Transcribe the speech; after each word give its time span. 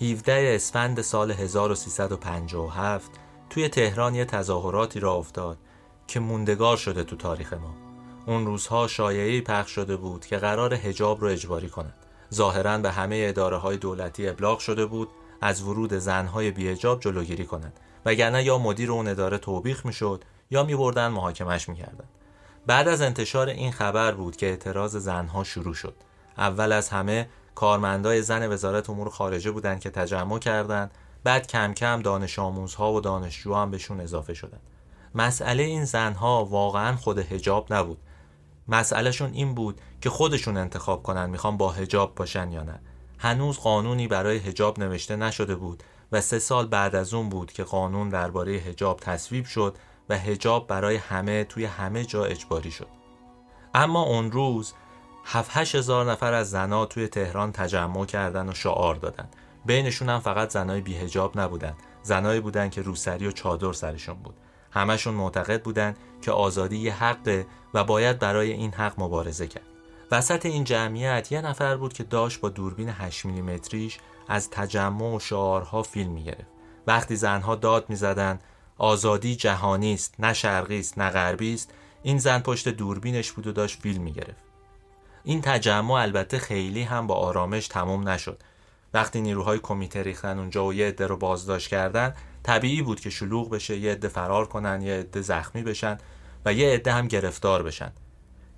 17 0.00 0.52
اسفند 0.54 1.00
سال 1.00 1.30
1357 1.30 3.10
توی 3.50 3.68
تهران 3.68 4.14
یه 4.14 4.24
تظاهراتی 4.24 5.00
را 5.00 5.12
افتاد 5.12 5.58
که 6.06 6.20
موندگار 6.20 6.76
شده 6.76 7.04
تو 7.04 7.16
تاریخ 7.16 7.52
ما. 7.52 7.74
اون 8.26 8.46
روزها 8.46 8.88
شایعی 8.88 9.40
پخش 9.40 9.70
شده 9.70 9.96
بود 9.96 10.26
که 10.26 10.36
قرار 10.36 10.74
هجاب 10.74 11.20
رو 11.20 11.28
اجباری 11.28 11.68
کنند 11.68 12.06
ظاهرا 12.34 12.78
به 12.78 12.90
همه 12.90 13.24
اداره 13.28 13.56
های 13.56 13.76
دولتی 13.76 14.28
ابلاغ 14.28 14.58
شده 14.58 14.86
بود 14.86 15.08
از 15.40 15.62
ورود 15.62 15.94
زنهای 15.94 16.50
بیهجاب 16.50 17.00
جلوگیری 17.00 17.46
کنند 17.46 17.80
وگرنه 18.04 18.44
یا 18.44 18.58
مدیر 18.58 18.92
اون 18.92 19.08
اداره 19.08 19.38
توبیخ 19.38 19.86
می‌شد 19.86 20.24
یا 20.50 20.62
میبردن 20.62 21.08
محاکمش 21.08 21.68
می‌کردند 21.68 22.08
بعد 22.66 22.88
از 22.88 23.02
انتشار 23.02 23.48
این 23.48 23.72
خبر 23.72 24.12
بود 24.12 24.36
که 24.36 24.46
اعتراض 24.46 24.96
زنها 24.96 25.44
شروع 25.44 25.74
شد. 25.74 25.94
اول 26.38 26.72
از 26.72 26.88
همه 26.88 27.28
کارمندای 27.56 28.22
زن 28.22 28.52
وزارت 28.52 28.90
امور 28.90 29.10
خارجه 29.10 29.50
بودند 29.50 29.80
که 29.80 29.90
تجمع 29.90 30.38
کردند. 30.38 30.90
بعد 31.24 31.46
کم 31.46 31.74
کم 31.74 32.02
دانش 32.02 32.38
آموزها 32.38 32.92
و 32.92 33.00
دانشجو 33.00 33.54
هم 33.54 33.70
بهشون 33.70 34.00
اضافه 34.00 34.34
شدند. 34.34 34.60
مسئله 35.14 35.62
این 35.62 35.84
زنها 35.84 36.44
واقعا 36.44 36.96
خود 36.96 37.18
هجاب 37.18 37.72
نبود. 37.72 37.98
مسئلهشون 38.68 39.32
این 39.32 39.54
بود 39.54 39.80
که 40.00 40.10
خودشون 40.10 40.56
انتخاب 40.56 41.02
کنن 41.02 41.30
می‌خوان 41.30 41.56
با 41.56 41.72
هجاب 41.72 42.14
باشن 42.14 42.50
یا 42.52 42.62
نه. 42.62 42.80
هنوز 43.18 43.58
قانونی 43.58 44.08
برای 44.08 44.38
هجاب 44.38 44.78
نوشته 44.78 45.16
نشده 45.16 45.56
بود 45.56 45.82
و 46.12 46.20
سه 46.20 46.38
سال 46.38 46.66
بعد 46.66 46.96
از 46.96 47.14
اون 47.14 47.28
بود 47.28 47.52
که 47.52 47.64
قانون 47.64 48.08
درباره 48.08 48.52
هجاب 48.52 49.00
تصویب 49.00 49.44
شد 49.44 49.76
و 50.08 50.18
هجاب 50.18 50.66
برای 50.66 50.96
همه 50.96 51.44
توی 51.44 51.64
همه 51.64 52.04
جا 52.04 52.24
اجباری 52.24 52.70
شد. 52.70 52.88
اما 53.74 54.02
اون 54.02 54.32
روز 54.32 54.72
7 55.28 55.56
هزار 55.56 56.10
نفر 56.10 56.32
از 56.32 56.50
زنا 56.50 56.86
توی 56.86 57.08
تهران 57.08 57.52
تجمع 57.52 58.04
کردن 58.04 58.48
و 58.48 58.54
شعار 58.54 58.94
دادن. 58.94 59.28
بینشون 59.64 60.08
هم 60.08 60.20
فقط 60.20 60.50
زنای 60.50 60.80
بیهجاب 60.80 61.40
نبودن. 61.40 61.74
زنایی 62.02 62.40
بودن 62.40 62.70
که 62.70 62.82
روسری 62.82 63.26
و 63.26 63.30
چادر 63.30 63.72
سرشون 63.72 64.14
بود. 64.14 64.34
همشون 64.70 65.14
معتقد 65.14 65.62
بودن 65.62 65.94
که 66.22 66.32
آزادی 66.32 66.76
یه 66.76 66.94
حقه 66.94 67.46
و 67.74 67.84
باید 67.84 68.18
برای 68.18 68.52
این 68.52 68.72
حق 68.72 68.94
مبارزه 68.98 69.46
کرد. 69.46 69.66
وسط 70.10 70.46
این 70.46 70.64
جمعیت 70.64 71.32
یه 71.32 71.40
نفر 71.40 71.76
بود 71.76 71.92
که 71.92 72.04
داشت 72.04 72.40
با 72.40 72.48
دوربین 72.48 72.88
8 72.88 73.24
میلیمتریش 73.24 73.98
از 74.28 74.50
تجمع 74.50 75.14
و 75.16 75.18
شعارها 75.18 75.82
فیلم 75.82 76.12
می‌گرفت. 76.12 76.50
وقتی 76.86 77.16
زنها 77.16 77.54
داد 77.54 77.90
می‌زدن 77.90 78.38
آزادی 78.78 79.36
جهانی 79.36 79.94
است 79.94 80.14
نه 80.18 80.32
شرقی 80.32 80.78
است 80.78 80.98
نه 80.98 81.10
غربی 81.10 81.54
است. 81.54 81.70
این 82.02 82.18
زن 82.18 82.38
پشت 82.38 82.68
دوربینش 82.68 83.32
بود 83.32 83.46
و 83.46 83.52
داشت 83.52 83.80
فیلم 83.80 84.02
می‌گرفت. 84.02 84.45
تجمع 85.26 85.90
البته 85.94 86.38
خیلی 86.38 86.82
هم 86.82 87.06
با 87.06 87.14
آرامش 87.14 87.68
تموم 87.68 88.08
نشد. 88.08 88.42
وقتی 88.94 89.20
نیروهای 89.20 89.58
کمیته 89.58 90.02
ریختن 90.02 90.38
اونجا 90.38 90.66
و 90.66 90.74
یه 90.74 90.88
عده 90.88 91.06
رو 91.06 91.16
بازداشت 91.16 91.68
کردن 91.68 92.14
طبیعی 92.42 92.82
بود 92.82 93.00
که 93.00 93.10
شلوغ 93.10 93.50
بشه 93.50 93.76
یه 93.76 93.92
عده 93.92 94.08
فرار 94.08 94.48
کنن 94.48 94.82
یه 94.82 94.92
عده 94.92 95.20
زخمی 95.20 95.62
بشن 95.62 95.98
و 96.44 96.52
یه 96.52 96.68
عده 96.68 96.92
هم 96.92 97.08
گرفتار 97.08 97.62
بشن. 97.62 97.92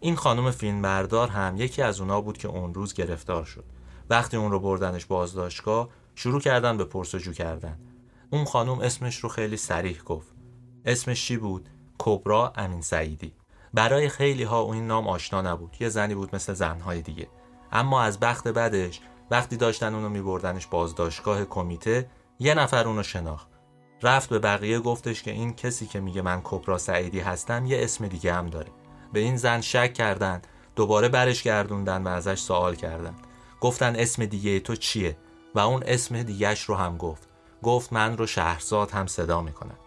این 0.00 0.16
خانم 0.16 0.50
فیلمبردار 0.50 1.28
هم 1.28 1.56
یکی 1.56 1.83
از 1.83 2.00
اونا 2.00 2.20
بود 2.20 2.39
که 2.39 2.48
اون 2.48 2.74
روز 2.74 2.94
گرفتار 2.94 3.44
شد. 3.44 3.64
وقتی 4.11 4.36
اون 4.36 4.50
رو 4.50 4.61
بردنش 4.61 5.06
بازداشتگاه 5.06 5.89
شروع 6.14 6.40
کردن 6.40 6.77
به 6.77 6.84
پرسجو 6.84 7.33
کردن. 7.33 7.78
اون 8.30 8.45
خانم 8.45 8.80
اسمش 8.80 9.17
رو 9.17 9.28
خیلی 9.28 9.57
سریح 9.57 10.02
گفت. 10.02 10.33
اسمش 10.84 11.27
چی 11.27 11.36
بود؟ 11.36 11.68
کبرا 11.98 12.52
امین 12.57 12.83
سعیدی. 12.83 13.33
برای 13.78 14.08
خیلی 14.08 14.42
ها 14.42 14.61
اون 14.61 14.86
نام 14.86 15.08
آشنا 15.08 15.42
نبود. 15.42 15.77
یه 15.80 15.89
زنی 15.89 16.14
بود 16.14 16.34
مثل 16.34 16.52
زنهای 16.52 17.02
دیگه. 17.02 17.28
اما 17.72 18.02
از 18.02 18.20
بخت 18.20 18.48
بدش 18.48 19.00
وقتی 19.30 19.56
داشتن 19.56 19.94
اونو 19.94 20.08
میبردنش 20.08 20.66
بازداشتگاه 20.66 21.44
کمیته 21.44 22.11
یه 22.39 22.55
نفر 22.55 22.89
اونو 22.89 23.02
شناخت. 23.02 23.48
رفت 24.02 24.28
به 24.28 24.39
بقیه 24.39 24.80
گفتش 24.80 25.22
که 25.22 25.30
این 25.30 25.55
کسی 25.55 25.86
که 25.86 26.00
میگه 26.00 26.22
من 26.22 26.40
کبرا 26.44 26.78
سعیدی 26.78 27.20
هستم 27.20 27.66
یه 27.66 27.84
اسم 27.84 28.08
دیگه 28.08 28.34
هم 28.34 28.46
داره. 28.46 28.70
به 29.12 29.20
این 29.20 29.36
زن 29.36 29.61
شک 29.61 29.95
کردن 29.95 30.42
دوباره 30.77 31.08
برش 31.08 31.42
گردوندن 31.42 32.02
و 32.02 32.08
ازش 32.08 32.39
سوال 32.39 32.74
کردن. 32.74 33.14
گفتن 33.60 33.96
اسم 33.96 34.24
دیگه 34.24 34.60
تو 34.60 34.77
چیه؟ 34.77 35.16
و 35.55 35.58
اون 35.58 35.83
اسم 35.86 36.22
دیگهش 36.22 36.62
رو 36.62 36.74
هم 36.74 36.96
گفت. 36.96 37.28
گفت 37.62 37.92
من 37.92 38.16
رو 38.16 38.27
شهرزاد 38.27 38.90
هم 38.90 39.06
صدا 39.06 39.42
می‌کنم. 39.42 39.78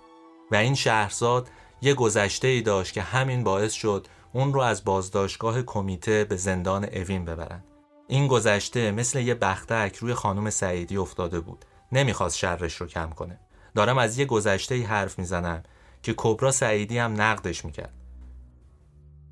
و 0.52 0.56
این 0.56 0.76
شهرزاد 0.76 1.48
یه 1.82 1.94
گذشته 1.94 2.48
ای 2.48 2.62
داشت 2.62 2.94
که 2.94 3.02
همین 3.02 3.44
باعث 3.44 3.74
شد 3.74 4.08
اون 4.34 4.54
رو 4.54 4.62
از 4.62 4.84
بازداشتگاه 4.84 5.62
کمیته 5.62 6.24
به 6.24 6.36
زندان 6.36 6.84
اوین 6.84 7.26
ببرن. 7.26 7.64
این 8.08 8.28
گذشته 8.28 8.92
مثل 8.92 9.20
یه 9.20 9.36
بختک 9.36 9.96
روی 9.96 10.14
خانم 10.14 10.50
سعیدی 10.50 10.98
افتاده 10.98 11.40
بود. 11.40 11.66
نمی‌خواست 11.92 12.38
شرش 12.38 12.76
رو 12.76 12.88
کم 12.88 13.10
کنه. 13.10 13.40
دارم 13.76 13.98
از 13.98 14.18
یه 14.18 14.26
گذشته 14.26 14.76
ای 14.76 14.84
حرف 14.84 15.20
می‌زنم 15.20 15.64
که 16.04 16.14
کبرا 16.18 16.52
سعیدی 16.52 16.98
هم 16.98 17.22
نقدش 17.22 17.66
می‌کرد. 17.66 17.94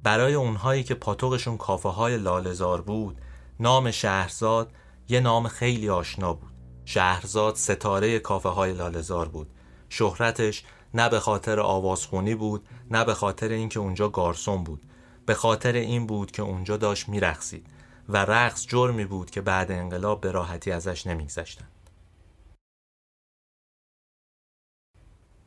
برای 0.04 0.34
اونهایی 0.34 0.84
که 0.84 0.94
پاتوقشون 0.94 1.58
کافه 1.58 1.90
های 1.90 2.18
لالزار 2.18 2.82
بود 2.82 3.22
نام 3.60 3.92
شهرزاد 3.92 4.72
یه 5.10 5.20
نام 5.20 5.48
خیلی 5.48 5.90
آشنا 5.90 6.34
بود. 6.34 6.52
شهرزاد 6.86 7.56
ستاره 7.56 8.20
کافه 8.20 8.50
های 8.50 8.74
لالزار 8.74 9.28
بود. 9.28 9.50
شهرتش 9.90 10.64
نه 10.94 11.10
به 11.10 11.20
خاطر 11.20 11.60
آوازخونی 11.60 12.36
بود 12.36 12.66
نه 12.92 13.06
به 13.06 13.14
خاطر 13.14 13.50
اینکه 13.50 13.80
اونجا 13.80 14.10
گارسون 14.10 14.64
بود. 14.64 14.82
به 15.26 15.34
خاطر 15.34 15.74
این 15.74 16.08
بود 16.08 16.32
که 16.32 16.42
اونجا 16.42 16.78
داشت 16.78 17.10
میرقصید 17.10 17.68
و 18.10 18.18
رقص 18.18 18.68
جرمی 18.68 19.06
بود 19.06 19.32
که 19.32 19.42
بعد 19.42 19.72
انقلاب 19.72 20.22
به 20.22 20.32
راحتی 20.32 20.72
ازش 20.72 21.08
نمیگذشتن. 21.08 21.68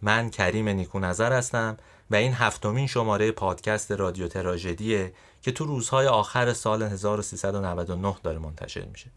من 0.02 0.30
کریم 0.30 0.68
نیکو 0.68 0.98
نظر 0.98 1.32
هستم 1.32 1.76
و 2.10 2.14
این 2.14 2.32
هفتمین 2.32 2.86
شماره 2.86 3.32
پادکست 3.32 3.92
رادیو 3.92 4.28
تراژدیه 4.28 5.12
که 5.42 5.52
تو 5.52 5.64
روزهای 5.64 6.06
آخر 6.06 6.52
سال 6.52 6.82
1399 6.82 8.16
داره 8.22 8.38
منتشر 8.38 8.84
میشه. 8.84 9.10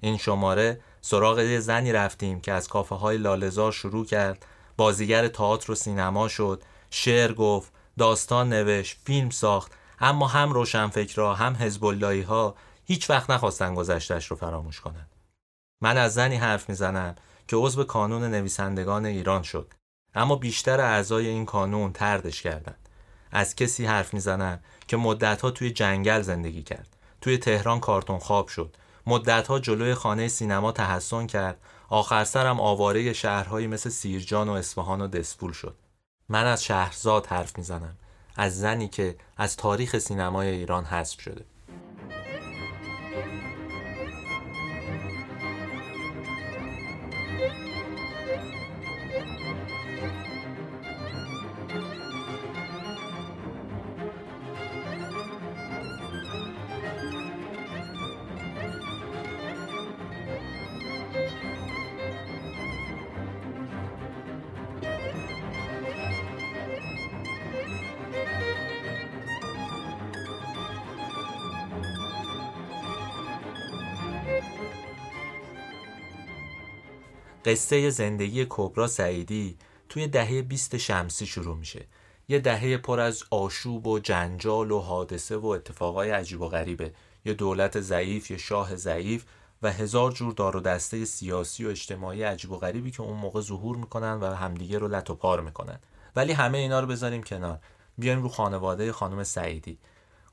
این 0.00 0.16
شماره 0.16 0.80
سراغ 1.00 1.38
یه 1.38 1.60
زنی 1.60 1.92
رفتیم 1.92 2.40
که 2.40 2.52
از 2.52 2.68
کافه 2.68 2.94
های 2.94 3.18
لالزار 3.18 3.72
شروع 3.72 4.06
کرد 4.06 4.46
بازیگر 4.76 5.28
تئاتر 5.28 5.72
و 5.72 5.74
سینما 5.74 6.28
شد. 6.28 6.62
شعر 6.90 7.32
گفت 7.32 7.72
داستان 7.98 8.48
نوشت 8.48 8.98
فیلم 9.04 9.30
ساخت 9.30 9.72
اما 10.00 10.26
هم 10.26 10.52
روشنفکرها 10.52 11.34
هم 11.34 11.56
حزب 11.56 11.84
ها 12.24 12.54
هیچ 12.84 13.10
وقت 13.10 13.30
نخواستن 13.30 13.74
گذشتش 13.74 14.26
رو 14.26 14.36
فراموش 14.36 14.80
کنند 14.80 15.10
من 15.80 15.96
از 15.96 16.14
زنی 16.14 16.36
حرف 16.36 16.68
می‌زنم 16.68 17.14
که 17.48 17.56
عضو 17.56 17.84
کانون 17.84 18.24
نویسندگان 18.24 19.06
ایران 19.06 19.42
شد. 19.42 19.74
اما 20.14 20.36
بیشتر 20.36 20.80
اعضای 20.80 21.26
این 21.26 21.46
کانون 21.46 21.92
تردش 21.92 22.42
کردند 22.42 22.88
از 23.32 23.56
کسی 23.56 23.86
حرف 23.86 24.14
می‌زنم 24.14 24.60
که 24.88 24.96
مدتها 24.96 25.50
توی 25.50 25.70
جنگل 25.70 26.22
زندگی 26.22 26.62
کرد. 26.62 26.96
توی 27.20 27.38
تهران 27.38 27.80
کارتون 27.80 28.18
خواب 28.18 28.48
شد. 28.48 28.76
مدتها 29.06 29.58
جلوی 29.58 29.94
خانه 29.94 30.28
سینما 30.28 30.72
تحسن 30.72 31.26
کرد. 31.26 31.60
آخر 31.94 32.24
سرم 32.24 32.60
آواره 32.60 33.12
شهرهایی 33.12 33.66
مثل 33.66 33.90
سیرجان 33.90 34.48
و 34.48 34.52
اصفهان 34.52 35.00
و 35.00 35.08
دسپول 35.08 35.52
شد. 35.52 35.76
من 36.28 36.46
از 36.46 36.64
شهرزاد 36.64 37.26
حرف 37.26 37.58
می‌زنم. 37.58 37.96
از 38.36 38.60
زنی 38.60 38.88
که 38.88 39.16
از 39.36 39.56
تاریخ 39.56 39.98
سینمای 39.98 40.48
ایران 40.48 40.84
حذف 40.84 41.20
شده. 41.20 41.44
قصه 77.44 77.90
زندگی 77.90 78.46
کبرا 78.48 78.86
سعیدی 78.86 79.56
توی 79.88 80.06
دهه 80.06 80.42
20 80.42 80.76
شمسی 80.76 81.26
شروع 81.26 81.56
میشه. 81.56 81.86
یه 82.28 82.38
دهه 82.38 82.76
پر 82.76 83.00
از 83.00 83.24
آشوب 83.30 83.86
و 83.86 83.98
جنجال 83.98 84.70
و 84.70 84.80
حادثه 84.80 85.36
و 85.36 85.46
اتفاقای 85.46 86.10
عجیب 86.10 86.40
و 86.40 86.48
غریبه. 86.48 86.92
یه 87.24 87.34
دولت 87.34 87.80
ضعیف 87.80 88.30
یه 88.30 88.36
شاه 88.36 88.76
ضعیف 88.76 89.24
و 89.62 89.72
هزار 89.72 90.12
جور 90.12 90.32
دار 90.32 90.56
و 90.56 90.60
دسته 90.60 91.04
سیاسی 91.04 91.64
و 91.64 91.68
اجتماعی 91.68 92.22
عجیب 92.22 92.50
و 92.50 92.56
غریبی 92.56 92.90
که 92.90 93.02
اون 93.02 93.16
موقع 93.16 93.40
ظهور 93.40 93.76
می‌کنن 93.76 94.12
و 94.12 94.34
همدیگه 94.34 94.78
رو 94.78 94.88
لط 94.88 95.10
و 95.10 95.14
پار 95.14 95.40
می‌کنن. 95.40 95.78
ولی 96.16 96.32
همه 96.32 96.58
اینا 96.58 96.80
رو 96.80 96.86
بذاریم 96.86 97.22
کنار. 97.22 97.58
بیایم 97.98 98.22
رو 98.22 98.28
خانواده 98.28 98.92
خانم 98.92 99.24
سعیدی. 99.24 99.78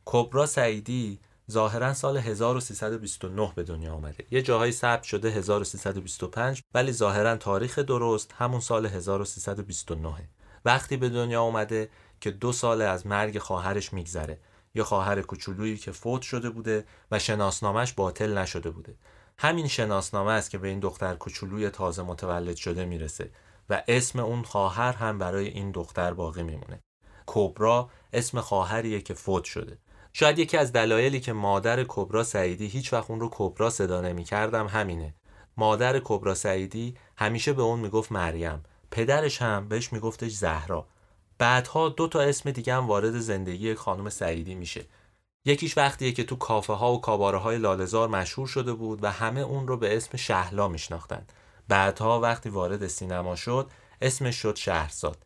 کبرا 0.06 0.46
سعیدی 0.46 1.20
ظاهرا 1.52 1.94
سال 1.94 2.18
1329 2.18 3.52
به 3.56 3.64
دنیا 3.64 3.94
آمده. 3.94 4.26
یه 4.32 4.42
جاهایی 4.42 4.72
ثبت 4.72 5.04
شده 5.04 5.32
1325 5.32 6.62
ولی 6.74 6.92
ظاهرا 6.92 7.38
تاریخ 7.38 7.80
درست 7.80 8.34
همون 8.38 8.60
سال 8.60 8.86
1329 8.86 10.30
وقتی 10.66 10.98
به 10.98 11.10
دنیا 11.10 11.42
آمده 11.42 11.90
که 12.22 12.32
دو 12.32 12.52
سال 12.52 12.82
از 12.82 13.08
مرگ 13.08 13.40
خواهرش 13.40 13.94
میگذره 13.94 14.40
یا 14.76 14.84
خواهر 14.84 15.22
کوچولویی 15.22 15.78
که 15.78 15.92
فوت 15.92 16.22
شده 16.22 16.50
بوده 16.50 16.86
و 17.12 17.20
شناسنامش 17.20 17.94
باطل 17.94 18.38
نشده 18.38 18.70
بوده. 18.70 18.96
همین 19.38 19.68
شناسنامه 19.68 20.32
است 20.32 20.50
که 20.50 20.58
به 20.58 20.68
این 20.68 20.80
دختر 20.80 21.16
کوچولوی 21.16 21.70
تازه 21.70 22.04
متولد 22.04 22.56
شده 22.56 22.86
می‌رسه 22.86 23.32
و 23.70 23.84
اسم 23.88 24.20
اون 24.20 24.44
خواهر 24.44 24.94
هم 24.94 25.18
برای 25.18 25.48
این 25.48 25.72
دختر 25.72 26.14
باقی 26.14 26.44
میمونه. 26.44 26.80
کبرا 27.26 27.90
اسم 28.14 28.42
خواهریه 28.42 29.02
که 29.02 29.14
فوت 29.14 29.44
شده. 29.44 29.78
شاید 30.14 30.40
یکی 30.40 30.58
از 30.58 30.74
دلایلی 30.74 31.20
که 31.20 31.34
مادر 31.34 31.86
کبرا 31.88 32.24
سعیدی 32.24 32.68
هیچ 32.68 32.94
وقت 32.94 33.10
اون 33.12 33.20
رو 33.20 33.30
کبرا 33.32 33.70
صدا 33.70 34.02
نمی 34.02 34.24
کردم 34.24 34.68
همینه. 34.68 35.14
مادر 35.58 36.02
کبرا 36.04 36.36
سعیدی 36.36 36.96
همیشه 37.18 37.54
به 37.54 37.62
اون 37.62 37.80
می‌گفت 37.80 38.12
مریم 38.12 38.64
پدرش 38.92 39.42
هم 39.42 39.68
بهش 39.68 39.94
میگفتش 39.94 40.32
زهرا. 40.32 40.88
بعدها 41.38 41.90
دو 41.90 42.08
تا 42.08 42.22
اسم 42.22 42.52
دیگه 42.52 42.74
هم 42.74 42.88
وارد 42.88 43.20
زندگی 43.20 43.76
خانم 43.76 44.10
سعیدی 44.10 44.56
میشه. 44.56 44.86
یکیش 45.46 45.78
وقتیه 45.78 46.12
که 46.12 46.24
تو 46.24 46.36
کافه 46.36 46.74
ها 46.74 46.94
و 46.94 47.02
کاباره 47.02 47.38
های 47.38 47.58
لالزار 47.58 48.10
مشهور 48.10 48.48
شده 48.48 48.74
بود 48.74 49.04
و 49.04 49.12
همه 49.12 49.42
اون 49.42 49.68
رو 49.68 49.78
به 49.78 49.98
اسم 49.98 50.18
شهلا 50.18 50.68
میشناختن. 50.68 51.26
بعدها 51.68 52.20
وقتی 52.20 52.50
وارد 52.50 52.88
سینما 52.88 53.36
شد 53.36 53.72
اسمش 54.02 54.36
شد 54.36 54.56
شهرزاد. 54.56 55.26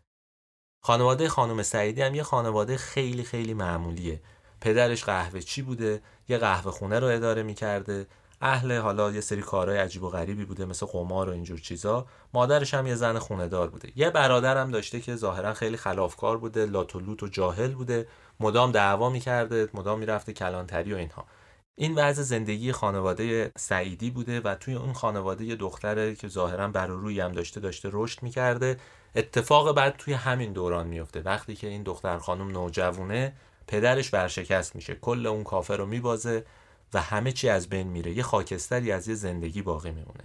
خانواده 0.83 1.29
خانم 1.29 1.63
سعیدی 1.63 2.01
هم 2.01 2.15
یه 2.15 2.23
خانواده 2.23 2.77
خیلی 2.77 3.23
خیلی 3.23 3.53
معمولیه. 3.53 4.21
پدرش 4.61 5.03
قهوه 5.03 5.39
چی 5.39 5.61
بوده؟ 5.61 6.01
یه 6.29 6.37
قهوه 6.37 6.71
خونه 6.71 6.99
رو 6.99 7.07
اداره 7.07 7.43
می‌کرده. 7.43 8.07
اهل 8.41 8.77
حالا 8.77 9.11
یه 9.11 9.21
سری 9.21 9.41
کارهای 9.41 9.77
عجیب 9.77 10.03
و 10.03 10.09
غریبی 10.09 10.45
بوده 10.45 10.65
مثل 10.65 10.85
قمار 10.85 11.29
و 11.29 11.31
اینجور 11.31 11.59
چیزا. 11.59 12.05
مادرش 12.33 12.73
هم 12.73 12.87
یه 12.87 12.95
زن 12.95 13.19
خونه 13.19 13.47
دار 13.47 13.69
بوده. 13.69 13.89
یه 13.95 14.09
برادرم 14.09 14.71
داشته 14.71 14.99
که 14.99 15.15
ظاهرا 15.15 15.53
خیلی 15.53 15.77
خلافکار 15.77 16.37
بوده 16.37 16.65
لات 16.65 16.95
و 16.95 16.99
لوت 16.99 17.23
و 17.23 17.27
جاهل 17.27 17.71
بوده. 17.73 18.07
مدام 18.39 18.71
دعوا 18.71 19.09
می‌کرده 19.09 19.69
مدام 19.73 19.99
می‌رفته 19.99 20.33
کلانتری 20.33 20.93
و 20.93 20.97
اینها. 20.97 21.25
این 21.77 21.95
وضع 21.95 22.23
زندگی 22.23 22.71
خانواده 22.71 23.51
سعیدی 23.57 24.09
بوده 24.09 24.41
و 24.41 24.55
توی 24.55 24.73
اون 24.73 24.93
خانواده 24.93 25.45
یه 25.45 25.55
دختره 25.55 26.15
که 26.15 26.27
ظاهرا 26.27 26.67
بر 26.67 26.87
روی 26.87 27.19
هم 27.19 27.31
داشته 27.31 27.59
داشته 27.59 27.89
رشد 27.91 28.23
می‌کرده. 28.23 28.77
اتفاق 29.15 29.75
بعد 29.75 29.97
توی 29.97 30.13
همین 30.13 30.53
دوران 30.53 30.87
میفته 30.87 31.21
وقتی 31.21 31.55
که 31.55 31.67
این 31.67 31.83
دختر 31.83 32.17
خانم 32.17 32.51
نوجوونه 32.51 33.33
پدرش 33.67 34.13
ورشکست 34.13 34.75
میشه. 34.75 34.95
کل 34.95 35.27
اون 35.27 35.43
کافه 35.43 35.75
رو 35.75 35.85
میبازه 35.85 36.45
و 36.93 37.01
همه 37.01 37.31
چی 37.31 37.49
از 37.49 37.69
بین 37.69 37.87
میره. 37.87 38.11
یه 38.11 38.23
خاکستری 38.23 38.91
از 38.91 39.07
یه 39.07 39.15
زندگی 39.15 39.61
باقی 39.61 39.91
میمونه. 39.91 40.23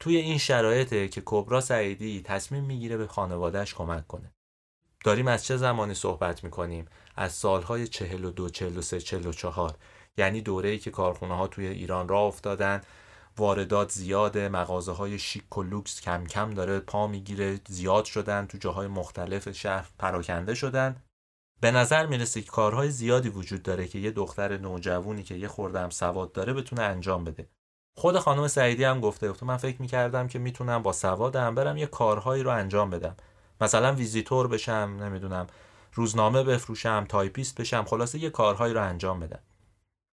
توی 0.00 0.16
این 0.16 0.38
شرایطه 0.38 1.08
که 1.08 1.22
کبرا 1.24 1.60
سعیدی 1.60 2.22
تصمیم 2.24 2.64
می‌گیره 2.64 2.96
به 2.96 3.06
خانوادهش 3.06 3.74
کمک 3.74 4.06
کنه. 4.06 4.32
داریم 5.04 5.28
از 5.28 5.44
چه 5.44 5.56
زمانی 5.56 5.94
صحبت 5.94 6.44
می‌کنیم؟ 6.44 6.86
از 7.16 7.32
سالهای 7.32 7.88
42 7.88 8.48
43 8.48 9.00
44 9.00 9.74
یعنی 10.16 10.40
دوره‌ای 10.40 10.78
که 10.78 10.90
کارخونه 10.90 11.36
ها 11.36 11.46
توی 11.46 11.66
ایران 11.66 12.08
راه 12.08 12.22
افتادن. 12.22 12.80
واردات 13.36 13.92
زیاده 13.92 14.48
مغازه 14.48 14.92
های 14.92 15.18
شیک 15.18 15.58
و 15.58 15.62
لوکس 15.62 16.00
کم 16.00 16.24
کم 16.24 16.54
داره 16.54 16.80
پا 16.80 17.06
می‌گیره. 17.06 17.60
زیاد 17.68 18.04
شدن 18.04 18.46
تو 18.46 18.58
جاهای 18.58 18.86
مختلف 18.86 19.50
شهر 19.50 19.88
پراکنده 19.98 20.54
شدن. 20.54 20.96
به 21.60 21.70
نظر 21.70 22.06
می‌رسه 22.06 22.42
که 22.42 22.50
کارهای 22.50 22.90
زیادی 22.90 23.28
وجود 23.28 23.62
داره 23.62 23.88
که 23.88 23.98
یه 23.98 24.10
دختر 24.10 24.58
نوجوونی 24.58 25.22
که 25.22 25.34
یه 25.34 25.48
خوردم 25.48 25.90
سواد 25.90 26.32
داره 26.32 26.52
بتونه 26.52 26.82
انجام 26.82 27.24
بده. 27.24 27.48
خود 27.96 28.18
خانم 28.18 28.48
سعیدی 28.48 28.84
هم 28.84 29.00
گفته 29.00 29.30
گفته 29.30 29.46
من 29.46 29.56
فکر 29.56 29.82
می‌کردم 29.82 30.28
که 30.28 30.38
می‌تونم 30.38 30.82
با 30.82 30.92
سوادم 30.92 31.54
برم 31.54 31.76
یه 31.76 31.86
کارهایی 31.86 32.42
رو 32.42 32.50
انجام 32.50 32.90
بدم. 32.90 33.16
مثلا 33.60 33.92
ویزیتور 33.92 34.48
بشم 34.48 34.98
نمی‌دونم 35.00 35.46
روزنامه 35.94 36.42
بفروشم 36.42 37.04
تایپیست 37.08 37.60
بشم 37.60 37.84
خلاصه 37.84 38.18
یه 38.18 38.30
کارهایی 38.30 38.74
رو 38.74 38.82
انجام 38.82 39.20
بدم. 39.20 39.40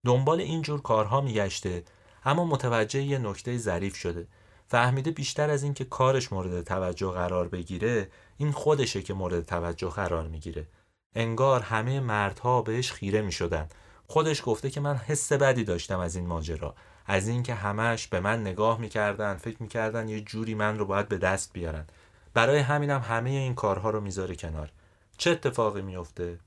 دنبال 0.07 0.41
اینجور 0.41 0.83
کارها 0.83 1.21
میگشته 1.21 1.85
اما 2.25 2.45
متوجه 2.45 3.03
یه 3.03 3.19
نکته 3.19 3.59
ظریف 3.59 3.97
شده. 3.97 4.27
فهمیده 4.69 5.11
بیشتر 5.11 5.51
از 5.51 5.63
اینکه 5.63 5.85
کارش 5.85 6.33
مورد 6.33 6.63
توجه 6.63 7.11
قرار 7.11 7.49
بگیره 7.49 8.11
این 8.37 8.53
خودشه 8.53 9.03
که 9.03 9.15
مورد 9.15 9.47
توجه 9.47 9.91
قرار 9.91 10.29
می‌گیره. 10.29 10.67
انگار 11.15 11.61
همه 11.61 12.01
مردها 12.01 12.63
بهش 12.63 12.93
خیره 12.93 13.23
می 13.23 13.33
شدن. 13.33 13.69
خودش 14.07 14.43
گفته 14.45 14.71
که 14.71 14.81
من 14.81 14.97
حس 14.97 15.33
بدی 15.33 15.65
داشتم 15.65 15.99
از 16.01 16.17
این 16.17 16.27
ماجرا. 16.27 16.75
از 17.07 17.29
اینکه 17.29 17.55
همش 17.55 18.07
به 18.07 18.21
من 18.21 18.41
نگاه 18.41 18.81
می‌کردن 18.81 19.37
فکر 19.37 19.63
می‌کردن 19.63 20.09
یه 20.09 20.21
جوری 20.21 20.55
من 20.55 20.79
رو 20.79 20.85
باید 20.85 21.09
به 21.09 21.19
دست 21.19 21.53
بیارن. 21.53 21.87
برای 22.35 22.59
همینم 22.59 23.01
همه 23.01 23.31
این 23.31 23.55
کارها 23.55 23.91
رو 23.91 24.01
می‌ذاره 24.01 24.37
کنار. 24.37 24.73
چه 25.19 25.31
اتفاقی 25.31 25.83
میفته 25.83 26.39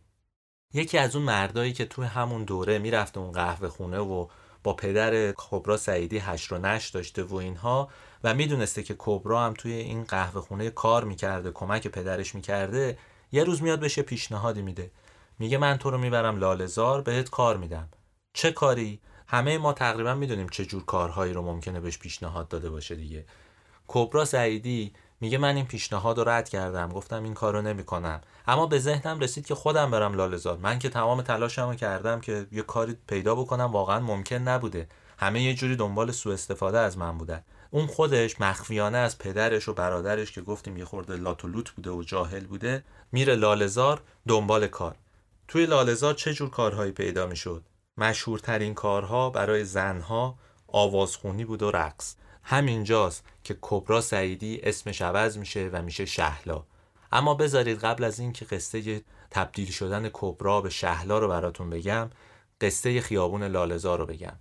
یکی 0.73 0.97
از 0.97 1.15
اون 1.15 1.25
مردایی 1.25 1.73
که 1.73 1.85
توی 1.85 2.05
همون 2.05 2.43
دوره 2.43 2.79
می‌رفته 2.79 3.19
اون 3.19 3.31
قهوه 3.31 3.69
خونه 3.69 3.99
و 3.99 4.27
با 4.63 4.73
پدر 4.73 5.31
کبرا 5.37 5.77
سعیدی 5.77 6.17
هشت 6.17 6.51
و 6.51 6.57
نش 6.57 6.89
داشته 6.89 7.23
و 7.23 7.35
اینها 7.35 7.89
و 8.23 8.33
می‌دونسته 8.33 8.83
که 8.83 8.95
کبرا 8.97 9.45
هم 9.45 9.53
توی 9.53 9.73
این 9.73 10.03
قهوه 10.03 10.41
خونه 10.41 10.69
کار 10.69 11.03
می‌کرده 11.03 11.51
کمک 11.51 11.87
پدرش 11.87 12.35
می‌کرده 12.35 12.97
یه 13.33 13.43
روز 13.43 13.63
میاد 13.63 13.79
بشه 13.79 14.01
پیشنهادی 14.01 14.61
میده. 14.61 14.91
میگه 15.39 15.57
من 15.57 15.77
تو 15.77 15.91
رو 15.91 15.97
می‌برم 15.97 16.37
لالزار 16.37 17.01
بهت 17.01 17.29
کار 17.29 17.57
میدم. 17.57 17.89
چه 18.33 18.51
کاری؟ 18.51 18.99
همه 19.27 19.57
ما 19.57 19.73
تقریبا 19.73 20.13
می‌دونیم 20.15 20.49
چه 20.49 20.65
جور 20.65 20.85
کارهایی 20.85 21.33
رو 21.33 21.41
ممکنه 21.41 21.79
بهش 21.79 21.97
پیشنهاد 21.97 22.47
داده 22.47 22.69
باشه 22.69 22.95
دیگه. 22.95 23.25
کبرا 23.87 24.25
سعیدی 24.25 24.93
میگه 25.21 25.37
من 25.37 25.55
این 25.55 25.65
پیشنهاد 25.65 26.17
رو 26.17 26.29
رد 26.29 26.49
کردم. 26.49 26.89
گفتم 26.89 27.23
این 27.23 27.33
کارو 27.33 27.61
نمی‌کنم. 27.61 28.21
اما 28.47 28.65
به 28.65 28.79
ذهنم 28.79 29.19
رسید 29.19 29.45
که 29.45 29.55
خودم 29.55 29.91
برم 29.91 30.13
لالزار 30.13 30.57
من 30.57 30.79
که 30.79 30.89
تمام 30.89 31.21
تلاشمو 31.21 31.75
کردم 31.75 32.21
که 32.21 32.47
یه 32.51 32.61
کاری 32.61 32.97
پیدا 33.07 33.35
بکنم 33.35 33.71
واقعا 33.71 33.99
ممکن 33.99 34.35
نبوده. 34.35 34.87
همه 35.17 35.41
یه 35.41 35.53
جوری 35.53 35.75
دنبال 35.75 36.11
سوء 36.11 36.33
استفاده 36.33 36.79
از 36.79 36.97
من 36.97 37.17
بودن. 37.17 37.43
اون 37.73 37.87
خودش 37.87 38.41
مخفیانه 38.41 38.97
از 38.97 39.17
پدرش 39.17 39.69
و 39.69 39.73
برادرش 39.73 40.31
که 40.31 40.41
گفتیم 40.41 40.77
یه 40.77 40.85
خورده 40.85 41.15
لاتولوت 41.15 41.71
بوده 41.71 41.89
و 41.89 42.03
جاهل 42.03 42.45
بوده 42.45 42.83
میره 43.11 43.35
لالزار 43.35 44.01
دنبال 44.27 44.67
کار. 44.67 44.95
توی 45.47 45.65
لالزار 45.65 46.13
چه 46.13 46.33
جور 46.33 46.49
کارهایی 46.49 46.91
پیدا 46.91 47.27
می‌شد؟ 47.27 47.63
مشهورترین 47.97 48.73
کارها 48.73 49.29
برای 49.29 49.65
زنها 49.65 50.35
آوازخونی 50.67 51.45
بود 51.45 51.63
و 51.63 51.71
رقص. 51.71 52.15
همینجاست 52.43 53.25
که 53.43 53.57
کبرا 53.61 54.01
سعیدی 54.01 54.59
اسمش 54.63 55.01
عوض 55.01 55.37
میشه 55.37 55.69
و 55.73 55.81
میشه 55.81 56.05
شهلا. 56.05 56.63
اما 57.11 57.33
بذارید 57.33 57.79
قبل 57.79 58.03
از 58.03 58.19
اینکه 58.19 58.45
قصه 58.45 59.01
تبدیل 59.31 59.71
شدن 59.71 60.09
کبرا 60.13 60.61
به 60.61 60.69
شهلا 60.69 61.19
رو 61.19 61.27
براتون 61.27 61.69
بگم 61.69 62.09
قصه 62.61 63.01
خیابون 63.01 63.43
لالزار 63.43 63.99
رو 63.99 64.05
بگم. 64.05 64.35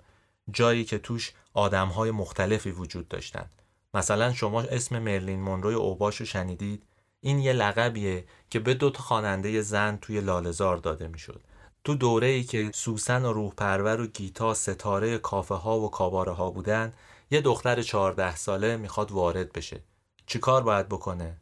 جایی 0.53 0.85
که 0.85 0.99
توش 0.99 1.33
آدمهای 1.55 2.11
مختلفی 2.11 2.71
وجود 2.71 3.09
داشتن. 3.09 3.51
مثلا 3.95 4.33
شما 4.33 4.63
اسم 4.63 4.99
مرلین 4.99 5.41
مونروی 5.41 5.75
اوباش 5.75 6.17
رو 6.17 6.27
شنیدید؟ 6.27 6.83
این 7.21 7.39
یه 7.39 7.53
لقبیه 7.53 8.25
که 8.51 8.59
به 8.59 8.75
دو 8.75 8.91
تا 8.91 9.03
خواننده 9.03 9.61
زن 9.61 9.97
توی 9.97 10.21
لالزار 10.21 10.77
داده 10.77 11.09
می‌شد. 11.09 11.41
تو 11.85 11.95
دوره 11.95 12.27
ای 12.27 12.45
که 12.45 12.71
سوسن 12.75 13.25
و 13.25 13.33
روح 13.33 13.55
پرور 13.55 14.01
و 14.01 14.07
گیتا 14.07 14.55
ستاره 14.55 15.19
کافه 15.19 15.55
ها 15.55 15.81
و 15.81 15.91
کاباره 15.91 16.33
ها 16.33 16.51
بودن 16.51 16.93
یه 17.31 17.41
دختر 17.41 17.83
چهارده 17.83 18.37
ساله 18.37 18.77
می‌خواد 18.77 19.13
وارد 19.13 19.53
بشه. 19.53 19.81
چیکار 20.27 20.63
باید 20.63 20.89
بکنه؟ 20.89 21.37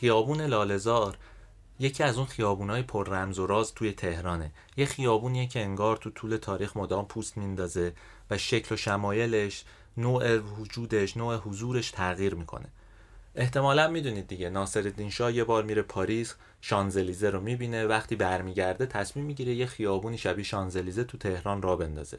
خیابون 0.00 0.40
لالزار 0.40 1.16
یکی 1.80 2.02
از 2.02 2.16
اون 2.16 2.26
خیابونای 2.26 2.82
پر 2.82 3.08
رمز 3.08 3.38
و 3.38 3.46
راز 3.46 3.74
توی 3.74 3.92
تهرانه. 3.92 4.52
یه 4.76 4.86
خیابونیه 4.86 5.46
که 5.46 5.60
انگار 5.60 5.96
تو 5.96 6.10
طول 6.10 6.36
تاریخ 6.36 6.76
مدام 6.76 7.06
پوست 7.06 7.36
میندازه 7.36 7.92
و 8.30 8.38
شکل 8.38 8.74
و 8.74 8.78
شمایلش 8.78 9.64
نوع 9.96 10.36
وجودش 10.36 11.16
نوع 11.16 11.36
حضورش 11.36 11.90
تغییر 11.90 12.34
می‌کنه. 12.34 12.66
احتمالا 13.34 13.88
می‌دونید 13.88 14.26
دیگه 14.26 14.50
ناصرالدین 14.50 15.10
شاه 15.10 15.32
یه 15.32 15.44
بار 15.44 15.64
میره 15.64 15.82
پاریس 15.82 16.34
شانزلیزه 16.60 17.30
رو 17.30 17.40
می‌بینه 17.40 17.86
وقتی 17.86 18.16
برمیگرده 18.16 18.86
تصمیم 18.86 19.24
می‌گیره 19.24 19.54
یه 19.54 19.66
خیابونی 19.66 20.18
شبیه 20.18 20.44
شانزلیزه 20.44 21.04
تو 21.04 21.18
تهران 21.18 21.62
را 21.62 21.76
بندازه. 21.76 22.18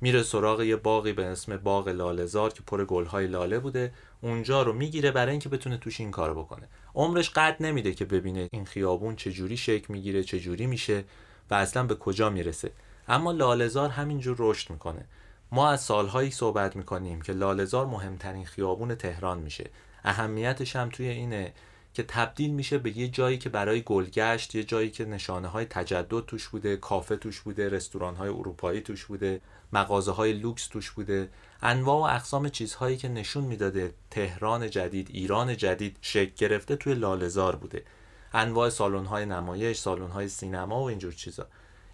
میره 0.00 0.22
سراغ 0.22 0.62
یه 0.62 0.76
باقی 0.76 1.12
به 1.12 1.24
اسم 1.24 1.56
باغ 1.56 1.88
لالزار 1.88 2.52
که 2.52 2.62
پر 2.66 2.84
گلهای 2.84 3.26
لاله 3.26 3.58
بوده. 3.58 3.92
اونجا 4.20 4.62
رو 4.62 4.72
می‌گیره 4.72 5.10
برای 5.10 5.30
اینکه 5.30 5.48
بتونه 5.48 5.76
توش 5.76 6.00
این 6.00 6.10
کارو 6.10 6.42
بکنه. 6.42 6.68
عمرش 6.94 7.30
قد 7.30 7.56
نمیده 7.60 7.94
که 7.94 8.04
ببینه 8.04 8.48
این 8.52 8.64
خیابون 8.64 9.16
چجوری 9.16 9.56
شکل 9.56 9.92
می‌گیره 9.92 10.24
چجوری 10.24 10.66
میشه 10.66 11.04
و 11.50 11.54
اصلا 11.54 11.82
به 11.82 11.94
کجا 11.94 12.30
می‌رسه. 12.30 12.72
اما 13.08 13.32
لالزار 13.32 13.90
همینجور 13.90 14.36
رشد 14.38 14.70
می‌کنه. 14.70 15.04
ما 15.52 15.70
از 15.70 15.82
سالهایی 15.82 16.30
صحبت 16.30 16.76
می‌کنیم 16.76 17.22
که 17.22 17.32
لالزار 17.32 17.86
مهمترین 17.86 18.44
خیابون 18.44 18.94
تهران 18.94 19.38
میشه. 19.38 19.70
اهمیتش 20.04 20.76
هم 20.76 20.88
توی 20.88 21.08
اینه 21.08 21.52
که 21.94 22.02
تبدیل 22.02 22.50
میشه 22.50 22.78
به 22.78 22.98
یه 22.98 23.08
جایی 23.08 23.38
که 23.38 23.48
برای 23.48 23.82
گلگشت 23.82 24.54
یه 24.54 24.64
جایی 24.64 24.90
که 24.90 25.04
نشانه 25.04 25.48
های 25.48 25.64
تجدد 25.64 26.20
توش 26.26 26.48
بوده 26.48 26.76
کافه 26.76 27.16
توش 27.16 27.40
بوده 27.40 27.68
رستوران 27.68 28.16
های 28.16 28.28
اروپایی 28.28 28.80
توش 28.80 29.04
بوده 29.04 29.40
مغازه 29.72 30.12
های 30.12 30.32
لوکس 30.32 30.66
توش 30.66 30.90
بوده. 30.90 31.28
انواع 31.64 31.96
و 31.96 32.16
اقسام 32.16 32.48
چیزهایی 32.48 32.96
که 32.96 33.08
نشون 33.08 33.44
می‌داده 33.44 33.94
تهران 34.10 34.70
جدید 34.70 35.08
ایران 35.12 35.56
جدید 35.56 35.98
شکل 36.00 36.32
گرفته 36.36 36.76
توی 36.76 36.94
لالزار 36.94 37.56
بوده. 37.56 37.84
انواع 38.32 38.68
سالن 38.68 39.04
های 39.04 39.26
نمایش 39.26 39.78
سالن 39.78 40.10
های 40.10 40.28
سینما 40.28 40.80
و 40.80 40.88
اینجور 40.88 41.12
چیزا. 41.12 41.46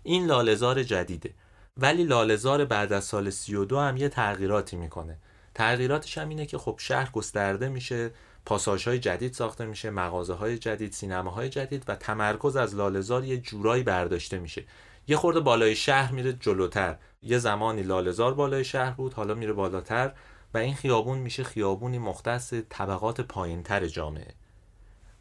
این 0.02 0.26
لالزار 0.26 0.82
جدیده. 0.82 1.34
ولی 1.76 2.04
لالزار 2.04 2.64
بعد 2.64 2.92
از 2.92 3.04
سال 3.04 3.30
32 3.30 3.78
هم 3.78 3.96
یه 3.96 4.08
تغییراتی 4.08 4.76
می‌کنه. 4.76 5.18
تغییراتش 5.54 6.18
هم 6.18 6.28
اینه 6.28 6.46
که 6.46 6.58
خب 6.58 6.76
شهر 6.78 7.10
گسترده 7.10 7.68
میشه 7.68 8.10
پاساژ 8.46 8.88
های 8.88 8.98
جدید 8.98 9.32
ساخته 9.32 9.66
میشه 9.66 9.90
مغازه 9.90 10.34
های 10.34 10.58
جدید 10.58 10.92
سینما 10.92 11.48
جدید 11.48 11.84
و 11.88 11.96
تمرکز 11.96 12.56
از 12.56 12.74
لالزار 12.74 13.24
یه 13.24 13.36
جورایی 13.36 13.82
برداشته 13.82 14.38
میشه. 14.38 14.64
یه 15.08 15.16
خورده 15.16 15.40
بالای 15.40 15.76
شهر 15.76 16.12
میره 16.12 16.32
جلوتر. 16.32 16.96
یه 17.22 17.38
زمانی 17.38 17.82
لالزار 17.82 18.34
بالای 18.34 18.64
شهر 18.64 18.90
بود 18.90 19.14
حالا 19.14 19.34
میره 19.34 19.52
بالاتر 19.52 20.12
و 20.54 20.58
این 20.58 20.74
خیابون 20.74 21.18
میشه 21.18 21.44
خیابونی 21.44 21.98
مختص 21.98 22.54
طبقات 22.68 23.20
پایینتر 23.20 23.86
جامعه. 23.86 24.34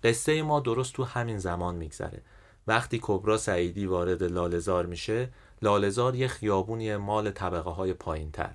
قصه 0.03 0.41
ما 0.41 0.59
درست 0.59 0.93
تو 0.93 1.03
همین 1.03 1.37
زمان 1.37 1.75
میگذره. 1.75 2.21
وقتی 2.67 2.99
کبرا 3.01 3.37
سعیدی 3.37 3.85
وارد 3.85 4.23
لالزار 4.23 4.85
میشه 4.85 5.29
لالزار 5.61 6.15
یه 6.15 6.27
خیابونی 6.27 6.95
مال 6.95 7.31
طبقه 7.31 7.69
های 7.69 7.93
پایینتر. 7.93 8.51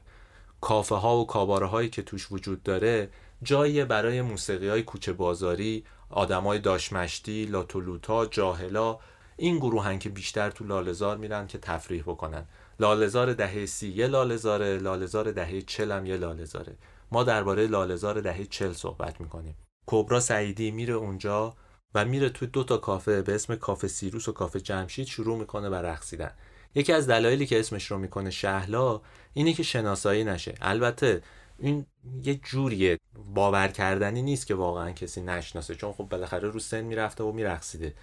کافه 0.60 0.94
ها 0.94 1.16
و 1.16 1.26
کاباره 1.26 1.66
هایی 1.66 1.88
که 1.88 2.02
توش 2.02 2.32
وجود 2.32 2.62
داره 2.62 3.10
جایی 3.42 3.84
برای 3.84 4.22
موسیقی 4.22 4.68
های 4.68 4.82
کوچه 4.82 5.12
بازاری 5.12 5.84
آدمای 6.10 6.58
داشمشتی 6.58 7.46
لاتولوتا 7.46 8.26
جاهلا 8.26 8.98
این 9.36 9.58
گروهن 9.58 9.98
که 9.98 10.08
بیشتر 10.08 10.50
تو 10.50 10.64
لالزار 10.64 11.16
میرن 11.16 11.46
که 11.46 11.58
تفریح 11.58 12.02
بکنن. 12.02 12.46
لالزار 12.80 13.32
دهه 13.32 13.66
سی 13.66 13.88
یه 13.88 14.06
لالزاره 14.06 14.78
لالزار 14.78 15.32
دهه 15.32 15.60
چل 15.60 15.92
هم 15.92 16.06
یه 16.06 16.16
لالزاره 16.16 16.76
ما 17.12 17.24
درباره 17.24 17.66
لالزار 17.66 18.20
دهه 18.20 18.44
چل 18.44 18.72
صحبت 18.72 19.20
می‌کنیم. 19.20 19.56
کبرا 19.86 20.20
سعیدی 20.20 20.70
میره 20.70 20.94
اونجا 20.94 21.54
و 21.94 22.04
میره 22.04 22.28
توی 22.28 22.48
دو 22.48 22.64
تا 22.64 22.76
کافه 22.76 23.22
به 23.22 23.34
اسم 23.34 23.56
کافه 23.56 23.88
سیروس 23.88 24.28
و 24.28 24.32
کافه 24.32 24.60
جمشید 24.60 25.06
شروع 25.06 25.38
می‌کنه 25.38 25.68
و 25.68 25.74
رقصیدن 25.74 26.30
یکی 26.74 26.92
از 26.92 27.06
دلایلی 27.06 27.46
که 27.46 27.60
اسمش 27.60 27.90
رو 27.90 27.98
می‌کنه 27.98 28.30
شهلا 28.30 29.00
اینه 29.32 29.52
که 29.52 29.62
شناسایی 29.62 30.24
نشه. 30.24 30.54
البته 30.60 31.22
این 31.58 31.86
یه 32.22 32.34
جوریه. 32.34 32.98
باور 33.34 33.68
کردنی 33.68 34.22
نیست 34.22 34.46
که 34.46 34.54
واقعا 34.54 34.90
کسی 34.90 35.20
نشناسه. 35.20 35.74
چون 35.74 35.92
خب 35.92 36.04
بالاخره 36.04 36.48
رو 36.48 36.58
سن 36.58 36.80
می‌رفته 36.80 37.24
و 37.24 37.32
میرقصیده. 37.32 37.94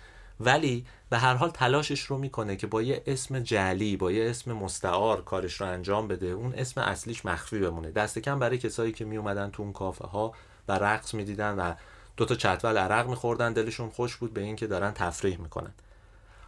ولی 0.45 0.85
به 1.09 1.17
هر 1.17 1.33
حال 1.33 1.49
تلاشش 1.49 2.01
رو 2.01 2.17
می‌کنه 2.17 2.55
که 2.55 2.67
با 2.67 2.81
یه 2.81 3.03
اسم 3.05 3.39
جلی 3.39 3.97
با 3.97 4.11
یه 4.11 4.29
اسم 4.29 4.53
مستعار 4.53 5.23
کارش 5.23 5.61
رو 5.61 5.67
انجام 5.67 6.07
بده. 6.07 6.27
اون 6.27 6.53
اسم 6.53 6.81
اصلیش 6.81 7.25
مخفی 7.25 7.59
بمونه. 7.59 7.91
دست 7.91 8.19
کم 8.19 8.39
برای 8.39 8.57
کسایی 8.57 8.91
که 8.91 9.05
میومدن 9.05 9.49
تو 9.49 9.63
اون 9.63 9.73
کافه 9.73 10.07
ها 10.07 10.33
و 10.67 10.71
رقص 10.71 11.13
می‌دیدن 11.13 11.59
و 11.59 11.73
دو 12.17 12.25
تا 12.25 12.35
چتول 12.35 12.77
عرق 12.77 13.09
میخوردن 13.09 13.53
دلشون 13.53 13.89
خوش 13.89 14.15
بود 14.15 14.33
به 14.33 14.41
اینکه 14.41 14.67
دارن 14.67 14.91
تفریح 14.91 15.37
می‌کنن. 15.41 15.73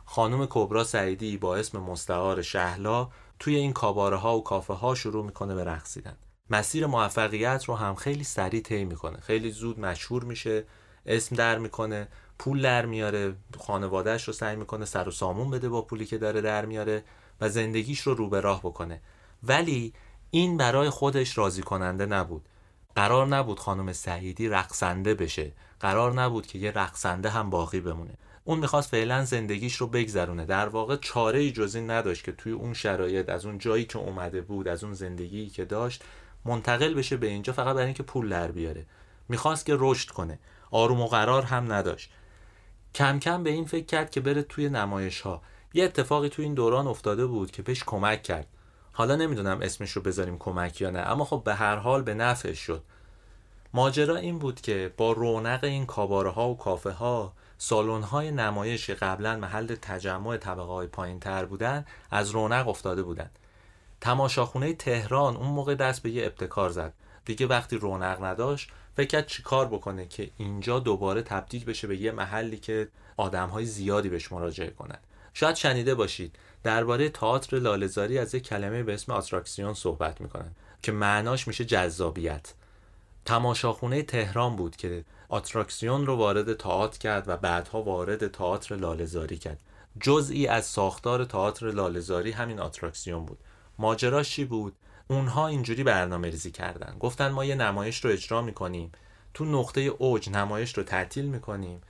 خانم 0.05 0.47
کبرا 0.50 0.83
سعیدی 0.83 1.38
با 1.38 1.55
اسم 1.55 1.79
مستعار 1.79 2.41
شهلا 2.41 3.09
توی 3.39 3.55
این 3.55 3.73
کاباره 3.73 4.17
ها 4.17 4.38
و 4.38 4.43
کافه 4.43 4.73
ها 4.73 4.95
شروع 4.95 5.25
می‌کنه 5.25 5.55
به 5.55 5.63
رقصیدن 5.63 6.15
مسیر 6.50 6.85
موفقیت 6.85 7.63
رو 7.65 7.75
هم 7.75 7.95
خیلی 7.95 8.23
سریع 8.23 8.62
طی 8.62 8.85
می‌کنه. 8.85 9.17
خیلی 9.17 9.51
زود 9.51 9.79
مشهور 9.79 10.23
میشه 10.23 10.63
اسم 11.05 11.35
در 11.35 11.57
می‌کنه. 11.57 12.07
پول 12.39 12.61
در 12.61 12.85
میاره 12.85 13.35
خانوادهش 13.59 14.23
رو 14.23 14.33
سعی 14.33 14.55
می‌کنه 14.55 14.85
سر 14.85 15.07
و 15.07 15.11
سامون 15.11 15.51
بده 15.51 15.69
با 15.69 15.81
پولی 15.81 16.05
که 16.05 16.17
داره 16.17 16.41
در 16.41 16.65
میاره 16.65 17.03
و 17.41 17.49
زندگیش 17.49 17.99
رو 17.99 18.13
رو 18.13 18.29
به 18.29 18.41
راه 18.41 18.59
بکنه. 18.59 19.01
ولی 19.43 19.93
این 20.31 20.57
برای 20.57 20.89
خودش 20.89 21.37
راضی 21.37 21.61
کننده 21.61 22.05
نبود. 22.05 22.45
قرار 22.95 23.27
نبود 23.27 23.59
خانم 23.59 23.93
سعیدی 23.93 24.49
رقصنده 24.49 25.13
بشه. 25.13 25.51
قرار 25.79 26.13
نبود 26.13 26.47
که 26.47 26.59
یه 26.59 26.71
رقصنده 26.71 27.29
هم 27.29 27.49
باقی 27.49 27.79
بمونه. 27.79 28.13
اون 28.43 28.59
می‌خواست 28.59 28.89
فعلا 28.89 29.25
زندگیش 29.25 29.75
رو 29.75 29.87
بگذرونه. 29.87 30.45
در 30.45 30.67
واقع 30.67 30.95
چاره 30.95 31.39
ای 31.39 31.51
جز 31.51 31.75
این 31.75 31.91
نداشت 31.91 32.23
که 32.23 32.31
توی 32.31 32.51
اون 32.51 32.73
شرایط 32.73 33.29
از 33.29 33.45
اون 33.45 33.57
جایی 33.57 33.85
که 33.85 33.99
اومده 33.99 34.41
بود 34.41 34.67
از 34.67 34.83
اون 34.83 34.93
زندگی 34.93 35.49
که 35.49 35.65
داشت 35.65 36.03
منتقل 36.45 36.93
بشه 36.93 37.17
به 37.17 37.27
اینجا 37.27 37.53
فقط 37.53 37.75
برای 37.75 37.85
اینکه 37.85 38.03
پول 38.03 38.29
در 38.29 38.51
بیاره. 38.51 38.85
می‌خواست 39.29 39.65
که 39.65 39.75
رشد 39.79 40.09
کنه. 40.09 40.39
آروم 40.71 41.01
و 41.01 41.07
قرار 41.07 41.43
هم 41.43 41.73
نداشت. 41.73 42.11
کم 42.95 43.19
کم 43.19 43.43
به 43.43 43.50
این 43.50 43.65
فکر 43.65 43.85
کرد 43.85 44.12
که 44.12 44.21
بره 44.21 44.43
توی 44.43 44.69
نمایش 44.69 45.21
ها 45.21 45.41
یه 45.73 45.83
اتفاقی 45.83 46.29
توی 46.29 46.45
این 46.45 46.53
دوران 46.53 46.88
افتاده 46.88 47.25
بود 47.25 47.51
که 47.51 47.62
بهش 47.62 47.83
کمک 47.83 48.23
کرد. 48.23 48.47
حالا 48.91 49.15
نمی‌دونم 49.15 49.59
اسمش 49.62 49.91
رو 49.91 50.01
بذاریم 50.01 50.38
کمک 50.38 50.81
یا 50.81 50.89
نه 50.89 51.00
اما 51.00 51.25
خب 51.25 51.41
به 51.45 51.55
هر 51.55 51.75
حال 51.75 52.01
به 52.01 52.13
نفعش 52.13 52.59
شد. 52.59 52.83
ماجرا 53.73 54.15
این 54.15 54.39
بود 54.39 54.62
که 54.62 54.93
با 54.97 55.12
رونق 55.12 55.63
این 55.63 55.85
کاباره 55.85 56.29
ها 56.29 56.50
و 56.50 56.57
کافه 56.57 56.91
ها 56.91 57.33
سالن 57.57 58.03
های 58.03 58.31
نمایش 58.31 58.89
قبلا 58.89 59.38
محل 59.38 59.75
تجمع 59.75 60.38
طبقه 60.38 60.71
های 60.71 60.88
پایین 60.88 61.19
تر 61.19 61.45
بودن 61.45 61.85
از 62.12 62.29
رونق 62.29 62.67
افتاده 62.67 63.03
بودن. 63.03 63.29
تماشاخونه 64.01 64.73
تهران 64.73 65.35
اون 65.35 65.50
موقع 65.50 65.75
دست 65.75 66.03
به 66.03 66.09
یه 66.09 66.25
ابتکار 66.25 66.69
زد. 66.69 66.93
دیگه 67.25 67.47
وقتی 67.47 67.77
رونق 67.77 68.23
نداشت 68.23 68.71
فکر 68.95 69.07
کرد 69.07 69.27
چیکار 69.27 69.67
بکنه 69.67 70.05
که 70.05 70.29
اینجا 70.38 70.79
دوباره 70.79 71.21
تبدیل 71.21 71.65
بشه 71.65 71.88
به 71.88 71.97
یه 71.97 72.12
محلی 72.12 72.57
که 72.57 72.88
آدم 73.17 73.50
های 73.50 73.65
زیادی 73.65 74.09
بهش 74.09 74.31
مراجعه 74.31 74.69
کنند 74.69 75.03
شاید 75.33 75.55
شنیده 75.55 75.95
باشید 75.95 76.35
درباره 76.63 77.09
تئاتر 77.09 77.59
لالزاری 77.59 78.17
از 78.17 78.35
یک 78.35 78.43
کلمه 78.43 78.83
به 78.83 78.93
اسم 78.93 79.12
آتراکسیون 79.12 79.73
صحبت 79.73 80.21
می‌کنن 80.21 80.51
که 80.81 80.91
معناش 80.91 81.47
میشه 81.47 81.65
جذابیت. 81.65 82.53
تماشاخونه 83.25 84.03
تهران 84.03 84.55
بود 84.55 84.75
که 84.75 85.03
آتراکسیون 85.29 86.05
رو 86.05 86.15
وارد 86.15 86.53
تئاتر 86.57 87.00
کرد 87.00 87.23
و 87.27 87.38
بعدها 87.38 87.81
وارد 87.81 88.31
تئاتر 88.31 88.75
لالزاری 88.75 89.38
کرد. 89.38 89.59
جزئی 90.01 90.47
از 90.47 90.65
ساختار 90.65 91.25
تئاتر 91.25 91.71
لالزاری 91.71 92.31
همین 92.31 92.59
آتراکسیون 92.59 93.25
بود. 93.25 93.38
ماجراش 93.79 94.29
چی 94.29 94.45
بود؟ 94.45 94.73
اونها 95.07 95.48
اینجوری 95.48 95.83
برنامه 95.83 96.29
ریزی 96.29 96.51
کردن. 96.51 96.98
گفتن 97.00 97.27
ما 97.27 97.45
یه 97.45 97.55
نمایش 97.55 98.05
رو 98.05 98.12
اجرا 98.12 98.41
می‌کنیم. 98.41 98.91
تو 99.33 99.45
نقطه 99.45 99.81
اوج 99.81 100.29
نمایش 100.29 100.77
رو 100.77 100.83
تعطیل 100.83 101.25
می‌کنیم. 101.25 101.81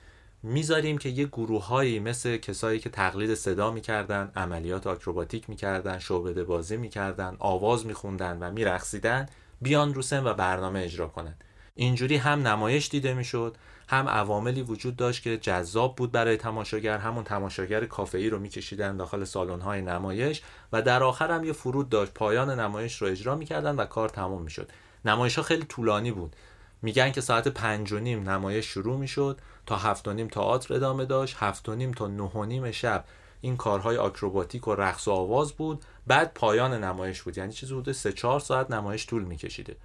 می‌ذاریم 0.43 0.97
که 0.97 1.09
یه 1.09 1.25
گروههایی 1.25 1.99
مثل 1.99 2.37
کسایی 2.37 2.79
که 2.79 2.89
تقلید 2.89 3.33
صدا 3.33 3.71
می‌کردن 3.71 4.31
عملیات 4.35 4.87
آکروباتیک 4.87 5.49
می‌کردن 5.49 5.99
شعبده 5.99 6.43
بازی 6.43 6.77
می‌کردن 6.77 7.35
آواز 7.39 7.85
میخوندن 7.85 8.37
و 8.39 8.51
میرقصیدن 8.51 9.29
بیان 9.61 9.93
رو 9.93 10.01
سن 10.01 10.23
و 10.23 10.33
برنامه 10.33 10.79
اجرا 10.79 11.07
کنن. 11.07 11.35
اینجوری 11.75 12.17
هم 12.17 12.47
نمایش 12.47 12.89
دیده 12.89 13.13
می‌شد. 13.13 13.57
هم 13.87 14.07
عواملی 14.07 14.61
وجود 14.61 14.95
داشت 14.95 15.23
که 15.23 15.37
جذاب 15.37 15.95
بود 15.95 16.11
برای 16.11 16.37
تماشاگر 16.37 16.97
همون 16.97 17.23
تماشاگر 17.23 17.85
کافه‌ای 17.85 18.29
رو 18.29 18.39
میکشیدن 18.39 18.97
داخل 18.97 19.23
سالن‌های 19.23 19.81
نمایش 19.81 20.41
و 20.71 20.81
در 20.81 21.03
آخر 21.03 21.31
هم 21.31 21.43
یه 21.43 21.53
فرود 21.53 21.89
داشت 21.89 22.13
پایان 22.13 22.59
نمایش 22.59 23.01
رو 23.01 23.07
اجرا 23.07 23.35
می‌کردن 23.35 23.75
و 23.75 23.85
کار 23.85 24.09
تموم 24.09 24.41
می‌شد. 24.41 24.71
نمایش 25.05 25.35
ها 25.35 25.43
خیلی 25.43 25.65
طولانی 25.65 26.11
بود. 26.11 26.35
میگن 26.81 27.11
که 27.11 27.21
ساعت 27.21 27.47
پنج 27.47 27.91
و 27.91 27.99
نیم 27.99 28.29
نمایش 28.29 28.65
شروع 28.65 28.97
می‌شد 28.97 29.39
تا 29.65 29.75
هفت 29.75 30.07
و 30.07 30.13
نیم 30.13 30.27
تئاتر 30.27 30.73
ادامه 30.73 31.05
داشت 31.05 31.35
هفت 31.39 31.69
و 31.69 31.75
نیم 31.75 31.91
تا 31.91 32.07
نه 32.07 32.23
و 32.23 32.45
نیم 32.45 32.71
شب. 32.71 33.05
این 33.41 33.57
کارهای 33.57 33.97
آکروباتیک 33.97 34.67
و 34.67 34.75
رقص 34.75 35.07
و 35.07 35.11
آواز 35.11 35.53
بود. 35.53 35.83
بعد 36.07 36.33
پایان 36.33 36.83
نمایش 36.83 37.21
بود. 37.21 37.37
یعنی 37.37 37.53
چیزی 37.53 37.73
حدود 37.73 37.91
سه 37.91 38.13
چهار 38.13 38.39
ساعت 38.39 38.71
نمایش 38.71 39.07
طول 39.07 39.23
میکشیده. 39.23 39.75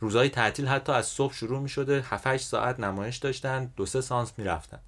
روزهای 0.00 0.28
تعطیل 0.28 0.66
حتی 0.66 0.92
از 0.92 1.06
صبح 1.06 1.34
شروع 1.34 1.60
می 1.60 1.68
شده 1.68 2.02
7 2.02 2.36
ساعت 2.36 2.80
نمایش 2.80 3.16
داشتن. 3.16 3.72
دو 3.76 3.86
سه 3.86 4.00
سانس 4.00 4.32
می 4.38 4.44
رفتن. 4.44 4.80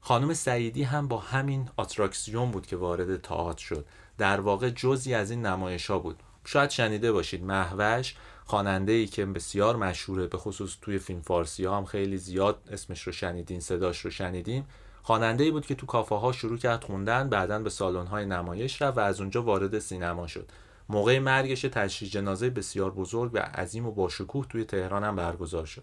خانم 0.00 0.34
سعیدی 0.34 0.82
هم 0.82 1.08
با 1.08 1.18
همین 1.18 1.68
آتراکسیون 1.76 2.50
بود 2.50 2.66
که 2.66 2.76
وارد 2.76 3.20
تئاتر 3.20 3.64
شد. 3.64 3.86
در 4.18 4.40
واقع 4.40 4.70
جزی 4.70 5.14
از 5.14 5.30
این 5.30 5.46
نمایش 5.46 5.90
ها 5.90 5.98
بود. 5.98 6.22
شاید 6.44 6.70
شنیده 6.70 7.12
باشید 7.12 7.44
محوش 7.44 8.14
خواننده 8.44 8.92
ای 8.92 9.06
که 9.06 9.26
بسیار 9.26 9.76
مشهوره 9.76 10.26
به 10.26 10.38
خصوص 10.38 10.76
توی 10.82 10.98
فیلم 10.98 11.20
فارسی 11.20 11.64
ها 11.64 11.76
هم 11.76 11.84
خیلی 11.84 12.16
زیاد 12.16 12.58
اسمش 12.70 13.02
رو 13.02 13.12
شنیدین 13.12 13.60
صداش 13.60 14.00
رو 14.00 14.10
شنیدیم 14.10 14.66
خواننده 15.02 15.44
ای 15.44 15.50
بود 15.50 15.66
که 15.66 15.74
تو 15.74 15.86
کافه 15.86 16.14
ها 16.14 16.32
شروع 16.32 16.58
کرد 16.58 16.84
خوندن 16.84 17.28
بعدا 17.28 17.58
به 17.58 17.70
سالن 17.70 18.06
های 18.06 18.26
نمایش 18.26 18.82
رفت 18.82 18.98
و 18.98 19.00
از 19.00 19.20
اونجا 19.20 19.42
وارد 19.42 19.78
سینما 19.78 20.26
شد. 20.26 20.48
موقع 20.88 21.18
مرگش 21.18 21.62
تشییع 21.62 22.10
جنازه 22.10 22.50
بسیار 22.50 22.90
بزرگ 22.90 23.30
و 23.34 23.38
عظیم 23.38 23.86
و 23.86 23.90
باشکوه 23.90 24.46
توی 24.48 24.64
تهران 24.64 25.04
هم 25.04 25.16
برگزار 25.16 25.66
شد. 25.66 25.82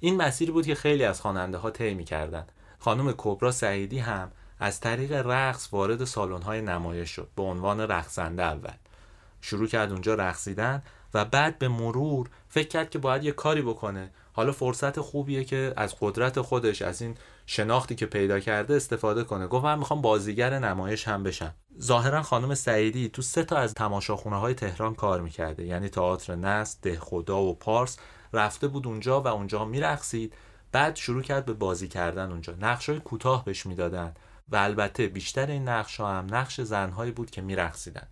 این 0.00 0.16
مسیری 0.16 0.52
بود 0.52 0.66
که 0.66 0.74
خیلی 0.74 1.04
از 1.04 1.20
خواننده 1.20 1.58
ها 1.58 1.70
طی 1.70 2.04
کردند 2.04 2.52
خانم 2.78 3.14
کبرا 3.16 3.50
سعیدی 3.50 3.98
هم 3.98 4.30
از 4.58 4.80
طریق 4.80 5.12
رقص 5.12 5.68
وارد 5.72 6.04
سالن 6.04 6.42
های 6.42 6.62
نمایش 6.62 7.10
شد 7.10 7.28
به 7.36 7.42
عنوان 7.42 7.80
رقصنده 7.80 8.42
اول. 8.42 8.74
شروع 9.40 9.66
کرد 9.66 9.92
اونجا 9.92 10.14
رقصیدن. 10.14 10.82
و 11.14 11.24
بعد 11.24 11.58
به 11.58 11.68
مرور 11.68 12.30
فکر 12.48 12.68
کرد 12.68 12.90
که 12.90 12.98
باید 12.98 13.24
یه 13.24 13.32
کاری 13.32 13.62
بکنه. 13.62 14.10
حالا 14.32 14.52
فرصت 14.52 15.00
خوبیه 15.00 15.44
که 15.44 15.72
از 15.76 15.94
قدرت 16.00 16.40
خودش 16.40 16.82
از 16.82 17.02
این 17.02 17.14
شناختی 17.46 17.94
که 17.94 18.06
پیدا 18.06 18.40
کرده 18.40 18.76
استفاده 18.76 19.24
کنه. 19.24 19.46
گفت 19.46 19.64
من 19.64 19.78
می‌خوام 19.78 20.02
بازیگر 20.02 20.58
نمایش 20.58 21.08
هم 21.08 21.22
بشم. 21.22 21.54
ظاهرا 21.80 22.22
خانم 22.22 22.54
سعیدی 22.54 23.08
تو 23.08 23.22
سه 23.22 23.44
تا 23.44 23.56
از 23.56 23.74
تماشاخونه 23.74 24.36
های 24.36 24.54
تهران 24.54 24.94
کار 24.94 25.20
می‌کرده. 25.20 25.66
یعنی 25.66 25.88
تئاتر 25.88 26.34
نست 26.36 26.82
ده 26.82 26.98
خدا 26.98 27.42
و 27.42 27.54
پارس. 27.54 27.98
رفته 28.32 28.68
بود 28.68 28.86
اونجا 28.86 29.20
و 29.20 29.26
اونجا 29.26 29.64
میرقصید. 29.64 30.34
بعد 30.72 30.96
شروع 30.96 31.22
کرد 31.22 31.44
به 31.44 31.52
بازی 31.52 31.88
کردن 31.88 32.30
اونجا. 32.30 32.54
نقشای 32.60 33.00
کوتاه 33.00 33.44
بهش 33.44 33.66
می‌دادن 33.66 34.14
و 34.48 34.56
البته 34.56 35.06
بیشتر 35.06 35.46
این 35.46 35.68
نقش 35.68 36.00
ها 36.00 36.12
هم 36.12 36.26
نقش 36.34 36.60
زنهایی 36.60 37.12
بود 37.12 37.30
که 37.30 37.42
میرقصیدن. 37.42 38.08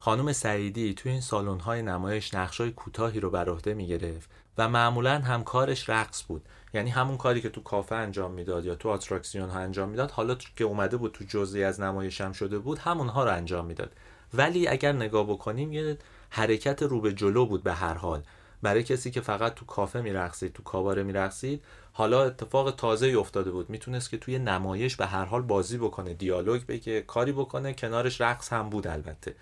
خانم 0.00 0.32
سعیدی 0.32 0.94
توی 0.94 1.12
این 1.12 1.20
سالن 1.20 1.60
های 1.60 1.82
نمایش 1.82 2.34
نقش 2.34 2.60
های 2.60 2.70
کوتاهی 2.70 3.20
رو 3.20 3.30
بر 3.30 3.48
عهده 3.48 3.74
می‌گرفت 3.74 4.30
و 4.58 4.68
معمولا 4.68 5.18
هم 5.18 5.44
کارش 5.44 5.88
رقص 5.88 6.24
بود. 6.28 6.48
یعنی 6.74 6.90
همون 6.90 7.16
کاری 7.16 7.40
که 7.40 7.48
تو 7.48 7.62
کافه 7.62 7.94
انجام 7.94 8.30
می‌داد 8.30 8.64
یا 8.64 8.74
تو 8.74 8.88
آتراکسیون 8.88 9.48
ها 9.48 9.58
انجام 9.58 9.88
می‌داد 9.88 10.10
حالا 10.10 10.34
که 10.34 10.64
اومده 10.64 10.96
بود 10.96 11.12
تو 11.12 11.24
جزئی 11.28 11.64
از 11.64 11.80
نمایشم 11.80 12.32
شده 12.32 12.58
بود 12.58 12.78
همونها 12.78 13.24
رو 13.24 13.30
انجام 13.30 13.66
می‌داد. 13.66 13.92
ولی 14.34 14.68
اگر 14.68 14.92
نگاه 14.92 15.26
بکنیم 15.26 15.72
یه 15.72 15.98
حرکت 16.30 16.82
رو 16.82 17.00
به 17.00 17.12
جلو 17.12 17.46
بود 17.46 17.62
به 17.62 17.72
هر 17.72 17.94
حال. 17.94 18.22
برای 18.62 18.82
کسی 18.82 19.10
که 19.10 19.20
فقط 19.20 19.54
تو 19.54 19.64
کافه 19.64 20.00
میرقصید 20.00 20.52
تو 20.52 20.62
کاباره 20.62 21.02
میرقصید 21.02 21.62
حالا 21.92 22.24
اتفاق 22.24 22.70
تازه 22.70 23.06
افتاده 23.06 23.50
بود. 23.50 23.70
می‌تونست 23.70 24.10
که 24.10 24.18
توی 24.18 24.38
نمایش 24.38 24.96
به 24.96 25.06
هر 25.06 25.24
حال 25.24 25.42
بازی 25.42 25.78
بکنه 25.78 26.14
دیالوگ 26.14 26.66
بگه 26.66 27.02
کاری 27.02 27.32
بکنه 27.32 27.74
کنارش 27.74 28.20
رقص 28.20 28.52
هم 28.52 28.70
بود 28.70 28.86
البته. 28.86 29.34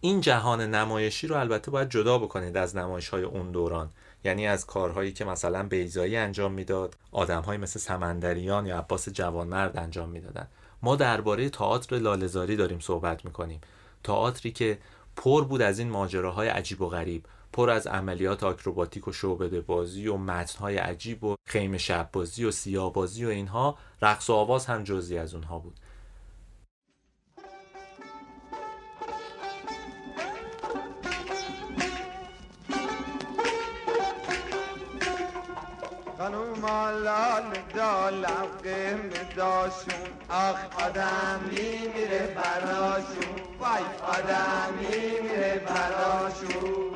این 0.00 0.20
جهان 0.20 0.60
نمایشی 0.60 1.26
رو 1.26 1.36
البته 1.36 1.70
باید 1.70 1.88
جدا 1.88 2.18
بکنید 2.18 2.56
از 2.56 2.76
نمایش 2.76 3.08
های 3.08 3.22
اون 3.22 3.52
دوران. 3.52 3.90
یعنی 4.24 4.46
از 4.46 4.66
کارهایی 4.66 5.12
که 5.12 5.24
مثلا 5.24 5.62
بیزایی 5.68 6.16
انجام 6.16 6.52
می‌داد 6.52 6.96
آدمهایی 7.12 7.60
مثل 7.60 7.80
سمندریان 7.80 8.66
یا 8.66 8.78
عباس 8.78 9.08
جوانمرد 9.08 9.76
انجام 9.76 10.08
می‌دادن. 10.08 10.48
ما 10.82 10.96
درباره 10.96 11.48
تئاتر 11.48 11.96
لالزاری 11.96 12.56
داریم 12.56 12.80
صحبت 12.80 13.24
می‌کنیم. 13.24 13.60
تئاتری 14.04 14.52
که 14.52 14.78
پر 15.16 15.44
بود 15.44 15.62
از 15.62 15.78
این 15.78 15.90
ماجراهای 15.90 16.48
عجیب 16.48 16.80
و 16.80 16.88
غریب. 16.88 17.24
پر 17.52 17.70
از 17.70 17.86
عملیات 17.86 18.42
آکروباتیک 18.42 19.08
و 19.08 19.12
شعبده 19.12 19.60
بازی 19.60 20.08
و 20.08 20.16
متنهای 20.16 20.76
عجیب 20.76 21.24
و 21.24 21.34
خیمه 21.46 21.78
شب 21.78 22.08
بازی 22.12 22.44
و 22.44 22.50
سیاه 22.50 22.92
بازی 22.92 23.24
و 23.24 23.28
اینها. 23.28 23.78
رقص 24.02 24.30
و 24.30 24.32
آواز 24.32 24.66
هم 24.66 24.84
جزی 24.84 25.18
از 25.18 25.34
اونها 25.34 25.58
بود. 25.58 25.80
مالان 36.18 37.52
دالم 37.74 38.46
قیم 38.62 39.10
داشون 39.36 40.08
آخ 40.28 40.84
آدم 40.84 41.40
میره 41.50 42.34
براشون. 42.36 43.38
وای 43.60 43.82
آدم 44.02 44.74
میره 44.80 45.62
براشون. 45.66 46.94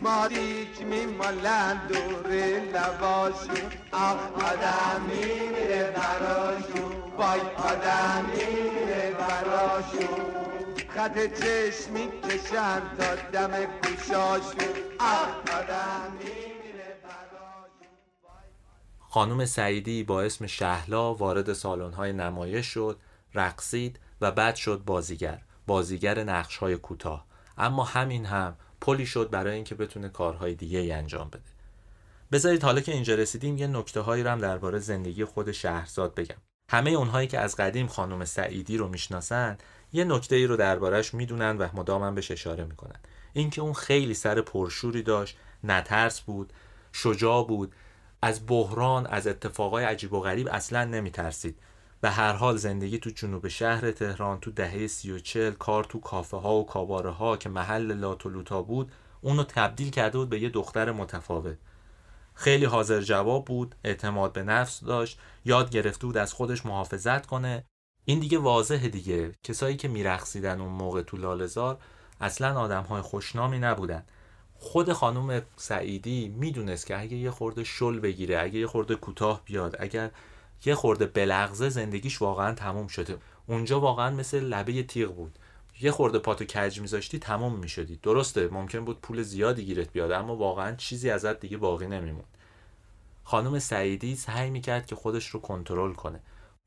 مادیک 0.00 0.82
میمالن 0.82 1.80
دور 1.88 2.30
لباشون 2.74 3.72
آخ 3.92 4.20
آدم 4.34 5.02
میره 5.08 5.94
براشون. 5.96 6.92
وای 7.18 7.40
آدم 7.40 8.24
میره 8.30 9.16
براشون. 9.18 10.26
خط 10.88 11.18
چشمی 11.18 12.08
کشن 12.22 12.82
تا 12.98 13.14
دم 13.32 13.50
گوشاشون. 13.82 14.74
آخ 15.00 15.56
آدم 15.58 16.12
میره 16.18 16.51
خانم 19.12 19.44
سعیدی 19.44 20.02
با 20.02 20.22
اسم 20.22 20.46
شهلا 20.46 21.14
وارد 21.14 21.52
سالن‌های 21.52 22.12
نمایش 22.12 22.66
شد، 22.66 23.00
رقصید 23.34 24.00
و 24.20 24.30
بعد 24.30 24.54
شد 24.56 24.82
بازیگر، 24.86 25.42
بازیگر 25.66 26.24
نقش‌های 26.24 26.76
کوتاه. 26.76 27.26
اما 27.58 27.84
همین 27.84 28.26
هم 28.26 28.56
پلی 28.80 29.06
شد 29.06 29.30
برای 29.30 29.54
اینکه 29.54 29.74
بتونه 29.74 30.08
کارهای 30.08 30.54
دیگه 30.54 30.78
ای 30.78 30.92
انجام 30.92 31.28
بده. 31.28 31.42
بذارید 32.32 32.62
حالا 32.62 32.80
که 32.80 32.92
اینجا 32.92 33.14
رسیدیم 33.14 33.58
یه 33.58 33.66
نکته 33.66 34.00
هایی 34.00 34.22
رو 34.22 34.30
هم 34.30 34.38
درباره 34.38 34.78
زندگی 34.78 35.24
خود 35.24 35.52
شهرزاد 35.52 36.14
بگم. 36.14 36.38
همه 36.70 36.90
اونهایی 36.90 37.28
که 37.28 37.38
از 37.38 37.56
قدیم 37.56 37.86
خانم 37.86 38.24
سعیدی 38.24 38.76
رو 38.76 38.88
می‌شناسن 38.88 39.58
یه 39.92 40.04
نکته 40.04 40.36
ای 40.36 40.46
رو 40.46 40.56
دربارش 40.56 41.14
می‌دونن 41.14 41.58
و 41.58 41.68
مدام 41.74 42.14
بهش 42.14 42.30
اشاره 42.30 42.64
می‌کنن. 42.64 43.00
اینکه 43.32 43.62
اون 43.62 43.72
خیلی 43.72 44.14
سر 44.14 44.40
پرشوری 44.40 45.02
داشت، 45.02 45.36
نترس 45.64 46.20
بود، 46.20 46.52
شجاع 46.92 47.46
بود 47.46 47.74
از 48.22 48.46
بحران 48.46 49.06
از 49.06 49.26
اتفاقای 49.26 49.84
عجیب 49.84 50.12
و 50.12 50.20
غریب 50.20 50.48
اصلا 50.52 50.84
نمی 50.84 51.10
ترسید 51.10 51.58
به 52.00 52.10
هر 52.10 52.32
حال 52.32 52.56
زندگی 52.56 52.98
تو 52.98 53.10
جنوب 53.10 53.48
شهر 53.48 53.90
تهران 53.90 54.40
تو 54.40 54.50
دهه 54.50 54.86
سی 54.86 55.12
و 55.12 55.18
چل 55.18 55.50
کار 55.50 55.84
تو 55.84 56.00
کافه 56.00 56.36
ها 56.36 56.54
و 56.54 56.66
کاباره 56.66 57.10
ها 57.10 57.36
که 57.36 57.48
محل 57.48 57.92
لاتولوتا 57.92 58.62
بود 58.62 58.92
اونو 59.20 59.44
تبدیل 59.44 59.90
کرده 59.90 60.18
بود 60.18 60.28
به 60.28 60.40
یه 60.40 60.48
دختر 60.48 60.92
متفاوت. 60.92 61.58
خیلی 62.34 62.64
حاضر 62.64 63.00
جواب 63.00 63.44
بود 63.44 63.74
اعتماد 63.84 64.32
به 64.32 64.42
نفس 64.42 64.84
داشت 64.84 65.18
یاد 65.44 65.70
گرفته 65.70 66.06
بود 66.06 66.16
از 66.16 66.32
خودش 66.32 66.66
محافظت 66.66 67.26
کنه. 67.26 67.64
این 68.04 68.20
دیگه 68.20 68.38
واضحه 68.38 68.88
دیگه. 68.88 69.32
کسایی 69.42 69.76
که 69.76 69.88
میرقصیدن 69.88 70.60
اون 70.60 70.72
موقع 70.72 71.02
تو 71.02 71.16
لالزار 71.16 71.78
اصلا 72.20 72.60
آدم 72.60 72.82
های 72.82 73.02
خوشنامی 73.02 73.58
نبودن. 73.58 74.04
خود 74.62 74.92
خانم 74.92 75.42
سعیدی 75.56 76.28
می‌دونست 76.28 76.86
که 76.86 77.00
اگه 77.00 77.16
یه 77.16 77.30
خورده 77.30 77.64
شل 77.64 78.00
بگیره 78.00 78.40
اگه 78.40 78.58
یه 78.58 78.66
خورده 78.66 78.94
کوتاه 78.94 79.42
بیاد 79.44 79.76
اگر 79.78 80.10
یه 80.64 80.74
خورده 80.74 81.06
بلغزه 81.06 81.68
زندگیش 81.68 82.22
واقعا 82.22 82.54
تموم 82.54 82.86
شده. 82.86 83.18
اونجا 83.46 83.80
واقعا 83.80 84.10
مثل 84.10 84.40
لبه 84.40 84.82
تیغ 84.82 85.14
بود. 85.14 85.38
یه 85.80 85.90
خورده 85.90 86.18
پاتو 86.18 86.44
کج 86.44 86.80
میذاشتی 86.80 87.18
تموم 87.18 87.58
می‌شدی. 87.58 87.98
درسته 88.02 88.48
ممکن 88.48 88.84
بود 88.84 89.00
پول 89.00 89.22
زیادی 89.22 89.64
گیرت 89.64 89.92
بیاد 89.92 90.12
اما 90.12 90.36
واقعا 90.36 90.76
چیزی 90.76 91.10
ازت 91.10 91.40
دیگه 91.40 91.56
باقی 91.56 91.86
نمیموند. 91.86 92.36
خانم 93.24 93.58
سعیدی 93.58 94.16
سعی 94.16 94.50
می‌کرد 94.50 94.86
که 94.86 94.96
خودش 94.96 95.26
رو 95.26 95.40
کنترل 95.40 95.92
کنه. 95.92 96.20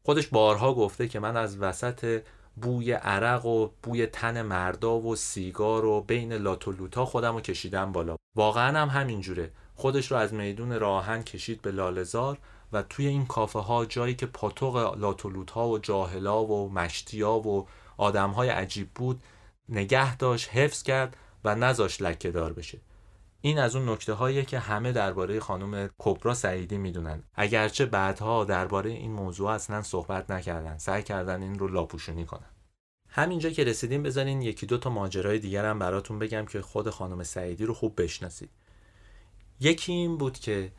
خودش 0.05 0.27
بارها 0.27 0.73
گفته 0.73 1.08
که 1.08 1.19
من 1.19 1.38
از 1.38 1.58
وسط 1.58 2.21
بوی 2.62 2.91
عرق 2.91 3.46
و 3.46 3.70
بوی 3.84 4.06
تن 4.06 4.41
مردا 4.41 5.00
و 5.00 5.15
سیگار 5.15 5.86
و 5.86 6.02
بین 6.02 6.34
لاتولوتا 6.34 7.06
خودم 7.06 7.34
رو 7.34 7.41
کشیدم 7.41 7.91
بالا. 7.91 8.15
واقعا 8.36 8.80
هم 8.80 8.89
همینجوره. 8.89 9.52
خودش 9.76 10.12
رو 10.12 10.18
از 10.18 10.34
میدون 10.34 10.80
راهن 10.80 11.24
کشید 11.24 11.62
به 11.62 11.72
لالزار 11.72 12.38
و 12.74 12.82
توی 12.82 13.08
این 13.08 13.26
کافه 13.26 13.60
ها 13.60 13.86
جایی 13.86 14.15
که 14.15 14.26
پاتوق 14.26 14.98
لاتولوت 14.98 15.52
ها 15.52 15.70
و 15.70 15.80
جاهلا 15.80 16.46
و 16.46 16.74
مشتیا 16.74 17.34
و 17.34 17.68
آدم 17.98 18.30
های 18.30 18.50
عجیب 18.50 18.89
بود 18.96 19.24
نگه 19.70 20.18
داشت 20.18 20.50
حفظ 20.50 20.84
کرد 20.84 21.18
و 21.44 21.56
نذاش 21.56 22.02
لکه 22.02 22.32
دار 22.32 22.54
بشه. 22.54 22.80
این 23.45 23.60
از 23.60 23.75
اون 23.75 23.89
نکته 23.89 24.13
هایی 24.13 24.45
که 24.45 24.60
همه 24.60 24.91
درباره 24.91 25.39
خانم 25.39 25.89
کبرا 25.97 26.34
سعیدی 26.34 26.77
می‌دونن. 26.77 27.23
اگرچه 27.36 27.86
بعدها 27.86 28.45
درباره 28.45 28.89
این 28.89 29.12
موضوع 29.12 29.49
اصلا 29.49 29.81
صحبت 29.81 30.31
نکردن 30.31 30.77
سعی 30.77 31.03
کردن 31.03 31.41
این 31.41 31.60
رو 31.60 31.67
لاپوشونی 31.67 32.25
کنن. 32.25 32.49
همینجا 33.10 33.49
که 33.49 33.63
رسیدیم 33.63 34.03
بذارین 34.03 34.41
یکی 34.41 34.65
دو 34.65 34.77
تا 34.77 34.89
ماجرای 34.89 35.39
دیگر 35.39 35.65
هم 35.65 35.79
براتون 35.79 36.19
بگم 36.19 36.45
که 36.45 36.62
خود 36.62 36.89
خانم 36.89 37.23
سعیدی 37.23 37.65
رو 37.65 37.73
خوب 37.73 38.01
بشناسید. 38.01 38.49
یکی 39.60 39.91
این 39.91 40.17
بود 40.17 40.39
که 40.39 40.71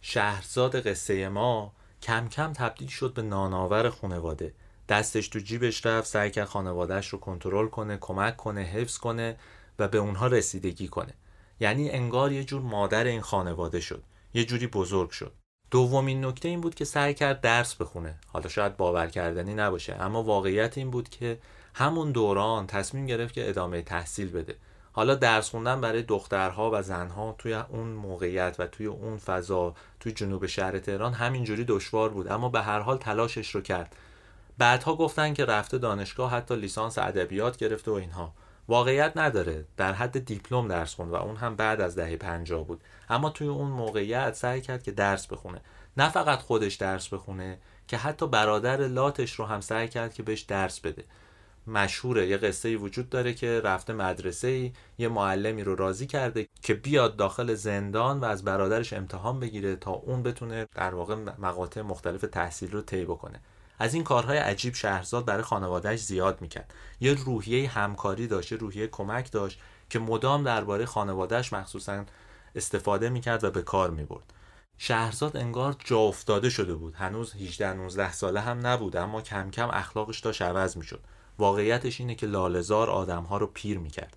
شهرزاد 0.00 0.88
قصه 0.88 1.28
ما 1.28 1.72
کم 2.02 2.28
کم 2.28 2.52
تبدیل 2.52 2.88
شد 2.88 3.14
به 3.14 3.22
نانآور 3.22 3.90
خانواده. 3.90 4.54
دستش 4.88 5.28
تو 5.28 5.38
جیبش 5.38 5.86
رفت 5.86 6.08
سعی 6.08 6.30
کرد 6.30 6.48
خانوادهش 6.48 7.08
رو 7.08 7.18
کنترل 7.18 7.68
کنه 7.68 7.96
کمک 7.96 8.36
کنه 8.36 8.60
حفظ 8.60 8.98
کنه 8.98 9.36
و 9.78 9.88
به 9.88 9.98
اونها 9.98 10.26
رسیدگی 10.26 10.88
کنه. 10.88 11.14
یعنی 11.60 11.90
انگار 11.90 12.32
یه 12.32 12.44
جور 12.44 12.62
مادر 12.62 13.04
این 13.04 13.20
خانواده 13.20 13.80
شد. 13.80 14.02
یه 14.34 14.44
جوری 14.44 14.66
بزرگ 14.66 15.10
شد. 15.10 15.32
دومین 15.70 16.24
نکته 16.24 16.48
این 16.48 16.60
بود 16.60 16.74
که 16.74 16.84
سعی 16.84 17.14
کرد 17.14 17.40
درس 17.40 17.74
بخونه. 17.74 18.18
حالا 18.32 18.48
شاید 18.48 18.76
باور 18.76 19.06
کردنی 19.06 19.54
نباشه 19.54 19.94
اما 19.94 20.22
واقعیت 20.22 20.78
این 20.78 20.90
بود 20.90 21.08
که 21.08 21.38
همون 21.74 22.12
دوران 22.12 22.66
تصمیم 22.66 23.06
گرفت 23.06 23.34
که 23.34 23.48
ادامه 23.48 23.82
تحصیل 23.82 24.30
بده. 24.30 24.56
حالا 24.92 25.14
درس 25.14 25.50
خوندن 25.50 25.80
برای 25.80 26.02
دخترها 26.02 26.70
و 26.72 26.82
زنها 26.82 27.34
توی 27.38 27.54
اون 27.54 27.88
موقعیت 27.88 28.56
و 28.58 28.66
توی 28.66 28.86
اون 28.86 29.18
فضا 29.18 29.74
توی 30.00 30.12
جنوب 30.12 30.46
شهر 30.46 30.78
تهران 30.78 31.12
همینجوری 31.12 31.64
دشوار 31.64 32.08
بود 32.08 32.32
اما 32.32 32.48
به 32.48 32.62
هر 32.62 32.80
حال 32.80 32.96
تلاشش 32.96 33.54
رو 33.54 33.60
کرد. 33.60 33.96
بعدها 34.58 34.96
گفتن 34.96 35.34
که 35.34 35.44
رفته 35.44 35.78
دانشگاه 35.78 36.30
حتی 36.30 36.56
لیسانس 36.56 36.98
ادبیات 36.98 37.56
گرفته 37.56 37.90
و 37.90 37.94
اینها. 37.94 38.32
واقعیت 38.68 39.12
نداره. 39.16 39.64
در 39.76 39.92
حد 39.92 40.24
دیپلم 40.24 40.68
درس 40.68 40.94
خوند 40.94 41.12
و 41.12 41.14
اون 41.14 41.36
هم 41.36 41.56
بعد 41.56 41.80
از 41.80 41.94
دهه 41.96 42.16
50 42.16 42.64
بود. 42.64 42.84
اما 43.08 43.30
توی 43.30 43.46
اون 43.46 43.68
موقعیت 43.68 44.34
سعی 44.34 44.60
کرد 44.60 44.82
که 44.82 44.92
درس 44.92 45.26
بخونه. 45.26 45.60
نه 45.96 46.08
فقط 46.08 46.38
خودش 46.38 46.74
درس 46.74 47.08
بخونه 47.08 47.58
که 47.88 47.96
حتی 47.96 48.26
برادر 48.26 48.76
لاتش 48.76 49.32
رو 49.32 49.44
هم 49.44 49.60
سعی 49.60 49.88
کرد 49.88 50.14
که 50.14 50.22
بهش 50.22 50.40
درس 50.40 50.80
بده. 50.80 51.04
مشهوره 51.66 52.26
یه 52.26 52.36
قصه 52.36 52.76
وجود 52.76 53.10
داره 53.10 53.34
که 53.34 53.60
رفته 53.64 53.92
مدرسه 53.92 54.48
ای 54.48 54.72
یه 54.98 55.08
معلمی 55.08 55.64
رو 55.64 55.74
راضی 55.74 56.06
کرده 56.06 56.48
که 56.62 56.74
بیاد 56.74 57.16
داخل 57.16 57.54
زندان 57.54 58.20
و 58.20 58.24
از 58.24 58.44
برادرش 58.44 58.92
امتحان 58.92 59.40
بگیره 59.40 59.76
تا 59.76 59.90
اون 59.90 60.22
بتونه 60.22 60.66
در 60.74 60.94
واقع 60.94 61.14
مقاطع 61.14 61.82
مختلف 61.82 62.20
تحصیل 62.20 62.70
رو 62.70 62.80
طی 62.82 63.04
بکنه. 63.04 63.40
از 63.78 63.94
این 63.94 64.04
کارهای 64.04 64.38
عجیب 64.38 64.74
شهرزاد 64.74 65.24
برای 65.24 65.42
خانوادهش 65.42 66.00
زیاد 66.00 66.40
می‌کرد. 66.40 66.74
یه 67.00 67.14
روحیه 67.14 67.68
همکاری 67.68 68.26
داشت 68.26 68.52
یه 68.52 68.58
روحیه 68.58 68.86
کمک 68.86 69.30
داشت 69.30 69.60
که 69.90 69.98
مدام 69.98 70.44
درباره 70.44 70.86
خانوادهش 70.86 71.52
مخصوصا 71.52 72.04
استفاده 72.54 73.08
می‌کرد 73.08 73.44
و 73.44 73.50
به 73.50 73.62
کار 73.62 73.90
می‌برد. 73.90 74.32
شهرزاد 74.78 75.36
انگار 75.36 75.76
جا 75.84 75.98
افتاده 75.98 76.50
شده 76.50 76.74
بود. 76.74 76.94
هنوز 76.94 77.34
18 77.34 77.72
19 77.72 78.12
ساله 78.12 78.40
هم 78.40 78.66
نبود 78.66 78.96
اما 78.96 79.22
کم 79.22 79.50
کم 79.50 79.68
اخلاقش 79.72 80.20
داشت 80.20 80.42
عوض 80.42 80.76
می‌شد. 80.76 81.00
واقعیتش 81.38 82.00
اینه 82.00 82.14
که 82.14 82.26
لالزار 82.26 82.90
آدمها 82.90 83.36
رو 83.36 83.46
پیر 83.46 83.78
می‌کرد. 83.78 84.16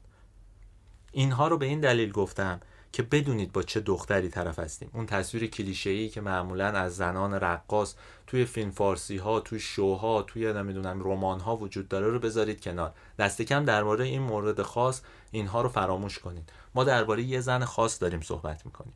اینها 1.11 1.47
رو 1.47 1.57
به 1.57 1.65
این 1.65 1.79
دلیل 1.79 2.11
گفتم 2.11 2.59
که 2.97 3.03
بدونید 3.03 3.51
با 3.51 3.63
چه 3.63 3.79
دختری 3.79 4.29
طرف 4.29 4.59
هستیم. 4.59 4.89
اون 4.93 5.05
تصویر 5.05 5.47
کلیشه‌ای 5.47 6.09
که 6.09 6.21
معمولا 6.21 6.67
از 6.67 6.95
زنان 6.95 7.33
رقاص 7.33 7.95
توی 8.27 8.45
فیلم 8.45 8.71
فارسی 8.71 9.17
ها 9.17 9.39
توی 9.39 9.59
شوها 9.59 10.21
توی 10.21 10.53
نمی‌دونم 10.53 11.03
رمان 11.03 11.39
ها 11.39 11.57
وجود 11.57 11.87
داره 11.87 12.07
رو 12.07 12.19
بذارید 12.19 12.61
کنار. 12.61 12.93
دست 13.19 13.41
کم 13.41 13.65
درباره 13.65 14.05
این 14.05 14.21
مورد 14.21 14.61
خاص 14.61 15.01
اینها 15.31 15.61
رو 15.61 15.69
فراموش 15.69 16.19
کنید. 16.19 16.51
ما 16.75 16.83
درباره 16.83 17.23
یه 17.23 17.41
زن 17.41 17.65
خاص 17.65 18.01
داریم 18.01 18.21
صحبت 18.21 18.65
می‌کنیم. 18.65 18.93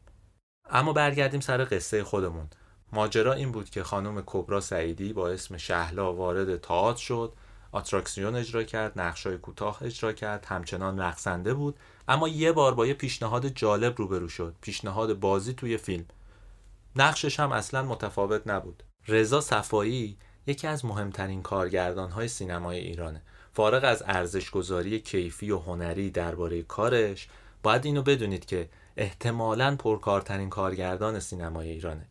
اما 0.70 0.94
برگردیم 0.94 1.40
سر 1.40 1.68
قصه 1.72 2.04
خودمون. 2.04 2.48
ماجرا 2.94 3.34
این 3.34 3.52
بود 3.52 3.70
که 3.70 3.84
خانم 3.84 4.24
کبرا 4.26 4.62
سعیدی 4.62 5.14
با 5.14 5.30
اسم 5.30 5.58
شهلا 5.58 6.14
وارد 6.14 6.62
تئاتر 6.62 7.02
شد 7.02 7.34
آتراکسیون 7.72 8.36
اجرا 8.36 8.64
کرد 8.64 9.00
نقشای 9.00 9.38
کوتاه 9.38 9.84
اجرا 9.84 10.14
کرد 10.14 10.46
همچنان 10.46 11.00
رقصنده 11.00 11.54
بود. 11.54 11.76
اما 12.08 12.28
یه 12.28 12.52
بار 12.52 12.74
با 12.74 12.88
یه 12.88 12.94
پیشنهاد 12.94 13.48
جالب 13.48 13.94
روبرو 13.98 14.28
شد. 14.28 14.56
پیشنهاد 14.62 15.20
بازی 15.20 15.54
توی 15.54 15.78
فیلم. 15.78 16.06
نقشش 16.96 17.40
هم 17.40 17.52
اصلا 17.52 17.84
متفاوت 17.84 18.48
نبود. 18.48 18.84
رضا 19.08 19.42
صفایی 19.42 20.18
یکی 20.48 20.68
از 20.68 20.86
مهمترین 20.86 21.42
کارگردانهای 21.42 22.28
سینمای 22.28 22.80
ایرانه. 22.80 23.22
فارغ 23.54 23.84
از 23.84 24.04
ارزشگذاری 24.06 25.00
کیفی 25.00 25.52
و 25.52 25.60
هنری 25.60 26.10
درباره 26.10 26.64
کارش 26.64 27.28
باید 27.64 27.86
اینو 27.86 28.02
بدونید 28.02 28.46
که 28.46 28.70
احتمالا 28.98 29.76
پرکارترین 29.76 30.50
کارگردان 30.50 31.20
سینمای 31.20 31.70
ایرانه. 31.70 32.08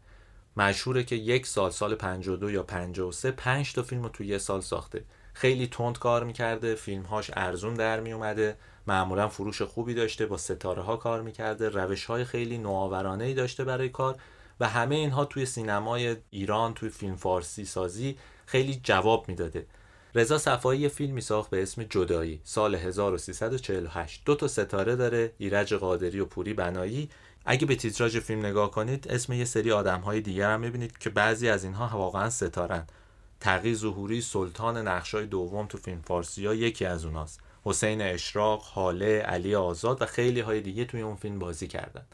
مشهوره 0.57 1.05
که 1.05 1.17
یک 1.17 1.47
سال 1.47 1.71
سال 1.71 1.95
52 1.95 2.51
یا 2.51 2.63
53 2.63 3.31
پنج 3.31 3.73
تا 3.73 3.83
فیلم 3.83 4.03
رو 4.03 4.09
توی 4.09 4.27
یه 4.27 4.39
سال 4.39 4.61
ساخته. 4.61 5.05
خیلی 5.33 5.67
تند 5.67 5.99
کار 5.99 6.25
می‌کرده 6.25 6.75
فیلمهاش 6.75 7.31
ارزون 7.35 7.75
در 7.75 8.01
میومده 8.01 8.57
معمولا 8.87 9.29
فروش 9.29 9.63
خوبی 9.63 9.95
داشته 9.95 10.27
با 10.27 10.37
ستاره 10.37 10.83
ها 10.83 10.97
کار 10.97 11.23
می‌کرده 11.23 11.69
روش 11.69 12.05
های 12.05 12.25
خیلی 12.25 12.59
نوآورانه 12.59 13.25
ای 13.25 13.35
داشته 13.35 13.65
برای 13.65 13.89
کار 13.89 14.17
و 14.61 14.69
همه 14.69 14.95
اینها 14.95 15.25
توی 15.25 15.47
سینمای 15.47 16.17
ایران 16.31 16.75
توی 16.75 16.89
فیلم 16.89 17.17
فارسی 17.17 17.65
سازی 17.65 18.19
خیلی 18.47 18.81
جواب 18.83 19.29
می‌داده. 19.29 19.67
رضا 20.15 20.39
صفایی 20.39 20.89
فیلمی 20.89 21.21
ساخت 21.21 21.51
به 21.51 21.63
اسم 21.63 21.83
جدایی 21.83 22.41
سال 22.45 22.75
1348 22.75 24.23
دو 24.25 24.35
تا 24.35 24.49
ستاره 24.49 24.97
داره 24.97 25.33
ایرج 25.39 25.75
قادری 25.75 26.21
و 26.21 26.25
پوری 26.25 26.55
بنایی. 26.55 27.11
اگه 27.45 27.67
به 27.67 27.77
تیتراژ 27.77 28.17
فیلم 28.17 28.47
نگاه 28.47 28.71
کنید 28.71 29.09
اسم 29.09 29.33
یه 29.33 29.45
سری 29.45 29.73
آدم 29.73 30.01
های 30.01 30.21
دیگر 30.21 30.51
هم 30.51 30.61
می‌بینید 30.61 30.99
که 30.99 31.11
بعضی 31.11 31.49
از 31.49 31.65
اینها 31.65 31.99
واقعا 31.99 32.31
ستارن. 32.31 32.87
تقی 33.41 33.75
ظهوری 33.75 34.21
سلطان 34.21 34.89
نقشای 34.89 35.27
دوم 35.27 35.67
تو 35.67 35.79
فیلم 35.79 36.03
فارسی 36.03 36.47
ها 36.47 36.55
یکی 36.55 36.85
از 36.85 37.05
اوناست. 37.05 37.41
حسین 37.65 38.03
اشراق، 38.03 38.63
حاله، 38.63 39.19
علی 39.19 39.55
آزاد 39.55 40.03
و 40.03 40.07
خیلی 40.07 40.41
های 40.41 40.61
دیگه 40.61 40.85
توی 40.85 41.01
اون 41.01 41.17
فیلم 41.17 41.39
بازی 41.39 41.69
کردن. 41.69 42.07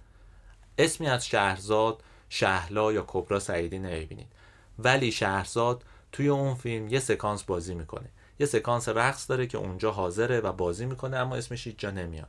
اسمی 0.79 1.07
از 1.07 1.27
شهرزاد، 1.27 2.03
شهلا 2.29 2.93
یا 2.93 3.05
کبرا 3.07 3.41
سعیدی 3.41 3.79
نمی‌بینید. 3.79 4.33
ولی 4.79 5.13
شهرزاد 5.13 5.85
توی 6.13 6.29
اون 6.29 6.55
فیلم 6.55 6.89
یه 6.89 7.01
سکانس 7.01 7.43
بازی 7.43 7.75
می‌کنه. 7.75 8.09
یه 8.39 8.47
سکانس 8.47 8.89
رقص 8.89 9.31
داره 9.31 9.47
که 9.47 9.59
اونجا 9.59 9.91
حاضره 9.91 10.41
و 10.41 10.53
بازی 10.53 10.87
می‌کنه 10.87 11.17
اما 11.17 11.37
اسمش 11.37 11.67
هیچ 11.67 11.85
نمیاد. 11.85 12.29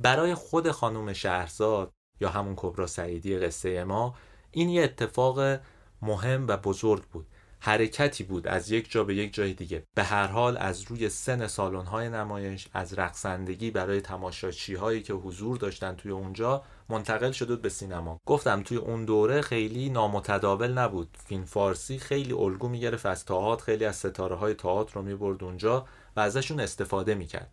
برای 0.00 0.34
خود 0.34 0.70
خانم 0.70 1.12
شهرزاد 1.12 1.90
یا 2.20 2.28
همون 2.28 2.54
کبرا 2.56 2.86
سعیدی 2.86 3.38
قصه 3.38 3.84
ما 3.84 4.14
این 4.50 4.68
یه 4.68 4.82
اتفاق 4.82 5.60
مهم 6.02 6.48
و 6.48 6.56
بزرگ 6.56 7.02
بود. 7.02 7.26
حرکتی 7.62 8.24
بود 8.24 8.46
از 8.46 8.70
یک 8.70 8.90
جا 8.90 9.04
به 9.04 9.14
یک 9.14 9.34
جای 9.34 9.54
دیگه. 9.54 9.84
به 9.94 10.02
هر 10.02 10.26
حال 10.26 10.56
از 10.56 10.82
روی 10.82 11.08
سن 11.08 11.46
سالن 11.46 11.84
های 11.86 12.08
نمایش 12.08 12.68
از 12.72 12.94
رقصندگی 12.94 13.70
برای 13.70 14.00
تماشاچی 14.00 14.74
هایی 14.74 15.02
که 15.02 15.12
حضور 15.12 15.56
داشتن 15.56 15.94
توی 15.94 16.10
اونجا 16.10 16.62
منتقل 16.88 17.30
شده 17.30 17.56
به 17.56 17.68
سینما. 17.68 18.18
گفتم 18.26 18.62
توی 18.62 18.76
اون 18.76 19.04
دوره 19.04 19.40
خیلی 19.40 19.90
نامتداول 19.90 20.72
نبود. 20.72 21.16
فیلم 21.26 21.44
فارسی 21.44 21.98
خیلی 21.98 22.32
الگو 22.32 22.68
می‌گرفت 22.68 23.06
از 23.06 23.24
تئاتر 23.24 23.64
خیلی 23.64 23.84
از 23.84 23.96
ستاره 23.96 24.36
های 24.36 24.54
تئاتر 24.54 24.94
رو 24.94 25.02
می‌برد 25.02 25.44
اونجا 25.44 25.86
و 26.16 26.20
ازشون 26.20 26.60
استفاده 26.60 27.14
می‌کرد. 27.14 27.50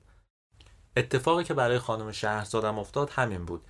اتفاقی 0.97 1.43
که 1.43 1.53
برای 1.53 1.79
خانم 1.79 2.11
شهرزادم 2.11 2.79
افتاد 2.79 3.09
همین 3.09 3.45
بود. 3.45 3.61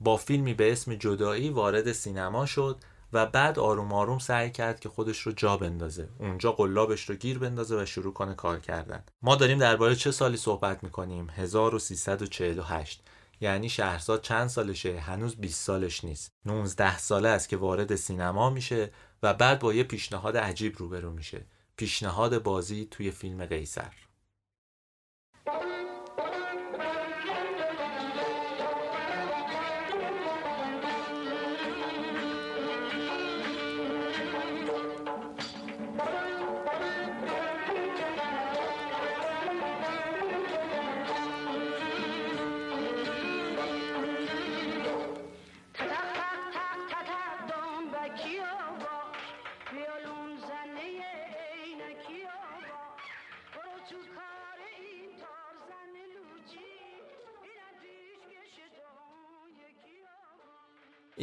با 0.00 0.16
فیلمی 0.16 0.54
به 0.54 0.72
اسم 0.72 0.94
جدایی 0.94 1.50
وارد 1.50 1.92
سینما 1.92 2.46
شد 2.46 2.76
و 3.12 3.26
بعد 3.26 3.58
آروم 3.58 3.92
آروم 3.92 4.18
سعی 4.18 4.50
کرد 4.50 4.80
که 4.80 4.88
خودش 4.88 5.18
رو 5.18 5.32
جا 5.32 5.56
بندازه. 5.56 6.08
اونجا 6.18 6.52
قلابش 6.52 7.10
رو 7.10 7.14
گیر 7.14 7.38
بندازه 7.38 7.82
و 7.82 7.86
شروع 7.86 8.12
کنه 8.12 8.34
کار 8.34 8.60
کردن. 8.60 9.04
ما 9.22 9.36
داریم 9.36 9.58
درباره 9.58 9.94
چه 9.94 10.10
سالی 10.10 10.36
صحبت 10.36 10.84
می‌کنیم؟ 10.84 11.30
1348 11.30 13.02
یعنی 13.40 13.68
شهرزاد 13.68 14.22
چند 14.22 14.48
سالشه؟ 14.48 14.98
هنوز 14.98 15.36
20 15.36 15.64
سالش 15.64 16.04
نیست. 16.04 16.30
19 16.44 16.98
ساله 16.98 17.28
است 17.28 17.48
که 17.48 17.56
وارد 17.56 17.96
سینما 17.96 18.50
میشه 18.50 18.90
و 19.22 19.34
بعد 19.34 19.58
با 19.58 19.74
یه 19.74 19.84
پیشنهاد 19.84 20.36
عجیب 20.36 20.78
روبرو 20.78 21.10
میشه. 21.10 21.46
پیشنهاد 21.76 22.42
بازی 22.42 22.88
توی 22.90 23.10
فیلم 23.10 23.46
قیصر. 23.46 24.05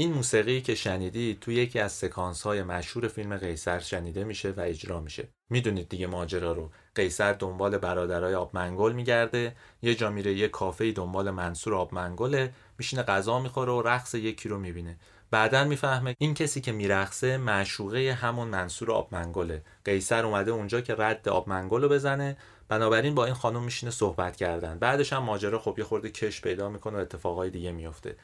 این 0.04 0.13
موسیقی 0.13 0.62
که 0.62 0.76
شنیدید 0.76 1.39
تو 1.39 1.52
یکی 1.52 1.80
از 1.80 1.92
سکانس 1.92 2.42
های 2.42 2.63
مشهور 2.63 3.08
فیلم 3.08 3.38
قیصر 3.38 3.80
شنیده 3.80 4.24
میشه 4.24 4.52
و 4.52 4.60
اجرا 4.60 5.00
میشه. 5.00 5.28
می‌دونید 5.50 5.89
دیگه 5.89 6.08
ماجرا 6.08 6.52
رو. 6.52 6.72
قیصر 6.96 7.34
دنبال 7.34 7.78
برادرای 7.78 8.36
آبمنگل 8.36 8.92
میگرده. 8.92 9.56
یه 9.82 9.96
جا 9.96 10.10
میره 10.10 10.34
یه 10.34 10.48
کافه 10.48 10.92
دنبال 10.92 11.32
منصور 11.32 11.76
آبمنگله. 11.76 12.54
میشینه 12.78 13.04
غذا 13.04 13.39
می‌خوره 13.39 13.72
و 13.72 13.82
رقص 13.82 14.13
یکی 14.16 14.50
رو 14.50 14.60
می‌بینه. 14.60 14.98
بعدا 15.32 15.63
می‌فهمه 15.63 16.16
این 16.18 16.34
کسی 16.34 16.62
که 16.62 16.72
میرقصه 16.72 17.38
معشوقه 17.38 18.13
همون 18.22 18.48
منصور 18.48 18.92
آبمنگله. 18.92 19.63
قیصر 19.86 20.26
اومده 20.26 20.52
اونجا 20.52 20.82
که 20.82 20.96
رد 20.98 21.30
آبمنگل 21.30 21.82
رو 21.82 21.89
بزنه. 21.89 22.38
بنابراین 22.68 23.16
با 23.16 23.26
این 23.26 23.34
خانم 23.34 23.63
میشینه 23.63 23.92
صحبت 23.92 24.36
کردن. 24.36 24.80
بعدش 24.80 25.13
هم 25.13 25.24
ماجرا 25.24 25.60
خب 25.60 25.76
یه 25.78 25.84
خورده 25.84 26.10
کش 26.10 26.42
پیدا 26.42 26.70
می‌کنه 26.70 26.98
و 26.98 27.02
اتفاقای 27.02 27.50
دیگه 27.50 27.72
میفته 27.72 28.16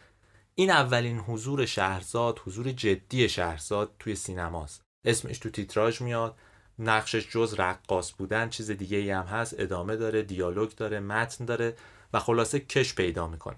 این 0.59 0.69
اولین 0.69 1.19
حضور 1.19 1.65
شهرزاد 1.65 2.39
حضور 2.39 2.71
جدی 2.71 3.29
شهرزاد 3.29 3.91
توی 3.99 4.15
سینماست. 4.15 4.81
اسمش 5.05 5.37
تو 5.37 5.49
تیتراژ 5.49 6.01
میاد 6.01 6.35
نقشش 6.79 7.29
جز 7.29 7.53
رقاص 7.53 8.13
بودن 8.17 8.49
چیز 8.49 8.71
دیگه 8.71 8.97
ای 8.97 9.11
هم 9.11 9.25
هست 9.25 9.55
ادامه 9.59 9.95
داره 9.95 10.21
دیالوگ 10.21 10.69
داره 10.69 10.99
متن 10.99 11.45
داره 11.45 11.75
و 12.13 12.19
خلاصه 12.19 12.59
کش 12.59 12.95
پیدا 12.95 13.27
می‌کنه. 13.27 13.57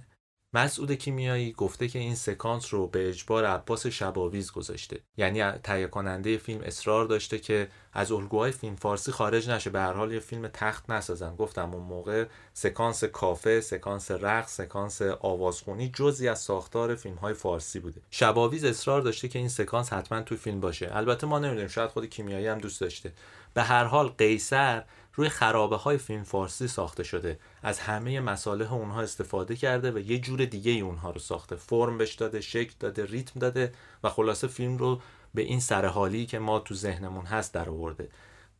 مسعود 0.53 0.91
کیمیایی 0.91 1.51
گفته 1.51 1.87
که 1.87 1.99
این 1.99 2.15
سکانس 2.15 2.73
رو 2.73 2.87
به 2.87 3.09
اجبار 3.09 3.45
عباس 3.45 3.87
شباویز 3.87 4.51
گذاشته. 4.51 4.99
یعنی 5.17 5.51
تهیه 5.51 5.87
کننده 5.87 6.37
فیلم 6.37 6.61
اصرار 6.61 7.05
داشته 7.05 7.39
که 7.39 7.67
از 7.93 8.11
الگوهای 8.11 8.51
فیلم 8.51 8.75
فارسی 8.75 9.11
خارج 9.11 9.49
نشه. 9.49 9.69
به 9.69 9.79
هر 9.79 9.93
حال 9.93 10.11
یه 10.11 10.19
فیلم 10.19 10.47
تخت 10.47 10.89
نسازن. 10.89 11.35
گفتم 11.35 11.73
اون 11.73 11.83
موقع 11.83 12.25
سکانس 12.53 13.03
کافه 13.03 13.61
سکانس 13.61 14.11
رقص 14.11 14.55
سکانس 14.55 15.01
آوازخونی 15.01 15.91
جزی 15.93 16.27
از 16.27 16.39
ساختار 16.39 16.95
فیلم 16.95 17.15
های 17.15 17.33
فارسی 17.33 17.79
بوده. 17.79 18.01
شباویز 18.11 18.63
اصرار 18.63 19.01
داشته 19.01 19.27
که 19.27 19.39
این 19.39 19.49
سکانس 19.49 19.93
حتما 19.93 20.21
توی 20.21 20.37
فیلم 20.37 20.59
باشه. 20.59 20.89
البته 20.91 21.27
ما 21.27 21.39
نمی‌دونیم 21.39 21.67
شاید 21.67 21.89
خود 21.89 22.05
کیمیایی 22.05 22.47
هم 22.47 22.57
دوست 22.57 22.81
داشته. 22.81 23.13
به 23.53 23.63
هر 23.63 23.83
حال 23.83 24.07
قیصر 24.07 24.83
روی 25.13 25.29
خرابه 25.29 25.75
های 25.75 25.97
فیلم 25.97 26.23
فارسی 26.23 26.67
ساخته 26.67 27.03
شده. 27.03 27.39
از 27.63 27.79
همه 27.79 28.19
مساله 28.19 28.73
اونها 28.73 29.01
استفاده 29.01 29.55
کرده 29.55 29.91
و 29.91 29.99
یه 29.99 30.19
جور 30.19 30.45
دیگه 30.45 30.71
ای 30.71 30.81
اونها 30.81 31.11
رو 31.11 31.19
ساخته. 31.19 31.55
فرم 31.55 31.97
بهش 31.97 32.13
داده 32.13 32.41
شکل 32.41 32.73
داده 32.79 33.05
ریتم 33.05 33.39
داده 33.39 33.73
و 34.03 34.09
خلاصه 34.09 34.47
فیلم 34.47 34.77
رو 34.77 35.01
به 35.33 35.41
این 35.41 35.59
سرحالی 35.59 36.25
که 36.25 36.39
ما 36.39 36.59
تو 36.59 36.73
ذهنمون 36.73 37.25
هست 37.25 37.53
در 37.53 37.69
آورده. 37.69 38.09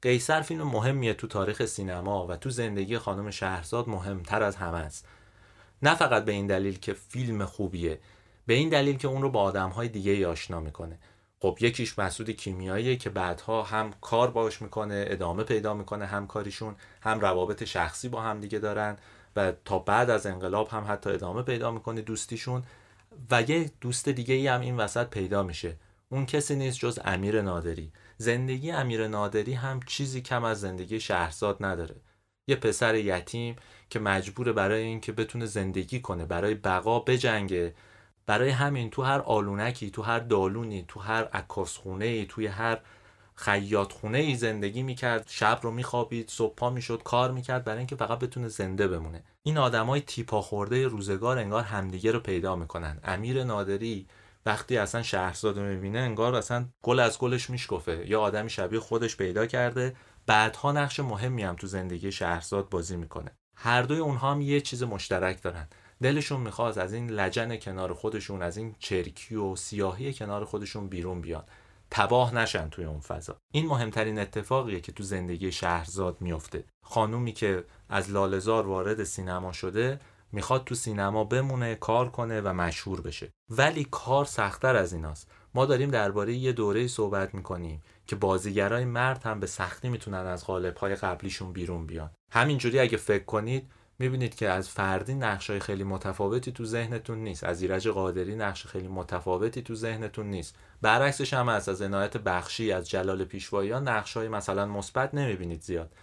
قیصر 0.02 0.42
فیلم 0.42 0.64
مهمیه 0.64 1.14
تو 1.14 1.28
تاریخ 1.28 1.66
سینما 1.66 2.28
و 2.28 2.36
تو 2.36 2.50
زندگی 2.50 2.98
خانم 2.98 3.32
شهرزاد 3.32 3.90
مهمتر 3.90 4.44
از 4.44 4.56
همه 4.56 4.78
است. 4.78 5.08
نه 5.82 5.96
فقط 5.96 6.26
به 6.26 6.32
این 6.32 6.48
دلیل 6.48 6.80
که 6.80 6.94
فیلم 6.94 7.46
خوبیه 7.46 8.00
به 8.46 8.54
این 8.54 8.70
دلیل 8.70 8.98
که 8.98 9.08
اون 9.08 9.22
رو 9.22 9.30
با 9.30 9.42
آدمهای 9.42 9.88
دیگه 9.88 10.28
آشنا 10.28 10.60
می‌کنه. 10.60 11.00
خب 11.42 11.58
یکیش 11.62 12.00
مسعود 12.00 12.30
کیمیاییه 12.30 12.96
که 12.96 13.10
بعدها 13.10 13.64
هم 13.64 13.94
کار 14.02 14.32
باش 14.32 14.62
می‌کنه 14.62 15.06
ادامه 15.08 15.44
پیدا 15.44 15.74
می‌کنه 15.74 16.06
همکاریشون 16.06 16.76
هم 17.02 17.20
روابط 17.20 17.64
شخصی 17.64 18.10
با 18.10 18.22
هم 18.22 18.40
دیگه 18.40 18.60
دارن 18.60 18.98
و 19.36 19.54
تا 19.66 19.80
بعد 19.80 20.10
از 20.10 20.26
انقلاب 20.26 20.68
هم 20.68 20.86
حتی 20.90 21.10
ادامه 21.10 21.42
پیدا 21.42 21.72
می‌کنه 21.72 22.02
دوستیشون 22.02 22.64
و 23.32 23.42
یه 23.42 23.72
دوست 23.82 24.10
دیگه 24.10 24.36
ای 24.36 24.48
هم 24.48 24.62
این 24.62 24.78
وسط 24.78 25.10
پیدا 25.10 25.44
میشه. 25.44 25.76
اون 26.10 26.26
کسی 26.26 26.56
نیست 26.56 26.80
جز 26.80 27.00
امیر 27.06 27.42
نادری. 27.42 27.92
زندگی 28.18 28.72
امیر 28.72 29.08
نادری 29.08 29.54
هم 29.54 29.80
چیزی 29.88 30.22
کم 30.22 30.44
از 30.44 30.62
زندگی 30.62 31.00
شهرزاد 31.00 31.58
نداره. 31.60 31.96
یه 32.48 32.56
پسر 32.56 32.96
یتیم 32.96 33.56
که 33.90 34.00
مجبور 34.00 34.54
برای 34.54 34.82
اینکه 34.82 35.12
بتونه 35.12 35.46
زندگی 35.46 36.00
کنه 36.02 36.26
برای 36.26 36.56
بقا 36.56 37.00
بجنگه 37.00 37.74
برای 38.26 38.50
همین 38.50 38.90
تو 38.90 39.02
هر 39.02 39.20
آلونکی 39.20 39.92
تو 39.92 40.02
هر 40.02 40.20
دالونی 40.20 40.86
تو 40.88 41.00
هر 41.00 41.24
عکاسخونه 41.24 42.06
ای 42.06 42.26
توی 42.26 42.48
هر 42.48 42.80
خیاط 43.36 43.94
خونه 43.94 44.18
ای 44.18 44.36
زندگی 44.36 44.84
می‌کرد. 44.84 45.26
شب 45.28 45.60
رو 45.62 45.72
میخوابید 45.72 46.30
صبح 46.30 46.56
پا 46.56 46.70
می‌شد 46.70 47.04
کار 47.04 47.32
می‌کرد 47.32 47.64
برای 47.64 47.78
اینکه 47.78 47.96
فقط 47.96 48.20
بتونه 48.20 48.48
زنده 48.48 48.88
بمونه. 48.88 49.24
این 49.44 49.58
آدمای 49.58 50.02
تیپا 50.02 50.42
خورده 50.42 50.88
روزگار 50.88 51.38
انگار 51.38 51.64
همدیگه 51.64 52.12
رو 52.12 52.20
پیدا 52.20 52.56
می‌کنن. 52.56 53.00
امیر 53.04 53.44
نادری 53.44 54.08
وقتی 54.46 54.78
اصلا 54.78 55.04
شهرزاد 55.04 55.58
رو 55.58 55.64
می‌بینه 55.64 56.00
انگار 56.00 56.36
اصلا 56.36 56.66
گل 56.82 57.00
از 57.00 57.20
گلش 57.20 57.50
میشکفه. 57.50 58.04
یا 58.08 58.22
آدمی 58.22 58.50
شبیه 58.50 58.80
خودش 58.80 59.18
پیدا 59.18 59.46
کرده. 59.46 59.96
بعدها 60.26 60.72
نقش 60.72 61.00
مهمی 61.00 61.44
هم 61.44 61.56
تو 61.56 61.68
زندگی 61.68 62.12
شهرزاد 62.12 62.70
بازی 62.70 62.98
می‌کنه. 62.98 63.32
هر 63.56 63.82
دوی 63.82 63.98
اونها 63.98 64.32
هم 64.32 64.42
یه 64.42 64.62
چیز 64.62 64.84
مشترک 64.84 65.42
دارن. 65.42 65.68
دلشون 66.02 66.42
می‌خواست 66.42 66.78
از 66.78 66.94
این 66.94 67.10
لجن 67.10 67.58
کنار 67.58 67.94
خودشون 67.94 68.42
از 68.42 68.58
این 68.58 68.76
چرکی 68.80 69.36
و 69.36 69.56
سیاهی 69.56 70.14
کنار 70.14 70.46
خودشون 70.46 70.88
بیرون 70.88 71.22
بیان. 71.22 71.44
تباه 71.92 72.36
نشن 72.36 72.70
توی 72.70 72.86
اون 72.86 73.00
فضا. 73.00 73.38
این 73.54 73.66
مهمترین 73.66 74.20
اتفاقیه 74.20 74.80
که 74.80 74.92
تو 74.92 75.04
زندگی 75.04 75.52
شهرزاد 75.52 76.22
میفته 76.22 76.64
خانومی 76.86 77.32
که 77.32 77.64
از 77.90 78.12
لالزار 78.12 78.68
وارد 78.68 79.04
سینما 79.04 79.52
شده 79.52 80.00
می‌خواد 80.32 80.64
تو 80.64 80.76
سینما 80.76 81.24
بمونه 81.24 81.76
کار 81.76 82.10
کنه 82.10 82.42
و 82.42 82.54
مشهور 82.54 83.02
بشه. 83.02 83.32
ولی 83.50 83.88
کار 83.92 84.26
سختتر 84.26 84.76
از 84.76 84.94
ایناست. 84.94 85.32
ما 85.54 85.66
داریم 85.66 85.92
درباره 85.92 86.34
یه 86.34 86.52
دوره 86.52 86.88
صحبت 86.88 87.36
می‌کنیم 87.36 87.82
که 88.08 88.16
بازیگرای 88.16 88.86
مرد 88.86 89.24
هم 89.24 89.40
به 89.40 89.48
سختی 89.48 89.90
می‌تونن 89.90 90.18
از 90.18 90.46
قالب‌های 90.46 90.96
قبلیشون 90.96 91.54
بیرون 91.54 91.86
بیان. 91.86 92.12
همینجوری 92.32 92.80
اگه 92.80 92.98
فکر 92.98 93.24
کنید 93.24 93.72
می‌بینید 94.02 94.36
که 94.36 94.50
از 94.50 94.70
فردی 94.70 95.14
نقشای 95.14 95.60
خیلی 95.60 95.84
متفاوتی 95.84 96.52
تو 96.52 96.66
ذهنتون 96.66 97.18
نیست. 97.18 97.44
از 97.44 97.62
ایرج 97.62 97.88
قادری 97.88 98.36
نقش 98.36 98.66
خیلی 98.68 98.88
متفاوتی 98.88 99.62
تو 99.62 99.76
ذهنتون 99.76 100.26
نیست. 100.26 100.56
برعکسش 100.82 101.34
هم 101.34 101.50
از 101.50 101.70
از 101.70 101.82
عنایت 101.82 102.18
بخشی 102.18 102.72
از 102.72 102.90
جلال 102.90 103.24
پیشواییان 103.24 103.88
نقشای 103.88 104.28
مثلا 104.28 104.66
مثبت 104.66 105.14
نمی‌بینید 105.14 105.62
زیاد. 105.62 105.94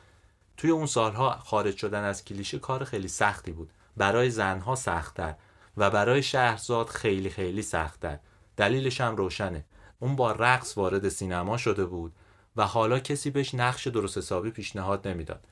توی 0.57 0.71
اون 0.71 0.87
سالها 0.87 1.31
خارج 1.31 1.77
شدن 1.77 2.05
از 2.05 2.25
کلیشه 2.25 2.59
کار 2.59 2.85
خیلی 2.85 3.09
سختی 3.09 3.53
بود. 3.53 3.71
برای 3.97 4.31
زنها 4.31 4.75
سختتر 4.75 5.35
و 5.77 5.91
برای 5.91 6.23
شهرزاد 6.23 6.87
خیلی 6.87 7.31
خیلی 7.31 7.63
سختتر. 7.63 8.19
دلیلش 8.57 9.01
هم 9.01 9.17
روشنه. 9.17 9.65
اون 9.99 10.17
با 10.17 10.33
رقص 10.33 10.79
وارد 10.79 11.09
سینما 11.09 11.57
شده 11.57 11.85
بود 11.85 12.13
و 12.57 12.67
حالا 12.67 12.99
کسی 12.99 13.31
بهش 13.31 13.55
نقش 13.55 13.87
درست 13.87 14.19
حسابی 14.19 14.51
پیشنهاد 14.51 15.09
نمی‌داد. 15.09 15.45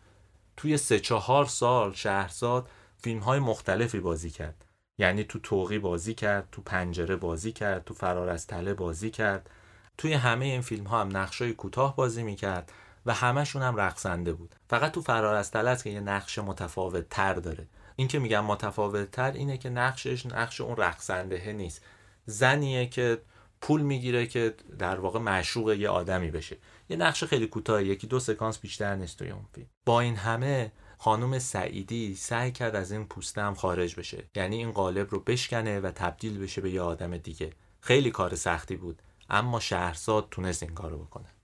توی 0.57 0.77
سه 0.77 1.01
چهار 1.01 1.47
سال 1.47 1.92
شهرزاد 1.92 2.69
فیلم 2.97 3.21
های 3.21 3.38
مختلفی 3.38 4.01
بازی 4.01 4.31
کرد. 4.31 4.64
یعنی 4.99 5.25
تو 5.25 5.38
توقی 5.38 5.79
بازی 5.79 6.14
کرد 6.14 6.49
تو 6.53 6.62
پنجره 6.62 7.16
بازی 7.16 7.53
کرد 7.53 7.85
تو 7.85 7.95
فرار 7.95 8.29
از 8.29 8.47
تله 8.47 8.75
بازی 8.75 9.11
کرد. 9.11 9.51
توی 9.99 10.12
همه 10.12 10.45
این 10.45 10.61
فیلم 10.61 10.85
ها 10.85 11.01
هم 11.01 11.16
نقشای 11.16 11.53
کوتاه 11.53 11.97
بازی 11.97 12.23
می‌کرد 12.23 12.73
و 13.07 13.14
همشون 13.14 13.62
هم 13.62 13.77
رقصنده 13.77 14.33
بود. 14.33 14.55
فقط 14.71 14.92
تو 14.92 15.03
فرار 15.03 15.35
از 15.35 15.51
تله 15.51 15.71
است 15.71 15.85
که 15.85 15.90
یه 15.90 16.01
نقش 16.01 16.38
متفاوت 16.38 17.09
تر 17.09 17.35
داره. 17.35 17.66
این 17.97 18.09
که 18.09 18.19
میگم 18.19 18.45
متفاوت 18.45 19.11
تر 19.11 19.33
اینه 19.33 19.59
که 19.59 19.69
نقشش 19.69 20.27
نقش 20.27 20.61
اون 20.61 20.77
رقصنده 20.77 21.53
نیست. 21.53 21.85
زنیه 22.27 22.87
که 22.87 23.19
پول 23.61 23.83
می‌گیره 23.83 24.27
که 24.27 24.55
در 24.79 25.01
واقع 25.01 25.19
معشوق 25.19 25.73
یه 25.73 25.88
آدمی 25.88 26.31
بشه. 26.31 26.57
یه 26.88 26.96
نقش 26.96 27.25
خیلی 27.25 27.46
کوتاه 27.46 27.85
یکی 27.85 28.07
دو 28.07 28.20
سکانس 28.20 28.59
بیشتر 28.59 28.96
نیست 28.96 29.18
توی 29.18 29.31
اون 29.31 29.46
فیلم. 29.55 29.66
با 29.87 30.01
این 30.01 30.16
همه 30.16 30.72
خانم 30.99 31.38
سعیدی 31.38 32.14
سعی 32.14 32.53
کرد 32.53 32.77
از 32.77 32.92
این 32.92 33.05
پوسته 33.05 33.42
هم 33.42 33.55
خارج 33.55 33.94
بشه. 33.94 34.25
یعنی 34.35 34.57
این 34.57 34.72
قالب 34.72 35.11
رو 35.11 35.20
بشکنه 35.20 35.81
و 35.81 35.90
تبدیل 35.90 36.38
بشه 36.38 36.61
به 36.61 36.70
یه 36.70 36.81
آدم 36.81 37.16
دیگه. 37.16 37.51
خیلی 37.81 38.11
کار 38.11 38.35
سختی 38.35 38.77
بود 38.77 39.03
اما 39.31 39.61
شهرزاد 39.61 40.29
تونست 40.31 40.62
این 40.62 40.75
کارو 40.75 40.99
بکنه. 40.99 41.36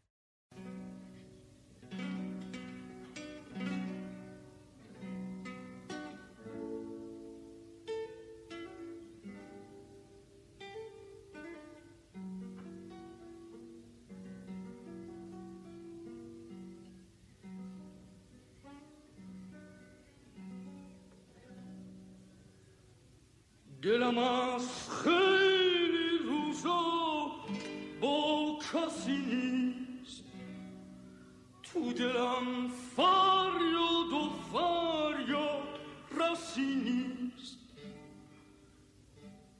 دلم 23.83 24.18
از 24.18 24.90
خیلی 24.90 26.18
روزا 26.18 26.83
با 28.01 28.59
کسی 28.73 29.16
نیست 29.16 30.23
تو 31.62 31.92
دلم 31.92 32.68
فریاد 32.97 34.12
و 34.12 34.31
فریاد 34.53 35.79
رسی 36.11 36.75
نیست 36.75 37.59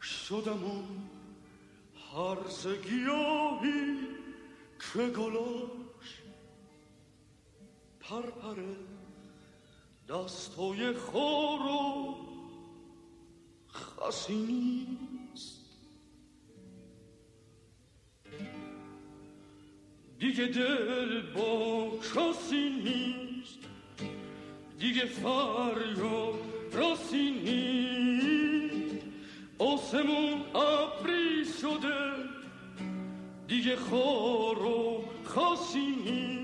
شدم 0.03 0.65
اون 0.65 1.09
هرز 2.13 2.67
گیاهی 2.67 3.99
که 4.79 5.07
گلاش 5.07 6.23
پرپره 8.01 8.77
دستای 10.09 10.93
خورو 10.93 11.82
خاصی 14.23 14.35
نیست 14.35 15.61
دیگه 20.19 20.47
دل 20.47 21.23
با 21.33 21.91
کسی 21.99 22.71
نیست 22.71 23.59
دیگه 24.79 25.05
فریاد 25.05 26.35
راسی 26.73 27.31
نیست 27.31 29.05
آسمون 29.59 30.41
ابری 30.55 31.45
شده 31.61 32.13
دیگه 33.49 33.77
خار 33.77 34.63
و 34.63 35.05
خاصی 35.25 35.97
نیست 36.07 36.42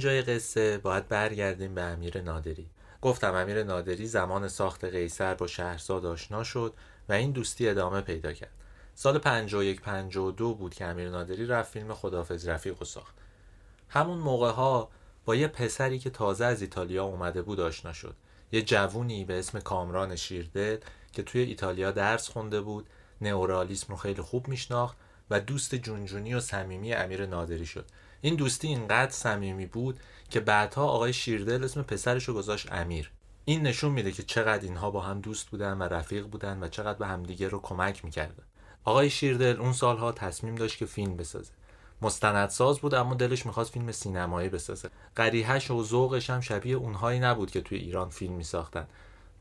اینجای 0.00 0.22
قصه 0.22 0.78
باید 0.78 1.08
برگردیم 1.08 1.74
به 1.74 1.82
امیر 1.82 2.20
نادری. 2.20 2.66
گفتم 3.02 3.34
امیر 3.34 3.62
نادری 3.62 4.06
زمان 4.06 4.48
ساخت 4.48 4.84
قیصر 4.84 5.34
با 5.34 5.46
شهرزاد 5.46 6.06
آشنا 6.06 6.44
شد 6.44 6.74
و 7.08 7.12
این 7.12 7.30
دوستی 7.30 7.68
ادامه 7.68 8.00
پیدا 8.00 8.32
کرد. 8.32 8.50
سال 8.94 9.18
51 9.18 9.80
52 9.80 10.54
بود 10.54 10.74
که 10.74 10.84
امیر 10.84 11.10
نادری 11.10 11.46
رفت 11.46 11.72
فیلم 11.72 11.94
خدافز 11.94 12.48
رفیق 12.48 12.78
رو 12.78 12.86
ساخت. 12.86 13.14
همون 13.88 14.18
موقع 14.18 14.50
ها 14.50 14.88
با 15.24 15.36
یه 15.36 15.48
پسری 15.48 15.98
که 15.98 16.10
تازه 16.10 16.44
از 16.44 16.62
ایتالیا 16.62 17.04
اومده 17.04 17.42
بود 17.42 17.60
آشنا 17.60 17.92
شد. 17.92 18.16
یه 18.52 18.62
جوونی 18.62 19.24
به 19.24 19.38
اسم 19.38 19.60
کامران 19.60 20.16
شیردل 20.16 20.76
که 21.12 21.22
توی 21.22 21.40
ایتالیا 21.40 21.90
درس 21.90 22.28
خونده 22.28 22.60
بود 22.60 22.86
نئورالیسم 23.20 23.86
رو 23.88 23.96
خیلی 23.96 24.22
خوب 24.22 24.48
میشناخت 24.48 24.96
و 25.30 25.40
دوست 25.40 25.74
جونجونی 25.74 26.34
و 26.34 26.40
صمیمی 26.40 26.94
امیر 26.94 27.26
نادری 27.26 27.66
شد. 27.66 27.86
این 28.20 28.34
دوستی 28.34 28.68
اینقدر 28.68 29.10
صمیمی 29.10 29.66
بود 29.66 30.00
که 30.30 30.40
بعدها 30.40 30.86
آقای 30.86 31.12
شیردل 31.12 31.64
اسم 31.64 31.82
پسرش 31.82 32.24
رو 32.24 32.34
گذاشت 32.34 32.72
امیر. 32.72 33.10
این 33.44 33.62
نشون 33.62 33.92
میده 33.92 34.12
که 34.12 34.22
چقدر 34.22 34.62
اینها 34.62 34.90
با 34.90 35.00
هم 35.00 35.20
دوست 35.20 35.46
بودن 35.46 35.78
و 35.78 35.82
رفیق 35.82 36.26
بودن 36.26 36.62
و 36.62 36.68
چقدر 36.68 36.98
به 36.98 37.06
همدیگه 37.06 37.48
رو 37.48 37.60
کمک 37.60 38.04
می‌کردن. 38.04 38.44
آقای 38.84 39.10
شیردل 39.10 39.56
اون 39.60 39.72
سالها 39.72 40.12
تصمیم 40.12 40.54
داشت 40.54 40.78
که 40.78 40.86
فیلم 40.86 41.16
بسازه. 41.16 41.52
مستندساز 42.02 42.78
بود 42.78 42.94
اما 42.94 43.14
دلش 43.14 43.46
می‌خواست 43.46 43.72
فیلم 43.72 43.92
سینمایی 43.92 44.48
بسازه. 44.48 44.90
قریحش 45.16 45.70
و 45.70 45.84
ذوقش 45.84 46.30
هم 46.30 46.40
شبیه 46.40 46.76
اونهایی 46.76 47.20
نبود 47.20 47.50
که 47.50 47.60
توی 47.60 47.78
ایران 47.78 48.08
فیلم 48.08 48.32
میساختن. 48.32 48.86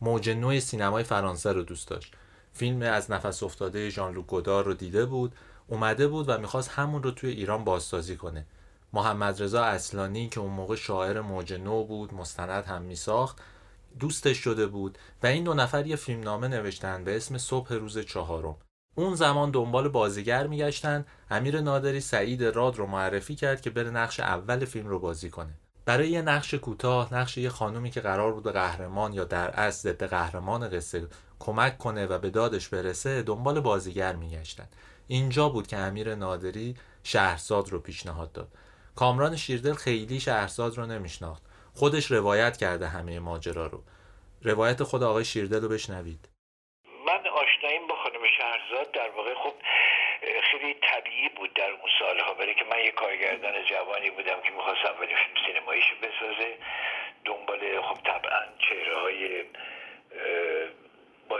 موج 0.01 0.29
نوع 0.29 0.59
سینمای 0.59 1.03
فرانسه 1.03 1.51
رو 1.51 1.63
دوست 1.63 1.87
داشت. 1.87 2.13
فیلم 2.53 2.81
از 2.81 3.11
نفس 3.11 3.43
افتاده 3.43 3.89
ژان 3.89 4.13
لوک 4.13 4.27
گودار 4.27 4.65
رو 4.65 4.73
دیده 4.73 5.05
بود 5.05 5.35
اومده 5.67 6.07
بود 6.07 6.29
و 6.29 6.37
می‌خواست 6.37 6.69
همون 6.69 7.03
رو 7.03 7.11
توی 7.11 7.29
ایران 7.29 7.63
بازسازی 7.63 8.17
کنه. 8.17 8.45
محمد 8.93 9.43
رضا 9.43 9.63
اصلانی 9.63 10.29
که 10.29 10.39
اون 10.39 10.51
موقع 10.51 10.75
شاعر 10.75 11.21
موج 11.21 11.53
نو 11.53 11.83
بود 11.83 12.13
مستند 12.13 12.65
هم 12.65 12.81
میساخت 12.81 13.37
دوستش 13.99 14.37
شده 14.37 14.67
بود 14.67 14.97
و 15.23 15.27
این 15.27 15.43
دو 15.43 15.53
نفر 15.53 15.87
یه 15.87 15.95
فیلمنامه 15.95 16.47
نوشتن 16.47 17.03
به 17.03 17.15
اسم 17.15 17.37
صبح 17.37 17.73
روز 17.73 17.97
چهارم. 17.97 18.55
اون 18.95 19.15
زمان 19.15 19.51
دنبال 19.51 19.89
بازیگر 19.89 20.47
میگشتن. 20.47 21.05
امیر 21.31 21.61
نادری 21.61 22.01
سعید 22.01 22.43
راد 22.43 22.75
رو 22.75 22.85
معرفی 22.85 23.35
کرد 23.35 23.61
که 23.61 23.69
بره 23.69 23.89
نقش 23.89 24.19
اول 24.19 24.65
فیلم 24.65 24.87
رو 24.87 24.99
بازی 24.99 25.29
کنه. 25.29 25.53
برای 25.85 26.09
یه 26.09 26.21
نقش 26.21 26.53
کوتاه 26.53 27.13
نقش 27.13 27.37
یه 27.37 27.49
خانومی 27.49 27.89
که 27.91 28.01
قرار 28.01 28.33
بود 28.33 28.51
قهرمان 28.51 29.13
یا 29.13 29.23
در 29.23 29.49
اصل 29.49 29.91
ضد 29.91 30.03
قهرمان 30.03 30.69
قصه 30.69 31.07
کمک 31.39 31.77
کنه 31.77 32.05
و 32.05 32.19
به 32.19 32.29
دادش 32.29 32.69
برسه 32.69 33.21
دنبال 33.21 33.59
بازیگر 33.59 34.15
میگشتن. 34.15 34.67
اینجا 35.07 35.49
بود 35.49 35.67
که 35.67 35.77
امیر 35.77 36.15
نادری 36.15 36.75
شهرزاد 37.03 37.69
رو 37.69 37.79
پیشنهاد 37.79 38.31
داد. 38.31 38.51
کامران 38.95 39.35
شیردل 39.35 39.73
خیلی 39.73 40.19
شهرزاد 40.19 40.77
رو 40.77 40.85
نمیشناخت. 40.85 41.43
خودش 41.73 42.11
روایت 42.11 42.57
کرده 42.57 42.87
همه 42.87 43.19
ماجرا 43.19 43.67
رو. 43.67 43.83
روایت 44.43 44.83
خود 44.83 45.03
آقای 45.03 45.25
شیردل 45.25 45.61
رو 45.61 45.69
بشنوید. 45.69 46.29
من 47.05 47.27
آشناییم 47.27 47.87
با 47.87 47.95
خانم 48.03 48.23
شهرزاد 48.37 48.91
در 48.91 49.09
واقع 49.09 49.33
خب 49.33 49.53
خیلی 50.51 50.73
طبیعی 50.73 51.29
بود 51.29 51.53
در 51.53 51.71
اون 51.71 51.89
سالها. 51.99 52.33
برای 52.33 52.55
که 52.55 52.65
من 52.71 52.79
یه 52.85 52.91
کارگردان 52.91 53.53
جوانی 53.65 54.09
بودم 54.09 54.41
که 54.41 54.51
می‌خواستم 54.51 54.93
ولی 55.01 55.13
فیلم 55.15 55.45
سینماییشو 55.45 55.95
بسازه. 55.95 56.57
دنبال 57.25 57.81
خب 57.81 57.97
طبعا 58.03 58.41
چهره 58.69 58.99
های 59.01 59.43
با 61.29 61.39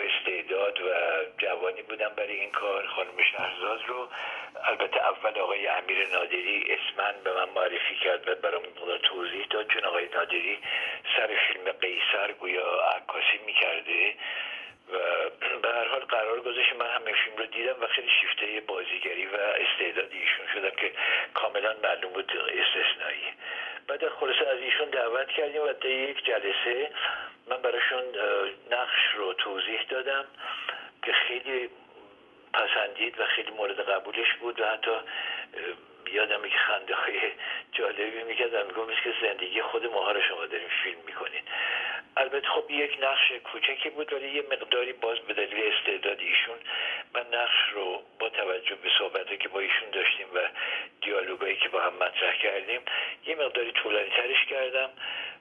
استعداد 0.70 0.82
و 0.82 1.42
جوانی 1.42 1.82
بودم 1.82 2.12
برای 2.18 2.40
این 2.40 2.52
کار 2.52 2.88
خانم 2.88 3.24
شهرزاد 3.32 3.82
رو. 3.88 4.08
البته 4.64 4.98
اول 4.98 5.40
آقای 5.40 5.68
امیر 5.68 6.08
نادری 6.14 6.66
اسمن 6.74 7.14
به 7.24 7.34
من 7.34 7.50
معرفی 7.56 7.96
کرد 8.04 8.28
و 8.28 8.36
برام 8.36 8.62
توضیح 9.04 9.46
داد 9.50 9.68
چون 9.68 9.86
آقای 9.86 10.10
نادری 10.16 10.58
سر 11.18 11.28
فیلم 11.28 11.72
قیصر 11.72 12.32
گویا 12.40 12.82
عکاسی 12.82 13.40
می‌کرده. 13.46 14.14
به 15.62 15.70
هر 15.70 15.88
حال 15.88 16.00
قرار 16.00 16.42
گذاشت 16.42 16.74
من 16.74 16.88
همین 16.88 17.16
فیلم 17.16 17.38
رو 17.38 17.46
دیدم 17.46 17.76
و 17.82 17.88
خیلی 17.88 18.10
شیفته 18.22 18.62
بازیگری 18.68 19.26
و 19.26 19.36
استعدادی 19.36 20.18
ایشون 20.18 20.48
شدم 20.54 20.70
که 20.70 20.92
کاملا 21.34 21.76
معلوم 21.84 22.14
بود 22.14 22.32
استثنایی. 22.32 23.34
بعد 23.88 24.10
خلاصه 24.10 24.48
از 24.48 24.60
ایشون 24.60 24.90
دعوت 24.90 25.28
کردیم 25.28 25.62
و 25.62 25.74
در 25.74 25.86
یک 25.90 26.26
جلسه 26.26 26.92
من 27.48 27.58
براشون 27.62 28.04
نقش 28.72 29.16
رو 29.16 29.34
توضیح 29.34 29.82
دادم 29.90 30.26
که 31.04 31.12
خیلی 31.12 31.70
پسندید 32.54 33.20
و 33.20 33.26
خیلی 33.26 33.52
مورد 33.52 33.80
قبولش 33.80 34.34
بود 34.34 34.60
و 34.60 34.66
حتی 34.66 34.92
یادم 36.12 36.42
که 36.42 36.58
خنده 36.58 36.96
های 36.96 37.20
جالبی 37.72 38.24
می‌کرد 38.24 38.56
میگم 38.56 38.96
که 39.04 39.14
زندگی 39.22 39.62
خود 39.62 39.86
ماها 39.86 40.12
رو 40.12 40.22
شما 40.22 40.46
داریم 40.46 40.70
فیلم 40.84 41.00
می‌کنین. 41.06 41.42
البته 42.20 42.48
خب 42.48 42.72
یک 42.72 42.98
نقش 43.02 43.32
کوچکی 43.32 43.90
بود 43.90 44.14
ولی 44.14 44.30
یه 44.30 44.44
مقداری 44.52 44.94
باز 44.94 45.20
به 45.20 45.34
دلیل 45.34 45.74
استعداد 45.74 46.20
ایشون 46.20 46.58
من 47.14 47.26
نقش 47.34 47.70
رو 47.74 48.02
با 48.20 48.30
توجه 48.30 48.76
به 48.76 48.90
صحبتی 49.00 49.38
که 49.38 49.48
با 49.48 49.60
ایشون 49.60 49.90
داشتیم 49.90 50.28
و 50.36 50.40
دیالوگایی 51.02 51.56
که 51.56 51.70
با 51.70 51.82
هم 51.82 51.94
مطرح 51.94 52.36
کردیم 52.36 52.82
یه 53.26 53.36
مقداری 53.36 53.72
طولانی 53.72 54.10
ترش 54.10 54.46
کردم 54.46 54.90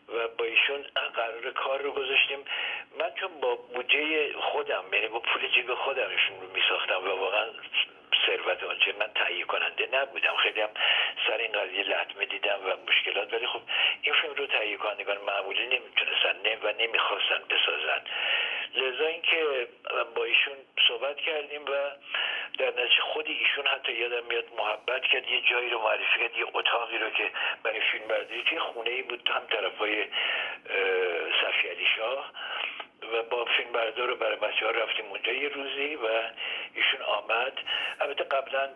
و 0.08 0.28
با 0.28 0.44
ایشون 0.44 0.82
قرار 1.14 1.50
کار 1.50 1.80
رو 1.82 1.92
گذاشتیم. 1.92 2.38
من 2.98 3.10
چون 3.20 3.40
با 3.40 3.56
بودجه 3.56 4.32
خودم 4.32 4.84
یعنی 4.92 5.08
با 5.08 5.20
پول 5.20 5.48
جیب 5.48 5.74
خودمشون 5.74 6.40
رو 6.40 6.52
میساختم 6.54 7.04
و 7.04 7.08
واقعا 7.08 7.46
ثروت 8.26 8.64
آنچه 8.64 8.94
من 8.98 9.10
تهیه 9.14 9.44
کننده 9.44 9.88
نبودم. 9.92 10.36
خیلی 10.36 10.60
هم 10.60 10.70
سر 11.26 11.36
این 11.36 11.52
قضیه 11.52 11.82
لطمه 11.82 12.24
دیدم 12.26 12.58
و 12.64 12.90
مشکلات. 12.90 13.32
ولی 13.32 13.46
خب 13.46 13.60
این 14.02 14.14
فیلم 14.14 14.34
رو 14.34 14.46
تهیه 14.46 14.76
کنندگان 14.76 15.18
معمولی 15.18 15.66
نمی‌تونستن 15.66 16.36
و 16.62 16.72
نمی‌خواستن 16.78 17.42
بسازن. 17.50 18.02
لذا 18.74 19.06
اینکه 19.06 19.68
با 20.14 20.24
ایشون 20.24 20.54
صحبت 20.88 21.16
کردیم 21.16 21.64
و 21.64 21.90
در 22.58 22.70
نتیجه 22.70 23.00
خود 23.00 23.26
ایشون 23.26 23.66
حتی 23.66 23.92
یادم 23.92 24.26
میاد 24.26 24.44
محبت 24.58 25.02
کرد 25.02 25.28
یه 25.28 25.40
جایی 25.40 25.70
رو 25.70 25.78
معرفی 25.78 26.20
کرد 26.20 26.36
یه 26.36 26.46
اتاقی 26.54 26.98
رو 26.98 27.10
که 27.10 27.30
برای 27.62 27.80
فیلم 27.80 28.08
برداری 28.08 28.42
که 28.42 28.60
خونه 28.60 28.90
ای 28.90 29.02
بود 29.02 29.28
هم 29.28 29.42
صفی 31.42 31.68
علی 31.68 31.86
شاه. 31.96 32.32
و 33.12 33.22
با 33.22 33.44
فیلم 33.44 33.72
بردار 33.72 34.08
رو 34.08 34.16
برای 34.16 34.36
بچه 34.36 34.66
ها 34.66 34.70
رفتیم 34.70 35.04
اونجا 35.04 35.32
یه 35.32 35.48
روزی 35.48 35.94
و 35.94 36.06
ایشون 36.74 37.02
آمد. 37.02 37.52
البته 38.00 38.24
قبلا 38.24 38.68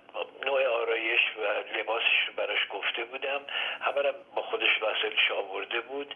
نوع 0.44 0.66
آرایش 0.66 1.20
و 1.36 1.78
لباسش 1.78 2.28
رو 2.28 2.32
براش 2.36 2.66
گفته 2.70 3.04
بودم. 3.04 3.40
همه 3.80 4.12
با 4.34 4.42
خودش 4.42 4.82
وسایلش 4.82 5.30
آورده 5.30 5.80
بود 5.80 6.14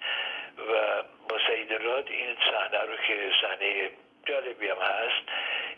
و 0.58 1.02
با 1.28 1.38
سعید 1.46 1.72
راد 1.72 2.08
این 2.08 2.36
صحنه 2.50 2.80
رو 2.80 2.96
که 2.96 3.32
صحنه 3.42 3.90
جالبی 4.26 4.68
هم 4.68 4.78
هست 4.78 5.28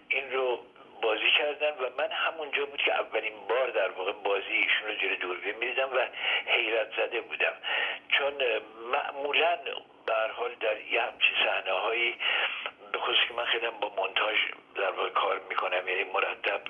این 0.08 0.32
رو 0.32 0.58
بازی 1.02 1.30
کردن 1.38 1.70
و 1.70 1.90
من 1.98 2.10
همونجا 2.10 2.66
بود 2.66 2.82
که 2.82 2.94
اولین 2.94 3.32
بار 3.48 3.70
در 3.70 3.88
واقع 3.88 4.12
بازی 4.12 4.52
ایشون 4.52 4.88
رو 4.88 4.94
جلوی 4.94 5.16
دوربین 5.16 5.54
می‌دیدم 5.54 5.88
و 5.96 5.98
حیرت 6.46 6.88
زده 6.96 7.20
بودم. 7.20 7.52
چون 8.08 8.34
معمولا 8.92 9.58
به 10.08 10.14
حال 10.36 10.54
در 10.60 10.80
یه 10.80 11.02
همچی 11.02 11.34
صحنه 11.44 11.72
هایی 11.72 12.14
به 12.92 12.98
که 12.98 13.34
من 13.34 13.44
خیلی 13.44 13.66
با 13.80 13.92
مونتاژ 13.96 14.36
در 14.74 14.90
واقع 14.90 15.08
کار 15.08 15.40
می‌کنم 15.48 15.88
یعنی 15.88 16.04
مرتب 16.04 16.60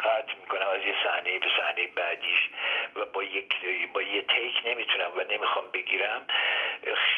قطع 0.00 0.34
می‌کنم 0.40 0.68
از 0.68 0.82
یه 0.86 0.94
صحنه 1.04 1.38
به 1.38 1.46
صحنه 1.58 1.86
بعدیش 1.86 2.50
و 2.96 3.04
با 3.04 3.22
یک 3.22 3.54
با 3.92 4.02
یه 4.02 4.22
تیک 4.22 4.62
نمی‌تونم 4.64 5.10
و 5.16 5.20
نمی‌خوام 5.20 5.64
بگیرم. 5.72 6.26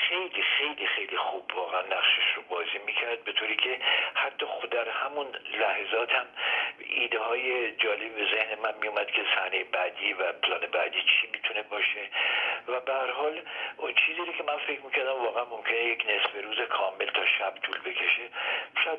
خیلی 0.08 0.42
خیلی 0.42 0.86
خیلی 0.86 1.16
خوب 1.16 1.52
واقعا 1.54 1.80
نقشش 1.80 2.34
رو 2.36 2.42
بازی 2.48 2.78
می‌کرد 2.86 3.24
به 3.24 3.32
طوری 3.32 3.56
که 3.56 3.78
حتی 4.14 4.46
خود 4.46 4.70
در 4.70 4.88
همون 4.88 5.26
لحظات 5.60 6.12
هم 6.12 6.26
ایده 6.78 7.18
های 7.18 7.72
جالبی 7.72 8.08
به 8.08 8.24
ذهن 8.24 8.58
من 8.62 8.74
میومد 8.80 9.06
که 9.10 9.22
صحنه 9.34 9.64
بعدی 9.64 10.12
و 10.12 10.32
پلان 10.32 10.60
بعدی 10.60 11.02
چی 11.02 11.28
می‌تونه 11.32 11.62
باشه. 11.62 12.08
و 12.68 12.80
به 12.80 12.92
حال 12.92 13.42
اون 13.76 13.94
چیزی 13.94 14.32
که 14.38 14.44
من 14.44 14.56
فکر 14.56 14.80
می‌کردم 14.80 15.12
واقعا 15.12 15.44
ممکنه 15.44 15.84
یک 15.84 16.04
نصف 16.08 16.44
روز 16.44 16.68
کامل 16.68 17.06
تا 17.06 17.26
شب 17.38 17.54
طول 17.62 17.78
بکشه 17.78 18.28
شاید 18.84 18.98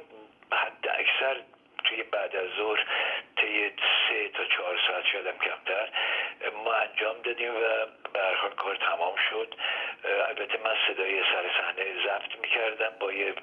حد 0.51 0.87
اکثر 0.99 1.41
توی 1.83 2.03
بعد 2.03 2.35
از 2.35 2.49
ظهر 2.57 2.85
طی 3.35 3.71
سه 4.09 4.29
تا 4.29 4.45
چهار 4.45 4.79
ساعت 4.87 5.05
شدم 5.05 5.37
کمتر 5.37 5.89
ما 6.63 6.73
انجام 6.73 7.21
دادیم 7.21 7.55
و 7.55 7.59
به 8.13 8.21
حال 8.41 8.51
کار 8.51 8.75
تمام 8.75 9.15
شد. 9.29 9.55
البته 10.27 10.57
من 10.63 10.75
صدای 10.87 11.21
سر 11.21 11.45
صحنه 11.57 12.03
ضبط 12.03 12.39
می‌کردم 12.41 12.93
با 12.99 13.13
یه 13.13 13.33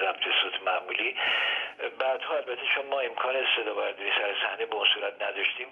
ضبط 0.00 0.24
صوت 0.42 0.62
معمولی. 0.62 1.16
بعدها 1.98 2.36
البته 2.36 2.62
چون 2.74 2.86
ما 2.86 3.00
امکان 3.00 3.46
صدا 3.56 3.74
برداری 3.74 4.10
سر 4.10 4.34
صحنه 4.42 4.66
به 4.66 4.76
صورت 4.94 5.22
نداشتیم 5.22 5.66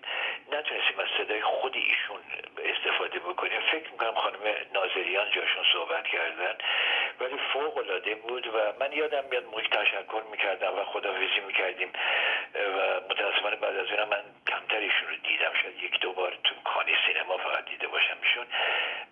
نتونستیم 0.52 0.98
از 0.98 1.06
صدای 1.18 1.42
خود 1.42 1.76
ایشون 1.76 2.20
استفاده 2.64 3.18
بکنیم. 3.18 3.60
فکر 3.60 3.92
می‌کنم 3.92 4.14
خانم 4.14 4.54
ناظریان 4.74 5.30
جاشون 5.30 5.64
صحبت 5.72 6.06
کردن 6.06 6.54
ولی 7.20 7.38
فوق 7.52 7.78
العاده 7.78 8.14
بود 8.14 8.46
و 8.46 8.72
من 8.80 8.92
یادم 8.92 9.24
میاد 9.30 9.44
موقع 9.44 9.62
تشکر 9.62 10.22
می‌کردم 10.30 10.78
و 10.78 10.84
خداحافظی 10.84 11.40
می‌کردیم. 11.46 11.92
و 12.54 13.00
متاسفانه 13.10 13.56
بعد 13.56 13.76
از 13.76 13.86
اون 13.92 14.08
من 14.08 14.22
کمتر 14.48 14.78
ایشون 14.78 15.08
رو 15.08 15.16
دیدم 15.16 15.52
شاید 15.62 15.82
یک 15.82 16.00
دو 16.00 16.12
بار 16.12 16.38
تو 16.44 16.54
کانی 16.64 16.92
سینما 17.06 17.36
فقط 17.36 17.64
دیده 17.64 17.88
باشم 17.88 18.16
ایشون. 18.22 18.46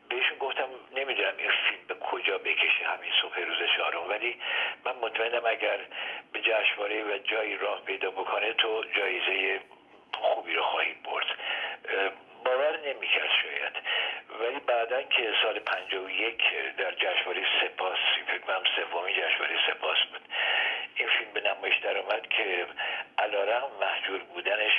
بهشون 0.09 0.39
گفتم 0.39 0.69
نمی‌دونم 0.97 1.33
این 1.39 1.51
فیلم 1.51 1.81
کجا 2.19 2.39
بکشه 2.39 2.85
همین 2.85 3.11
صبح 3.23 3.41
روز 3.41 3.59
چهارم. 3.77 4.09
ولی 4.09 4.37
من 4.85 4.93
مطمئنم 5.03 5.43
اگر 5.47 5.79
به 6.33 6.41
جشنواره 6.41 7.05
و 7.05 7.19
جایی 7.19 7.57
راه 7.57 7.83
پیدا 7.85 8.11
بکنه 8.11 8.53
تو 8.53 8.85
جایزه 8.97 9.61
خوبی 10.15 10.55
رو 10.55 10.63
خواهی 10.63 10.95
برد. 11.05 11.27
باور 12.45 12.79
نمی‌کرد 12.87 13.31
شاید. 13.43 13.73
ولی 14.41 14.61
بعدا 14.67 15.03
که 15.03 15.35
سال 15.43 15.59
51 15.59 16.43
در 16.79 16.93
جشنواره 16.93 17.47
سپاس 17.61 17.99
فکر 18.27 18.39
کنم 18.39 18.63
سومین 18.77 19.15
جشنواره 19.15 19.57
سپاس 19.67 19.99
بود. 20.13 20.23
نمایش 21.59 21.79
در 21.85 21.99
آمد 21.99 22.29
که 22.29 22.67
علارغم 23.19 23.71
محجور 23.81 24.19
بودنش 24.19 24.73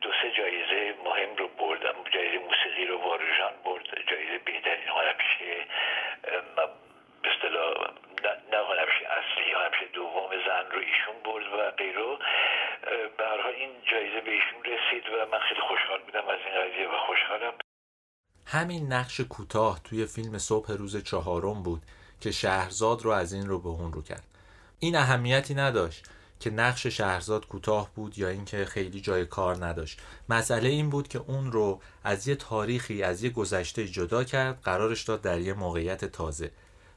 دو 0.00 0.10
سه 0.22 0.30
جایزه 0.38 0.94
مهم 1.04 1.36
رو 1.36 1.48
بردم 1.48 1.94
جایزه 2.14 2.38
موسیقی 2.38 2.86
رو 2.86 2.98
واروژان 2.98 3.52
برد 3.64 3.84
جایزه 4.10 4.38
بهترین 4.38 4.88
هنرپیشه 4.88 5.66
به 6.56 7.30
اصطلاح 7.30 7.74
نه 8.52 8.58
هنرپیشه 8.68 9.04
اصلی 9.18 9.52
هنرپیشه 9.52 9.86
دوم 9.92 10.30
زن 10.46 10.66
رو 10.72 10.78
ایشون 10.78 11.16
برد 11.24 11.46
و 11.52 11.70
غیره 11.70 12.18
به 13.18 13.46
این 13.58 13.70
جایزه 13.90 14.20
به 14.20 14.30
ایشون 14.30 14.60
رسید 14.64 15.04
و 15.08 15.26
من 15.32 15.38
خیلی 15.38 15.60
خوشحال 15.60 16.00
بودم 16.00 16.28
از 16.28 16.38
این 16.46 16.54
قضیه 16.60 16.88
و 16.88 16.96
خوشحالم. 17.06 17.54
همین 18.46 18.92
نقش 18.92 19.20
کوتاه 19.20 19.80
توی 19.84 20.06
فیلم 20.06 20.38
صبح 20.38 20.72
روز 20.72 21.04
چهارم 21.04 21.62
بود 21.62 21.82
که 22.20 22.30
شهرزاد 22.30 23.02
رو 23.02 23.10
از 23.10 23.32
این 23.32 23.46
رو 23.46 23.58
به 23.58 23.68
اون 23.68 23.92
رو 23.92 24.02
کرد. 24.02 24.33
این 24.84 24.96
اهمیتی 24.96 25.54
نداشت 25.54 26.06
که 26.40 26.50
نقش 26.50 26.86
شهرزاد 26.86 27.46
کوتاه 27.46 27.90
بود 27.94 28.18
یا 28.18 28.28
اینکه 28.28 28.64
خیلی 28.64 29.00
جای 29.00 29.26
کار 29.26 29.66
نداشت. 29.66 30.00
مسئله 30.28 30.68
این 30.68 30.90
بود 30.90 31.08
که 31.08 31.18
اون 31.18 31.52
رو 31.52 31.80
از 32.04 32.28
یه 32.28 32.34
تاریخی 32.34 33.02
از 33.02 33.22
یه 33.22 33.30
گذشته 33.30 33.88
جدا 33.88 34.24
کرد 34.24 34.60
قرارش 34.60 35.02
داد 35.02 35.20
در 35.20 35.40
یه 35.40 35.54
موقعیت 35.54 36.04
تازه. 36.04 36.50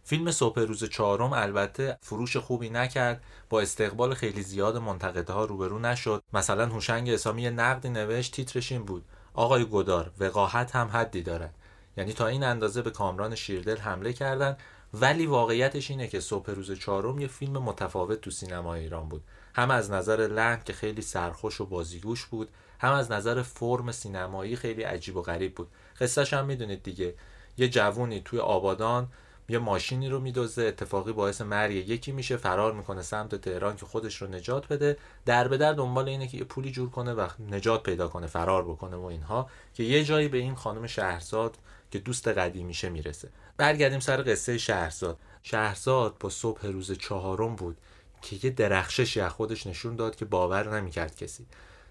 فیلم 0.04 0.32
صبح 0.32 0.62
روز 0.62 0.84
چهارم 0.84 1.34
البته 1.34 1.98
فروش 2.02 2.38
خوبی 2.38 2.70
نکرد 2.70 3.24
با 3.50 3.62
استقبال 3.62 4.14
خیلی 4.14 4.42
زیاد 4.42 4.78
منتقدها 4.78 5.46
روبرو 5.46 5.80
نشد. 5.80 6.24
مثلا 6.34 6.66
هوشنگ 6.66 7.10
اسامی 7.10 7.50
نقدی 7.50 7.90
نوشت 7.90 8.34
تیترش 8.34 8.72
این 8.72 8.86
بود 8.86 9.06
آقای 9.34 9.66
گدار 9.66 10.12
وقاحت 10.20 10.76
هم 10.76 10.88
حدی 10.88 11.22
دارد. 11.22 11.54
یعنی 11.98 12.14
تا 12.14 12.28
این 12.28 12.44
اندازه 12.44 12.82
به 12.82 12.92
کامران 12.92 13.36
شیردل 13.36 13.78
حمله 13.78 14.14
کردند 14.14 14.58
ولی 14.94 15.26
واقعیتش 15.26 15.92
اینه 15.92 16.08
که 16.08 16.20
صبح 16.20 16.52
روز 16.52 16.72
چهارم 16.72 17.20
یه 17.20 17.28
فیلم 17.28 17.58
متفاوت 17.58 18.22
تو 18.22 18.32
سینما 18.32 18.74
ایران 18.74 19.10
بود. 19.10 19.24
هم 19.56 19.72
از 19.72 19.92
نظر 19.92 20.28
لحن 20.28 20.62
که 20.66 20.74
خیلی 20.74 21.02
سرخوش 21.02 21.62
و 21.62 21.66
بازیگوش 21.66 22.26
بود 22.26 22.50
هم 22.80 22.94
از 22.94 23.12
نظر 23.12 23.42
فرم 23.42 23.92
سینمایی 23.92 24.56
خیلی 24.56 24.84
عجیب 24.84 25.18
و 25.18 25.22
غریب 25.22 25.56
بود. 25.56 25.68
قصهش 26.00 26.34
هم 26.34 26.46
می‌دونید 26.46 26.84
دیگه 26.84 27.14
یه 27.58 27.70
جوونی 27.70 28.22
توی 28.26 28.40
آبادان 28.40 29.08
یه 29.50 29.58
ماشینی 29.58 30.10
رو 30.10 30.20
میدوزه 30.20 30.64
اتفاقی 30.64 31.14
باعث 31.14 31.42
مرگ 31.42 31.90
یکی 31.90 32.12
میشه 32.12 32.38
فرار 32.38 32.74
می‌کنه 32.74 33.02
سمت 33.02 33.36
تهران 33.36 33.76
که 33.76 33.86
خودش 33.86 34.22
رو 34.22 34.28
نجات 34.28 34.68
بده. 34.68 34.98
در 35.26 35.48
به 35.48 35.58
در 35.58 35.74
دنبال 35.74 36.10
اینه 36.10 36.28
که 36.28 36.38
یه 36.38 36.44
پولی 36.44 36.72
جور 36.72 36.90
کنه 36.90 37.14
و 37.14 37.28
نجات 37.50 37.84
پیدا 37.84 38.08
کنه 38.08 38.28
فرار 38.28 38.64
بکنه 38.64 38.96
و 38.96 39.06
اینها 39.06 39.50
که 39.74 39.84
یه 39.84 40.04
جایی 40.04 40.28
به 40.28 40.38
این 40.38 40.56
خانم 40.56 40.88
شهرزاد 40.88 41.58
که 41.92 42.00
دوست 42.00 42.28
قدیمیشه 42.28 42.90
می‌رسه. 42.90 43.30
برگردیم 43.58 44.00
سر 44.00 44.32
قصه 44.32 44.58
شهرزاد. 44.58 45.18
شهرزاد 45.44 46.16
با 46.20 46.30
صبح 46.30 46.68
روز 46.68 46.92
چهارم 46.92 47.56
بود 47.56 47.78
که 48.22 48.40
یه 48.44 48.50
درخششی 48.50 49.22
از 49.22 49.32
خودش 49.32 49.68
نشون 49.68 49.96
داد 49.96 50.16
که 50.16 50.26
باور 50.26 50.80
نمی‌کرد 50.80 51.16
کسی. 51.16 51.46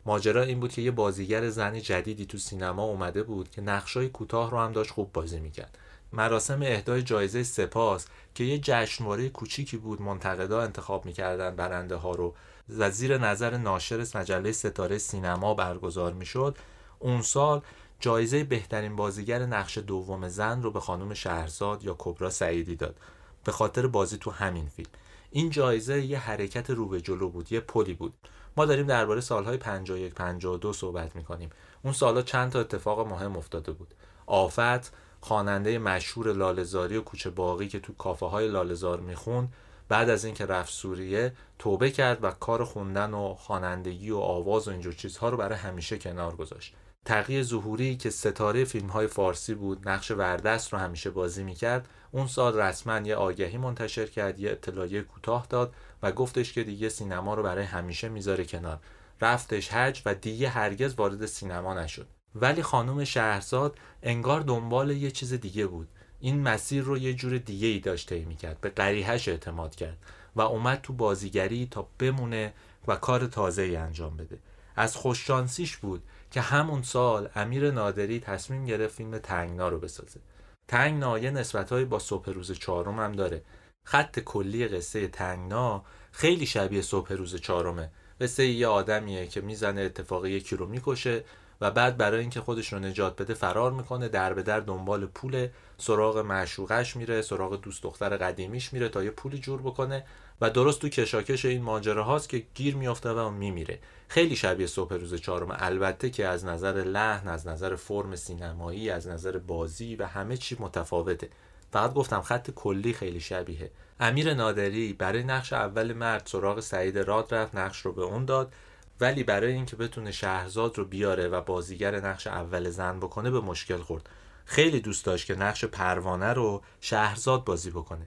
ماجرا 0.07 0.43
این 0.43 0.61
بود 0.61 0.73
که 0.73 0.83
یه 0.83 0.91
بازیگر 0.91 1.49
زنی 1.49 1.81
جدیدی 1.81 2.27
تو 2.27 2.39
سینما 2.39 2.85
اومده 2.85 3.23
بود 3.23 3.51
که 3.51 3.63
نقشای 3.63 4.09
کوتاه 4.09 4.51
رو 4.51 4.59
هم 4.59 4.73
داشت 4.73 4.91
خوب 4.91 5.13
بازی 5.13 5.41
می‌کرد. 5.41 5.79
مراسم 6.13 6.63
اهدای 6.63 7.03
جایزه 7.03 7.43
سپاس 7.43 8.07
که 8.35 8.45
یه 8.45 8.59
جشنواره 8.59 9.29
کوچیکی 9.29 9.77
بود 9.77 10.03
منتقدا 10.03 10.63
انتخاب 10.63 11.07
می‌کردن 11.07 11.57
برنده 11.57 11.97
ها 11.97 12.13
رو. 12.13 12.35
و 12.79 12.91
زیر 12.91 13.19
نظر 13.19 13.57
ناشر 13.57 14.07
مجله 14.15 14.53
ستاره 14.53 14.99
سینما 14.99 15.55
برگزار 15.55 16.13
می‌شد. 16.13 16.59
اون 16.99 17.23
سال 17.23 17.63
جایزه 18.01 18.45
بهترین 18.45 18.97
بازیگر 18.97 19.47
نقش 19.47 19.79
دوم 19.79 20.29
زن 20.29 20.63
رو 20.63 20.71
به 20.71 20.81
خانم 20.81 21.15
شهرزاد 21.15 21.85
یا 21.85 21.97
کبرا 21.99 22.31
سعیدی 22.31 22.77
داد. 22.77 22.97
به 23.45 23.53
خاطر 23.53 23.87
بازی 23.87 24.17
تو 24.17 24.31
همین 24.31 24.69
فیلم. 24.69 24.91
این 25.31 25.51
جایزه 25.51 26.03
یه 26.03 26.19
حرکت 26.19 26.71
رو 26.71 26.89
به 26.89 27.01
جلو 27.01 27.29
بود 27.29 27.53
یه 27.53 27.61
پلی 27.61 27.95
بود. 27.95 28.15
ما 28.57 28.65
داریم 28.65 28.87
درباره 28.87 29.21
سالهای 29.21 29.57
51 29.57 30.15
52 30.15 30.73
صحبت 30.73 31.17
می‌کنیم. 31.17 31.51
اون 31.83 31.93
سالها 31.93 32.23
چند 32.23 32.53
تا 32.53 32.61
اتفاق 32.61 33.09
مهم 33.09 33.37
افتاده 33.37 33.73
بود. 33.73 33.95
آفت 34.27 34.93
خواننده 35.27 35.79
مشهور 35.79 36.33
لالزاری 36.33 36.97
و 36.97 37.01
کوچه 37.01 37.31
باقی 37.31 37.69
که 37.69 37.81
تو 37.81 37.93
کافه 37.93 38.27
های 38.27 38.49
لالزار 38.49 39.01
می‌خوند 39.01 39.53
بعد 39.89 40.11
از 40.11 40.25
اینکه 40.25 40.47
رفت 40.47 40.73
سوریه 40.73 41.33
توبه 41.59 41.91
کرد 41.91 42.25
و 42.25 42.31
کار 42.31 42.65
خوندن 42.65 43.15
و 43.15 43.35
خوانندگی 43.35 44.11
و 44.11 44.19
آواز 44.19 44.69
و 44.69 44.71
اینجور 44.71 44.93
چیزها 44.93 45.29
رو 45.29 45.37
برای 45.37 45.59
همیشه 45.59 45.99
کنار 45.99 46.37
گذاشت. 46.37 46.75
تقیه 47.05 47.43
ظهوری 47.43 47.97
که 47.97 48.11
ستاره 48.11 48.65
فیلم 48.65 48.87
های 48.87 49.07
فارسی 49.07 49.55
بود 49.55 49.89
نقش 49.89 50.11
وردست 50.11 50.73
رو 50.73 50.79
همیشه 50.79 51.11
بازی 51.11 51.45
می‌کرد. 51.45 51.89
اون 52.13 52.27
سال 52.27 52.61
رسما 52.61 52.99
یه 52.99 53.17
آگهی 53.17 53.59
منتشر 53.59 54.07
کرد 54.07 54.41
یه 54.41 54.51
اطلاعیه 54.51 55.03
کوتاه 55.03 55.47
داد 55.51 55.75
و 56.03 56.13
گفتش 56.13 56.53
که 56.53 56.65
دیگه 56.65 56.89
سینما 56.89 57.35
رو 57.35 57.43
برای 57.43 57.65
همیشه 57.65 58.09
می‌ذاره 58.09 58.45
کنار. 58.45 58.79
رفتش 59.21 59.69
حج 59.69 60.03
و 60.07 60.15
دیگه 60.15 60.49
هرگز 60.49 60.95
وارد 60.95 61.27
سینما 61.27 61.75
نشد. 61.75 62.07
ولی 62.41 62.63
خانم 62.63 63.05
شهرزاد 63.05 63.79
انگار 64.03 64.41
دنبال 64.41 64.91
یه 64.91 65.11
چیز 65.11 65.33
دیگه 65.33 65.67
بود. 65.67 65.89
این 66.21 66.43
مسیر 66.43 66.83
رو 66.83 66.99
یه 66.99 67.15
جور 67.15 67.39
دیگه 67.39 67.69
ای 67.69 67.79
داشته 67.79 68.25
می‌کرد 68.25 68.61
به 68.61 68.69
قریهش 68.69 69.29
اعتماد 69.29 69.75
کرد 69.75 69.99
و 70.37 70.41
اومد 70.41 70.81
تو 70.83 70.93
بازیگری 70.93 71.69
تا 71.71 71.89
بمونه 71.99 72.53
و 72.89 72.97
کار 72.97 73.27
تازه 73.27 73.63
ای 73.63 73.77
انجام 73.77 74.17
بده. 74.17 74.39
از 74.77 74.97
خوششانسیش 74.97 75.77
بود 75.77 76.03
که 76.31 76.41
همون 76.41 76.83
سال 76.83 77.29
امیر 77.35 77.71
نادری 77.71 78.21
تصمیم 78.21 78.65
گرفت 78.65 78.97
فیلم 78.97 79.19
تنگنا 79.19 79.69
رو 79.69 79.79
بسازه. 79.79 80.21
تنگنا 80.69 81.19
یه 81.19 81.31
نسبتهایی 81.31 81.85
با 81.85 81.99
صبح 81.99 82.31
روز 82.31 82.53
چهارم 82.53 83.01
هم 83.01 83.13
داره. 83.13 83.43
خط 83.85 84.21
کلی 84.21 84.69
قصه 84.69 85.09
تنگنا 85.09 85.85
خیلی 86.13 86.47
شبیه 86.47 86.83
صبح 86.83 87.13
روز 87.13 87.37
چهارمه. 87.37 87.91
قصه 88.21 88.47
یه 88.47 88.67
آدمیه 88.67 89.27
که 89.27 89.41
می‌زنه 89.41 89.81
اتفاقی 89.81 90.31
یکی 90.31 90.57
رو 90.57 90.67
می‌کشه 90.67 91.25
و 91.61 91.71
بعد 91.71 91.97
برای 91.97 92.21
اینکه 92.21 92.41
خودش 92.41 92.73
رو 92.73 92.79
نجات 92.79 93.23
بده 93.23 93.35
فرار 93.35 93.73
می‌کنه 93.73 94.09
در 94.09 94.35
به 94.35 94.43
در 94.43 94.61
دنبال 94.61 95.07
پول 95.07 95.49
سراغ 95.79 96.19
معشوقش 96.19 96.97
میره 96.97 97.23
سراغ 97.23 97.61
دوست 97.61 97.83
دختر 97.83 98.17
قدیمیش 98.17 98.73
میره 98.73 98.89
تا 98.89 99.05
یه 99.05 99.11
پولی 99.11 99.39
جور 99.39 99.63
بکنه 99.63 100.05
و 100.41 100.51
درست 100.51 100.81
تو 100.81 100.89
کشاکش 100.89 101.45
این 101.45 101.63
ماجره 101.63 102.03
هاست 102.03 102.29
که 102.29 102.47
گیر 102.55 102.77
میافته 102.77 103.11
و 103.11 103.31
میمیره. 103.31 103.79
خیلی 104.09 104.37
شبیه 104.37 104.67
صبح 104.67 104.95
روز 104.95 105.15
چهارم. 105.15 105.57
البته 105.59 106.11
که 106.11 106.27
از 106.27 106.45
نظر 106.45 106.73
لحن 106.73 107.29
از 107.29 107.47
نظر 107.47 107.77
فرم 107.77 108.17
سینمایی 108.17 108.91
از 108.91 109.09
نظر 109.09 109.39
بازی 109.39 109.97
و 109.97 110.07
همه 110.07 110.37
چی 110.37 110.57
متفاوته. 110.61 111.29
فقط 111.73 111.95
گفتم 111.95 112.21
خط 112.21 112.51
کلی 112.51 112.93
خیلی 112.93 113.21
شبیه. 113.21 113.71
امیر 114.01 114.35
نادری 114.35 114.93
برای 114.93 115.23
نقش 115.23 115.53
اول 115.53 115.93
مرد 115.93 116.23
سراغ 116.27 116.61
سعید 116.61 116.99
راد 116.99 117.35
رفت 117.35 117.55
نقش 117.55 117.81
رو 117.81 117.93
به 117.93 118.03
اون 118.03 118.25
داد. 118.25 118.53
ولی 119.01 119.25
برای 119.25 119.53
اینکه 119.53 119.77
بتونه 119.77 120.13
شهرزاد 120.13 120.79
رو 120.79 120.85
بیاره 120.85 121.29
و 121.29 121.41
بازیگر 121.41 122.01
نقش 122.01 122.27
اول 122.27 122.71
زن 122.71 123.01
بکنه 123.01 123.31
به 123.31 123.41
مشکل 123.41 123.77
خورد. 123.79 124.09
خیلی 124.45 124.81
دوست 124.81 125.05
داشت 125.05 125.27
که 125.27 125.35
نقش 125.35 125.65
پروانه 125.65 126.33
رو 126.33 126.63
شهرزاد 126.81 127.45
بازی 127.45 127.71
بکنه. 127.71 128.07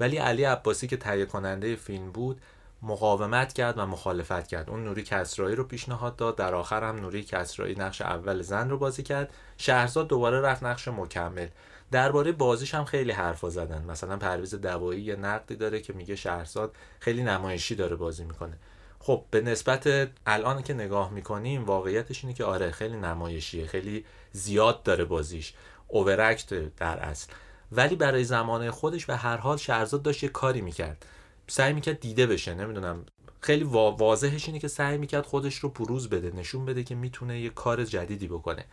ولی 0.00 0.16
علی 0.16 0.44
عباسی 0.44 0.86
که 0.86 0.96
تهیه 0.96 1.26
کننده 1.26 1.76
فیلم 1.76 2.12
بود 2.12 2.40
مقاومت 2.82 3.52
کرد 3.52 3.78
و 3.78 3.86
مخالفت 3.86 4.46
کرد. 4.48 4.70
اون 4.70 4.84
نوری 4.84 5.02
کسرایی 5.02 5.56
رو 5.56 5.64
پیشنهاد 5.64 6.16
داد. 6.16 6.36
در 6.36 6.54
آخر 6.54 6.84
هم 6.84 6.96
نوری 6.96 7.22
کسرایی 7.22 7.74
نقش 7.74 8.02
اول 8.02 8.42
زن 8.42 8.70
رو 8.70 8.78
بازی 8.78 9.02
کرد. 9.02 9.34
شهرزاد 9.56 10.08
دوباره 10.08 10.40
رفت 10.40 10.62
نقش 10.62 10.88
مکمل. 10.88 11.48
درباره 11.90 12.32
بازیش 12.32 12.74
هم 12.74 12.84
خیلی 12.84 13.12
حرفا 13.12 13.50
زدن. 13.50 13.84
مثلا 13.84 14.16
پرویز 14.16 14.54
دوایی 14.54 15.02
یه 15.02 15.16
نقدی 15.16 15.56
داره 15.56 15.80
که 15.80 15.92
میگه 15.92 16.16
شهرزاد 16.16 16.76
خیلی 17.00 17.22
نمایشی 17.22 17.74
داره 17.74 17.96
بازی 17.96 18.24
می‌کنه. 18.24 18.58
خب 19.06 19.24
به 19.30 19.40
نسبت 19.40 20.10
الان 20.26 20.62
که 20.62 20.74
نگاه 20.74 21.12
می‌کنیم 21.12 21.64
واقعیتش 21.64 22.24
اینه 22.24 22.34
که 22.34 22.44
آره 22.44 22.70
خیلی 22.70 22.96
نمایشیه 22.96 23.66
خیلی 23.66 24.04
زیاد 24.32 24.82
داره 24.82 25.04
بازیش. 25.04 25.54
اوورکت 25.88 26.76
در 26.76 26.98
اصل. 26.98 27.32
ولی 27.72 27.96
برای 27.96 28.24
زمانه 28.24 28.70
خودش 28.70 29.06
به 29.06 29.16
هر 29.16 29.36
حال 29.36 29.56
شهرزاد 29.56 30.02
داشت 30.02 30.22
یه 30.22 30.28
کاری 30.28 30.60
می‌کرد. 30.60 31.06
سعی 31.46 31.72
می‌کرد 31.72 32.00
دیده 32.00 32.26
بشه 32.26 32.54
نمی‌دونم. 32.54 33.06
خیلی 33.40 33.64
واضحش 33.64 34.46
اینه 34.46 34.58
که 34.58 34.68
سعی 34.68 34.98
می‌کرد 34.98 35.26
خودش 35.26 35.54
رو 35.54 35.68
پروز 35.68 36.08
بده 36.08 36.36
نشون 36.36 36.64
بده 36.64 36.84
که 36.84 36.94
می‌تونه 36.94 37.40
یه 37.40 37.50
کار 37.50 37.84
جدیدی 37.84 38.28
بکنه. 38.28 38.64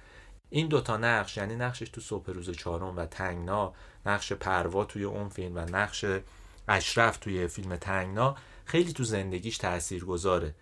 این 0.49 0.67
دوتا 0.67 0.97
نقش 0.97 1.37
یعنی 1.37 1.55
نقشش 1.55 1.89
تو 1.89 2.01
صبح 2.01 2.31
روز 2.31 2.49
چهارم 2.49 2.97
و 2.97 3.05
تنگنا 3.05 3.73
نقش 4.05 4.33
پروا 4.33 4.85
توی 4.85 5.03
اون 5.03 5.29
فیلم 5.29 5.55
و 5.55 5.59
نقش 5.59 6.05
اشرف 6.67 7.17
توی 7.17 7.47
فیلم 7.47 7.75
تنگنا 7.75 8.35
خیلی 8.65 8.93
تو 8.93 9.03
زندگیش 9.03 9.57
تأثیر 9.57 10.05
گذاره 10.05 10.53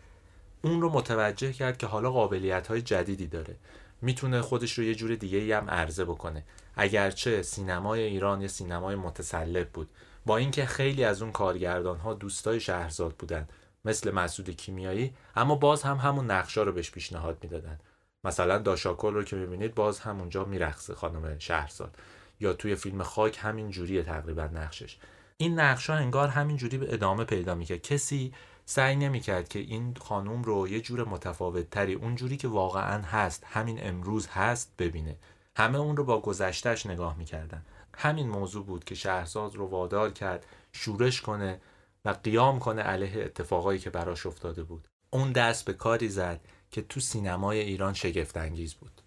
اون 0.61 0.81
رو 0.81 0.89
متوجه 0.89 1.53
کرد 1.53 1.77
که 1.77 1.87
حالا 1.87 2.11
قابلیت 2.11 2.67
های 2.67 2.81
جدیدی 2.81 3.27
داره. 3.27 3.55
می‌تونه 4.01 4.41
خودش 4.41 4.77
رو 4.77 4.83
یه 4.83 4.95
جور 4.95 5.15
دیگه 5.15 5.57
هم 5.57 5.69
عرضه 5.69 6.05
بکنه. 6.05 6.43
اگرچه 6.75 7.41
سینمای 7.41 8.01
ایران 8.01 8.41
یه 8.41 8.47
سینمای 8.47 8.95
متسلب 8.95 9.69
بود. 9.69 9.89
با 10.25 10.37
اینکه 10.37 10.65
خیلی 10.65 11.03
از 11.03 11.21
اون 11.21 11.31
کارگردان 11.31 11.97
ها 11.97 12.13
دوستای 12.13 12.59
شهرزاد 12.59 13.15
بودن 13.15 13.47
مثل 13.85 14.11
مسعود 14.11 14.49
کیمیایی 14.49 15.13
اما 15.35 15.55
باز 15.55 15.83
هم 15.83 15.97
همون 15.97 16.31
نقشا 16.31 16.63
رو 16.63 16.71
بهش 16.71 16.91
پیشنهاد 16.91 17.37
می‌دادن. 17.41 17.79
مثلا 18.23 18.57
داشاکل 18.57 19.13
رو 19.13 19.23
که 19.23 19.35
می‌بینید 19.35 19.75
باز 19.75 19.99
همونجا 19.99 20.45
میرقصه 20.45 20.95
خانم 20.95 21.39
شهرزاد. 21.39 21.95
یا 22.39 22.53
توی 22.53 22.75
فیلم 22.75 23.03
خاک 23.03 23.37
همین 23.41 23.69
جوریه 23.69 24.03
تقریبا 24.03 24.43
نقشش. 24.43 24.97
این 25.41 25.59
نقشا 25.59 25.93
انگار 25.93 26.27
همین 26.27 26.57
جوری 26.57 26.77
به 26.77 26.93
ادامه 26.93 27.23
پیدا 27.23 27.55
می‌کرد. 27.55 27.81
کسی 27.81 28.33
سعی 28.65 28.95
نمی‌کرد 28.95 29.47
که 29.47 29.59
این 29.59 29.95
خانوم 30.01 30.43
رو 30.43 30.67
یه 30.67 30.81
جور 30.81 31.07
متفاوت 31.07 31.69
تری 31.69 31.93
اون 31.93 32.15
جوری 32.15 32.37
که 32.37 32.47
واقعا 32.47 33.01
هست 33.01 33.43
همین 33.47 33.79
امروز 33.81 34.27
هست 34.27 34.73
ببینه. 34.77 35.17
همه 35.55 35.77
اون 35.77 35.97
رو 35.97 36.03
با 36.03 36.21
گذشتهش 36.21 36.85
نگاه 36.85 37.17
می‌کردن. 37.17 37.65
همین 37.97 38.29
موضوع 38.29 38.65
بود 38.65 38.83
که 38.83 38.95
شهرزاد 38.95 39.55
رو 39.55 39.67
وادار 39.67 40.11
کرد 40.11 40.45
شورش 40.71 41.21
کنه 41.21 41.61
و 42.05 42.09
قیام 42.09 42.59
کنه 42.59 42.81
علیه 42.81 43.23
اتفاقایی 43.23 43.79
که 43.79 43.89
براش 43.89 44.25
افتاده 44.25 44.63
بود. 44.63 44.87
اون 45.09 45.31
دست 45.31 45.65
به 45.65 45.73
کاری 45.73 46.09
زد 46.09 46.41
که 46.71 46.81
تو 46.81 46.99
سینمای 46.99 47.59
ایران 47.59 47.93
شگفت 47.93 48.37
انگیز 48.37 48.73
بود. 48.73 49.01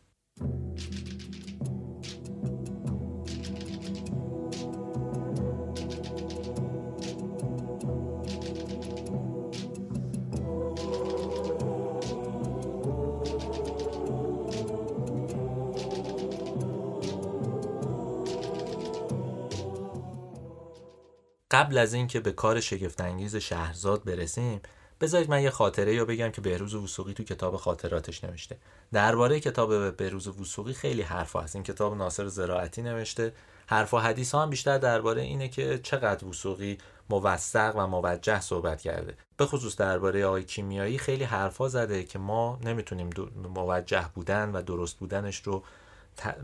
قبل 21.55 21.79
از 21.79 21.95
اینکه 21.95 22.21
به 22.21 22.33
کار 22.33 22.61
شگفتانگیز 22.61 23.37
شهرزاد 23.37 24.05
برسیم 24.05 24.61
بذارید 25.01 25.31
من 25.31 25.43
یه 25.43 25.51
خاطره 25.51 25.95
یا 25.95 26.05
بگم 26.05 26.31
که 26.31 26.41
بهروز 26.41 26.75
وسوقی 26.75 27.13
تو 27.13 27.25
کتاب 27.25 27.57
خاطراتش 27.57 28.25
نوشته. 28.25 28.57
درباره 28.93 29.41
کتاب 29.41 29.97
بهروز 29.97 30.29
وسوقی 30.29 30.73
خیلی 30.73 31.03
حرف 31.03 31.37
هست. 31.37 31.57
این 31.57 31.65
کتاب 31.65 31.97
ناصر 31.97 32.27
زراعتی 32.27 32.83
نوشته. 32.83 33.33
حرف 33.67 33.95
و 33.95 33.99
حدیث 33.99 34.35
ها 34.35 34.43
هم 34.43 34.51
بیشتر 34.51 34.79
درباره 34.79 35.23
اینه 35.23 35.49
که 35.49 35.81
چقدر 35.83 36.29
وسوقی 36.29 36.79
موثق 37.11 37.77
و 37.77 37.87
موجه 37.87 38.41
صحبت 38.41 38.81
کرده. 38.81 39.17
به 39.37 39.47
خصوص 39.47 39.77
درباره 39.77 40.27
آقای 40.27 40.45
کیمیایی 40.45 40.99
خیلی 40.99 41.25
حرفا 41.25 41.69
زده 41.69 42.05
که 42.05 42.19
ما 42.19 42.59
نمی‌تونیم 42.65 43.11
موجه 43.55 44.05
بودن 44.15 44.51
و 44.53 44.63
درست 44.63 44.99
بودنش 44.99 45.43
رو 45.43 45.63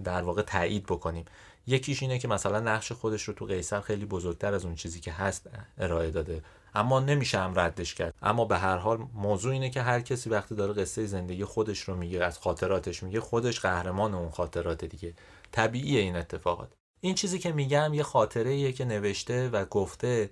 در 0.05 0.23
واقع 0.23 0.43
تایید 0.43 0.87
بکنیم. 0.87 1.25
یکیش 1.71 2.03
اینه 2.03 2.19
که 2.19 2.29
مثلا 2.29 2.61
نقش 2.61 2.93
خودش 2.93 3.23
رو 3.23 3.35
تو 3.35 3.45
قیصر 3.45 3.81
خیلی 3.81 4.05
بزرگتر 4.05 4.55
از 4.55 4.65
اون 4.65 4.75
چیزی 4.75 5.01
که 5.01 5.13
هست 5.13 5.51
ارائه 5.79 6.11
داده. 6.11 6.43
اما 6.75 7.01
نمیشه 7.01 7.39
هم 7.39 7.59
ردش 7.59 7.95
کرد. 7.95 8.15
اما 8.23 8.45
به 8.45 8.59
هر 8.59 8.77
حال 8.77 8.99
موضوع 9.15 9.53
اینه 9.53 9.71
که 9.71 9.83
هر 9.83 10.01
کسی 10.01 10.31
وقتی 10.31 10.55
داره 10.55 10.73
قصه 10.73 11.07
زندگی 11.07 11.45
خودش 11.45 11.81
رو 11.81 11.97
میگه 11.97 12.25
از 12.25 12.39
خاطراتش 12.39 13.03
میگه 13.03 13.21
خودش 13.21 13.61
قهرمان 13.61 14.15
اون 14.15 14.31
خاطرات 14.31 14.85
دیگه. 14.85 15.15
طبیعیه 15.53 16.01
این 16.01 16.17
اتفاقات. 16.17 16.69
این 17.01 17.15
چیزی 17.15 17.39
که 17.39 17.53
میگم 17.53 17.95
یه 17.95 18.03
خاطره 18.03 18.51
ایه 18.51 18.73
که 18.73 18.85
نوشته 18.85 19.49
و 19.49 19.65
گفته 19.65 20.31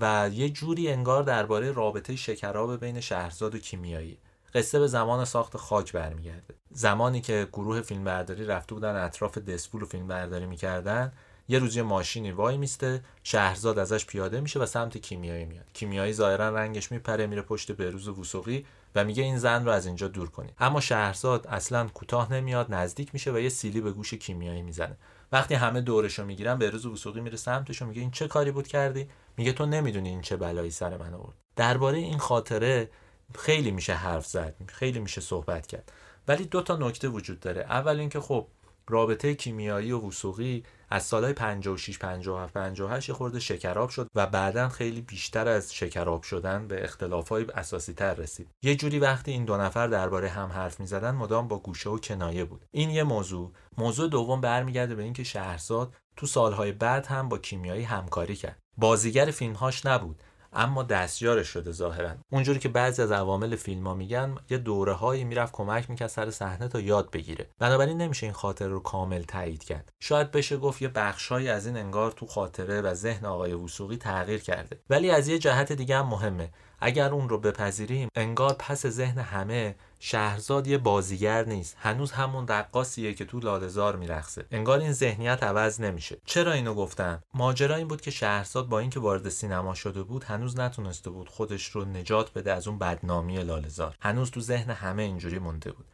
و 0.00 0.30
یه 0.32 0.50
جوری 0.50 0.88
انگار 0.88 1.22
درباره 1.22 1.72
رابطه 1.72 2.16
شکراب 2.16 2.80
بین 2.80 3.00
شهرزاد 3.00 3.54
و 3.54 3.58
کیمیایی. 3.58 4.18
قصه 4.54 4.78
به 4.78 4.86
زمان 4.86 5.24
ساخت 5.24 5.56
خاک 5.56 5.92
برمیگرده. 5.92 6.54
زمانی 6.70 7.20
که 7.20 7.48
گروه 7.52 7.80
فیلمبرداری 7.80 8.46
رفته 8.46 8.74
بودن 8.74 9.04
اطراف 9.04 9.38
دسپول 9.38 9.82
و 9.82 9.86
فیلم 9.86 10.06
برداری 10.06 10.46
می‌کردن 10.46 11.12
یه 11.48 11.58
روز 11.58 11.76
یه 11.76 11.82
ماشینی 11.82 12.32
وای 12.32 12.56
میسته 12.56 13.04
شهرزاد 13.22 13.78
ازش 13.78 14.06
پیاده 14.06 14.40
میشه 14.40 14.60
و 14.60 14.66
سمت 14.66 14.98
کیمیایی 14.98 15.44
میاد. 15.44 15.72
کیمیایی 15.72 16.12
ظاهرا 16.12 16.48
رنگش 16.48 16.92
میپره 16.92 17.26
میره 17.26 17.42
پشت 17.42 17.72
بروز 17.72 18.08
وسوقی 18.08 18.66
و 18.94 19.04
میگه 19.04 19.22
این 19.22 19.38
زن 19.38 19.64
رو 19.64 19.70
از 19.70 19.86
اینجا 19.86 20.08
دور 20.08 20.30
کنید. 20.30 20.54
اما 20.58 20.80
شهرزاد 20.80 21.46
اصلا 21.46 21.88
کوتاه 21.88 22.32
نمیاد 22.32 22.74
نزدیک 22.74 23.10
میشه 23.12 23.32
و 23.32 23.38
یه 23.38 23.48
سیلی 23.48 23.80
به 23.80 23.92
گوش 23.92 24.14
کیمیایی 24.14 24.62
می‌زنه. 24.62 24.96
وقتی 25.32 25.54
همه 25.54 25.80
دورشو 25.80 26.24
می‌گیرن 26.24 26.58
بروز 26.58 26.86
وسوقی 26.86 27.20
میره 27.20 27.36
سمتش 27.36 27.82
و 27.82 27.86
میگه 27.86 28.00
این 28.00 28.10
چه 28.10 28.28
کاری 28.28 28.50
بود 28.50 28.66
کردی؟ 28.66 29.08
میگه 29.36 29.52
تو 29.52 29.66
نمی‌دونی 29.66 30.08
این 30.08 30.20
چه 30.20 30.36
بلایی 30.36 30.70
سر 30.70 30.96
من 30.96 31.14
آورد. 31.14 31.36
درباره 31.56 31.98
این 31.98 32.18
خاطره 32.18 32.90
خیلی 33.38 33.70
میشه 33.70 33.94
حرف 33.94 34.26
زد 34.26 34.54
خیلی 34.66 34.98
میشه 34.98 35.20
صحبت 35.20 35.66
کرد. 35.66 35.92
ولی 36.28 36.44
دو 36.44 36.62
تا 36.62 36.76
نکته 36.76 37.08
وجود 37.08 37.40
داره. 37.40 37.62
اول 37.62 38.00
اینکه 38.00 38.20
خب 38.20 38.46
رابطه 38.88 39.34
کیمیایی 39.34 39.92
و 39.92 40.08
وسوقی 40.08 40.62
از 40.90 41.02
سالهای 41.02 41.32
56 41.32 41.98
57 41.98 42.54
58 42.54 43.12
خورده 43.12 43.40
شکراب 43.40 43.88
شد 43.88 44.08
و 44.14 44.26
بعدا 44.26 44.68
خیلی 44.68 45.00
بیشتر 45.00 45.48
از 45.48 45.74
شکراب 45.74 46.22
شدن 46.22 46.68
به 46.68 46.84
اختلافهای 46.84 47.46
اساسی 47.54 47.92
تر 47.92 48.14
رسید. 48.14 48.50
یه 48.62 48.76
جوری 48.76 48.98
وقتی 48.98 49.30
این 49.30 49.44
دو 49.44 49.56
نفر 49.56 49.86
درباره 49.86 50.28
هم 50.28 50.48
حرف 50.48 50.80
می 50.80 50.86
زدن 50.86 51.10
مدام 51.10 51.48
با 51.48 51.58
گوشه 51.58 51.90
و 51.90 51.98
کنایه 51.98 52.44
بود. 52.44 52.64
این 52.70 52.90
یه 52.90 53.02
موضوع. 53.02 53.52
موضوع 53.78 54.08
دوم 54.08 54.40
برمیگرده 54.40 54.94
به 54.94 55.02
اینکه 55.02 55.24
شهرزاد 55.24 55.94
تو 56.16 56.26
سالهای 56.26 56.72
بعد 56.72 57.06
هم 57.06 57.28
با 57.28 57.38
کیمیایی 57.38 57.82
همکاری 57.82 58.36
کرد. 58.36 58.58
بازیگر 58.76 59.30
فیلمهاش 59.30 59.86
نبود. 59.86 60.22
اما 60.54 60.82
دستیارش 60.82 61.48
شده 61.48 61.72
ظاهرا. 61.72 62.10
اونجوری 62.32 62.58
که 62.58 62.68
بعضی 62.68 63.02
از 63.02 63.12
عوامل 63.12 63.56
فیلم 63.56 63.86
ها 63.86 63.94
میگن 63.94 64.34
یه 64.50 64.58
دوره 64.58 64.92
هایی 64.92 65.24
می‌رفت 65.24 65.52
کمک 65.52 65.90
می‌کرد 65.90 66.08
سر 66.08 66.30
صحنه 66.30 66.68
تا 66.68 66.80
یاد 66.80 67.10
بگیره. 67.10 67.46
بنابراین 67.58 67.98
نمیشه 67.98 68.26
این 68.26 68.32
خاطره 68.32 68.68
رو 68.68 68.80
کامل 68.80 69.22
تایید 69.22 69.64
کرد. 69.64 69.92
شاید 70.00 70.30
بشه 70.30 70.56
گفت 70.56 70.82
یه 70.82 70.88
بخشهایی 70.88 71.48
از 71.48 71.66
این 71.66 71.76
انگار 71.76 72.12
تو 72.12 72.26
خاطره 72.26 72.80
و 72.80 72.94
ذهن 72.94 73.26
آقای 73.26 73.52
وسوقی 73.52 73.96
تغییر 73.96 74.40
کرده. 74.40 74.80
ولی 74.90 75.10
از 75.10 75.28
یه 75.28 75.38
جهت 75.38 75.72
دیگه 75.72 75.96
هم 75.96 76.06
مهمه. 76.06 76.50
اگر 76.80 77.10
اون 77.10 77.28
رو 77.28 77.38
بپذیریم 77.38 78.08
انگار 78.14 78.56
پس 78.58 78.86
ذهن 78.86 79.18
همه 79.18 79.74
شهرزاد 80.06 80.66
یه 80.66 80.78
بازیگر 80.78 81.44
نیست. 81.44 81.76
هنوز 81.78 82.12
همون 82.12 82.48
رقاصیه 82.48 83.14
که 83.14 83.24
تو 83.24 83.40
لالزار 83.40 83.96
میرخصه 83.96 84.46
انگار 84.50 84.78
این 84.78 84.92
ذهنیت 84.92 85.42
عوض 85.42 85.80
نمیشه. 85.80 86.16
چرا 86.24 86.52
اینو 86.52 86.74
گفتم؟ 86.74 87.22
ماجرا 87.34 87.76
این 87.76 87.88
بود 87.88 88.00
که 88.00 88.10
شهرزاد 88.10 88.68
با 88.68 88.78
اینکه 88.78 89.00
وارد 89.00 89.28
سینما 89.28 89.74
شده 89.74 90.02
بود 90.02 90.24
هنوز 90.24 90.58
نتونسته 90.58 91.10
بود 91.10 91.28
خودش 91.28 91.66
رو 91.66 91.84
نجات 91.84 92.32
بده 92.32 92.52
از 92.52 92.68
اون 92.68 92.78
بدنامی 92.78 93.42
لالزار 93.42 93.96
هنوز 94.00 94.30
تو 94.30 94.40
ذهن 94.40 94.70
همه 94.70 95.02
اینجوری 95.02 95.38
مونده 95.38 95.72
بود. 95.72 95.86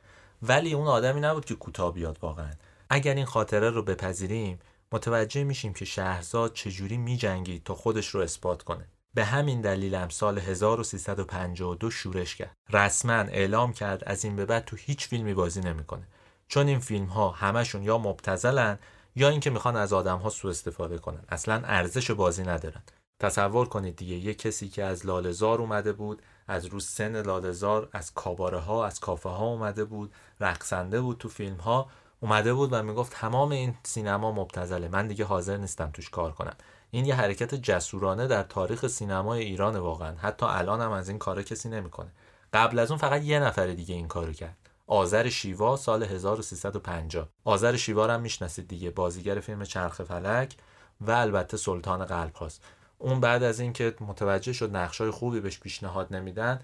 ولی 0.42 0.72
اون 0.72 0.86
آدمی 0.86 1.20
نبود 1.20 1.44
که 1.44 1.54
کوتاه 1.54 1.94
بیاد 1.94 2.18
واقعا. 2.22 2.52
اگر 2.88 3.14
این 3.14 3.26
خاطره 3.26 3.70
رو 3.70 3.82
بپذیریم 3.82 4.58
متوجه 4.92 5.44
میشیم 5.44 5.72
که 5.72 5.84
شهرزاد 5.84 6.52
چجوری 6.52 6.96
میجنگید 6.96 7.64
تا 7.64 7.74
خودش 7.74 8.08
رو 8.08 8.20
اثبات 8.20 8.62
کنه. 8.62 8.88
به 9.14 9.24
همین 9.24 9.60
دلیل 9.60 10.08
سال 10.08 10.38
1352 10.38 11.90
شورش 11.90 12.36
کرد. 12.36 12.56
رسما 12.70 13.12
اعلام 13.12 13.72
کرد 13.72 14.04
از 14.06 14.24
این 14.24 14.36
به 14.36 14.46
بعد 14.46 14.64
تو 14.64 14.76
هیچ 14.76 15.08
فیلمی 15.08 15.34
بازی 15.34 15.60
نمی‌کنه. 15.60 16.08
چون 16.48 16.66
این 16.66 16.78
فیلم 16.78 17.06
ها 17.06 17.30
همشون 17.30 17.82
یا 17.82 17.98
مبتزلن 17.98 18.78
یا 19.16 19.28
اینکه 19.28 19.50
می‌خوان 19.50 19.76
از 19.76 19.92
آدم 19.92 20.18
ها 20.18 20.30
سوء 20.30 20.50
استفاده 20.50 20.98
کنن. 20.98 21.24
اصلا 21.28 21.62
ارزش 21.64 22.10
بازی 22.10 22.42
ندارن. 22.42 22.82
تصور 23.20 23.68
کنید 23.68 23.96
دیگه 23.96 24.16
یه 24.16 24.34
کسی 24.34 24.68
که 24.68 24.84
از 24.84 25.06
لالزار 25.06 25.60
اومده 25.60 25.92
بود 25.92 26.22
از 26.48 26.64
رو 26.66 26.80
سن 26.80 27.22
لالزار 27.22 27.88
از 27.92 28.14
کاباره 28.14 28.58
ها 28.58 28.86
از 28.86 29.00
کافه 29.00 29.28
ها 29.28 29.46
اومده 29.46 29.84
بود 29.84 30.12
رقصنده 30.40 31.00
بود 31.00 31.18
تو 31.18 31.28
فیلم 31.28 31.56
ها 31.56 31.90
اومده 32.20 32.54
بود 32.54 32.72
و 32.72 32.82
می‌گفت 32.82 33.12
تمام 33.12 33.50
این 33.50 33.74
سینما 33.82 34.32
مبتزله 34.32 34.88
من 34.88 35.06
دیگه 35.06 35.24
حاضر 35.24 35.56
نیستم 35.56 35.90
توش 35.90 36.10
کار 36.10 36.32
کنم 36.32 36.56
این 36.90 37.04
یه 37.04 37.14
حرکت 37.14 37.54
جسورانه 37.54 38.26
در 38.26 38.42
تاریخ 38.42 38.86
سینمای 38.86 39.44
ایران 39.44 39.76
واقعا. 39.76 40.16
حتی 40.16 40.46
الان 40.46 40.80
هم 40.80 40.92
از 40.92 41.08
این 41.08 41.18
کار 41.18 41.42
کسی 41.42 41.68
نمی‌کنه. 41.68 42.12
قبل 42.52 42.78
از 42.78 42.90
اون 42.90 42.98
فقط 42.98 43.22
یه 43.22 43.40
نفر 43.40 43.66
دیگه 43.66 43.94
این 43.94 44.08
کارو 44.08 44.32
کرد. 44.32 44.56
آذر 44.86 45.28
شیوا 45.28 45.76
سال 45.76 46.02
1350 46.02 47.28
آذر 47.44 47.76
شیوا 47.76 48.06
رو 48.06 48.12
هم 48.12 48.20
می‌شناسید 48.20 48.68
دیگه 48.68 48.90
بازیگر 48.90 49.40
فیلم 49.40 49.64
چرخ 49.64 50.02
فلک 50.02 50.54
و 51.00 51.10
البته 51.10 51.56
سلطان 51.56 52.04
قلب 52.04 52.34
هاست 52.34 52.64
اون 52.98 53.20
بعد 53.20 53.42
از 53.42 53.60
اینکه 53.60 53.94
متوجه 54.00 54.52
شد 54.52 54.76
نقشای 54.76 55.10
خوبی 55.10 55.40
بهش 55.40 55.58
پیشنهاد 55.58 56.14
نمیدن 56.14 56.60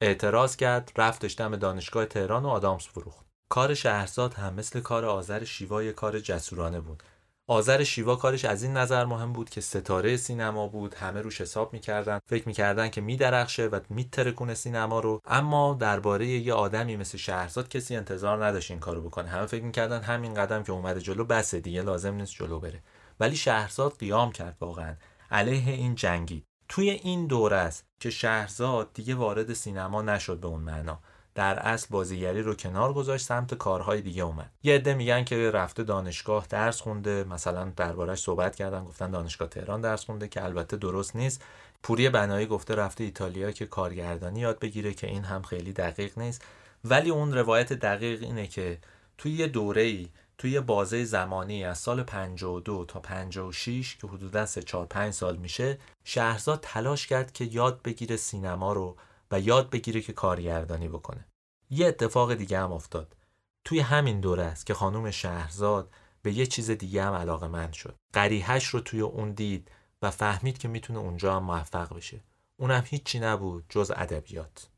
اعتراض 0.00 0.56
کرد 0.56 0.92
رفتش 0.96 1.36
دم 1.38 1.56
دانشگاه 1.56 2.06
تهران 2.06 2.44
و 2.44 2.48
آدامس 2.48 2.88
فروخت. 2.88 3.26
کار 3.48 3.74
شهرزاد 3.74 4.34
هم 4.34 4.54
مثل 4.54 4.80
کار 4.80 5.04
آذر 5.04 5.44
شیوا 5.44 5.82
یه 5.82 5.92
کار 5.92 6.18
جسورانه 6.18 6.80
بود. 6.80 7.02
آذر 7.48 7.84
شیوا 7.84 8.16
کارش 8.16 8.44
از 8.44 8.62
این 8.62 8.76
نظر 8.76 9.04
مهم 9.04 9.32
بود 9.32 9.50
که 9.50 9.60
ستاره 9.60 10.16
سینما 10.16 10.68
بود 10.68 10.94
همه 10.94 11.20
روش 11.20 11.40
حساب 11.40 11.72
می‌کردن 11.72 12.20
فکر 12.26 12.48
می‌کردن 12.48 12.88
که 12.88 13.00
میدرخشه 13.00 13.66
و 13.66 13.80
میترکونه 13.90 14.54
سینما 14.54 15.00
رو. 15.00 15.20
اما 15.24 15.74
درباره 15.74 16.26
یه 16.26 16.54
آدمی 16.54 16.96
مثل 16.96 17.18
شهرزاد 17.18 17.68
کسی 17.68 17.96
انتظار 17.96 18.46
نداشت 18.46 18.70
این 18.70 18.80
کارو 18.80 19.02
بکنه. 19.02 19.28
همه 19.28 19.46
فکر 19.46 19.64
می‌کردن 19.64 20.02
همین 20.02 20.34
قدم 20.34 20.62
که 20.62 20.72
اومده 20.72 21.00
جلو 21.00 21.24
بسه 21.24 21.60
دیگه 21.60 21.82
لازم 21.82 22.14
نیست 22.14 22.32
جلو 22.32 22.60
بره. 22.60 22.82
ولی 23.20 23.36
شهرزاد 23.36 23.98
قیام 23.98 24.32
کرد 24.32 24.56
واقعا 24.60 24.94
علیه 25.30 25.72
این 25.72 25.94
جنگی. 25.94 26.44
توی 26.68 26.90
این 26.90 27.26
دوره 27.26 27.56
است 27.56 27.84
که 28.00 28.10
شهرزاد 28.10 28.92
دیگه 28.94 29.14
وارد 29.14 29.52
سینما 29.52 30.02
نشد 30.02 30.40
به 30.40 30.48
اون 30.48 30.60
معنا. 30.60 31.00
در 31.36 31.58
اصل 31.58 31.86
بازیگری 31.90 32.42
رو 32.42 32.54
کنار 32.54 32.92
گذاشت 32.92 33.26
سمت 33.26 33.54
کارهای 33.54 34.00
دیگه 34.00 34.22
اومد. 34.22 34.50
یه 34.62 34.74
عده 34.74 34.94
میگن 34.94 35.24
که 35.24 35.50
رفته 35.50 35.82
دانشگاه 35.82 36.46
درس 36.50 36.80
خونده 36.80 37.24
مثلا 37.24 37.72
دربارش 37.76 38.18
صحبت 38.20 38.56
کردن 38.56 38.84
گفتن 38.84 39.10
دانشگاه 39.10 39.48
تهران 39.48 39.80
درس 39.80 40.04
خونده 40.04 40.28
که 40.28 40.44
البته 40.44 40.76
درست 40.76 41.16
نیست. 41.16 41.44
پوری 41.82 42.08
بنایی 42.08 42.46
گفته 42.46 42.74
رفته 42.74 43.04
ایتالیا 43.04 43.50
که 43.50 43.66
کارگردانی 43.66 44.40
یاد 44.40 44.58
بگیره 44.58 44.94
که 44.94 45.06
این 45.06 45.24
هم 45.24 45.42
خیلی 45.42 45.72
دقیق 45.72 46.18
نیست. 46.18 46.42
ولی 46.84 47.10
اون 47.10 47.34
روایت 47.34 47.72
دقیق 47.72 48.22
اینه 48.22 48.46
که 48.46 48.78
توی 49.18 49.32
یه 49.32 49.46
دوره 49.46 49.82
ای 49.82 50.08
توی 50.38 50.50
یه 50.50 50.60
بازه 50.60 51.04
زمانی 51.04 51.64
از 51.64 51.78
سال 51.78 52.02
52 52.02 52.84
تا 52.88 53.00
56 53.00 53.96
که 53.96 54.06
حدودا 54.06 54.46
3 54.46 54.62
4 54.62 54.86
5 54.86 55.14
سال 55.14 55.36
میشه 55.36 55.78
شهرزاد 56.04 56.58
تلاش 56.62 57.06
کرد 57.06 57.32
که 57.32 57.44
یاد 57.44 57.82
بگیره 57.82 58.16
سینما 58.16 58.72
رو 58.72 58.96
و 59.30 59.40
یاد 59.40 59.70
بگیره 59.70 60.00
که 60.00 60.12
کارگردانی 60.12 60.88
بکنه. 60.88 61.26
یه 61.70 61.86
اتفاق 61.86 62.34
دیگه 62.34 62.58
هم 62.58 62.72
افتاد. 62.72 63.16
توی 63.64 63.80
همین 63.80 64.20
دوره 64.20 64.42
است 64.42 64.66
که 64.66 64.74
خانم 64.74 65.10
شهرزاد 65.10 65.90
به 66.22 66.32
یه 66.32 66.46
چیز 66.46 66.70
دیگه 66.70 67.04
هم 67.04 67.12
علاقه 67.12 67.48
مند 67.48 67.72
شد. 67.72 67.96
قریحش 68.12 68.66
رو 68.66 68.80
توی 68.80 69.00
اون 69.00 69.32
دید 69.32 69.70
و 70.02 70.10
فهمید 70.10 70.58
که 70.58 70.68
می‌تونه 70.68 70.98
اونجا 70.98 71.36
هم 71.36 71.42
موفق 71.42 71.96
بشه. 71.96 72.20
اونم 72.56 72.82
هیچی 72.86 73.18
نبود 73.18 73.64
جز 73.68 73.92
ادبیات. 73.96 74.68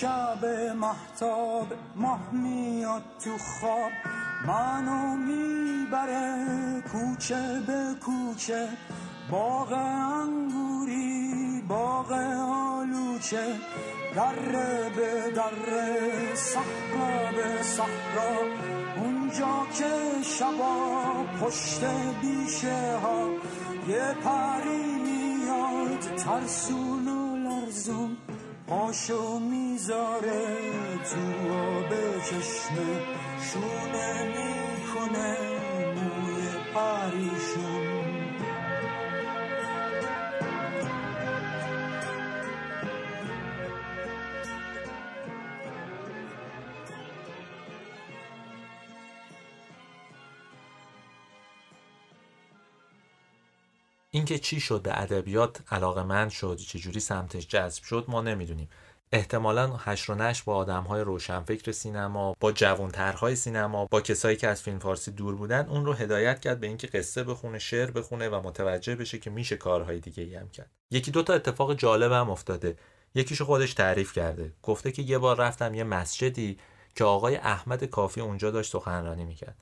شب 0.00 0.44
محتاب 0.76 1.66
ماه 1.96 2.20
میاد 2.32 3.02
تو 3.24 3.30
خواب. 3.38 3.92
منو 4.46 5.16
می‌بره 5.16 6.44
کوچه 6.92 7.62
به 7.66 7.94
کوچه. 8.06 8.68
باغ 9.30 9.72
انگوری 9.72 11.62
باغ 11.68 12.12
آلوچه. 12.48 13.56
دره 14.16 14.90
به 14.96 15.32
دره 15.36 16.34
صحرا 16.34 17.32
به 17.32 17.62
صحرا. 17.62 18.36
اونجا 18.96 19.66
که 19.78 20.22
شبا 20.22 21.02
پشت 21.40 21.84
بیشه 22.20 22.98
ها. 23.02 23.28
یه 23.88 24.14
پری 24.24 24.94
میاد 24.94 26.00
ترسون 26.00 27.08
و 27.08 27.36
لرزون. 27.36 28.16
پاشو 28.68 29.38
می‌ذاره 29.38 30.46
تو 31.10 31.52
آب 31.52 31.90
چشمه 32.20 33.00
شونه 33.40 34.24
می‌کنه 34.24 35.36
موی 35.94 36.48
پریشون. 36.74 37.87
اینکه 54.10 54.38
چی 54.38 54.60
شد 54.60 54.82
به 54.82 55.02
ادبیات 55.02 55.60
علاقه 55.72 56.02
من 56.02 56.28
شد 56.28 56.56
چجوری 56.56 57.00
سمتش 57.00 57.46
جذب 57.46 57.82
شد 57.82 58.04
ما 58.08 58.20
نمی‌دونیم. 58.20 58.68
احتمالا 59.12 59.76
هشت 59.76 60.10
و 60.10 60.14
نش 60.14 60.42
با 60.42 60.56
آدم 60.56 60.82
های 60.82 61.00
روشنفکر 61.00 61.72
سینما 61.72 62.34
با 62.40 62.52
جوانترهای 62.52 63.36
سینما 63.36 63.86
با 63.86 64.00
کسایی 64.00 64.36
که 64.36 64.48
از 64.48 64.62
فیلم 64.62 64.78
فارسی 64.78 65.10
دور 65.10 65.34
بودن 65.34 65.66
اون 65.68 65.86
رو 65.86 65.92
هدایت 65.92 66.40
کرد 66.40 66.60
به 66.60 66.66
اینکه 66.66 66.86
قصه 66.86 67.24
بخونه 67.24 67.58
شعر 67.58 67.90
بخونه 67.90 68.28
و 68.28 68.40
متوجه 68.44 68.96
بشه 68.96 69.18
که 69.18 69.30
میشه 69.30 69.56
کارهای 69.56 70.00
دیگه 70.00 70.22
ای 70.22 70.34
هم 70.34 70.48
کرد. 70.48 70.70
یکی 70.90 71.10
دو 71.10 71.22
تا 71.22 71.34
اتفاق 71.34 71.74
جالب 71.74 72.12
هم 72.12 72.30
افتاده. 72.30 72.76
یکیشو 73.14 73.44
خودش 73.44 73.74
تعریف 73.74 74.12
کرده. 74.12 74.52
گفته 74.62 74.92
که 74.92 75.02
یه 75.02 75.18
بار 75.18 75.36
رفتم 75.36 75.74
یه 75.74 75.84
مسجدی 75.84 76.58
که 76.94 77.04
آقای 77.04 77.36
احمد 77.36 77.84
کافی 77.84 78.20
اونجا 78.20 78.50
داشت 78.50 78.72
سخنرانی 78.72 79.24
می‌کرد. 79.24 79.56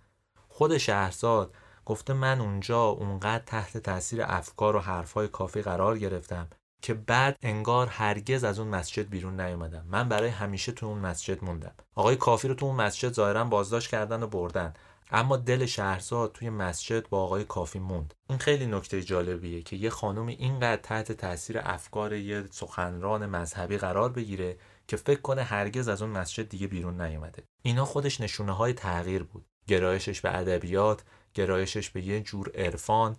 خود 0.48 0.78
شهرزاد 0.78 1.54
گفته 1.86 2.12
من 2.12 2.40
اونجا 2.40 2.82
اونقدر 2.82 3.44
تحت 3.44 3.78
تاثیر 3.78 4.22
افکار 4.22 4.76
و 4.76 4.80
حرفهای 4.80 5.28
کافی 5.28 5.62
قرار 5.62 5.98
گرفتم 5.98 6.48
که 6.82 6.94
بعد 6.94 7.38
انگار 7.42 7.86
هرگز 7.86 8.44
از 8.44 8.58
اون 8.58 8.68
مسجد 8.68 9.08
بیرون 9.10 9.40
نیومدم. 9.40 9.86
من 9.88 10.08
برای 10.08 10.28
همیشه 10.28 10.72
تو 10.72 10.86
اون 10.86 10.98
مسجد 10.98 11.44
موندم. 11.44 11.74
آقای 11.94 12.16
کافی 12.16 12.48
رو 12.48 12.54
تو 12.54 12.66
اون 12.66 12.76
مسجد 12.76 13.12
ظاهرا 13.12 13.44
بازداشت 13.44 13.90
کردن 13.90 14.22
و 14.22 14.26
بردن. 14.26 14.74
اما 15.10 15.36
دل 15.36 15.66
شهرزاد 15.66 16.32
توی 16.32 16.50
مسجد 16.50 17.08
با 17.08 17.22
آقای 17.22 17.44
کافی 17.44 17.78
موند. 17.78 18.14
این 18.30 18.38
خیلی 18.38 18.66
نکته 18.66 19.02
جالبیه 19.02 19.62
که 19.62 19.76
یه 19.76 19.90
خانم 19.90 20.26
اینقدر 20.26 20.82
تحت 20.82 21.12
تاثیر 21.12 21.58
افکار 21.62 22.12
یه 22.12 22.44
سخنران 22.50 23.26
مذهبی 23.26 23.78
قرار 23.78 24.12
بگیره 24.12 24.56
که 24.88 24.96
فکر 24.96 25.20
کنه 25.20 25.42
هرگز 25.42 25.88
از 25.88 26.02
اون 26.02 26.10
مسجد 26.10 26.48
دیگه 26.48 26.66
بیرون 26.66 27.00
نیومده. 27.00 27.42
اینا 27.62 27.84
خودش 27.84 28.20
نشونه 28.20 28.52
های 28.52 28.72
تغییر 28.72 29.22
بود. 29.22 29.46
گرایشش 29.68 30.20
به 30.20 30.38
ادبیات 30.38 31.02
گرایشش 31.36 31.90
به 31.90 32.02
یه 32.02 32.20
جور 32.20 32.50
عرفان 32.54 33.16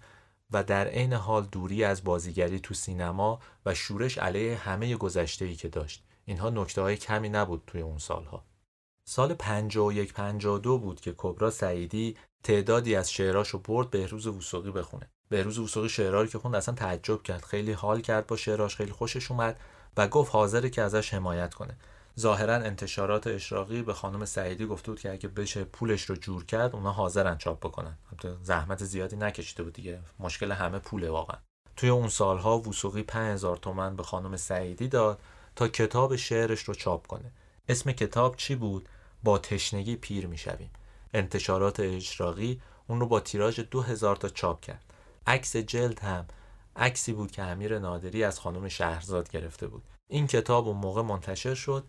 و 0.52 0.64
در 0.64 0.88
عین 0.88 1.14
حال 1.14 1.46
دوری 1.46 1.84
از 1.84 2.04
بازیگری 2.04 2.60
تو 2.60 2.74
سینما 2.74 3.40
و 3.66 3.74
شورش 3.74 4.18
علیه 4.18 4.58
همه 4.58 4.96
گذشته 4.96 5.56
که 5.56 5.68
داشت. 5.68 6.04
اینها 6.26 6.50
نکته 6.50 6.82
های 6.82 6.98
کمی 6.98 7.30
نبود 7.30 7.64
توی 7.68 7.82
اون 7.82 7.98
سالها. 7.98 8.46
سال 9.08 9.34
51 9.34 10.14
52 10.14 10.78
بود 10.78 11.02
که 11.02 11.14
کبرا 11.18 11.52
سعیدی 11.52 12.18
تعدادی 12.44 12.96
از 12.96 13.12
شعراشو 13.12 13.60
برد 13.60 13.90
بهروز 13.90 14.28
وسوقی 14.28 14.72
بخونه. 14.72 15.10
بهروز 15.30 15.60
وسوقی 15.60 15.90
شعرها 15.90 16.26
که 16.26 16.40
خوند 16.40 16.56
اصلا 16.56 16.76
تعجب 16.76 17.24
کرد. 17.24 17.46
خیلی 17.46 17.72
حال 17.72 18.02
کرد 18.02 18.28
با 18.28 18.36
شعراش 18.36 18.76
خیلی 18.76 18.92
خوشش 18.92 19.32
اومد 19.32 19.60
و 19.98 20.08
گفت 20.08 20.32
حاضره 20.32 20.70
که 20.70 20.82
ازش 20.82 21.14
حمایت 21.14 21.54
کنه. 21.54 21.78
ظاهرا 22.20 22.54
انتشارات 22.54 23.28
اشراقی 23.28 23.82
به 23.82 23.94
خانم 23.94 24.26
سعیدی 24.26 24.66
گفته 24.66 24.92
بود 24.92 25.00
که 25.00 25.12
اگه 25.12 25.30
بشه 25.30 25.64
پولش 25.64 26.02
رو 26.02 26.16
جور 26.16 26.46
کرد 26.46 26.76
اونا 26.76 26.92
حاضرن 26.92 27.38
چاپ 27.38 27.60
بکنن. 27.60 27.98
زحمت 28.42 28.84
زیادی 28.84 29.16
نکشیده 29.16 29.64
بود 29.64 29.74
دیگه. 29.74 30.00
مشکل 30.20 30.52
همه 30.52 30.80
پوله 30.80 31.10
واقعا. 31.10 31.38
توی 31.76 31.90
اون 31.90 32.10
سالها 32.10 32.60
وسوقی 32.60 33.04
5000 33.04 33.58
تومن 33.58 33.96
به 33.96 34.04
خانم 34.04 34.38
سعیدی 34.38 34.88
داد 34.88 35.22
تا 35.56 35.68
کتاب 35.68 36.16
شعرش 36.16 36.64
رو 36.64 36.74
چاپ 36.74 37.08
کنه. 37.08 37.32
اسم 37.70 37.92
کتاب 37.92 38.36
چی 38.36 38.56
بود؟ 38.56 38.90
با 39.24 39.38
تشنگی 39.38 39.96
پیر 39.96 40.28
می‌شویم. 40.28 40.70
انتشارات 41.14 41.80
اشراقی 41.80 42.62
اون 42.88 43.00
رو 43.00 43.08
با 43.08 43.20
تیراژ 43.20 43.60
2000 43.60 44.16
تا 44.16 44.30
چاپ 44.30 44.62
کرد. 44.62 44.84
عکس 45.28 45.56
جلد 45.56 46.00
هم 46.00 46.26
عکسی 46.76 47.14
بود 47.14 47.32
که 47.32 47.42
امیر 47.42 47.80
نادری 47.80 48.24
از 48.24 48.40
خانم 48.40 48.68
شهرزاد 48.68 49.30
گرفته 49.30 49.68
بود. 49.68 49.84
این 50.08 50.28
کتاب 50.28 50.68
اون 50.68 50.78
موقع 50.78 51.02
منتشر 51.02 51.54
شد. 51.54 51.84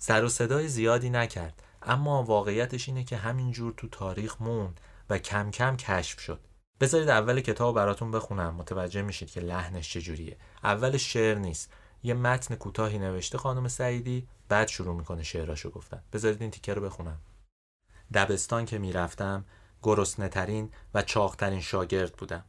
سر 0.00 0.24
و 0.24 0.28
صدای 0.28 0.68
زیادی 0.68 1.10
نکرد. 1.10 1.62
اما 1.82 2.22
واقعیتش 2.22 2.88
اینه 2.88 3.04
که 3.04 3.16
همینجور 3.16 3.74
تو 3.76 3.88
تاریخ 3.88 4.42
موند 4.42 4.80
و 5.10 5.18
کم 5.18 5.50
کم 5.50 5.76
کشف 5.76 6.20
شد. 6.20 6.40
بذارید 6.80 7.08
اول 7.08 7.40
کتاب 7.40 7.74
براتون 7.74 8.10
بخونم. 8.10 8.54
متوجه 8.54 9.02
میشید 9.02 9.30
که 9.30 9.40
لحنش 9.40 9.92
چجوریه. 9.92 10.36
اول 10.64 10.96
شعر 10.96 11.38
نیست. 11.38 11.72
یه 12.02 12.14
متن 12.14 12.54
کوتاهی 12.54 12.98
نوشته 12.98 13.38
خانم 13.38 13.68
سعیدی 13.68 14.28
بعد 14.48 14.68
شروع 14.68 14.96
می‌کنه 14.96 15.22
شعراشو 15.22 15.70
گفتن. 15.70 16.02
بذارید 16.12 16.42
این 16.42 16.50
تیکه 16.50 16.74
رو 16.74 16.82
بخونم. 16.82 17.18
دبستان 18.14 18.64
که 18.64 18.78
می‌رفتم 18.78 19.44
گرسنه 19.82 20.28
ترین 20.28 20.70
و 20.94 21.02
چاقترین 21.02 21.60
شاگرد 21.60 22.12
بودم. 22.12 22.44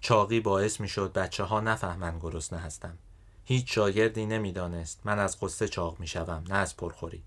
چاقی 0.00 0.40
باعث 0.40 0.80
می‌شد 0.80 1.12
بچه 1.12 1.44
ها 1.44 1.60
نفهمن 1.60 2.18
گرسنه 2.18 2.58
هستم. 2.58 2.98
هیچ 3.46 3.74
شاگردی 3.74 4.26
نمی‌دانست 4.26 5.00
من 5.04 5.18
از 5.18 5.40
قصه 5.40 5.68
چاق 5.68 6.00
می‌شوم 6.00 6.44
نه 6.48 6.54
از 6.54 6.76
پرخوری. 6.76 7.24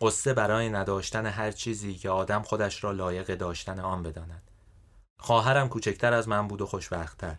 قصه 0.00 0.34
برای 0.34 0.68
نداشتن 0.68 1.26
هر 1.26 1.50
چیزی 1.50 1.94
که 1.94 2.10
آدم 2.10 2.42
خودش 2.42 2.84
را 2.84 2.92
لایق 2.92 3.34
داشتن 3.34 3.80
آن 3.80 4.02
بداند. 4.02 4.42
خواهرم 5.18 5.68
کوچکتر 5.68 6.12
از 6.12 6.28
من 6.28 6.48
بود 6.48 6.60
و 6.60 6.66
خوشبختتر. 6.66 7.36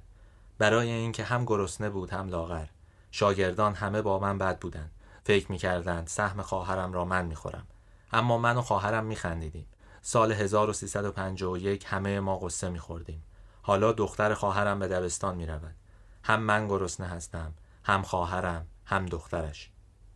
برای 0.58 0.92
اینکه 0.92 1.24
هم 1.24 1.46
گرسنه 1.46 1.90
بود 1.90 2.10
هم 2.10 2.30
لاغر. 2.30 2.66
شاگردان 3.12 3.76
همه 3.76 4.02
با 4.02 4.20
من 4.20 4.38
بد 4.38 4.60
بودند 4.60 4.92
فکر 5.24 5.52
می‌کردند 5.52 6.08
سهم 6.08 6.42
خواهرم 6.42 6.94
را 6.94 7.06
من 7.06 7.26
می‌خورم. 7.26 7.68
اما 8.14 8.38
من 8.38 8.58
و 8.58 8.62
خواهرم 8.62 9.06
میخندیدیم. 9.06 9.68
سال 10.02 10.32
1351 10.32 11.86
همه 11.88 12.20
ما 12.20 12.38
قصه 12.38 12.70
میخوردیم. 12.70 13.24
حالا 13.62 13.92
دختر 13.92 14.34
خواهرم 14.34 14.80
به 14.80 14.88
دبستان 14.88 15.36
می‌رود. 15.36 15.76
هم 16.24 16.42
من 16.42 16.68
گرسنه 16.68 17.08
هستم 17.08 17.54
هم 17.84 18.02
خواهرم 18.02 18.68
هم 18.86 19.06
دخترش. 19.06 19.70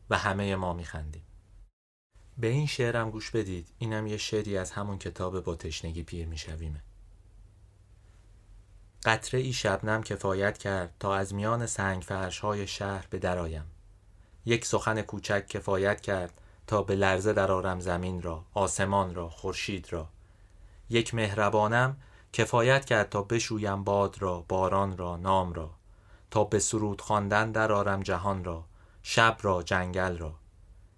و 0.10 0.18
همه 0.18 0.56
ما 0.56 0.74
میخندیم. 0.74 1.26
به 2.38 2.48
این 2.48 2.68
شعرم 2.68 3.12
گوش 3.12 3.32
بدید. 3.32 3.68
اینم 3.78 4.08
یه 4.08 4.18
شعری 4.18 4.58
از 4.58 4.72
همون 4.72 4.98
کتاب 4.98 5.44
با 5.44 5.56
تشنگی 5.56 6.04
پیر 6.04 6.28
میشویمه. 6.28 6.82
قطره 9.06 9.40
ای 9.40 9.54
شبنم 9.54 10.04
کفایت 10.04 10.58
کرد 10.58 10.94
تا 11.00 11.16
از 11.16 11.34
میان 11.34 11.66
سنگ 11.66 12.02
فرش 12.02 12.40
های 12.40 12.68
شهر 12.68 13.08
به 13.10 13.20
درایم 13.20 13.66
یک 14.46 14.66
سخن 14.66 15.02
کوچک 15.02 15.48
کفایت 15.48 16.02
کرد 16.02 16.42
تا 16.68 16.84
به 16.84 16.96
لرزه 16.96 17.34
درآرم 17.34 17.80
زمین 17.80 18.22
را 18.22 18.46
آسمان 18.54 19.16
را 19.16 19.30
خورشید 19.30 19.94
را. 19.94 20.10
یک 20.90 21.14
مهربانم 21.14 21.98
کفایت 22.34 22.86
کرد 22.86 23.10
تا 23.10 23.22
بشویم 23.22 23.84
باد 23.84 24.22
را 24.22 24.46
باران 24.48 24.98
را 24.98 25.18
نام 25.18 25.54
را. 25.54 25.72
تا 26.36 26.44
به 26.44 26.60
سرود 26.60 27.02
خواندن 27.02 27.52
درآرم 27.52 28.04
جهان 28.04 28.44
را 28.44 28.66
شب 29.04 29.38
را 29.42 29.64
جنگل 29.64 30.18
را. 30.18 30.34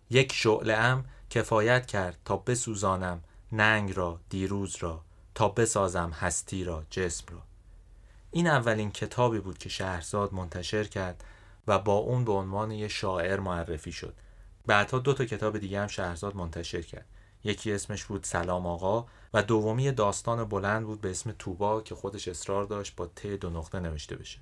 یک 0.09 0.33
شعله 0.33 0.73
ام 0.73 1.05
کفایت 1.29 1.85
کرد 1.85 2.17
تا 2.25 2.37
بسوزانم 2.37 3.23
ننگ 3.51 3.97
را 3.97 4.19
دیروز 4.29 4.75
را 4.79 5.01
تا 5.35 5.49
بسازم 5.49 6.09
هستی 6.09 6.63
را 6.63 6.83
جسم 6.89 7.25
را. 7.31 7.41
این 8.31 8.47
اولین 8.47 8.91
کتابی 8.91 9.39
بود 9.39 9.57
که 9.57 9.69
شهرزاد 9.69 10.33
منتشر 10.33 10.83
کرد 10.83 11.23
و 11.67 11.79
با 11.79 11.93
اون 11.93 12.25
به 12.25 12.31
عنوان 12.31 12.71
یه 12.71 12.87
شاعر 12.87 13.39
معرفی 13.39 13.91
شد. 13.91 14.15
بعدها 14.65 14.99
دو 14.99 15.13
تا 15.13 15.25
کتاب 15.25 15.57
دیگه 15.57 15.81
هم 15.81 15.87
شهرزاد 15.87 16.35
منتشر 16.35 16.81
کرد. 16.81 17.05
یکی 17.43 17.73
اسمش 17.73 18.05
بود 18.05 18.23
سلام 18.23 18.67
آقا 18.67 19.05
و 19.33 19.43
دومی 19.43 19.91
داستان 19.91 20.43
بلند 20.43 20.85
بود 20.85 21.01
به 21.01 21.09
اسم 21.09 21.31
توبا 21.39 21.81
که 21.81 21.95
خودش 21.95 22.27
اصرار 22.27 22.63
داشت 22.63 22.95
با 22.95 23.07
ت 23.07 23.27
دو 23.27 23.49
نقطه 23.49 23.79
نوشته 23.79 24.15
بشه. 24.15 24.39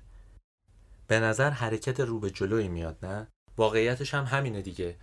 به 1.06 1.20
نظر 1.20 1.50
حرکت 1.50 2.00
رو 2.00 2.20
به 2.20 2.30
جلوی 2.30 2.68
میاد 2.68 2.96
نه؟ 3.02 3.26
واقعیتش 3.56 4.14
هم 4.14 4.24
همینه 4.24 4.62
دیگه. 4.62 4.96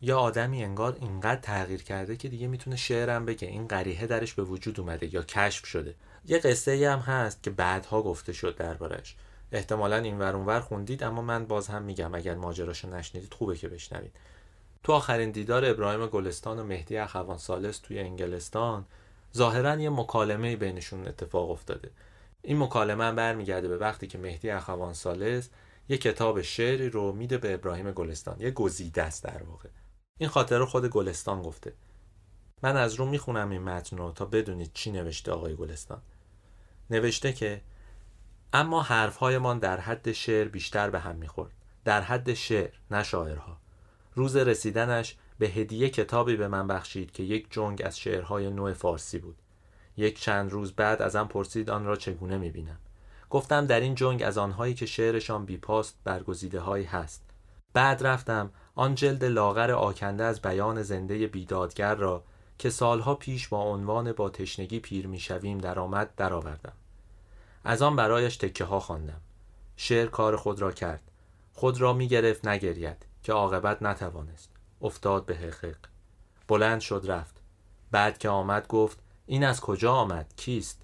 یا 0.00 0.18
آدمی 0.18 0.64
انگار 0.64 0.96
اینقدر 1.00 1.40
تغییر 1.40 1.82
کرده 1.82 2.16
که 2.16 2.28
دیگه 2.28 2.46
می‌تونه 2.46 2.76
شعرم 2.76 3.24
بگه 3.24 3.48
این 3.48 3.68
قریحه 3.68 4.06
درش 4.06 4.34
به 4.34 4.42
وجود 4.42 4.80
اومده 4.80 5.14
یا 5.14 5.22
کشف 5.22 5.66
شده. 5.66 5.94
یه 6.24 6.38
قصه 6.38 6.90
هم 6.90 6.98
هست 6.98 7.42
که 7.42 7.50
بعدها 7.50 8.02
گفته 8.02 8.32
شد 8.32 8.56
دربارش. 8.56 9.16
احتمالا 9.52 9.96
این 9.96 10.18
ور 10.18 10.36
ور 10.36 10.60
خوندید 10.60 11.04
اما 11.04 11.22
من 11.22 11.46
باز 11.46 11.68
هم 11.68 11.82
میگم 11.82 12.14
اگر 12.14 12.34
ماجراشو 12.34 12.88
نشنیدید 12.88 13.34
خوبه 13.34 13.56
که 13.56 13.68
بشنوید. 13.68 14.12
تو 14.82 14.92
آخرین 14.92 15.30
دیدار 15.30 15.64
ابراهیم 15.64 16.06
گلستان 16.06 16.58
و 16.58 16.64
مهدی 16.64 16.96
اخوان 16.96 17.38
سالس 17.38 17.78
توی 17.78 17.98
انگلستان 17.98 18.84
ظاهرا 19.36 19.76
یه 19.76 19.90
مکالمه 19.90 20.56
بینشون 20.56 21.08
اتفاق 21.08 21.50
افتاده. 21.50 21.90
این 22.42 22.58
مکالمه 22.58 23.04
هم 23.04 23.16
برمیگرده 23.16 23.68
به 23.68 23.76
وقتی 23.76 24.06
که 24.06 24.18
مهدی 24.18 24.50
اخوان 24.50 24.92
سالس 24.92 25.50
یه 25.88 25.98
کتاب 25.98 26.42
شعری 26.42 26.90
رو 26.90 27.12
میده 27.12 27.38
به 27.38 27.54
ابراهیم 27.54 27.92
گلستان 27.92 28.40
یه 28.40 28.50
گزیده 28.50 29.02
است 29.02 29.24
در 29.24 29.42
واقع. 29.42 29.68
این 30.18 30.28
خاطره 30.28 30.64
خود 30.64 30.86
گلستان 30.86 31.42
گفته. 31.42 31.72
من 32.62 32.76
از 32.76 32.94
رو 32.94 33.06
می‌خونم 33.06 33.50
این 33.50 33.62
متن 33.62 33.98
رو 33.98 34.12
تا 34.12 34.24
بدونید 34.24 34.70
چی 34.74 34.90
نوشته 34.92 35.32
آقای 35.32 35.56
گلستان. 35.56 36.02
نوشته 36.90 37.32
که 37.32 37.60
اما 38.52 38.82
حرفهایمان 38.82 39.58
در 39.58 39.80
حد 39.80 40.12
شعر 40.12 40.48
بیشتر 40.48 40.90
به 40.90 41.00
هم 41.00 41.16
می‌خورد. 41.16 41.52
در 41.84 42.00
حد 42.00 42.34
شعر 42.34 42.70
نه 42.90 43.02
شاعرها. 43.02 43.60
روز 44.14 44.36
رسیدنش 44.36 45.16
به 45.38 45.46
هدیه 45.46 45.90
کتابی 45.90 46.36
به 46.36 46.48
من 46.48 46.66
بخشید 46.66 47.10
که 47.10 47.22
یک 47.22 47.46
جنگ 47.50 47.82
از 47.84 47.98
شعرهای 47.98 48.50
نوع 48.50 48.72
فارسی 48.72 49.18
بود. 49.18 49.41
یک 49.96 50.20
چند 50.20 50.50
روز 50.50 50.72
بعد 50.72 51.02
ازم 51.02 51.24
پرسید 51.24 51.70
آن 51.70 51.84
را 51.84 51.96
چگونه 51.96 52.38
می‌بینم. 52.38 52.78
گفتم 53.30 53.66
در 53.66 53.80
این 53.80 53.94
جنگ 53.94 54.22
از 54.22 54.38
آنهایی 54.38 54.74
که 54.74 54.86
شعرشان 54.86 55.44
بیپاست 55.44 55.98
برگزیده 56.04 56.60
هایی 56.60 56.84
هست. 56.84 57.22
بعد 57.72 58.06
رفتم 58.06 58.50
آن 58.74 58.94
جلد 58.94 59.24
لاغر 59.24 59.70
آکنده 59.70 60.24
از 60.24 60.42
بیان 60.42 60.82
زنده 60.82 61.26
بیدادگر 61.26 61.94
را 61.94 62.24
که 62.58 62.70
سالها 62.70 63.14
پیش 63.14 63.48
با 63.48 63.62
عنوان 63.62 64.12
با 64.12 64.30
تشنگی 64.30 64.80
پیر 64.80 65.06
می‌شویم 65.06 65.58
درآمد 65.58 66.14
درآوردم. 66.16 66.72
از 67.64 67.82
آن 67.82 67.96
برایش 67.96 68.36
تکه 68.36 68.64
ها 68.64 68.80
خواندم. 68.80 69.20
شعر 69.76 70.06
کار 70.06 70.36
خود 70.36 70.60
را 70.60 70.72
کرد. 70.72 71.02
خود 71.54 71.80
را 71.80 71.92
می 71.92 72.08
گرفت 72.08 72.48
نگرید 72.48 73.06
که 73.22 73.32
عاقبت 73.32 73.82
نتوانست. 73.82 74.50
افتاد 74.82 75.26
به 75.26 75.34
حقیق. 75.34 75.78
بلند 76.48 76.80
شد 76.80 77.04
رفت. 77.06 77.36
بعد 77.90 78.18
که 78.18 78.28
آمد 78.28 78.66
گفت 78.66 78.98
این 79.26 79.44
از 79.44 79.60
کجا 79.60 79.92
آمد؟ 79.92 80.34
کیست؟ 80.36 80.82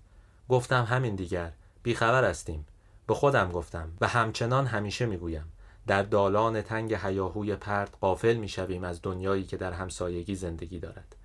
گفتم 0.49 0.85
همین 0.85 1.17
دیگر. 1.17 1.53
بیخبر 1.83 2.25
هستیم. 2.25 2.67
به 3.07 3.15
خودم 3.15 3.53
گفتم 3.53 3.93
و 4.01 4.09
همچنان 4.09 4.67
همیشه 4.67 5.07
می‌گویم. 5.07 5.53
در 5.87 6.03
دالان 6.03 6.63
تنگ 6.63 6.95
هیاهوی 6.95 7.57
پرد 7.57 7.97
قافل 8.01 8.35
می‌شویم 8.35 8.85
از 8.85 9.03
دنیایی 9.03 9.45
که 9.45 9.57
در 9.57 9.73
همسایگی 9.73 10.35
زندگی 10.35 10.79
دارد. 10.79 11.17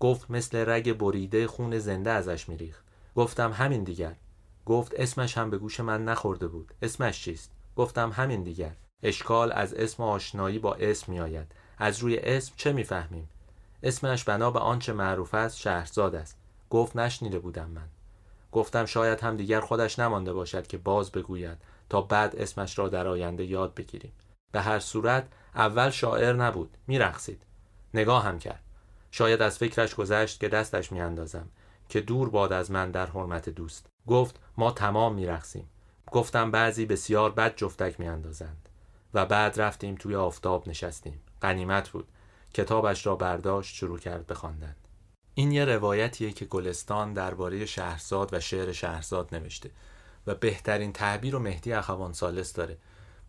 گفت 0.00 0.30
مثل 0.30 0.64
رگ 0.68 0.92
بریده 0.92 1.46
خون 1.46 1.78
زنده 1.78 2.10
ازش 2.10 2.48
میریخ 2.48 2.80
گفتم 3.16 3.52
همین 3.52 3.84
دیگر. 3.84 4.14
گفت 4.66 4.94
اسمش 4.96 5.38
هم 5.38 5.50
به 5.50 5.58
گوش 5.58 5.80
من 5.80 6.04
نخورده 6.04 6.46
بود. 6.46 6.74
اسمش 6.82 7.22
چیست؟ 7.22 7.50
گفتم 7.76 8.12
همین 8.12 8.42
دیگر. 8.42 8.76
اشکال 9.02 9.52
از 9.52 9.74
اسم 9.74 10.02
آشنایی 10.02 10.58
با 10.58 10.74
اسم 10.74 11.12
میآید. 11.12 11.52
از 11.78 11.98
روی 11.98 12.18
اسم 12.18 12.52
چه 12.56 12.72
می‌فهمیم؟ 12.72 13.28
اسمش 13.82 14.24
بنا 14.24 14.50
به 14.50 14.58
آنچه 14.58 14.92
معروف 14.92 15.34
است 15.34 15.56
شهرزاد 15.58 16.14
است. 16.14 16.36
گفت 16.70 16.96
نشنیده 16.96 17.38
بودم 17.38 17.70
من. 17.70 17.88
گفتم 18.52 18.86
شاید 18.86 19.20
هم 19.20 19.36
دیگر 19.36 19.60
خودش 19.60 19.98
نمانده 19.98 20.32
باشد 20.32 20.66
که 20.66 20.78
باز 20.78 21.12
بگوید 21.12 21.58
تا 21.88 22.00
بعد 22.00 22.36
اسمش 22.36 22.78
را 22.78 22.88
در 22.88 23.06
آینده 23.06 23.44
یاد 23.44 23.74
بگیریم. 23.74 24.12
به 24.52 24.60
هر 24.60 24.78
صورت 24.78 25.28
اول 25.54 25.90
شاعر 25.90 26.32
نبود 26.32 26.76
میرقصید. 26.86 27.42
نگاه 27.94 28.24
هم 28.24 28.38
کرد. 28.38 28.62
شاید 29.10 29.42
از 29.42 29.58
فکرش 29.58 29.94
گذشت 29.94 30.40
که 30.40 30.48
دستش 30.48 30.92
میاندازم 30.92 31.48
که 31.88 32.00
دور 32.00 32.30
باد 32.30 32.52
از 32.52 32.70
من 32.70 32.90
در 32.90 33.06
حرمت 33.06 33.48
دوست. 33.48 33.86
گفت 34.06 34.40
ما 34.56 34.70
تمام 34.70 35.14
میرقصیم. 35.14 35.68
گفتم 36.12 36.50
بعضی 36.50 36.86
بسیار 36.86 37.30
بد 37.30 37.56
جفتک 37.56 38.00
میاندازند. 38.00 38.68
و 39.14 39.26
بعد 39.26 39.60
رفتیم 39.60 39.94
توی 39.94 40.14
آفتاب 40.16 40.68
نشستیم. 40.68 41.20
قنیمت 41.40 41.88
بود. 41.88 42.08
کتابش 42.54 43.06
را 43.06 43.16
برداشت 43.16 43.74
شروع 43.74 43.98
کرد 43.98 44.26
بخواندن. 44.26 44.76
این 45.34 45.52
یه 45.52 45.64
روایتیه 45.64 46.32
که 46.32 46.44
گلستان 46.44 47.12
درباره 47.12 47.66
شهرزاد 47.66 48.34
و 48.34 48.40
شعر 48.40 48.72
شهرزاد 48.72 49.34
نوشته 49.34 49.70
و 50.26 50.34
بهترین 50.34 50.92
تعبیر 50.92 51.32
رو 51.32 51.38
مهدی 51.38 51.72
اخوان 51.72 52.12
سالس 52.12 52.52
داره. 52.52 52.78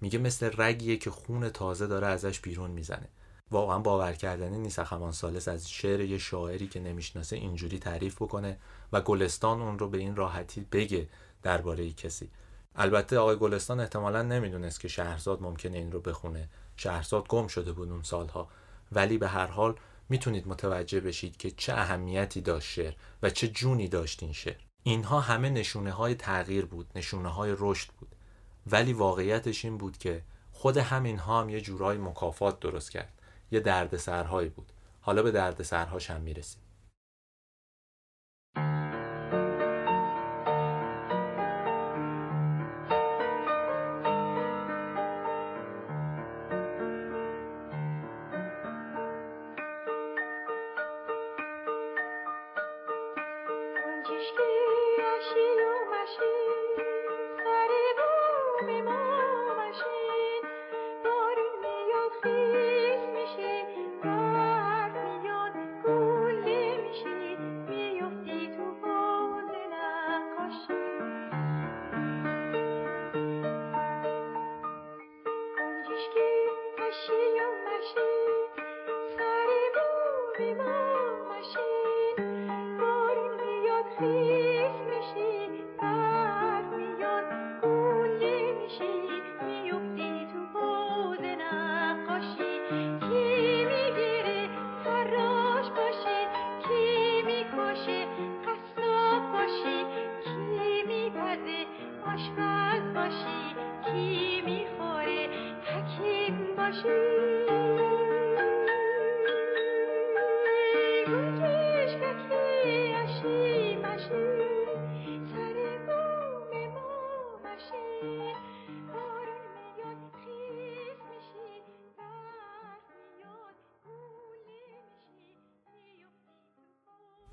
میگه 0.02 0.20
مثل 0.20 0.52
رگیه 0.58 0.98
که 0.98 1.12
خون 1.12 1.50
تازه 1.50 1.88
داره 1.88 2.08
ازش 2.08 2.40
بیرون 2.40 2.72
می‌زنه. 2.72 3.10
واقعا 3.52 3.80
باور 3.80 4.14
کردنی 4.14 4.58
نیست 4.58 4.80
اخوان 4.80 5.12
سالس 5.12 5.48
از 5.48 5.70
شعر 5.70 6.02
یه 6.02 6.18
شاعری 6.18 6.68
که 6.68 6.80
نمی‌شناسه 6.80 7.36
اینجوری 7.36 7.80
تعریف 7.80 8.16
بکنه 8.16 8.58
و 8.94 9.02
گلستان 9.02 9.62
اون 9.62 9.80
رو 9.80 9.90
به 9.90 9.98
این 9.98 10.16
راحتی 10.16 10.62
بگه 10.72 11.08
درباره 11.44 11.92
کسی. 11.92 12.30
البته 12.76 13.18
آقای 13.18 13.36
گلستان 13.36 13.80
احتمالا 13.80 14.22
نمی‌دونست 14.22 14.80
که 14.80 14.88
شهرزاد 14.88 15.42
ممکنه 15.42 15.78
این 15.78 15.92
رو 15.92 16.00
بخونه. 16.00 16.50
شهرزاد 16.76 17.28
گم 17.28 17.48
شده 17.48 17.72
بود 17.72 17.92
اون 17.92 18.04
سالها. 18.04 18.48
ولی 18.92 19.18
به 19.18 19.28
هر 19.28 19.48
حال 19.48 19.76
می‌تونید 20.10 20.48
متوجه 20.48 21.00
بشید 21.00 21.38
که 21.38 21.52
چه 21.52 21.74
اهمیتی 21.74 22.42
داشت 22.42 22.70
شعر 22.70 22.94
و 23.24 23.30
چه 23.30 23.48
جونی 23.48 23.88
داشت 23.88 24.24
این 24.24 24.34
شعر. 24.34 24.62
اینها 24.84 25.20
همه 25.20 25.50
نشونه 25.50 25.92
های 25.92 26.16
تغییر 26.16 26.66
بود 26.66 26.92
نشونه 26.96 27.30
های 27.30 27.56
رشد 27.58 27.90
بود. 27.90 28.16
ولی 28.68 28.94
واقعیتش 28.94 29.66
این 29.66 29.78
بود 29.78 29.98
که 29.98 30.24
خود 30.52 30.78
همینها 30.78 31.42
هم 31.42 31.50
یه 31.50 31.62
جورای 31.62 31.98
مکافات 31.98 32.60
درست 32.60 32.92
کرد 32.92 33.14
یه 33.52 33.60
دردسرهایی 33.60 34.50
بود. 34.50 34.72
حالا 35.02 35.24
به 35.24 35.32
دردسرهاش 35.32 36.10
هم 36.10 36.22
می‌رسیم. 36.22 36.62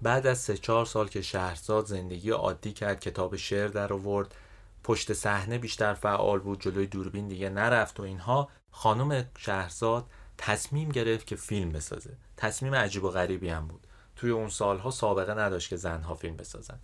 بعد 0.03 0.26
از 0.26 0.38
سه 0.38 0.57
چهار 0.57 0.86
سال 0.86 1.09
که 1.09 1.22
شهرزاد 1.22 1.86
زندگی 1.86 2.30
عادی 2.30 2.72
کرد 2.72 3.00
کتاب 3.00 3.36
شعر 3.36 3.68
در 3.68 3.92
آورد. 3.92 4.34
پشت 4.84 5.12
صحنه 5.12 5.59
بیشتر 5.59 5.94
فعال 5.94 6.38
بود 6.38 6.61
جلوی 6.61 6.86
دوربین 6.86 7.28
دیگه 7.28 7.48
نرفت 7.48 8.00
و 8.00 8.03
اینها. 8.03 8.48
خانم 8.70 9.24
شهرزاد 9.38 10.07
تصمیم 10.38 10.88
گرفت 10.88 11.26
که 11.26 11.36
فیلم 11.36 11.72
بسازه. 11.72 12.16
تصمیم 12.36 12.74
عجیب 12.74 13.05
و 13.05 13.11
غریبی 13.11 13.48
هم 13.48 13.68
بود. 13.68 13.86
توی 14.16 14.30
اون 14.30 14.48
سالها 14.48 14.90
سابقه 14.90 15.34
نداشت 15.34 15.68
که 15.68 15.76
زنها 15.76 16.14
فیلم 16.14 16.36
بسازن. 16.36 16.78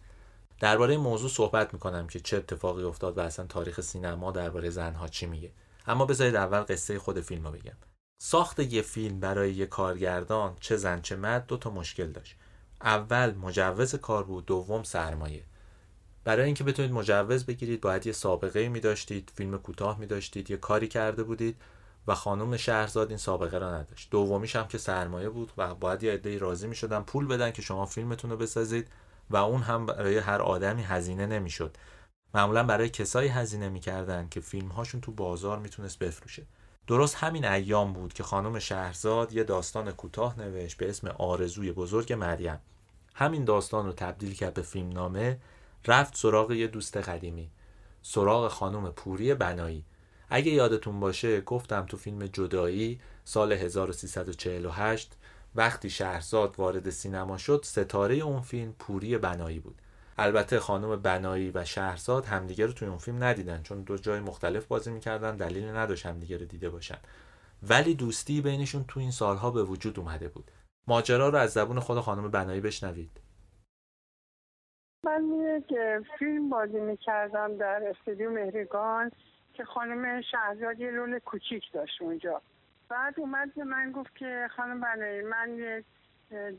درباره 0.61 0.97
موضوع 0.97 1.31
صحبت 1.31 1.75
می‌کنم 1.75 2.07
که 2.07 2.21
چه 2.21 2.37
اتفاقی 2.37 2.83
افتاد 2.83 3.19
و 3.19 3.21
اصلا 3.21 3.47
تاریخ 3.47 3.81
سینما 3.81 4.33
درباره 4.33 4.71
زنها 4.71 5.09
چی 5.09 5.27
میگه. 5.27 5.53
اما 5.87 6.07
بذارید 6.07 6.37
اول 6.37 6.61
قصه 6.61 6.99
خود 6.99 7.21
فیلم 7.21 7.47
رو 7.47 7.53
بگم. 7.53 7.77
ساخت 8.23 8.61
یه 8.61 8.83
فیلم 8.83 9.21
برای 9.21 9.55
یه 9.55 9.66
کارگردان 9.66 10.57
چه 10.61 10.77
زن 10.77 11.01
چه 11.01 11.16
مرد 11.16 11.47
دو 11.47 11.57
تا 11.57 11.71
مشکل 11.71 12.12
داشت. 12.12 12.37
اول 12.81 13.35
مجوز 13.35 13.95
کار 13.95 14.24
بود 14.24 14.47
دوم 14.47 14.83
سرمایه. 14.83 15.45
برای 16.24 16.45
اینکه 16.45 16.64
بتونید 16.64 16.93
مجوز 16.93 17.47
بگیرید 17.47 17.81
باید 17.81 18.07
یه 18.07 18.12
سابقه 18.12 18.68
می 18.68 18.81
داشتید 18.81 19.33
فیلم 19.35 19.59
کوتاه 19.59 19.99
می 19.99 20.07
داشتید 20.07 20.51
یه 20.51 20.57
کاری 20.57 20.89
کرده 20.89 21.22
بودید 21.22 21.57
و 22.07 22.14
خانم 22.14 22.57
شهرزاد 22.57 23.09
این 23.09 23.18
سابقه 23.18 23.59
را 23.59 23.74
نداشت. 23.74 24.11
دومیش 24.11 24.57
هم 24.57 24.68
که 24.68 24.79
سرمایه 24.79 25.29
بود 25.29 25.53
و 25.57 25.74
باید 25.74 26.03
یه 26.03 26.12
عده‌ای 26.12 26.39
راضی 26.39 26.66
می 26.66 26.74
شدن 26.74 27.01
پول 27.03 27.26
بدن 27.26 27.51
که 27.51 27.62
شما 27.62 27.87
فیلمتون 27.87 28.31
رو 28.31 28.37
بسازید 28.37 28.89
و 29.31 29.37
اون 29.37 29.62
هم 29.62 29.87
برای 29.87 30.18
هر 30.18 30.43
آدمی 30.43 30.83
هزینه 30.83 31.26
نمی‌شد. 31.26 31.76
معمولا 32.35 32.64
برای 32.64 32.89
کسایی 32.89 33.29
هزینه 33.29 33.68
می‌کردن 33.68 34.29
که 34.29 34.41
فیلم 34.41 34.68
هاشون 34.68 35.01
تو 35.01 35.12
بازار 35.12 35.59
می‌تونست 35.59 35.99
بفروشه. 35.99 36.47
درست 36.89 37.14
همین 37.14 37.45
ایام 37.45 37.93
بود 37.93 38.12
که 38.12 38.22
خانم 38.22 38.59
شهرزاد 38.59 39.32
یه 39.32 39.45
داستان 39.45 39.93
کوتاه 39.93 40.41
نوشت 40.41 40.76
به 40.76 40.89
اسم 40.89 41.09
آرزوی 41.09 41.72
بزرگ 41.72 42.12
مریم. 42.12 42.59
همین 43.14 43.45
داستان 43.45 43.86
رو 43.86 43.93
تبدیل 43.93 44.34
کرد 44.34 44.55
به 44.55 44.62
فیلم 44.62 44.89
نامه 44.89 45.39
رفت 45.86 46.16
سراغ 46.16 46.53
یه 46.53 46.66
دوست 46.66 46.97
قدیمی 46.97 47.51
سراغ 48.03 48.49
خانم 48.49 48.91
پوری 48.91 49.34
بنایی. 49.34 49.84
اگه 50.30 50.53
یادتون 50.53 51.01
باشه 51.01 51.41
گفتم 51.41 51.86
تو 51.86 51.97
فیلم 51.97 52.26
جدایی 52.26 53.01
سال 53.24 53.53
1348 53.53 55.12
وقتی 55.55 55.91
شهرزاد 55.91 56.55
وارد 56.59 56.91
سینما 56.91 57.39
شد 57.39 57.61
ستاره 57.64 58.14
اون 58.14 58.41
فیلم 58.41 58.72
پوری 58.78 59.18
بنایی 59.18 59.59
بود. 59.59 59.82
البته 60.19 60.59
خانم 60.59 61.03
بنایی 61.03 61.51
و 61.55 61.64
شهرزاد 61.64 62.25
همدیگه 62.25 62.66
رو 62.66 62.73
توی 62.73 62.89
اون 62.89 62.99
فیلم 62.99 63.25
ندیدن 63.25 63.62
چون 63.62 63.83
دو 63.83 63.97
جای 63.97 64.21
مختلف 64.21 64.66
بازی 64.66 64.91
می‌کردن 64.91 65.37
دلیل 65.37 65.69
نداشت 65.69 66.07
همدیگه 66.07 66.37
رو 66.37 66.45
دیده 66.45 66.71
باشن. 66.71 66.99
ولی 67.62 67.95
دوستی 67.95 68.41
بینشون 68.41 68.85
تو 68.89 69.01
این 69.01 69.11
سالها 69.11 69.51
به 69.51 69.62
وجود 69.62 69.99
اومده 69.99 70.29
بود. 70.29 70.51
ماجرا 70.87 71.29
رو 71.29 71.39
از 71.39 71.53
زبون 71.53 71.81
خود 71.81 72.01
خانم 72.01 72.31
بنایی 72.31 72.61
بشنوید. 72.61 73.21
من 75.05 75.25
یک 75.25 75.75
فیلم 76.19 76.49
بازی 76.49 76.81
می‌کردم 76.81 77.57
در 77.57 77.83
استودیو 77.87 78.31
مهرگان 78.31 79.11
که 79.55 79.64
خانم 79.64 80.23
شهرزاد 80.23 80.81
یه 80.81 80.91
رول 80.91 81.19
کوچیک 81.19 81.73
داشت 81.73 82.03
اونجا. 82.03 82.43
بعد 82.89 83.21
اومد 83.21 83.55
به 83.55 83.64
من 83.64 83.93
گفت 83.93 84.16
که 84.16 84.49
خانم 84.57 84.81
بنایی 84.81 85.23
من 85.23 85.59
یه 85.59 85.85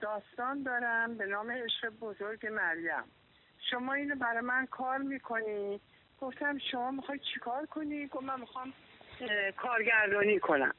داستان 0.01 0.64
دارم 0.64 1.18
به 1.18 1.26
نام 1.26 1.51
عشق 1.51 1.89
بزرگ 1.89 2.47
مریم. 2.47 3.03
شما 3.72 3.93
اینو 3.93 4.15
برای 4.15 4.41
من 4.41 4.65
کار 4.65 4.97
می‌کنی؟ 4.97 5.80
گفتم 6.22 6.57
شما 6.72 6.91
می‌خوای 6.91 7.20
چیکار 7.34 7.65
کنی؟ 7.65 8.07
گفت 8.07 8.24
من 8.24 8.39
می‌خوام 8.39 8.74
کارگردانی 9.57 10.39
کنم. 10.39 10.74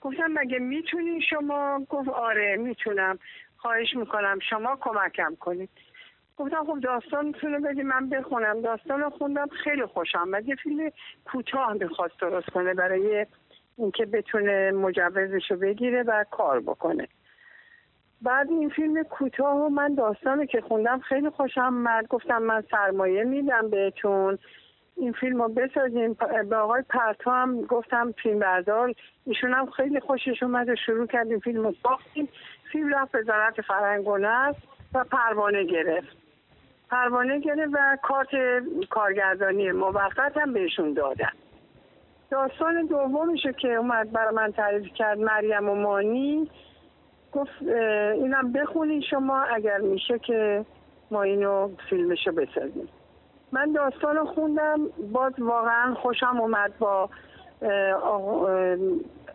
گفتم 0.00 0.26
مگه 0.32 0.58
می‌تونی 0.58 1.20
شما؟ 1.30 1.86
گفت 1.88 2.08
آره 2.08 2.56
می‌تونم. 2.56 3.18
خواهش 3.56 3.94
می‌کنم 3.96 4.38
شما 4.50 4.78
کمکم 4.80 5.34
کنید. 5.40 5.70
گفتم 6.36 6.64
خب 6.64 6.80
داستانتون 6.80 7.54
رو 7.54 7.60
بدی 7.60 7.82
من 7.82 8.08
بخونم. 8.08 8.60
داستان 8.62 9.00
رو 9.00 9.10
خوندم 9.10 9.46
خیلی 9.64 9.86
خوشم 9.86 10.30
یه 10.44 10.54
فیلم 10.54 10.90
کوتاه 11.24 11.72
می‌خواست 11.72 12.20
درست 12.20 12.50
کنه 12.50 12.74
برای 12.74 13.26
اینکه 13.76 14.06
بتونه 14.06 14.70
مجوزش 14.70 15.50
رو 15.50 15.56
بگیره 15.56 16.02
و 16.02 16.24
کار 16.30 16.60
بکنه. 16.60 17.08
بعد 18.22 18.50
این 18.50 18.68
فیلم 18.68 19.02
کوتاه 19.02 19.56
و 19.56 19.68
من 19.68 19.94
داستانی 19.94 20.46
که 20.46 20.60
خوندم 20.60 20.98
خیلی 21.00 21.30
خوشم 21.30 21.60
آمد 21.60 22.06
گفتم 22.06 22.42
من 22.42 22.64
سرمایه 22.70 23.24
میدم 23.24 23.70
بهتون. 23.70 24.38
این 24.96 25.12
فیلم 25.12 25.42
رو 25.42 25.48
بسازیم 25.48 26.16
به 26.48 26.56
آقای 26.56 26.82
پرتو 26.88 27.30
هم 27.30 27.62
گفتم 27.62 28.14
فیلم 28.22 28.38
بردار 28.38 28.94
ایشون 29.26 29.52
هم 29.52 29.70
خیلی 29.70 30.00
خوشش 30.00 30.42
اومد 30.42 30.68
و 30.68 30.76
شروع 30.86 31.06
کردیم 31.06 31.38
فیلم 31.38 31.62
رو 31.62 31.74
ساختیم. 31.82 32.28
فیلم 32.72 32.94
رفت 32.94 33.14
وزارت 33.14 33.60
فرهنگ 33.60 34.08
و 34.08 34.18
و 34.94 35.04
پروانه 35.04 35.64
گرفت. 35.64 36.16
پروانه 36.90 37.40
گرفت 37.40 37.72
و 37.72 37.96
کارت 38.02 38.28
کارگردانی 38.90 39.72
موقت 39.72 40.36
هم 40.36 40.52
بهشون 40.52 40.92
دادن. 40.92 41.32
داستان 42.30 42.86
دومشو 42.86 43.52
که 43.52 43.74
اومد 43.74 44.12
برای 44.12 44.34
من 44.34 44.52
تعریف 44.52 44.94
کرد 44.94 45.18
مریم 45.18 45.68
و 45.68 45.74
مانی. 45.74 46.50
گفت 47.36 47.62
اینم 48.14 48.52
بخونین 48.52 49.00
شما 49.00 49.42
اگر 49.42 49.78
میشه 49.78 50.18
که 50.18 50.64
ما 51.10 51.22
اینو 51.22 51.68
فیلمشو 51.90 52.32
بسازیم. 52.32 52.88
من 53.52 53.72
داستان 53.72 54.24
خوندم 54.24 54.80
باز 55.12 55.32
واقعا 55.38 55.94
خوشم 55.94 56.40
اومد 56.40 56.72
با 56.78 57.08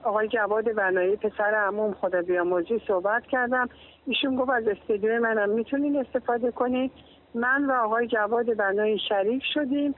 آقای 0.03 0.27
جواد 0.27 0.75
بنایی 0.75 1.15
پسر 1.15 1.55
عموم 1.67 1.93
خدا 1.93 2.21
بیامرزی 2.21 2.81
صحبت 2.87 3.23
کردم. 3.23 3.69
ایشون 4.07 4.35
گفت 4.35 4.49
از 4.49 4.67
استودیوی 4.67 5.19
منم 5.19 5.49
می‌تونین 5.49 5.97
استفاده 5.97 6.51
کنید 6.51 6.91
من 7.35 7.65
و 7.65 7.71
آقای 7.71 8.07
جواد 8.07 8.57
بنایی 8.57 8.99
شریک 9.09 9.43
شدیم. 9.53 9.95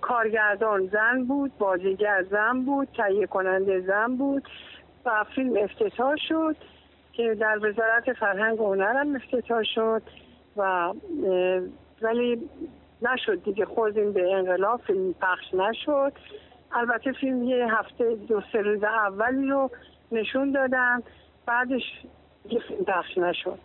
کارگردان 0.00 0.86
زن 0.86 1.24
بود 1.24 1.52
بازیگر 1.58 2.24
زن 2.30 2.64
بود 2.64 2.88
تهیه 2.96 3.26
کننده 3.26 3.80
زن 3.80 4.16
بود 4.16 4.42
و 5.04 5.24
فیلم 5.34 5.56
افتتاح 5.56 6.14
شد. 6.28 6.56
که 7.16 7.36
در 7.40 7.58
وزارت 7.58 8.12
فرهنگ 8.12 8.60
و 8.60 8.74
هنرم 8.74 9.14
افتتاح 9.16 9.62
شد 9.74 10.02
و 10.56 10.92
ولی 12.02 12.48
نشد 13.02 13.42
دیگه 13.44 13.64
خوردیم 13.64 14.12
به 14.12 14.34
انقلاب 14.34 14.80
فیلم 14.86 15.12
پخش 15.12 15.54
نشد. 15.54 16.12
البته 16.72 17.12
فیلم 17.12 17.42
یه 17.42 17.66
هفته 17.70 18.14
دو 18.28 18.42
سه 18.52 18.58
روز 18.58 18.84
اولی 18.84 19.48
رو 19.48 19.70
نشون 20.12 20.52
دادن 20.52 21.02
بعدش 21.46 21.82
یه 22.50 22.60
فیلم 22.68 22.84
پخش 22.84 23.18
نشد. 23.18 23.58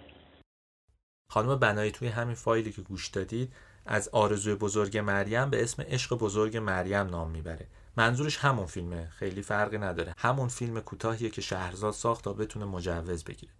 خانم 1.29 1.59
بنایی 1.59 1.91
توی 1.91 2.07
همین 2.07 2.35
فایلی 2.35 2.71
که 2.71 2.81
گوش 2.81 3.07
دادید 3.07 3.53
از 3.85 4.09
آرزوی 4.13 4.55
بزرگ 4.55 4.97
مریم 4.97 5.49
به 5.49 5.63
اسم 5.63 5.83
عشق 5.83 6.17
بزرگ 6.17 6.57
مریم 6.57 7.07
نام 7.07 7.31
می‌بره. 7.31 7.67
منظورش 7.97 8.37
همون 8.37 8.65
فیلمه. 8.65 9.07
خیلی 9.07 9.41
فرقی 9.41 9.77
نداره. 9.77 10.13
همون 10.17 10.47
فیلم 10.47 10.81
کوتاهیه 10.81 11.29
که 11.29 11.41
شهرزاد 11.41 11.93
ساخت 11.93 12.23
تا 12.23 12.33
بتونه 12.33 12.65
مجوز 12.65 13.23
بگیره. 13.23 13.51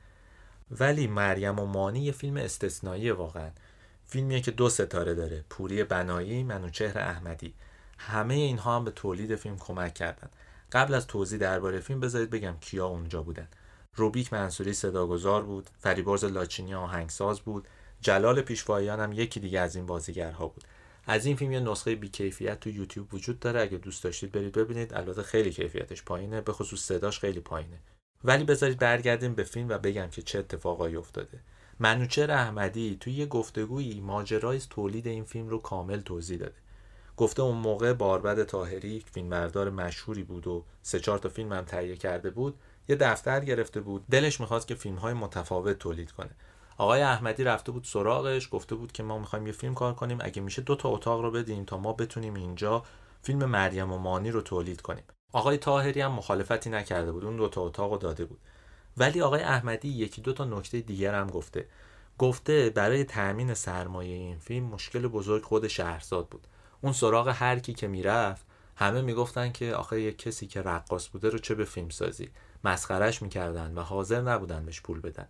ولی 0.72 1.08
مریم 1.08 1.60
و 1.60 1.66
مانی 1.66 2.00
یه 2.00 2.12
فیلم 2.12 2.38
استثنایی 2.38 3.12
واقعا. 3.12 3.50
فیلمیه 4.06 4.42
که 4.42 4.52
دو 4.52 4.70
ستاره 4.70 5.14
داره. 5.14 5.46
پوری 5.50 5.84
بنایی 5.84 6.44
منوچهر 6.44 7.00
احمدی. 7.00 7.54
همه 7.98 8.34
اینها 8.34 8.76
هم 8.76 8.84
به 8.84 8.92
تولید 8.92 9.36
فیلم 9.36 9.58
کمک 9.58 9.94
کردن. 9.94 10.30
قبل 10.72 10.94
از 10.94 11.08
توضیح 11.08 11.40
درباره 11.40 11.80
فیلم 11.80 12.00
بذارید 12.00 12.30
بگم 12.30 12.56
کیا 12.62 12.88
اونجا 12.88 13.24
بودن. 13.24 13.48
روبیک 13.96 14.34
منصوری 14.34 14.74
صداگذار 14.74 15.44
بود. 15.44 15.70
فریبرز 15.80 16.24
لاچینی 16.26 16.74
آهنگساز 16.74 17.42
بود. 17.42 17.68
جلال 18.02 18.42
پیشواییان 18.42 19.00
هم 19.00 19.12
یکی 19.12 19.40
دیگه 19.40 19.60
از 19.60 19.76
این 19.76 19.86
بازیگرها 19.86 20.48
بود. 20.48 20.64
از 21.06 21.26
این 21.26 21.36
فیلم 21.36 21.52
یه 21.52 21.60
نسخه 21.60 21.96
بیکیفیت 21.96 22.60
تو 22.60 22.70
یوتیوب 22.70 23.14
وجود 23.14 23.40
داره. 23.40 23.62
اگه 23.62 23.78
دوست 23.78 24.04
داشتید 24.04 24.32
برید 24.32 24.54
ببینید. 24.54 24.94
البته 24.94 25.24
خیلی 25.24 25.52
کیفیتش 25.52 26.04
پایینه. 26.04 26.42
به 26.42 26.54
خصوص 26.54 26.82
صداش 26.82 27.20
خیلی 27.20 27.40
پایینه. 27.40 27.80
ولی 28.24 28.44
بذارید 28.44 28.80
برگردیم 28.80 29.34
به 29.34 29.44
فیلم 29.44 29.70
و 29.70 29.78
بگم 29.78 30.08
که 30.08 30.22
چه 30.22 30.40
اتفاقایی 30.40 30.96
افتاده. 30.96 31.40
منوچهر 31.80 32.32
احمدی 32.32 32.98
توی 33.00 33.14
یه 33.14 33.26
گفتگویی 33.26 34.02
ماجرای 34.02 34.62
تولید 34.70 35.08
این 35.08 35.24
فیلم 35.24 35.50
رو 35.50 35.58
کامل 35.58 36.00
توضیح 36.00 36.38
داده. 36.38 36.56
گفته 37.18 37.42
اون 37.42 37.58
موقع 37.58 37.94
باربد 37.94 38.44
تاهری 38.44 39.04
فیلمبردار 39.14 39.70
مشهوری 39.70 40.24
بود 40.24 40.48
و 40.48 40.66
سه 40.82 41.00
چهار 41.00 41.18
تا 41.18 41.30
فیلم 41.30 41.54
هم 41.54 41.66
تهیه 41.66 41.96
کرده 41.96 42.30
بود. 42.30 42.56
یه 42.90 42.96
دفتر 42.96 43.40
گرفته 43.40 43.82
بود. 43.82 44.06
دلش 44.12 44.40
می‌خواست 44.40 44.68
که 44.68 44.76
فیلم 44.76 44.96
های 44.96 45.14
متفاوت 45.14 45.80
تولید 45.80 46.12
کنه. 46.12 46.32
آقای 46.82 47.02
احمدی 47.02 47.44
رفته 47.44 47.72
بود 47.72 47.84
سراغش 47.84 48.50
گفته 48.52 48.76
بود 48.76 48.92
که 48.92 49.04
ما 49.04 49.18
می‌خوایم 49.18 49.48
یه 49.48 49.54
فیلم 49.54 49.74
کار 49.74 49.94
کنیم. 49.94 50.18
اگه 50.22 50.42
میشه 50.42 50.62
دو 50.62 50.76
تا 50.76 50.90
اتاق 50.90 51.22
رو 51.22 51.32
بدیم 51.32 51.66
تا 51.66 51.78
ما 51.78 51.94
بتونیم 51.94 52.34
اینجا 52.34 52.84
فیلم 53.22 53.46
مریم 53.46 53.92
و 53.92 53.98
مانی 53.98 54.32
رو 54.32 54.42
تولید 54.42 54.82
کنیم. 54.82 55.04
آقای 55.34 55.58
تاهری 55.58 56.02
هم 56.02 56.12
مخالفتی 56.12 56.70
نکرده 56.70 57.12
بود 57.12 57.26
اون 57.26 57.38
دو 57.38 57.48
تا 57.48 57.62
اتاق 57.62 57.92
رو 57.92 57.98
داده 57.98 58.26
بود. 58.26 58.40
ولی 58.98 59.22
آقای 59.22 59.42
احمدی 59.42 59.88
یکی 59.88 60.22
دو 60.22 60.34
تا 60.34 60.46
نکته 60.46 60.82
دیگر 60.82 61.16
هم 61.16 61.28
گفته. 61.28 61.66
گفته 62.18 62.70
برای 62.70 63.04
تأمین 63.04 63.54
سرمایه 63.54 64.16
این 64.16 64.40
فیلم 64.40 64.66
مشکل 64.66 65.08
بزرگ 65.08 65.44
خود 65.44 65.68
شهرزاد 65.68 66.28
بود. 66.28 66.48
اون 66.82 66.94
سراغ 66.94 67.28
هر 67.28 67.60
کی 67.60 67.74
که 67.74 67.88
می‌رفت 67.88 68.46
همه 68.76 69.02
می‌گفتن 69.02 69.52
که 69.52 69.76
آخه 69.76 70.02
یه 70.02 70.12
کسی 70.14 70.48
که 70.48 70.62
رقاص 70.62 71.10
بوده 71.10 71.30
رو 71.30 71.38
چه 71.38 71.56
به 71.56 71.66
فیلم 71.66 71.90
سازی؟ 71.90 72.30
مسخرش 72.64 73.22
می‌کردن 73.22 73.74
و 73.74 73.82
حاضر 73.82 74.22
نبودن 74.22 74.66
بهش 74.66 74.82
پول 74.82 75.02
بدن. 75.02 75.28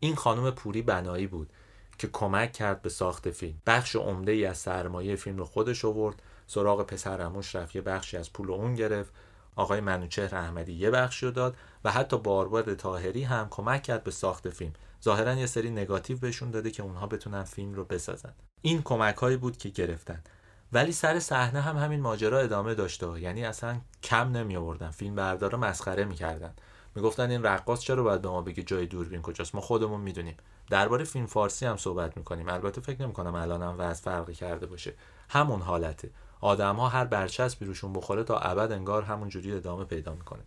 این 0.00 0.16
خانم 0.16 0.50
پوری 0.50 0.82
بنایی 0.82 1.26
بود 1.26 1.52
که 1.98 2.08
کمک 2.08 2.52
کرد 2.52 2.82
به 2.82 2.88
ساخت 2.88 3.30
فیلم. 3.30 3.62
بخش 3.66 3.96
عمده 3.96 4.32
ای 4.32 4.44
از 4.44 4.58
سرمایه 4.58 5.16
فیلم 5.16 5.36
رو 5.36 5.44
خودش 5.44 5.84
آورد 5.84 6.22
سراغ 6.46 6.82
پسر 6.82 7.22
اموش 7.22 7.56
رفت 7.56 7.76
یه 7.76 7.82
بخشی 7.82 8.16
از 8.16 8.32
پول 8.32 8.50
اون 8.50 8.74
گرفت. 8.74 9.12
آقای 9.56 9.80
منوچهر 9.80 10.34
احمدی 10.34 10.72
یه 10.72 10.90
بخشی 10.90 11.26
رو 11.26 11.32
داد 11.32 11.56
و 11.84 11.90
حتی 11.90 12.18
بارباد 12.18 12.74
تاهری 12.74 13.22
هم 13.22 13.46
کمک 13.50 13.82
کرد 13.82 14.04
به 14.04 14.10
ساخت 14.10 14.50
فیلم. 14.50 14.72
ظاهرا 15.04 15.34
یه 15.34 15.46
سری 15.46 15.70
نگاتیو 15.70 16.18
بهشون 16.18 16.50
داده 16.50 16.70
که 16.70 16.82
اونها 16.82 17.06
بتونن 17.06 17.44
فیلم 17.44 17.74
رو 17.74 17.84
بسازن. 17.84 18.32
این 18.62 18.82
کمک 18.82 19.16
هایی 19.16 19.36
بود 19.36 19.56
که 19.56 19.68
گرفتن. 19.68 20.22
ولی 20.72 20.92
سر 20.92 21.18
صحنه 21.18 21.60
هم 21.60 21.76
همین 21.76 22.00
ماجرا 22.00 22.38
ادامه 22.38 22.74
داشته. 22.74 23.20
یعنی 23.20 23.44
اصلا 23.44 23.80
کم 24.02 24.36
نمی 24.36 24.56
آوردن 24.56 24.90
فیلم 24.90 25.14
بردار 25.14 25.56
مسخره 25.56 26.04
می‌کردن. 26.04 26.54
می‌گفتن 26.98 27.30
این 27.30 27.42
رقاص 27.42 27.80
چرا 27.80 28.02
باید 28.02 28.22
به 28.22 28.28
ما 28.28 28.42
بگه 28.42 28.62
جای 28.62 28.86
دوربین 28.86 29.22
کجاست؟ 29.22 29.54
ما 29.54 29.60
خودمون 29.60 30.00
می‌دونیم. 30.00 30.36
درباره 30.70 31.04
فیلم 31.04 31.26
فارسی 31.26 31.66
هم 31.66 31.76
صحبت 31.76 32.16
می‌کنیم. 32.16 32.48
البته 32.48 32.80
فکر 32.80 33.02
نمی‌کنم 33.02 33.34
الانم 33.34 33.74
وضع 33.78 34.02
فرقی 34.02 34.34
کرده 34.34 34.66
باشه. 34.66 34.94
همون 35.28 35.60
حالته. 35.60 36.10
آدم 36.40 36.76
ها 36.76 36.88
هر 36.88 37.04
برچسبی 37.04 37.66
روشون 37.66 37.92
بخوره 37.92 38.24
تا 38.24 38.38
ابد 38.38 38.72
انگار 38.72 39.02
همون 39.02 39.28
جوری 39.28 39.52
ادامه 39.52 39.84
پیدا 39.84 40.12
می‌کنه. 40.12 40.40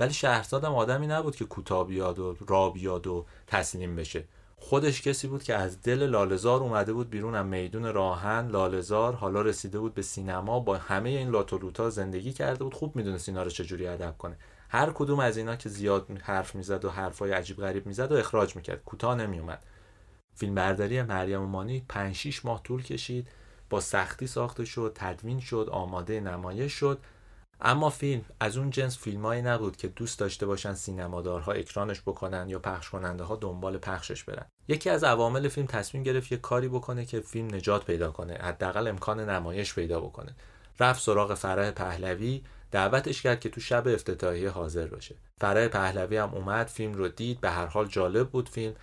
ولی 0.00 0.12
شهرزادم 0.12 0.74
آدمی 0.74 1.06
نبود 1.06 1.36
که 1.36 1.44
کوتاه 1.44 1.86
بیاد 1.86 2.18
و 2.18 2.36
را 2.48 2.70
بیاد 2.70 3.06
و 3.06 3.26
تسلیم 3.46 3.96
بشه. 3.96 4.24
خودش 4.56 5.02
کسی 5.02 5.28
بود 5.28 5.42
که 5.42 5.54
از 5.54 5.82
دل 5.82 6.06
لالزار 6.06 6.60
اومده 6.60 6.92
بود 6.92 7.10
بیرون 7.10 7.34
از 7.34 7.46
میدون 7.46 7.94
راهن 7.94 8.48
لالزار 8.48 9.14
حالا 9.14 9.42
رسیده 9.42 9.78
بود 9.78 9.94
به 9.94 10.02
سینما 10.02 10.60
با 10.60 10.76
همه 10.76 11.10
این 11.10 11.30
لاتولوتا 11.30 11.90
زندگی 11.90 12.32
کرده 12.32 12.64
بود. 12.64 12.74
خوب 12.74 12.96
می‌دونست 12.96 13.28
اینا 13.28 13.42
رو 13.42 13.50
چجوری 13.50 13.86
ادب 13.86 14.18
کنه. 14.18 14.36
هر 14.72 14.90
کدوم 14.94 15.20
از 15.20 15.36
اینا 15.36 15.56
که 15.56 15.68
زیاد 15.68 16.10
حرف 16.22 16.54
می‌زد 16.54 16.84
و 16.84 16.90
حرفای 16.90 17.32
عجیب 17.32 17.56
غریب 17.56 17.86
می‌زد 17.86 18.12
و 18.12 18.14
اخراج 18.14 18.56
می‌کرد. 18.56 18.84
کوتاه 18.84 19.14
نمیومد 19.14 19.62
فیلم 20.34 20.54
برداری 20.54 21.02
مریم 21.02 21.40
مانی 21.40 21.84
5 21.88 22.14
6 22.14 22.44
ماه 22.44 22.62
طول 22.62 22.82
کشید 22.82 23.28
با 23.70 23.80
سختی 23.80 24.26
ساخته 24.26 24.64
شد 24.64 24.92
تدوین 24.94 25.40
شد 25.40 25.68
آماده 25.72 26.20
نمایش 26.20 26.72
شد. 26.72 26.98
اما 27.60 27.90
فیلم 27.90 28.24
از 28.40 28.56
اون 28.56 28.70
جنس 28.70 28.98
فیلمایی 28.98 29.42
نبود 29.42 29.76
که 29.76 29.88
دوست 29.88 30.18
داشته 30.18 30.46
باشن 30.46 30.74
سینمادارها 30.74 31.52
اکرانش 31.52 32.00
بکنن 32.00 32.48
یا 32.48 32.58
پخش 32.58 32.90
کننده 32.90 33.24
ها 33.24 33.36
دنبال 33.36 33.78
پخشش 33.78 34.24
برن. 34.24 34.46
یکی 34.68 34.90
از 34.90 35.04
عوامل 35.04 35.48
فیلم 35.48 35.66
تصمیم 35.66 36.02
گرفت 36.02 36.32
یه 36.32 36.38
کاری 36.38 36.68
بکنه 36.68 37.04
که 37.04 37.20
فیلم 37.20 37.54
نجات 37.54 37.84
پیدا 37.84 38.10
کنه 38.10 38.34
حداقل 38.34 38.88
امکان 38.88 39.20
نمایش 39.20 39.74
پیدا 39.74 40.00
بکنه. 40.00 40.34
رفت 40.80 41.02
سراغ 41.02 41.34
فرح 41.34 41.70
پهلوی 41.70 42.42
دعوتش 42.72 43.22
کرد 43.22 43.40
که 43.40 43.48
تو 43.48 43.60
شب 43.60 43.88
افتتاحیه 43.88 44.50
حاضر 44.50 44.86
باشه. 44.86 45.14
فرح 45.40 45.68
پهلوی 45.68 46.16
هم 46.16 46.34
اومد 46.34 46.66
فیلم 46.66 46.92
رو 46.92 47.08
دید 47.08 47.40
به 47.40 47.50
هر 47.50 47.66
حال 47.66 47.86
جالب 47.86 48.28
بود 48.28 48.48
فیلم. 48.48 48.74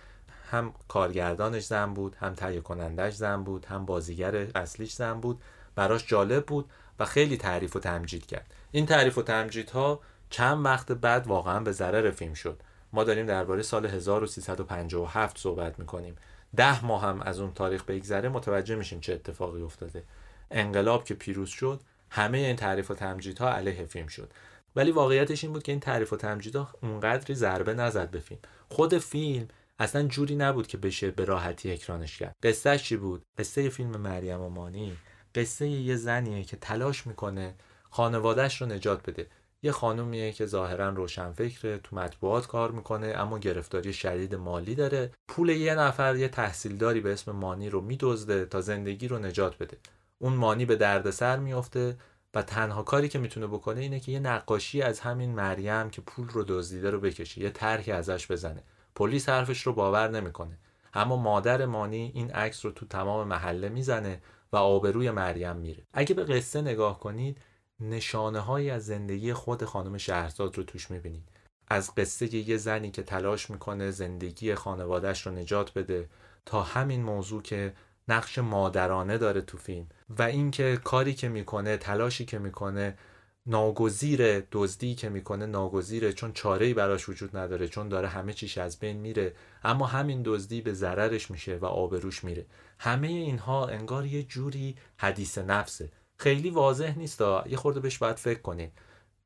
هم 0.50 0.74
کارگردانش 0.88 1.64
زن 1.64 1.94
بود 1.94 2.16
هم 2.20 2.34
تهیه 2.34 2.60
کنندش 2.60 3.14
زن 3.14 3.44
بود 3.44 3.64
هم 3.64 3.86
بازیگر 3.86 4.36
اصلیش 4.36 4.92
زن 4.92 5.20
بود. 5.20 5.42
براش 5.74 6.06
جالب 6.06 6.46
بود 6.46 6.70
و 6.98 7.04
خیلی 7.04 7.36
تعریف 7.36 7.76
و 7.76 7.78
تمجید 7.80 8.26
کرد. 8.26 8.54
این 8.70 8.86
تعریف 8.86 9.18
و 9.18 9.22
تمجیدها 9.22 10.00
چند 10.30 10.64
وقت 10.64 10.92
بعد 10.92 11.26
واقعا 11.26 11.60
به 11.60 11.72
ضرر 11.72 12.10
فیلم 12.10 12.34
شد. 12.34 12.62
ما 12.92 13.04
داریم 13.04 13.26
درباره 13.26 13.62
سال 13.62 13.86
1357 13.86 15.38
صحبت 15.38 15.78
می‌کنیم. 15.78 16.16
ده 16.56 16.84
ماه 16.84 17.02
هم 17.02 17.20
از 17.20 17.40
اون 17.40 17.52
تاریخ 17.52 17.84
بگذره 17.84 18.28
متوجه 18.28 18.74
میشیم 18.74 19.00
چه 19.00 19.12
اتفاقی 19.12 19.62
افتاده. 19.62 20.04
انقلاب 20.50 21.04
که 21.04 21.14
پیروز 21.14 21.48
شد 21.48 21.80
همه 22.10 22.38
این 22.38 22.56
تعریف 22.56 22.90
و 22.90 22.94
تمجیدها 22.94 23.52
علیه 23.52 23.84
فیلم 23.86 24.06
شد. 24.06 24.32
ولی 24.76 24.90
واقعیتش 24.90 25.44
این 25.44 25.52
بود 25.52 25.62
که 25.62 25.72
این 25.72 25.80
تعریف 25.80 26.12
و 26.12 26.16
تمجیدها 26.16 26.68
اونقدری 26.82 27.34
ضربه 27.34 27.74
نزد 27.74 28.10
به 28.10 28.20
فیلم. 28.20 28.40
خود 28.68 28.98
فیلم 28.98 29.48
اصلا 29.78 30.02
جوری 30.02 30.36
نبود 30.36 30.66
که 30.66 30.78
بشه 30.78 31.10
به 31.10 31.24
راحتی 31.24 31.72
اکرانش 31.72 32.18
کرد. 32.18 32.36
قصهش 32.42 32.82
چی 32.82 32.96
بود؟ 32.96 33.22
قصه 33.38 33.68
فیلم 33.68 33.96
مریم 33.96 34.40
و 34.40 34.48
مانی 34.48 34.96
قصه 35.34 35.68
یه 35.68 35.96
زنیه 35.96 36.44
که 36.44 36.56
تلاش 36.56 37.06
می‌کنه 37.06 37.54
خانوادهش 37.90 38.62
رو 38.62 38.66
نجات 38.66 39.10
بده. 39.10 39.26
یه 39.62 39.72
خانومیه 39.72 40.32
که 40.32 40.46
ظاهرا 40.46 40.88
روشنفکره 40.88 41.78
تو 41.78 41.96
مطبوعات 41.96 42.46
کار 42.46 42.70
می‌کنه 42.70 43.06
اما 43.06 43.38
گرفتاری 43.38 43.92
شدید 43.92 44.34
مالی 44.34 44.74
داره. 44.74 45.10
پول 45.28 45.48
یه 45.48 45.74
نفر 45.74 46.16
یه 46.16 46.28
تحصیلداری 46.28 47.00
به 47.00 47.12
اسم 47.12 47.32
مانی 47.32 47.70
رو 47.70 47.80
میدزده 47.80 48.44
تا 48.44 48.60
زندگی 48.60 49.08
رو 49.08 49.18
نجات 49.18 49.58
بده. 49.58 49.76
اون 50.22 50.32
مانی 50.32 50.64
به 50.64 50.76
دردسر 50.76 51.38
میافته 51.38 51.96
و 52.34 52.42
تنها 52.42 52.82
کاری 52.82 53.08
که 53.08 53.18
می‌تونه 53.18 53.46
بکنه 53.46 53.80
اینه 53.80 54.00
که 54.00 54.12
یه 54.12 54.18
نقاشی 54.18 54.82
از 54.82 55.00
همین 55.00 55.34
مریم 55.34 55.90
که 55.90 56.00
پول 56.00 56.28
رو 56.28 56.44
دزدیده 56.48 56.90
رو 56.90 57.00
بکشه 57.00 57.40
یه 57.40 57.50
طرحی 57.50 57.92
ازش 57.92 58.30
بزنه. 58.30 58.62
پلیس 58.94 59.28
حرفش 59.28 59.62
رو 59.62 59.72
باور 59.72 60.10
نمی‌کنه. 60.10 60.58
اما 60.94 61.16
مادر 61.16 61.66
مانی 61.66 62.12
این 62.14 62.30
عکس 62.30 62.64
رو 62.64 62.70
تو 62.70 62.86
تمام 62.86 63.28
محله 63.28 63.68
می‌زنه 63.68 64.22
و 64.52 64.56
آبروی 64.56 65.10
مریم 65.10 65.56
میره. 65.56 65.82
اگه 65.92 66.14
به 66.14 66.24
قصه 66.24 66.60
نگاه 66.60 67.00
کنید 67.00 67.38
نشانه 67.80 68.40
هایی 68.40 68.70
از 68.70 68.86
زندگی 68.86 69.32
خود 69.32 69.64
خانم 69.64 69.98
شهرزاد 69.98 70.58
رو 70.58 70.64
توش 70.64 70.90
می‌بینید. 70.90 71.28
از 71.68 71.94
قصه 71.94 72.34
یه 72.34 72.56
زنی 72.56 72.90
که 72.90 73.02
تلاش 73.02 73.50
می‌کنه 73.50 73.90
زندگی 73.90 74.54
خانوادهش 74.54 75.26
رو 75.26 75.32
نجات 75.32 75.74
بده 75.74 76.08
تا 76.46 76.62
همین 76.62 77.02
موضوع 77.02 77.42
که 77.42 77.74
نقش 78.08 78.38
مادرانه 78.38 79.18
داره 79.18 79.40
تو 79.40 79.58
فیلم 79.58 79.86
و 80.18 80.22
اینکه 80.22 80.80
کاری 80.84 81.14
که 81.14 81.28
می‌کنه 81.28 81.76
تلاشی 81.76 82.24
که 82.24 82.38
می‌کنه 82.38 82.98
ناگزیر 83.46 84.40
دزدی 84.52 84.94
که 84.94 85.08
می‌کنه 85.08 85.46
ناگزیره 85.46 86.12
چون 86.12 86.32
چاره 86.32 86.66
ای 86.66 86.74
براش 86.74 87.08
وجود 87.08 87.36
نداره 87.36 87.68
چون 87.68 87.88
داره 87.88 88.08
همه 88.08 88.32
چیش 88.32 88.58
از 88.58 88.78
بین 88.78 88.96
میره 88.96 89.34
اما 89.64 89.86
همین 89.86 90.22
دزدی 90.24 90.60
به 90.60 90.72
ضررش 90.72 91.30
میشه 91.30 91.56
و 91.56 91.64
آبروش 91.64 92.24
میره. 92.24 92.46
همه 92.78 93.08
اینها 93.08 93.66
انگار 93.66 94.06
یه 94.06 94.22
جوری 94.22 94.76
حدیث 94.96 95.38
نفسه. 95.38 95.90
خیلی 96.18 96.50
واضح 96.50 96.98
نیست 96.98 97.20
یه 97.20 97.56
خورده 97.56 97.80
بهش 97.80 97.98
باید 97.98 98.16
فکر 98.16 98.40
کنید 98.40 98.72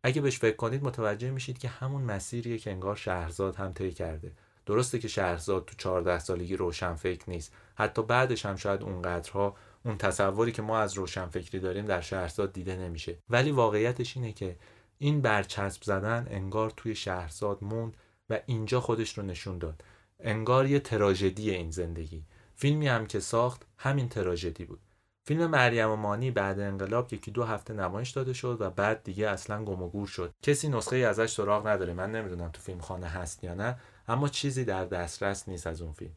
اگه 0.03 0.20
بهش 0.20 0.39
فکر 0.39 0.57
کنید 0.57 0.85
متوجه 0.85 1.31
میشید 1.31 1.59
که 1.59 1.68
همون 1.68 2.03
مسیریه 2.03 2.59
که 2.59 2.70
انگار 2.70 2.97
شهرزاد 2.97 3.57
هم 3.57 3.72
طی 3.72 3.91
کرده. 3.93 4.33
درسته 4.67 4.99
که 4.99 5.09
شهرزاد 5.09 5.65
تو 5.65 5.75
14 5.77 6.19
سالگی 6.19 6.57
روشن 6.57 6.95
فکر 6.95 7.31
نیست. 7.31 7.53
حتی 7.75 8.03
بعدش 8.03 8.47
هم 8.47 8.57
شاید 8.57 8.83
اونقدرها 8.83 9.57
اون 9.85 9.99
تصوری 9.99 10.53
که 10.53 10.62
ما 10.62 10.79
از 10.79 10.95
روشنفکری 10.95 11.61
داریم 11.61 11.87
در 11.87 12.01
شهرزاد 12.01 12.53
دیده 12.53 12.77
نمیشه. 12.77 13.19
ولی 13.31 13.51
واقعیتش 13.51 14.17
اینه 14.17 14.33
که 14.33 14.57
این 14.99 15.21
برچسب 15.21 15.83
زدن 15.83 16.27
انگار 16.31 16.71
توی 16.71 16.95
شهرزاد 16.95 17.59
موند 17.65 17.97
و 18.31 18.41
اینجا 18.47 18.81
خودش 18.81 19.19
رو 19.19 19.25
نشون 19.25 19.59
داد. 19.59 19.85
انگار 20.21 20.67
یه 20.67 20.81
تراژدی 20.81 21.51
این 21.51 21.71
زندگی. 21.71 22.25
فیلمی 22.55 22.89
هم 22.89 23.07
که 23.07 23.21
ساخت 23.21 23.67
همین 23.79 24.09
تراژدی 24.09 24.65
بود. 24.65 24.81
فیلم 25.27 25.47
مریم 25.47 25.91
و 25.91 25.97
مانی 25.97 26.31
بعد 26.31 26.61
انقلاب 26.61 27.12
یکی 27.12 27.31
دو 27.31 27.45
هفته 27.45 27.75
نمایش 27.75 28.11
داده 28.11 28.33
شد 28.33 28.57
و 28.61 28.71
بعد 28.71 29.03
دیگه 29.03 29.29
اصلا 29.29 29.65
گم 29.65 29.83
و 29.83 29.89
گور 29.89 30.07
شد. 30.07 30.33
کسی 30.43 30.69
نسخه 30.69 30.97
ای 30.97 31.05
ازش 31.05 31.33
سراغ 31.33 31.67
نداره. 31.67 31.93
من 31.93 32.12
نمی‌دونم 32.12 32.49
تو 32.49 32.62
فیلم 32.62 32.81
خانه 32.81 33.07
هست 33.07 33.45
یا 33.45 33.55
نه. 33.55 33.77
اما 34.09 34.28
چیزی 34.28 34.64
در 34.64 34.84
دسترس 34.84 35.48
نیست 35.48 35.66
از 35.66 35.82
اون 35.82 35.92
فیلم. 35.92 36.16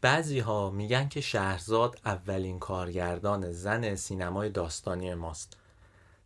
بعضی 0.00 0.38
ها 0.38 0.70
میگن 0.70 1.08
که 1.08 1.20
شهرزاد 1.20 2.00
اولین 2.04 2.58
کارگردان 2.58 3.52
زن 3.52 3.94
سینمای 3.94 4.48
داستانی 4.48 5.14
ماست. 5.14 5.56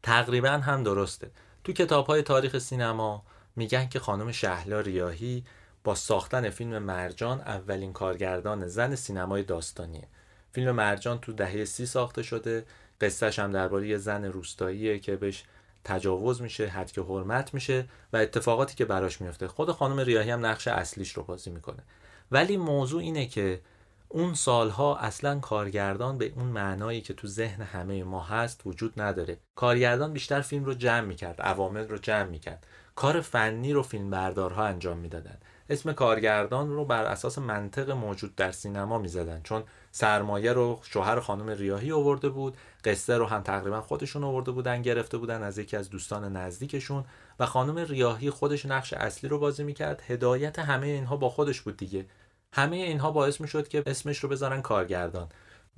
تقریبا 0.02 0.48
هم 0.48 0.82
درسته. 0.82 1.30
تو 1.64 1.72
کتاب 1.72 2.06
های 2.06 2.22
تاریخ 2.22 2.58
سینما 2.58 3.22
میگن 3.56 3.88
که 3.88 3.98
خانم 3.98 4.32
شهلا 4.32 4.80
ریاهی 4.80 5.44
با 5.84 5.94
ساختن 5.94 6.50
فیلم 6.50 6.78
مرجان 6.78 7.40
اولین 7.40 7.92
کارگردان 7.92 8.66
زن 8.66 8.94
سینمای 8.94 9.42
داستانیه. 9.42 10.08
فیلم 10.52 10.70
مرجان 10.70 11.18
تو 11.18 11.32
دهه 11.32 11.64
سی 11.64 11.86
ساخته 11.86 12.22
شده. 12.22 12.64
قصهش 13.00 13.38
هم 13.38 13.52
درباره 13.52 13.88
یه 13.88 13.96
زن 13.96 14.24
روستاییه 14.24 14.98
که 14.98 15.16
بهش 15.16 15.44
تجاوز 15.84 16.42
میشه 16.42 16.66
حد 16.66 16.92
که 16.92 17.02
حرمت 17.02 17.54
میشه 17.54 17.84
و 18.12 18.16
اتفاقاتی 18.16 18.74
که 18.74 18.84
براش 18.84 19.20
میفته. 19.20 19.48
خود 19.48 19.72
خانم 19.72 20.00
ریاهی 20.00 20.30
هم 20.30 20.46
نقش 20.46 20.68
اصلیش 20.68 21.12
رو 21.12 21.22
بازی 21.22 21.50
می‌کنه. 21.50 21.82
ولی 22.30 22.56
موضوع 22.56 23.00
اینه 23.00 23.26
که 23.26 23.60
اون 24.08 24.34
سالها 24.34 24.96
اصلا 24.96 25.40
کارگردان 25.40 26.18
به 26.18 26.32
اون 26.36 26.46
معنایی 26.46 27.00
که 27.00 27.14
تو 27.14 27.26
ذهن 27.26 27.62
همه 27.62 28.04
ما 28.04 28.22
هست 28.22 28.60
وجود 28.66 29.00
نداره. 29.00 29.38
کارگردان 29.54 30.12
بیشتر 30.12 30.40
فیلم 30.40 30.64
رو 30.64 30.74
جمع 30.74 31.06
می‌کرد 31.06 31.40
عوامل 31.40 31.88
رو 31.88 31.98
جمع 31.98 32.28
می‌کرد. 32.28 32.66
کار 32.94 33.20
فنی 33.20 33.72
رو 33.72 33.82
فیلم 33.82 34.10
بردارها 34.10 34.64
انجام 34.64 34.98
می‌دادن. 34.98 35.38
اسم 35.70 35.92
کارگردان 35.92 36.70
رو 36.70 36.84
بر 36.84 37.04
اساس 37.04 37.38
منطق 37.38 37.90
موجود 37.90 38.36
در 38.36 38.52
سینما 38.52 38.98
می‌زدن. 38.98 39.40
چون 39.44 39.62
سرمایه 39.90 40.52
رو 40.52 40.80
شوهر 40.82 41.20
خانم 41.20 41.50
ریاهی 41.50 41.92
آورده 41.92 42.28
بود. 42.28 42.56
قصه 42.84 43.16
رو 43.16 43.26
هم 43.26 43.42
تقریبا 43.42 43.80
خودشون 43.80 44.24
آورده 44.24 44.50
بودن 44.50 44.82
گرفته 44.82 45.18
بودن 45.18 45.42
از 45.42 45.58
یکی 45.58 45.76
از 45.76 45.90
دوستان 45.90 46.36
نزدیکشون 46.36 47.04
و 47.40 47.46
خانم 47.46 47.78
ریاهی 47.78 48.30
خودش 48.30 48.66
نقش 48.66 48.92
اصلی 48.92 49.30
رو 49.30 49.38
بازی 49.38 49.64
می‌کرد. 49.64 50.02
هدایت 50.06 50.58
همه 50.58 50.86
اینها 50.86 51.16
با 51.16 51.28
خودش 51.28 51.60
بود 51.60 51.76
دیگه. 51.76 52.06
همه 52.52 52.76
اینها 52.76 53.10
باعث 53.10 53.40
می‌شد 53.40 53.68
که 53.68 53.82
اسمش 53.86 54.18
رو 54.18 54.28
بذارن 54.28 54.62
کارگردان. 54.62 55.28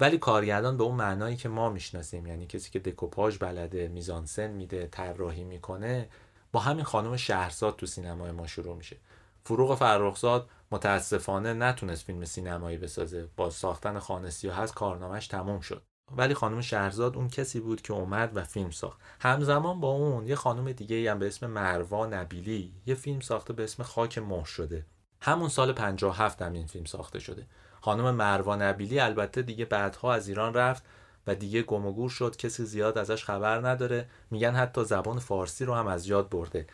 ولی 0.00 0.18
کارگردان 0.18 0.76
به 0.76 0.84
اون 0.84 0.94
معنایی 0.94 1.36
که 1.36 1.48
ما 1.48 1.70
می‌شناسیم 1.70 2.26
یعنی 2.26 2.46
کسی 2.46 2.70
که 2.70 2.78
دکوپاژ 2.78 3.38
بلده 3.38 3.88
میزانسن 3.88 4.50
میده 4.50 4.86
طراحی 4.86 5.44
می‌کنه 5.44 6.09
با 6.52 6.61
همین 6.61 6.84
خانم 6.84 7.16
شهرزاد 7.16 7.76
تو 7.76 7.86
سینمای 7.86 8.30
ما 8.30 8.46
شروع 8.46 8.76
میشه. 8.76 8.96
فروغ 9.44 9.74
فرخزاد 9.74 10.48
متاسفانه 10.70 11.55
نتونست 11.55 12.05
فیلم 12.05 12.24
سینمایی 12.24 12.78
بسازه. 12.78 13.28
با 13.36 13.50
ساختن 13.50 13.98
خانه 13.98 14.30
سیاه 14.30 14.57
هست 14.57 14.74
کارنامهش 14.74 15.26
تموم 15.26 15.61
شد. 15.61 15.82
ولی 16.12 16.34
خانم 16.34 16.61
شهرزاد 16.61 17.16
اون 17.16 17.28
کسی 17.28 17.61
بود 17.61 17.82
که 17.82 17.92
اومد 17.92 18.36
و 18.36 18.44
فیلم 18.44 18.70
ساخت. 18.70 19.00
همزمان 19.20 19.80
با 19.80 19.88
اون 19.88 20.26
یه 20.26 20.34
خانم 20.34 20.72
دیگه 20.72 21.11
هم 21.11 21.18
به 21.18 21.26
اسم 21.26 21.46
مروا 21.46 22.07
نبیلی 22.07 22.72
یه 22.86 22.94
فیلم 22.94 23.20
ساخته 23.20 23.52
به 23.52 23.64
اسم 23.64 23.82
خاک 23.82 24.18
مهر 24.18 24.44
شده. 24.44 24.86
همون 25.20 25.48
سال 25.48 25.72
57 25.72 26.42
هم 26.42 26.52
این 26.52 26.66
فیلم 26.66 26.84
ساخته 26.84 27.18
شده. 27.18 27.46
خانم 27.80 28.14
مروا 28.14 28.57
نبیلی 28.57 29.00
البته 29.00 29.42
دیگه 29.42 29.64
بعدها 29.64 30.12
از 30.14 30.28
ایران 30.28 30.55
رفت 30.55 30.82
و 31.26 31.34
دیگه 31.34 31.62
گم 31.62 31.86
و 31.86 31.92
گور 31.92 32.11
شد 32.11 32.36
کسی 32.36 32.64
زیاد 32.64 32.98
ازش 32.98 33.24
خبر 33.24 33.68
نداره. 33.68 34.09
میگن 34.30 34.55
حتی 34.55 34.84
زبان 34.84 35.18
فارسی 35.18 35.64
رو 35.64 35.74
هم 35.74 35.86
از 35.86 36.07
یاد 36.07 36.30
برده. 36.30 36.66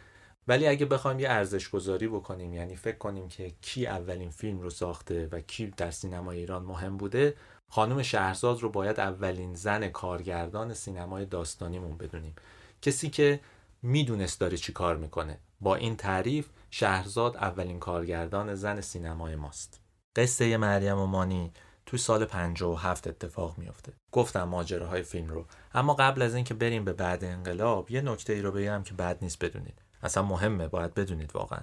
ولی 0.49 0.67
اگه 0.67 0.87
بخوایم 0.87 1.21
یه 1.21 1.31
ارزش 1.31 1.69
گذاری 1.69 2.09
بکنیم 2.09 2.55
یعنی 2.55 2.77
فکر 2.77 2.99
کنیم 2.99 3.29
که 3.29 3.53
کی 3.63 3.87
اولین 3.87 4.31
فیلم 4.31 4.61
رو 4.61 4.71
ساخته 4.71 5.29
و 5.33 5.41
کی 5.41 5.67
در 5.77 5.91
سینمای 5.91 6.39
ایران 6.39 6.63
مهم 6.63 6.97
بوده 6.97 7.35
خانم 7.71 8.03
شهرزاد 8.03 8.61
رو 8.61 8.71
باید 8.71 9.01
اولین 9.01 9.55
زن 9.55 9.89
کارگردان 9.89 10.75
سینمای 10.75 11.25
داستانیمون 11.27 11.97
بدونیم. 11.97 12.35
کسی 12.83 13.11
که 13.11 13.41
می‌دونست 13.83 14.41
داره 14.41 14.57
چی 14.57 14.73
کار 14.73 14.97
می‌کنه. 14.97 15.39
با 15.61 15.75
این 15.75 15.97
تعریف 15.97 16.49
شهرزاد 16.71 17.37
اولین 17.37 17.79
کارگردان 17.79 18.55
زن 18.55 18.81
سینمای 18.81 19.37
ماست. 19.37 19.81
قصه 20.17 20.57
مریم 20.57 20.99
و 20.99 21.07
مانی 21.07 21.53
تو 21.87 21.97
سال 21.97 22.25
57 22.25 23.07
اتفاق 23.07 23.59
میافته. 23.59 23.93
گفتم 24.13 24.45
ماجراهای 24.45 25.03
فیلم 25.03 25.29
رو. 25.29 25.47
اما 25.75 25.95
قبل 25.95 26.23
از 26.23 26.35
اینکه 26.35 26.55
بریم 26.55 26.85
به 26.85 26.93
بعد 26.93 27.25
انقلاب 27.25 27.91
یه 27.91 28.01
نکته 28.01 28.33
ای 28.33 28.43
رو 28.43 28.53
بگم 28.53 28.83
که 28.83 28.95
بد 28.95 29.19
نیست 29.23 29.45
بدونید. 29.45 29.83
اصلا 30.03 30.23
مهمه 30.23 30.69
باید 30.69 30.95
بدونید 30.95 31.37
واقعا. 31.37 31.61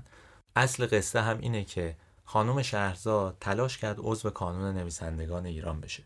اصل 0.55 0.85
قصه 0.85 1.21
هم 1.21 1.37
اینه 1.39 1.63
که 1.63 1.95
خانم 2.29 2.61
شهرزاد 2.61 3.37
تلاش 3.41 3.77
کرد 3.77 3.97
عضو 3.99 4.29
کانون 4.29 4.77
نویسندگان 4.77 5.45
ایران 5.45 5.81
بشه. 5.81 6.03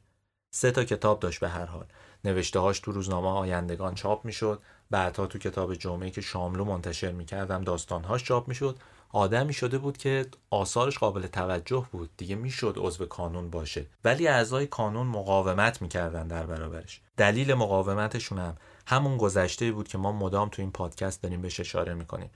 سه 0.54 0.72
تا 0.72 0.84
کتاب 0.84 1.20
داشت 1.20 1.40
به 1.40 1.50
هر 1.50 1.66
حال. 1.66 1.86
نوشتههاش 2.24 2.80
تو 2.80 2.92
روزنامه 2.92 3.28
آیندگان 3.28 3.96
چاپ 3.96 4.26
می‌شد. 4.26 4.62
بعدها 4.92 5.28
تو 5.28 5.40
کتاب 5.40 5.76
جمعه 5.76 6.10
که 6.10 6.22
شاملو 6.22 6.66
منتشر 6.66 7.12
می‌کردم 7.12 7.64
داستانهاش 7.64 8.24
چاپ 8.24 8.48
می‌شد. 8.48 8.80
آدمی 9.10 9.54
شده 9.54 9.78
بود 9.78 9.98
که 9.98 10.26
آثارش 10.50 10.98
قابل 10.98 11.28
توجه 11.28 11.86
بود. 11.92 12.10
دیگه 12.18 12.36
می‌شد 12.36 12.76
عضو 12.78 13.06
کانون 13.06 13.50
باشه. 13.50 13.86
ولی 14.04 14.28
اعضای 14.28 14.68
کانون 14.68 15.08
مقاومت 15.08 15.82
می‌کردن 15.82 16.28
در 16.28 16.46
برابرش. 16.46 17.02
دلیل 17.18 17.54
مقاومتشون 17.54 18.40
هم 18.40 18.58
همون 18.88 19.18
گذشته 19.18 19.72
بود 19.72 19.88
که 19.88 19.98
ما 19.98 20.12
مدام 20.12 20.50
تو 20.50 20.62
این 20.62 20.72
پادکست 20.72 21.24
داریم 21.24 21.42
بهش 21.42 21.60
اشاره 21.60 21.94
می‌کنیم. 21.94 22.30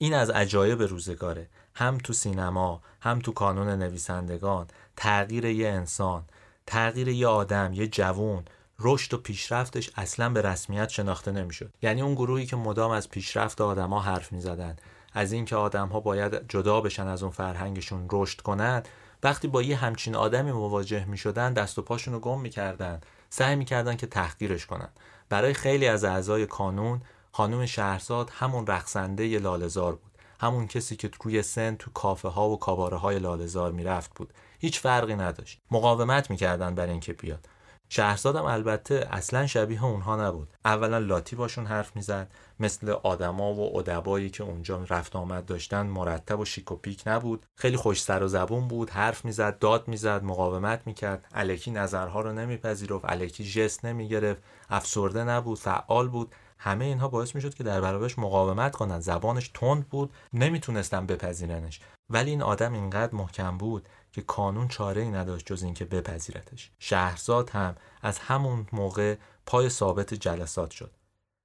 این 0.00 0.14
از 0.14 0.30
عجایب 0.30 0.82
روزگاره. 0.82 1.48
هم 1.74 1.98
تو 1.98 2.12
سینما 2.12 2.82
هم 3.00 3.18
تو 3.18 3.32
کانون 3.32 3.68
نویسندگان. 3.68 4.66
تغییر 4.96 5.44
یه 5.44 5.68
انسان 5.68 6.24
تغییر 6.66 7.08
یه 7.08 7.26
آدم 7.26 7.72
یه 7.72 7.86
جوون. 7.86 8.44
رشد 8.78 9.14
و 9.14 9.18
پیشرفتش 9.18 9.90
اصلا 9.96 10.30
به 10.30 10.42
رسمیت 10.42 10.88
شناخته 10.88 11.32
نمی‌شد. 11.32 11.72
یعنی 11.82 12.02
اون 12.02 12.14
گروهی 12.14 12.46
که 12.46 12.56
مدام 12.56 12.90
از 12.90 13.08
پیشرفت 13.10 13.60
آدما 13.60 14.00
حرف 14.00 14.32
می‌زدن. 14.32 14.76
از 15.12 15.32
اینکه 15.32 15.56
آدمها 15.56 16.00
باید 16.00 16.48
جدا 16.48 16.80
بشن 16.80 17.06
از 17.06 17.22
اون 17.22 17.32
فرهنگشون 17.32 18.08
رشد 18.10 18.40
کنن. 18.40 18.82
وقتی 19.22 19.48
با 19.48 19.62
یه 19.62 19.76
همچین 19.76 20.14
آدمی 20.14 20.52
مواجه 20.52 21.04
می‌شدن 21.04 21.52
دست 21.52 21.78
و 21.78 21.82
پاشون 21.82 22.14
رو 22.14 22.20
گم 22.20 22.40
می‌کردن. 22.40 23.00
سعی 23.30 23.56
می‌کردن 23.56 23.96
که 23.96 24.06
تحقیرش 24.06 24.66
کنن. 24.66 24.88
برای 25.28 25.54
خیلی 25.54 25.86
از 25.86 26.04
اعضای 26.04 26.46
کانون 26.46 27.02
خانم 27.32 27.66
شهرزاد 27.66 28.30
همون 28.30 28.66
رقصنده 28.66 29.38
لالزار 29.38 29.92
بود. 29.94 30.12
همون 30.40 30.66
کسی 30.66 30.96
که 30.96 31.10
روی 31.22 31.42
سن 31.42 31.76
تو 31.76 31.90
کافه 31.90 32.28
ها 32.28 32.48
و 32.48 32.58
کاباره 32.58 32.96
های 32.96 33.18
لالزار 33.18 33.72
می‌رفت 33.72 34.14
بود. 34.14 34.32
هیچ 34.58 34.80
فرقی 34.80 35.14
نداشت. 35.14 35.60
مقاومت 35.70 36.30
می‌کردن 36.30 36.74
برای 36.74 36.90
اینکه 36.90 37.12
بیاد. 37.12 37.48
شهرزادم 37.90 38.44
البته 38.44 39.08
اصلا 39.10 39.46
شبیه 39.46 39.84
اونها 39.84 40.28
نبود. 40.28 40.48
اولا 40.64 40.98
لاتی 40.98 41.36
باشون 41.36 41.66
حرف 41.66 41.96
می‌زد. 41.96 42.30
مثل 42.60 42.90
آدما 42.90 43.54
و 43.54 43.78
ادبایی 43.78 44.30
که 44.30 44.44
اونجا 44.44 44.84
رفت 44.88 45.16
آمد 45.16 45.46
داشتن 45.46 45.86
مرتب 45.86 46.40
و 46.40 46.44
شیک 46.44 46.72
و 46.72 46.76
پیک 46.76 47.02
نبود. 47.06 47.46
خیلی 47.56 47.76
خوش 47.76 48.02
سر 48.02 48.22
و 48.22 48.28
زبون 48.28 48.68
بود. 48.68 48.90
حرف 48.90 49.24
می‌زد 49.24 49.58
داد 49.58 49.88
می‌زد 49.88 50.24
مقاومت 50.24 50.82
می‌کرد. 50.86 51.24
الکی 51.34 51.70
نظرها 51.70 52.20
رو 52.20 52.32
نمیپذیرفت. 52.32 53.04
الکی 53.04 53.44
ژست 53.44 53.84
نمی‌گرفت. 53.84 54.42
افسرده 54.70 55.24
نبود. 55.24 55.58
فعال 55.58 56.08
بود. 56.08 56.32
همه 56.58 56.84
اینها 56.84 57.08
باعث 57.08 57.34
می‌شد 57.34 57.54
که 57.54 57.64
در 57.64 57.80
برابرش 57.80 58.18
مقاومت 58.18 58.72
کنند 58.72 59.00
زبانش 59.00 59.50
تند 59.54 59.88
بود 59.88 60.12
نمی‌تونستن 60.32 61.06
بپذیرنش. 61.06 61.80
ولی 62.10 62.30
این 62.30 62.42
آدم 62.42 62.72
اینقدر 62.72 63.14
محکم 63.14 63.58
بود 63.58 63.88
که 64.12 64.22
کانون 64.22 64.68
چاره 64.68 65.02
ای 65.02 65.10
نداشت 65.10 65.46
جز 65.46 65.62
اینکه 65.62 65.84
بپذیرتش. 65.84 66.70
شهرزاد 66.78 67.50
هم 67.50 67.76
از 68.02 68.18
همون 68.18 68.66
موقع 68.72 69.16
پای 69.46 69.68
ثابت 69.68 70.14
جلسات 70.14 70.70
شد. 70.70 70.90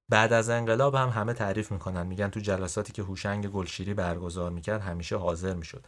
بعد 0.08 0.32
از 0.32 0.48
انقلاب 0.48 0.94
هم 0.94 1.08
همه 1.08 1.32
تعریف 1.32 1.72
می‌کنن. 1.72 2.06
میگن 2.06 2.28
تو 2.28 2.40
جلساتی 2.40 2.92
که 2.92 3.02
هوشنگ 3.02 3.50
گلشیری 3.50 3.94
برگزار 3.94 4.50
می‌کرد 4.50 4.80
همیشه 4.80 5.16
حاضر 5.16 5.54
می‌شد. 5.54 5.84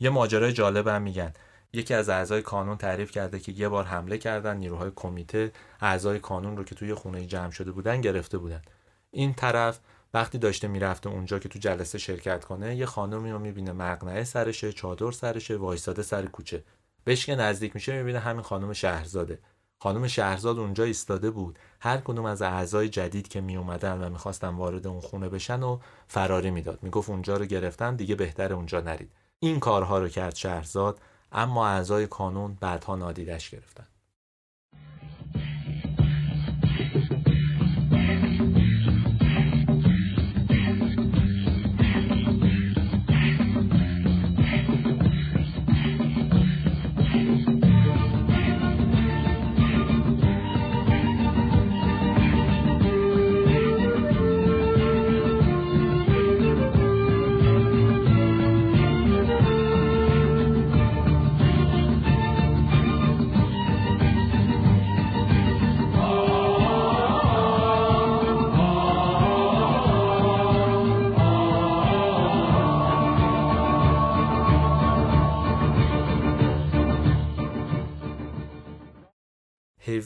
یه 0.00 0.10
ماجرای 0.10 0.52
جالب 0.52 0.88
هم 0.88 1.02
میگن. 1.02 1.32
یکی 1.72 1.94
از 1.94 2.08
اعضای 2.08 2.42
کانون 2.42 2.76
تعریف 2.76 3.10
کرده 3.10 3.40
که 3.40 3.52
یه 3.52 3.68
بار 3.68 3.84
حمله 3.84 4.18
کردن 4.18 4.56
نیروهای 4.56 4.90
کمیته 4.96 5.52
اعضای 5.80 6.18
کانون 6.18 6.56
رو 6.56 6.64
که 6.64 6.74
توی 6.74 6.94
خونه 6.94 7.26
جمع 7.26 7.50
شده 7.50 7.72
بودن 7.72 8.00
گرفته 8.00 8.38
بودن. 8.38 8.62
این 9.10 9.34
طرف 9.34 9.78
وقتی 10.14 10.38
داشته 10.38 10.68
می‌رفته 10.68 11.10
اونجا 11.10 11.38
که 11.38 11.48
تو 11.48 11.58
جلسه 11.58 11.98
شرکت 11.98 12.44
کنه 12.44 12.76
یه 12.76 12.86
خانمی 12.86 13.30
رو 13.30 13.38
می‌بینه 13.38 13.72
مقنعه 13.72 14.24
سرشه 14.24 14.72
چادر 14.72 15.10
سرشه 15.10 15.56
وایساده 15.56 16.02
سر 16.02 16.26
کوچه. 16.26 16.64
بهش 17.04 17.26
که 17.26 17.34
نزدیک 17.34 17.74
میشه 17.74 17.98
می‌بینه 17.98 18.18
همین 18.18 18.42
خانم 18.42 18.72
شهرزاده. 18.72 19.38
خانم 19.78 20.08
شهرزاد 20.08 20.58
اونجا 20.58 20.84
ایستاده 20.84 21.30
بود. 21.30 21.58
هر 21.80 21.96
کدوم 21.96 22.24
از 22.24 22.42
اعضای 22.42 22.88
جدید 22.88 23.28
که 23.28 23.40
می 23.40 23.56
اومدن 23.56 24.04
و 24.04 24.10
می‌خواستن 24.10 24.48
وارد 24.48 24.86
اون 24.86 25.00
خونه 25.00 25.28
بشن 25.28 25.62
و 25.62 25.78
فراری 26.08 26.50
می‌داد. 26.50 26.78
می‌گفت 26.82 27.10
اونجا 27.10 27.36
رو 27.36 27.44
گرفتن 27.44 27.96
دیگه 27.96 28.14
بهتر 28.14 28.52
اونجا 28.52 28.80
نرید. 28.80 29.10
این 29.38 29.60
کارها 29.60 29.98
رو 29.98 30.08
کرد 30.08 30.34
شهرزاد. 30.34 31.00
اما 31.32 31.68
اعضای 31.68 32.06
کانون 32.06 32.58
بعدها 32.60 32.96
نادیدش 32.96 33.50
گرفتن. 33.50 33.86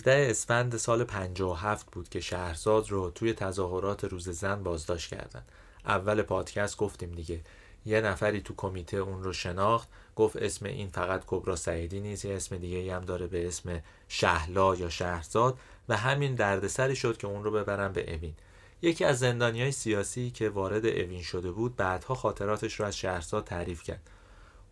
17 0.06 0.31
اسفند 0.31 0.76
سال 0.76 1.05
57 1.05 1.90
بود 1.90 2.09
که 2.09 2.20
شهرزاد 2.20 2.90
رو 2.90 3.10
توی 3.10 3.32
تظاهرات 3.32 4.05
روز 4.05 4.28
زن 4.28 4.62
بازداشت 4.62 5.10
کردن. 5.10 5.43
اول 5.85 6.22
پادکست 6.22 6.76
گفتیم 6.76 7.12
دیگه. 7.12 7.40
یه 7.86 8.01
نفری 8.01 8.40
تو 8.40 8.55
کمیته 8.56 8.97
اون 8.97 9.22
رو 9.22 9.32
شناخت 9.32 9.89
گفت 10.16 10.36
اسم 10.36 10.66
این 10.66 10.89
فقط 10.89 11.22
کبرا 11.26 11.56
سعیدی 11.56 12.01
نیست 12.01 12.24
یه 12.24 12.35
اسم 12.35 12.56
دیگه 12.56 12.94
هم 12.94 13.05
داره 13.05 13.26
به 13.26 13.47
اسم 13.47 13.82
شهلا 14.09 14.74
یا 14.74 14.89
شهرزاد 14.89 15.59
و 15.89 15.97
همین 15.97 16.35
دردسری 16.35 16.97
شد 16.97 17.16
که 17.16 17.26
اون 17.26 17.44
رو 17.44 17.51
ببرن 17.51 17.93
به 17.93 18.14
اوین. 18.14 18.35
یکی 18.82 19.05
از 19.05 19.18
زندانی 19.18 19.62
های 19.62 19.72
سیاسی 19.72 20.31
که 20.31 20.48
وارد 20.48 20.86
اوین 20.86 21.22
شده 21.22 21.51
بود 21.51 21.76
بعدها 21.76 22.14
خاطراتش 22.14 22.81
رو 22.81 22.86
از 22.86 22.97
شهرزاد 22.97 23.44
تعریف 23.44 23.82
کرد. 23.82 24.10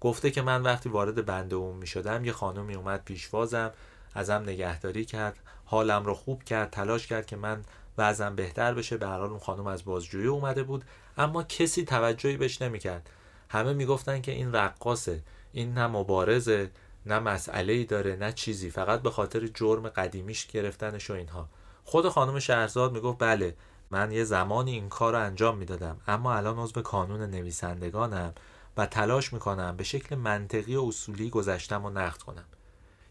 گفته 0.01 0.31
که 0.31 0.43
من 0.43 0.63
وقتی 0.63 0.89
وارد 0.89 1.27
بند 1.27 1.55
اون 1.55 1.77
می 1.77 1.87
شدم 1.87 2.25
یه 2.25 2.33
خانمی 2.33 2.75
اومد 2.75 3.05
پیشوازم 3.05 3.73
ازم 4.15 4.43
نگهداری 4.43 5.05
کرد 5.05 5.39
حالم 5.65 6.05
رو 6.05 6.15
خوب 6.15 6.45
کرد 6.45 6.71
تلاش 6.71 7.07
کرد 7.07 7.27
که 7.27 7.37
من 7.37 7.63
وضعم 7.99 8.37
بهتر 8.37 8.75
بشه. 8.75 8.97
به 8.97 9.07
هر 9.07 9.19
حال 9.19 9.31
اون 9.31 9.39
خانم 9.39 9.67
از 9.67 9.85
بازجویی 9.85 10.27
اومده 10.27 10.63
بود 10.63 10.85
اما 11.19 11.43
کسی 11.43 11.85
توجهی 11.85 12.37
بهش 12.37 12.63
نمی‌کرد. 12.63 13.11
همه 13.49 13.73
می‌گفتن 13.73 14.21
که 14.21 14.33
این 14.33 14.53
رقاصه 14.53 15.23
این 15.53 15.75
نه 15.75 15.87
مبارزه 15.87 16.71
نه 17.07 17.19
مسئله 17.19 17.73
ای 17.73 17.85
داره 17.85 18.17
نه 18.17 18.33
چیزی 18.33 18.71
فقط 18.71 19.03
به 19.03 19.11
خاطر 19.11 19.47
جرم 19.47 19.89
قدیمیش 19.89 20.47
گرفتنش 20.47 21.11
و 21.11 21.13
اینها. 21.13 21.49
خود 21.85 22.09
خانم 22.09 22.39
شهرزاد 22.39 22.93
می‌گفت 22.93 23.19
بله 23.19 23.57
من 23.91 24.13
یه 24.13 24.25
زمانی 24.25 24.73
این 24.73 24.89
کار 24.89 25.13
رو 25.13 25.19
انجام 25.19 25.59
می‌دادم 25.59 26.01
اما 26.07 26.35
الان 26.35 26.59
عضو 26.59 26.83
کانون 26.83 27.31
نویسندگانم 27.31 28.35
و 28.77 28.87
تلاش 28.87 29.33
می‌کنم 29.33 29.77
به 29.77 29.85
شکل 29.85 30.17
منطقی 30.17 30.77
و 30.77 30.83
اصولی 30.83 31.31
گذشتم 31.31 31.85
و 31.85 31.91
نقد 31.91 32.23
کنم. 32.23 32.45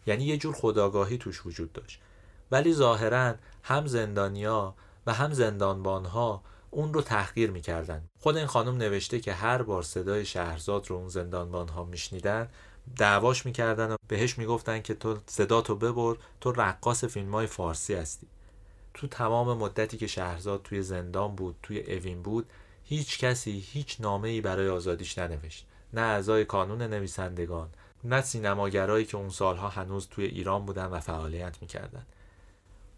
یعنی 0.06 0.23
یه 0.23 0.38
جور 0.38 0.56
خداگاهی 0.56 1.18
توش 1.18 1.45
وجود 1.45 1.73
داشت. 1.73 1.99
ولی 2.52 2.73
ظاهرا 2.73 3.36
هم 3.64 3.88
زندانیا 3.88 4.76
و 5.06 5.14
هم 5.14 5.34
زندانبانها 5.34 6.44
اون 6.72 6.94
رو 6.94 7.02
تحقیر 7.02 7.52
می‌کردن 7.52 8.03
خود 8.19 8.38
این 8.38 8.45
خانم 8.45 8.78
نوشته 8.78 9.19
که 9.19 9.34
هر 9.34 9.61
بار 9.61 9.84
صدای 9.84 10.26
شهرزاد 10.26 10.90
رو 10.90 10.95
اون 10.95 11.07
زندانبانها 11.07 11.84
میشنیدن 11.84 12.49
دعواش 12.98 13.45
می‌کردن 13.45 13.91
و 13.91 13.95
بهش 14.07 14.38
می‌گفتن 14.38 14.82
که 14.82 14.94
تو 14.94 15.18
صداتو 15.26 15.76
ببر 15.76 16.15
تو 16.41 16.52
رقاص 16.52 17.03
فیلم 17.03 17.32
های 17.32 17.48
فارسی 17.48 17.94
هستی. 17.94 18.28
تو 18.94 19.07
تمام 19.07 19.57
مدتی 19.57 19.98
که 19.98 20.07
شهرزاد 20.07 20.61
توی 20.64 20.82
زندان 20.82 21.36
بود 21.36 21.56
توی 21.64 21.80
اوین 21.80 22.22
بود 22.22 22.49
هیچ 22.84 23.19
کسی 23.19 23.52
هیچ 23.52 23.98
نامه 23.99 24.30
ای 24.30 24.41
برای 24.41 24.69
آزادیش 24.69 25.18
ننوشت. 25.18 25.65
نه 25.94 26.02
اعضای 26.02 26.45
کانون 26.45 26.82
نویسندگان 26.82 27.69
نه 28.03 28.22
سینماگرایی 28.22 29.06
که 29.06 29.18
اون 29.18 29.30
سالها 29.30 29.69
هنوز 29.69 30.07
توی 30.07 30.26
ایران 30.26 30.65
بودن 30.65 30.86
و 30.86 30.99
فعالیت 30.99 31.57
می‌کردن. 31.61 32.06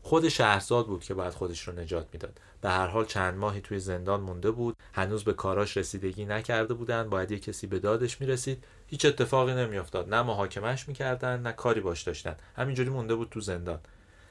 خود 0.02 0.30
شهرزاد 0.30 0.88
بود 0.88 1.04
که 1.04 1.14
باید 1.14 1.34
خودش 1.34 1.68
رو 1.68 1.80
نجات 1.80 2.08
می‌داد. 2.14 2.40
به 2.62 2.70
هر 2.70 2.88
حال 2.88 3.06
چند 3.06 3.38
ماهی 3.38 3.62
توی 3.62 3.80
زندان 3.80 4.22
مونده 4.22 4.52
بود. 4.52 4.76
هنوز 4.94 5.24
به 5.24 5.34
کاراش 5.34 5.78
رسیدگی 5.78 6.26
نکرده 6.26 6.74
بودن. 6.74 7.10
باید 7.10 7.32
یه 7.32 7.40
کسی 7.40 7.68
به 7.68 7.80
دادش 7.80 8.22
می‌رسید. 8.22 8.64
هیچ 8.88 9.06
اتفاقی 9.06 9.54
نمیافتاد. 9.54 10.14
نه 10.14 10.22
محاکمش 10.22 10.88
می‌کردن 10.88 11.42
نه 11.42 11.52
کاری 11.52 11.82
باش 11.82 12.02
داشتن. 12.02 12.36
همینجوری 12.56 12.90
مونده 12.90 13.16
بود 13.16 13.30
تو 13.30 13.42
زندان. 13.42 13.80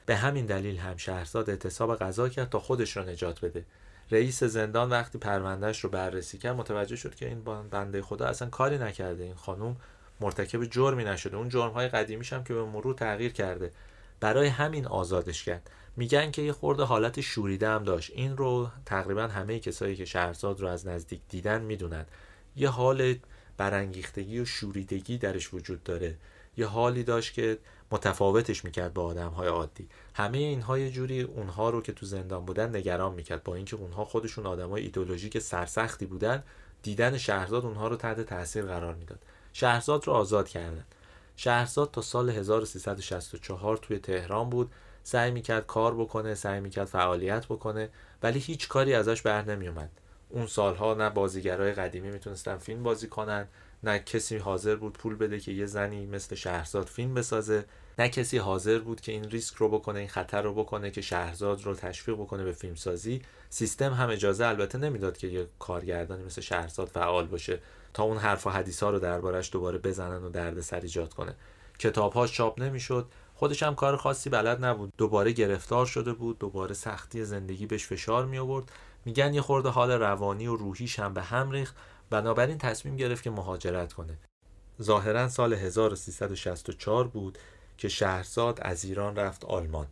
به 0.05 0.15
همین 0.15 0.45
دلیل 0.45 0.77
هم 0.77 0.97
شهرزاد 0.97 1.49
اعتصاب 1.49 1.95
غذا 1.95 2.29
کرد 2.29 2.49
تا 2.49 2.59
خودش 2.59 2.97
رو 2.97 3.03
نجات 3.03 3.45
بده. 3.45 3.65
رئیس 4.11 4.43
زندان 4.43 4.89
وقتی 4.89 5.17
پروندهش 5.17 5.79
رو 5.79 5.89
بررسی 5.89 6.37
کرد 6.37 6.55
متوجه 6.55 6.95
شد 6.95 7.15
که 7.15 7.27
این 7.27 7.43
بنده 7.71 8.01
خدا 8.01 8.25
اصلا 8.25 8.49
کاری 8.49 8.77
نکرده. 8.77 9.23
این 9.23 9.35
خانم 9.35 9.75
مرتکب 10.19 10.65
جرمی 10.65 11.03
نشده. 11.03 11.37
اون 11.37 11.49
جرم 11.49 11.71
های 11.71 11.87
قدیمیش 11.87 12.33
هم 12.33 12.43
که 12.43 12.53
به 12.53 12.63
مرور 12.65 12.93
تغییر 12.93 13.33
کرده. 13.33 13.71
برای 14.19 14.47
همین 14.47 14.87
آزادش 14.87 15.43
کرد. 15.43 15.69
میگن 15.97 16.31
که 16.31 16.41
یه 16.41 16.51
خورده 16.51 16.83
حالت 16.83 17.21
شوریده 17.21 17.69
هم 17.69 17.83
داشت. 17.83 18.11
این 18.15 18.37
رو 18.37 18.69
تقریبا 18.85 19.27
همه 19.27 19.59
کسایی 19.59 19.95
که 19.95 20.05
شهرزاد 20.05 20.61
رو 20.61 20.67
از 20.67 20.87
نزدیک 20.87 21.21
دیدن 21.29 21.61
می‌دونن. 21.61 22.05
یه 22.55 22.69
حال 22.69 23.15
برانگیختگی 23.57 24.39
و 24.39 24.45
شوریدگی 24.45 25.17
درش 25.17 25.53
وجود 25.53 25.83
داره. 25.83 26.15
یه 26.57 26.65
حالی 26.65 27.03
داشت 27.03 27.33
که 27.33 27.57
متفاوتش 27.91 28.65
می‌کرد 28.65 28.93
با 28.93 29.03
آدم 29.03 29.29
های 29.29 29.47
عادی. 29.47 29.89
همه 30.13 30.37
اینها 30.37 30.79
یه 30.79 30.91
جوری 30.91 31.21
اونها 31.21 31.69
رو 31.69 31.81
که 31.81 31.93
تو 31.93 32.05
زندان 32.05 32.45
بودن 32.45 32.75
نگران 32.75 33.13
می‌کرد. 33.13 33.43
با 33.43 33.55
اینکه 33.55 33.75
اونها 33.75 34.05
خودشون 34.05 34.45
آدم 34.45 34.69
های 34.69 34.81
ایدولوژیک 34.83 35.39
سرسختی 35.39 36.05
بودن 36.05 36.43
دیدن 36.83 37.17
شهرزاد 37.17 37.65
اونها 37.65 37.87
رو 37.87 37.95
تحت 37.95 38.21
تاثیر 38.21 38.65
قرار 38.65 38.95
می‌داد. 38.95 39.19
شهرزاد 39.53 40.07
رو 40.07 40.13
آزاد 40.13 40.49
کردن. 40.49 40.85
شهرزاد 41.35 41.91
تا 41.91 42.01
سال 42.01 42.29
1364 42.29 43.77
توی 43.77 43.99
تهران 43.99 44.49
بود. 44.49 44.71
سعی 45.03 45.31
می‌کرد 45.31 45.65
کار 45.65 45.95
بکنه 45.95 46.35
سعی 46.35 46.59
می‌کرد 46.59 46.85
فعالیت 46.85 47.45
بکنه 47.45 47.89
ولی 48.23 48.39
هیچ 48.39 48.67
کاری 48.67 48.93
ازش 48.93 49.21
بر 49.21 49.41
نمیومد 49.41 49.89
اون 50.29 50.47
سالها 50.47 50.93
نه 50.93 51.09
بازیگرای 51.09 51.73
قدیمی 51.73 52.11
می‌تونستن 52.11 52.57
فیلم 52.57 52.83
بازی 52.83 53.07
کنن 53.07 53.47
نه 53.83 53.99
کسی 53.99 54.37
حاضر 54.37 54.75
بود 54.75 54.93
پول 54.93 55.15
بده 55.15 55.39
که 55.39 55.51
یه 55.51 55.65
زنی 55.65 56.05
مثل 56.05 56.35
شهرزاد 56.35 56.85
فیلم 56.87 57.13
بسازه 57.13 57.65
نه 57.99 58.09
کسی 58.09 58.37
حاضر 58.37 58.79
بود 58.79 59.01
که 59.01 59.11
این 59.11 59.23
ریسک 59.23 59.55
رو 59.55 59.69
بکنه 59.69 59.99
این 59.99 60.07
خطر 60.07 60.41
رو 60.41 60.53
بکنه 60.53 60.91
که 60.91 61.01
شهرزاد 61.01 61.63
رو 61.63 61.75
تشویق 61.75 62.17
بکنه 62.17 62.43
به 62.43 62.51
فیلم 62.51 62.75
سازی 62.75 63.21
سیستم 63.49 63.93
هم 63.93 64.09
اجازه 64.09 64.45
البته 64.45 64.77
نمی‌داد 64.77 65.17
که 65.17 65.27
یه 65.27 65.47
کارگردانی 65.59 66.23
مثل 66.23 66.41
شهرزاد 66.41 66.87
فعال 66.87 67.27
باشه. 67.27 67.59
تا 67.93 68.03
اون 68.03 68.17
حرف 68.17 68.47
و 68.47 68.49
حدیث 68.49 68.83
ها 68.83 68.89
رو 68.89 68.99
دربارش 68.99 69.51
دوباره 69.51 69.77
بزنن 69.77 70.23
و 70.23 70.29
دردسر 70.29 70.79
ایجاد 70.79 71.13
کنه. 71.13 71.35
کتابهاش 71.79 72.33
چاپ 72.33 72.61
نمی‌شد. 72.61 73.07
خودش 73.35 73.63
هم 73.63 73.75
کار 73.75 73.97
خاصی 73.97 74.29
بلد 74.29 74.65
نبود. 74.65 74.93
دوباره 74.97 75.31
گرفتار 75.31 75.85
شده 75.85 76.13
بود. 76.13 76.39
دوباره 76.39 76.73
سختی 76.73 77.25
زندگی 77.25 77.65
بهش 77.65 77.87
فشار 77.87 78.25
می 78.25 78.37
آورد 78.37 78.71
میگن 79.05 79.33
یه 79.33 79.41
خورده 79.41 79.69
حال 79.69 79.91
روانی 79.91 80.47
و 80.47 80.55
روحیش 80.55 80.99
هم 80.99 81.13
به 81.13 81.21
هم 81.21 81.51
ریخت. 81.51 81.75
بنابراین 82.09 82.57
تصمیم 82.57 82.95
گرفت 82.95 83.23
که 83.23 83.29
مهاجرت 83.29 83.93
کنه. 83.93 84.17
ظاهرا 84.81 85.29
سال 85.29 85.53
1364 85.53 87.07
بود 87.07 87.37
که 87.77 87.89
شهرزاد 87.89 88.59
از 88.61 88.85
ایران 88.85 89.15
رفت 89.15 89.45
آلمان. 89.45 89.87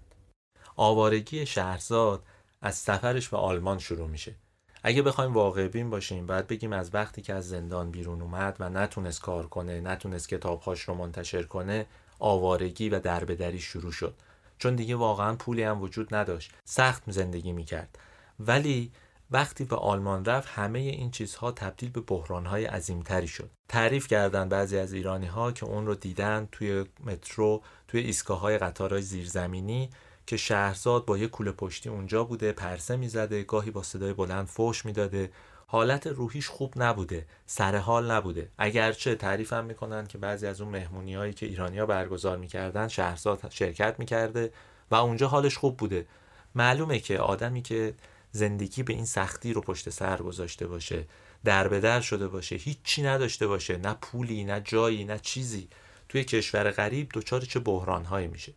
آوارگی 0.75 1.45
شهرزاد 1.45 2.23
از 2.61 2.75
سفرش 2.75 3.29
به 3.29 3.37
آلمان 3.37 3.79
شروع 3.79 4.07
میشه. 4.07 4.35
اگه 4.83 5.01
بخوایم 5.01 5.33
واقع 5.33 5.67
بین 5.67 5.89
باشیم 5.89 6.25
باید 6.25 6.47
بگیم 6.47 6.73
از 6.73 6.93
وقتی 6.93 7.21
که 7.21 7.33
از 7.33 7.49
زندان 7.49 7.91
بیرون 7.91 8.21
اومد 8.21 8.55
و 8.59 8.69
نتونست 8.69 9.21
کار 9.21 9.47
کنه 9.47 9.81
نتونست 9.81 10.29
کتابهاش 10.29 10.81
رو 10.81 10.93
منتشر 10.93 11.43
کنه 11.43 11.85
آوارگی 12.19 12.89
و 12.89 12.99
دربدری 12.99 13.59
شروع 13.59 13.91
شد. 13.91 14.13
چون 14.57 14.75
دیگه 14.75 14.95
واقعا 14.95 15.35
پولی 15.35 15.63
هم 15.63 15.81
وجود 15.81 16.15
نداشت. 16.15 16.51
سخت 16.65 17.11
زندگی 17.11 17.51
می‌کرد. 17.51 17.99
ولی 18.39 18.91
وقتی 19.31 19.63
به 19.63 19.75
آلمان 19.75 20.25
رفت 20.25 20.49
همه 20.49 20.79
این 20.79 21.11
چیزها 21.11 21.51
تبدیل 21.51 21.89
به 21.89 22.01
بحرانهای 22.01 22.65
عظیمتری 22.65 23.27
شد. 23.27 23.49
تعریف 23.69 24.07
کردن 24.07 24.49
بعضی 24.49 24.77
از 24.77 24.93
ایرانی 24.93 25.25
ها 25.25 25.51
که 25.51 25.65
اون 25.65 25.85
رو 25.85 25.95
دیدن 25.95 26.47
توی 26.51 26.85
مترو 27.03 27.61
توی 27.87 28.01
ایستگاه 28.01 28.39
های 28.39 28.57
قطارهای 28.57 29.01
زیرزمینی 29.01 29.89
که 30.31 30.37
شهرزاد 30.37 31.05
با 31.05 31.17
یه 31.17 31.27
کوله 31.27 31.51
پشتی 31.51 31.89
اونجا 31.89 32.23
بوده 32.23 32.51
پرسه 32.51 32.95
می‌زده 32.95 33.43
گاهی 33.43 33.71
با 33.71 33.83
صدای 33.83 34.13
بلند 34.13 34.47
فوش 34.47 34.85
می‌داده. 34.85 35.31
حالت 35.67 36.07
روحیش 36.07 36.47
خوب 36.47 36.73
نبوده 36.75 37.25
سر 37.45 37.75
حال 37.75 38.11
نبوده. 38.11 38.49
اگرچه 38.57 39.15
تعریف 39.15 39.53
هم 39.53 39.65
می‌کنن 39.65 40.07
که 40.07 40.17
بعضی 40.17 40.47
از 40.47 40.61
اون 40.61 40.71
مهمونی 40.71 41.15
هایی 41.15 41.33
که 41.33 41.45
ایرانیا 41.45 41.85
برگزار 41.85 42.37
می‌کردن 42.37 42.87
شهرزاد 42.87 43.49
شرکت 43.49 43.95
می‌کرده 43.99 44.51
و 44.91 44.95
اونجا 44.95 45.27
حالش 45.27 45.57
خوب 45.57 45.77
بوده. 45.77 46.07
معلومه 46.55 46.99
که 46.99 47.19
آدمی 47.19 47.61
که 47.61 47.93
زندگی 48.31 48.83
به 48.83 48.93
این 48.93 49.05
سختی 49.05 49.53
رو 49.53 49.61
پشت 49.61 49.89
سر 49.89 50.17
گذاشته 50.17 50.67
باشه 50.67 51.05
در 51.43 51.67
به 51.67 51.79
در 51.79 52.01
شده 52.01 52.27
باشه 52.27 52.55
هیچی 52.55 53.03
نداشته 53.03 53.47
باشه 53.47 53.77
نه 53.77 53.93
پولی 53.93 54.43
نه 54.43 54.61
جایی 54.65 55.03
نه 55.03 55.19
چیزی 55.19 55.67
توی 56.09 56.23
کشور 56.23 56.71
غریب 56.71 57.09
دچار 57.13 57.41
چه 57.41 57.59
بحرانهایی 57.59 58.27
میشه. 58.27 58.53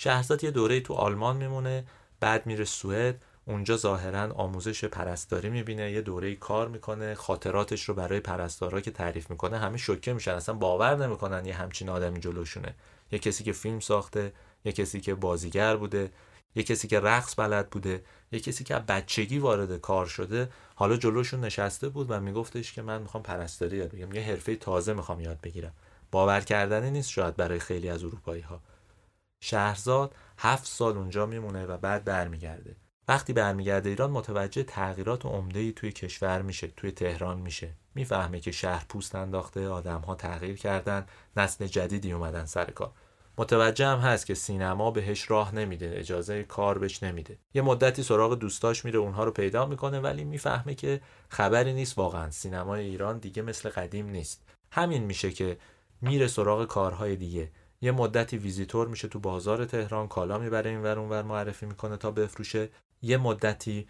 شهرزاد 0.00 0.44
یه 0.44 0.50
دوره 0.50 0.80
تو 0.80 0.94
آلمان 0.94 1.36
میمونه 1.36 1.84
بعد 2.20 2.46
میره 2.46 2.64
سوئد 2.64 3.22
اونجا 3.44 3.76
ظاهرا 3.76 4.32
آموزش 4.32 4.84
پرستاری 4.84 5.50
می‌بینه 5.50 5.92
یه 5.92 6.00
دوره 6.00 6.34
کار 6.34 6.68
می‌کنه 6.68 7.14
خاطراتش 7.14 7.82
رو 7.84 7.94
برای 7.94 8.20
پرستارا 8.20 8.80
که 8.80 8.90
تعریف 8.90 9.30
می‌کنه 9.30 9.58
همه 9.58 9.76
شوکه 9.76 10.12
میشن 10.12 10.30
اصلا 10.30 10.54
باور 10.54 10.96
نمی‌کنن 10.96 11.46
یه 11.46 11.54
همچین 11.54 11.88
آدمی 11.88 12.20
جلوشونه. 12.20 12.74
یه 13.12 13.18
کسی 13.18 13.44
که 13.44 13.52
فیلم 13.52 13.80
ساخته 13.80 14.32
یه 14.64 14.72
کسی 14.72 15.00
که 15.00 15.14
بازیگر 15.14 15.76
بوده 15.76 16.10
یه 16.54 16.62
کسی 16.62 16.88
که 16.88 17.00
رقص 17.00 17.34
بلد 17.38 17.70
بوده 17.70 18.04
یه 18.32 18.40
کسی 18.40 18.64
که 18.64 18.74
بچگی 18.74 19.38
وارد 19.38 19.80
کار 19.80 20.06
شده 20.06 20.48
حالا 20.74 20.96
جلوشون 20.96 21.40
نشسته 21.40 21.88
بود 21.88 22.10
و 22.10 22.20
میگفتش 22.20 22.72
که 22.72 22.82
من 22.82 23.02
می‌خوام 23.02 23.22
پرستاری 23.22 23.76
یاد 23.76 23.90
بگیرم. 23.90 24.12
یه 24.12 24.22
حرفه 24.22 24.56
تازه 24.56 24.92
می‌خوام 24.92 25.20
یاد 25.20 25.40
بگیرم. 25.40 25.72
باور 26.10 26.40
کردنی 26.40 26.90
نیست 26.90 27.10
شاید 27.10 27.36
برای 27.36 27.58
خیلی 27.58 27.88
از 27.88 28.04
اروپایی 28.04 28.42
ها 28.42 28.60
شهرزاد 29.40 30.14
هفت 30.38 30.66
سال 30.66 30.96
اونجا 30.96 31.26
میمونه 31.26 31.66
و 31.66 31.76
بعد 31.76 32.04
برمیگرده. 32.04 32.76
وقتی 33.08 33.32
برمیگرده 33.32 33.88
ایران 33.88 34.10
متوجه 34.10 34.62
تغییرات 34.62 35.26
عمده 35.26 35.60
ای 35.60 35.72
توی 35.72 35.92
کشور 35.92 36.42
میشه 36.42 36.66
توی 36.66 36.90
تهران 36.90 37.40
میشه. 37.40 37.74
می‌فهمه 37.94 38.40
که 38.40 38.50
شهر 38.50 38.84
پوست 38.88 39.14
انداخته 39.14 39.68
آدم 39.68 40.00
ها 40.00 40.14
تغییر 40.14 40.56
کردن 40.56 41.06
نسل 41.36 41.66
جدیدی 41.66 42.12
اومدن 42.12 42.44
سر 42.44 42.70
کار. 42.70 42.92
متوجه 43.38 43.86
هم 43.86 43.98
هست 43.98 44.26
که 44.26 44.34
سینما 44.34 44.90
بهش 44.90 45.30
راه 45.30 45.54
نمیده 45.54 45.92
اجازه 45.94 46.42
کار 46.42 46.78
بهش 46.78 47.02
نمیده. 47.02 47.38
یه 47.54 47.62
مدتی 47.62 48.02
سراغ 48.02 48.34
دوستاش 48.34 48.84
میره 48.84 48.98
اونها 48.98 49.24
رو 49.24 49.30
پیدا 49.30 49.66
می‌کنه 49.66 50.00
ولی 50.00 50.24
می‌فهمه 50.24 50.74
که 50.74 51.00
خبری 51.28 51.72
نیست 51.72 51.98
واقعا. 51.98 52.30
سینمای 52.30 52.84
ایران 52.84 53.18
دیگه 53.18 53.42
مثل 53.42 53.68
قدیم 53.68 54.06
نیست. 54.10 54.42
همین 54.72 55.04
میشه 55.04 55.30
که 55.32 55.58
میره 56.00 56.26
سراغ 56.26 56.66
کارهای 56.66 57.16
دیگه. 57.16 57.50
یه 57.80 57.92
مدتی 57.92 58.38
ویزیتور 58.38 58.88
میشه 58.88 59.08
تو 59.08 59.18
بازار 59.18 59.64
تهران 59.64 60.08
کالا 60.08 60.38
می‌بره 60.38 60.70
این 60.70 60.82
ور 60.82 60.98
اونور 60.98 61.22
معرفی 61.22 61.66
می‌کنه 61.66 61.96
تا 61.96 62.10
بفروشه. 62.10 62.70
یه 63.02 63.16
مدتی 63.16 63.88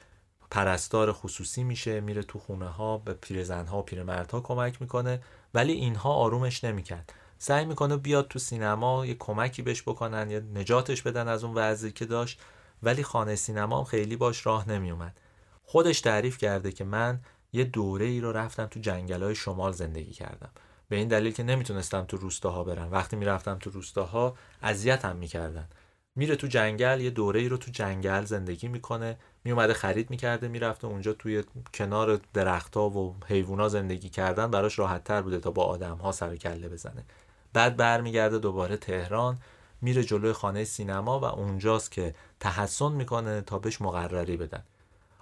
پرستار 0.51 1.13
خصوصی 1.13 1.65
میشه 1.65 2.01
میره 2.01 2.23
تو 2.23 2.39
خونه 2.39 2.69
ها 2.69 2.99
به 2.99 3.15
پیرزن 3.15 3.67
ها 3.67 3.79
و 3.79 3.83
پیرمردها 3.83 4.41
کمک 4.41 4.83
می‌کنه 4.83 5.23
ولی 5.55 5.73
اینها 5.73 6.15
آرومش 6.15 6.65
نمی‌کرد. 6.65 7.13
سعی 7.39 7.65
می‌کنه 7.65 7.97
بیاد 7.97 8.29
تو 8.29 8.39
سینما 8.39 9.07
یه 9.07 9.15
کمکی 9.15 9.63
بهش 9.63 9.83
بکنن 9.83 10.31
یا 10.31 10.39
نجاتش 10.39 11.03
بدن 11.03 11.29
از 11.29 11.45
اون 11.45 11.55
وضعی 11.55 11.93
که 11.93 12.07
داشت 12.07 12.41
ولی 12.83 13.03
خانه 13.03 13.37
سینما 13.37 13.79
هم 13.79 13.85
خیلی 13.85 14.17
باش 14.17 14.47
راه 14.47 14.69
نمیومد 14.69 15.21
خودش 15.63 16.01
تعریف 16.01 16.39
کرده 16.39 16.73
که 16.73 16.85
من 16.85 17.21
یه 17.53 17.65
دوره 17.65 18.07
ای 18.07 18.21
رو 18.21 18.33
رفتم 18.33 18.67
تو 18.67 18.81
جنگل 18.81 19.23
های 19.23 19.35
شمال 19.35 19.73
زندگی 19.73 20.13
کردم. 20.13 20.51
به 20.89 20.97
این 20.97 21.09
دلیل 21.09 21.33
که 21.33 21.43
نمی‌تونستم 21.43 22.05
تو 22.05 22.17
روستاها 22.17 22.65
برم. 22.65 22.93
وقتی 22.93 23.17
می‌رفتم 23.17 23.59
تو 23.59 23.71
روستاها 23.71 24.37
اذیتم 24.63 25.17
می‌کردن. 25.17 25.69
میره 26.17 26.37
تو 26.37 26.47
جنگل 26.47 27.01
یه 27.01 27.11
دوره 27.11 27.41
ای 27.41 27.49
رو 27.49 27.57
تو 27.57 27.71
جنگل 27.71 28.25
زندگی 28.25 28.69
می‌کنه. 28.69 29.17
میومده 29.45 29.75
خرید 29.75 30.11
می‌کرده 30.11 30.49
می‌رفته 30.49 30.87
اونجا 30.87 31.13
توی 31.13 31.45
کنار 31.75 32.21
درختها 32.35 32.91
و 32.91 33.17
حیوونا 33.27 33.69
زندگی 33.69 34.09
کردن. 34.09 34.51
براش 34.51 34.79
راحت 34.79 35.05
تر 35.05 35.23
بوده 35.23 35.39
تا 35.41 35.51
با 35.51 35.65
آدم 35.65 35.97
ها 35.97 36.13
سر 36.13 36.37
کله 36.37 36.69
بزنه. 36.69 37.05
بعد 37.53 37.77
برمیگرده 37.77 38.39
دوباره 38.39 38.77
تهران. 38.77 39.39
میره 39.81 40.05
جلوی 40.05 40.33
خانه 40.33 40.65
سینما 40.65 41.21
و 41.21 41.25
اونجاست 41.25 41.91
که 41.91 42.15
تحسن 42.41 42.93
می‌کنه 42.93 43.41
تا 43.41 43.59
بهش 43.59 43.81
مقرری 43.81 44.37
بدن. 44.37 44.63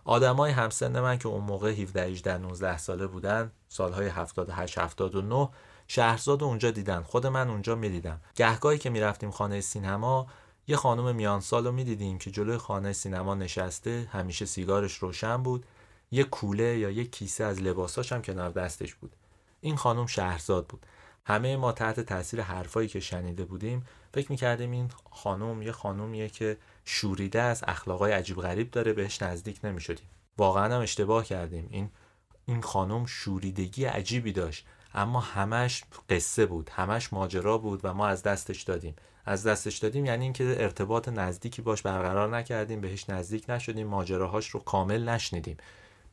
آدمای 0.07 0.53
همسن 0.53 1.01
من 1.01 1.19
که 1.19 1.29
اون 1.29 1.45
موقع 1.45 1.71
17 1.71 2.03
18 2.03 2.39
19 2.39 2.79
ساله 2.79 3.07
بودن 3.07 3.53
سالهای 3.69 4.09
78 4.09 4.79
79 4.79 5.49
شهرزاد 5.89 6.43
اونجا 6.43 6.71
دیدن. 6.71 7.03
خود 7.03 7.27
من 7.27 7.49
اونجا 7.49 7.75
می‌دیدم. 7.75 8.21
گهگاهی 8.35 8.79
که 8.79 8.91
می‌رفتیم 8.91 9.31
خانه 9.31 9.61
سینما 9.61 10.27
یه 10.69 10.77
خانم 10.77 11.17
میان 11.17 11.41
سال 11.41 11.67
رو 11.67 11.73
می‌دیدیم 11.73 12.19
که 12.19 12.31
جلوی 12.31 12.57
خانه 12.57 12.93
سینما 12.93 13.35
نشسته 13.35 14.09
همیشه 14.13 14.47
سیگارش 14.47 14.95
روشن 14.95 15.43
بود. 15.43 15.67
یه 16.11 16.25
کوله 16.25 16.79
یا 16.79 16.91
یه 16.91 17.05
کیسه 17.05 17.45
از 17.45 17.63
لباساش 17.63 18.13
هم 18.13 18.23
کنار 18.23 18.51
دستش 18.51 18.95
بود. 18.95 19.13
این 19.61 19.77
خانم 19.77 20.07
شهرزاد 20.07 20.67
بود. 20.67 20.87
همه 21.25 21.57
ما 21.57 21.73
تحت 21.73 22.01
تاثیر 22.01 22.43
حرفایی 22.43 22.89
که 22.89 23.01
شنیده 23.01 23.45
بودیم 23.45 23.87
فکر 24.15 24.31
می‌کردیم 24.31 24.71
این 24.71 24.91
خانم 25.11 25.63
یه 25.63 25.73
خانومیه 25.73 26.29
که 26.29 26.57
شوریده 26.89 27.41
از 27.43 27.65
اخلاقای 27.67 28.13
عجیب 28.13 28.37
غریب 28.37 28.71
داره 28.71 28.93
بهش 28.93 29.23
نزدیک 29.23 29.61
نمی‌شدیم. 29.65 30.07
واقعا 30.39 30.75
هم 30.75 30.81
اشتباه 30.81 31.25
کردیم. 31.25 31.69
این 31.71 31.91
این 32.47 32.63
خانم 32.63 33.07
شوریدگی 33.07 33.85
عجیبی 33.85 34.33
داشت. 34.33 34.67
اما 34.95 35.21
همش 35.21 35.85
قصه 36.11 36.47
بود 36.47 36.71
همش 36.73 37.13
ماجرا 37.13 37.59
بود 37.59 37.81
و 37.85 37.95
ما 37.95 38.07
از 38.07 38.23
دستش 38.23 38.63
دادیم. 38.63 38.97
از 39.25 39.47
دستش 39.47 39.79
دادیم 39.79 40.05
یعنی 40.05 40.25
اینکه 40.25 40.57
ارتباط 40.59 41.09
نزدیکی 41.09 41.63
باش 41.63 41.83
برقرار 41.83 42.37
نکردیم 42.37 42.81
بهش 42.81 43.11
نزدیک 43.11 43.45
نشدیم 43.51 43.87
ماجراهاش 43.87 44.49
رو 44.49 44.61
کامل 44.61 45.09
نشنیدیم. 45.09 45.57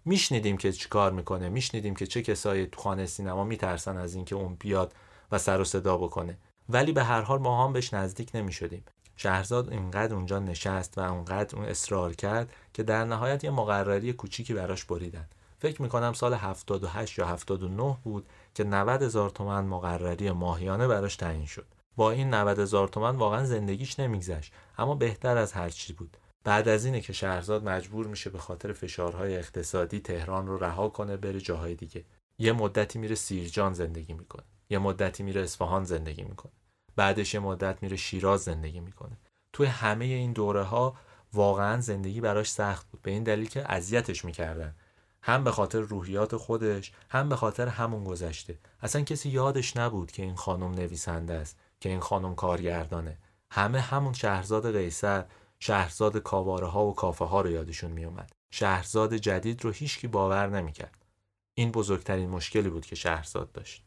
میشنیدیم 0.05 0.57
که 0.57 0.71
چیکار 0.71 1.11
می‌کنه 1.11 1.49
میشنیدیم 1.49 1.95
که 1.95 2.07
چه 2.07 2.21
کسایی 2.21 2.67
تو 2.67 2.81
خانه 2.81 3.05
سینما 3.05 3.43
میترسن 3.43 3.97
از 3.97 4.15
اینکه 4.15 4.35
اون 4.35 4.55
بیاد 4.55 4.93
و 5.31 5.37
سر 5.37 5.61
و 5.61 5.63
صدا 5.63 5.97
بکنه. 5.97 6.37
ولی 6.69 6.91
به 6.91 7.03
هر 7.03 7.21
حال 7.21 7.39
ما 7.39 7.65
هم 7.65 7.73
بهش 7.73 7.93
نزدیک 7.93 8.31
نمی‌شدیم. 8.33 8.83
شهرزاد 9.15 9.69
اینقدر 9.69 10.15
اونجا 10.15 10.39
نشست 10.39 10.97
و 10.97 11.01
اونقدر 11.01 11.55
اون 11.55 11.65
اصرار 11.65 12.13
کرد 12.13 12.53
که 12.73 12.83
در 12.83 13.05
نهایت 13.05 13.43
یه 13.43 13.49
مقرری 13.49 14.13
کوچیکی 14.13 14.53
براش 14.53 14.85
بریدن. 14.85 15.27
فکر 15.59 15.81
می‌کنم 15.81 16.13
سال 16.13 16.33
78 16.33 17.19
یا 17.19 17.27
79 17.27 17.97
بود 18.03 18.25
که 18.55 18.63
90 18.63 19.01
هزار 19.01 19.29
تومن 19.29 19.65
مقرری 19.65 20.31
ماهیانه 20.31 20.87
براش 20.87 21.15
تعیین 21.15 21.45
شد. 21.45 21.65
با 21.95 22.11
این 22.11 22.33
90 22.33 22.59
هزار 22.59 22.87
تومن 22.87 23.15
واقعا 23.15 23.45
زندگیش 23.45 23.99
نمیگذشت 23.99 24.53
اما 24.77 24.95
بهتر 24.95 25.37
از 25.37 25.53
هر 25.53 25.69
چی 25.69 25.93
بود. 25.93 26.17
بعد 26.43 26.67
از 26.67 26.85
اینه 26.85 27.01
که 27.01 27.13
شهرزاد 27.13 27.69
مجبور 27.69 28.07
میشه 28.07 28.29
به 28.29 28.37
خاطر 28.37 28.73
فشارهای 28.73 29.37
اقتصادی 29.37 29.99
تهران 29.99 30.47
رو 30.47 30.57
رها 30.57 30.89
کنه 30.89 31.17
بره 31.17 31.39
جاهای 31.39 31.75
دیگه. 31.75 32.05
یه 32.39 32.51
مدتی 32.51 32.99
میره 32.99 33.15
سیرجان 33.15 33.73
زندگی 33.73 34.13
می‌کنه. 34.13 34.43
یه 34.69 34.77
مدتی 34.77 35.23
میره 35.23 35.41
اصفهان 35.41 35.83
زندگی 35.83 36.23
می‌کنه. 36.23 36.51
بعدش 36.95 37.35
مدت 37.35 37.83
میره 37.83 37.97
شیراز 37.97 38.43
زندگی 38.43 38.79
می‌کنه. 38.79 39.17
توی 39.53 39.67
همه 39.67 40.05
این 40.05 40.33
دوره 40.33 40.63
ها 40.63 40.95
واقعا 41.33 41.81
زندگی 41.81 42.21
براش 42.21 42.51
سخت 42.51 42.87
بود. 42.91 43.01
به 43.01 43.11
این 43.11 43.23
دلیل 43.23 43.49
که 43.49 43.71
اذیتش 43.71 44.25
می‌کردن. 44.25 44.75
هم 45.21 45.43
به 45.43 45.51
خاطر 45.51 45.79
روحیات 45.79 46.35
خودش 46.35 46.91
هم 47.09 47.29
به 47.29 47.35
خاطر 47.35 47.67
همون 47.67 48.03
گذشته. 48.03 48.59
اصلا 48.81 49.01
کسی 49.01 49.29
یادش 49.29 49.77
نبود 49.77 50.11
که 50.11 50.23
این 50.23 50.35
خانم 50.35 50.71
نویسنده 50.71 51.33
است 51.33 51.59
که 51.79 51.89
این 51.89 51.99
خانم 51.99 52.35
کارگردانه. 52.35 53.17
همه 53.51 53.81
همون 53.81 54.13
شهرزاد 54.13 54.77
قیصر 54.77 55.25
شهرزاد 55.59 56.17
کاباره 56.17 56.67
ها 56.67 56.85
و 56.85 56.95
کافه 56.95 57.25
ها 57.25 57.41
رو 57.41 57.51
یادشون 57.51 57.91
میومد 57.91 58.31
شهرزاد 58.51 59.15
جدید 59.15 59.63
رو 59.63 59.71
هیچکی 59.71 60.07
باور 60.07 60.47
نمی‌کرد. 60.47 61.05
این 61.53 61.71
بزرگترین 61.71 62.29
مشکلی 62.29 62.69
بود 62.69 62.85
که 62.85 62.95
شهرزاد 62.95 63.51
داشت. 63.51 63.85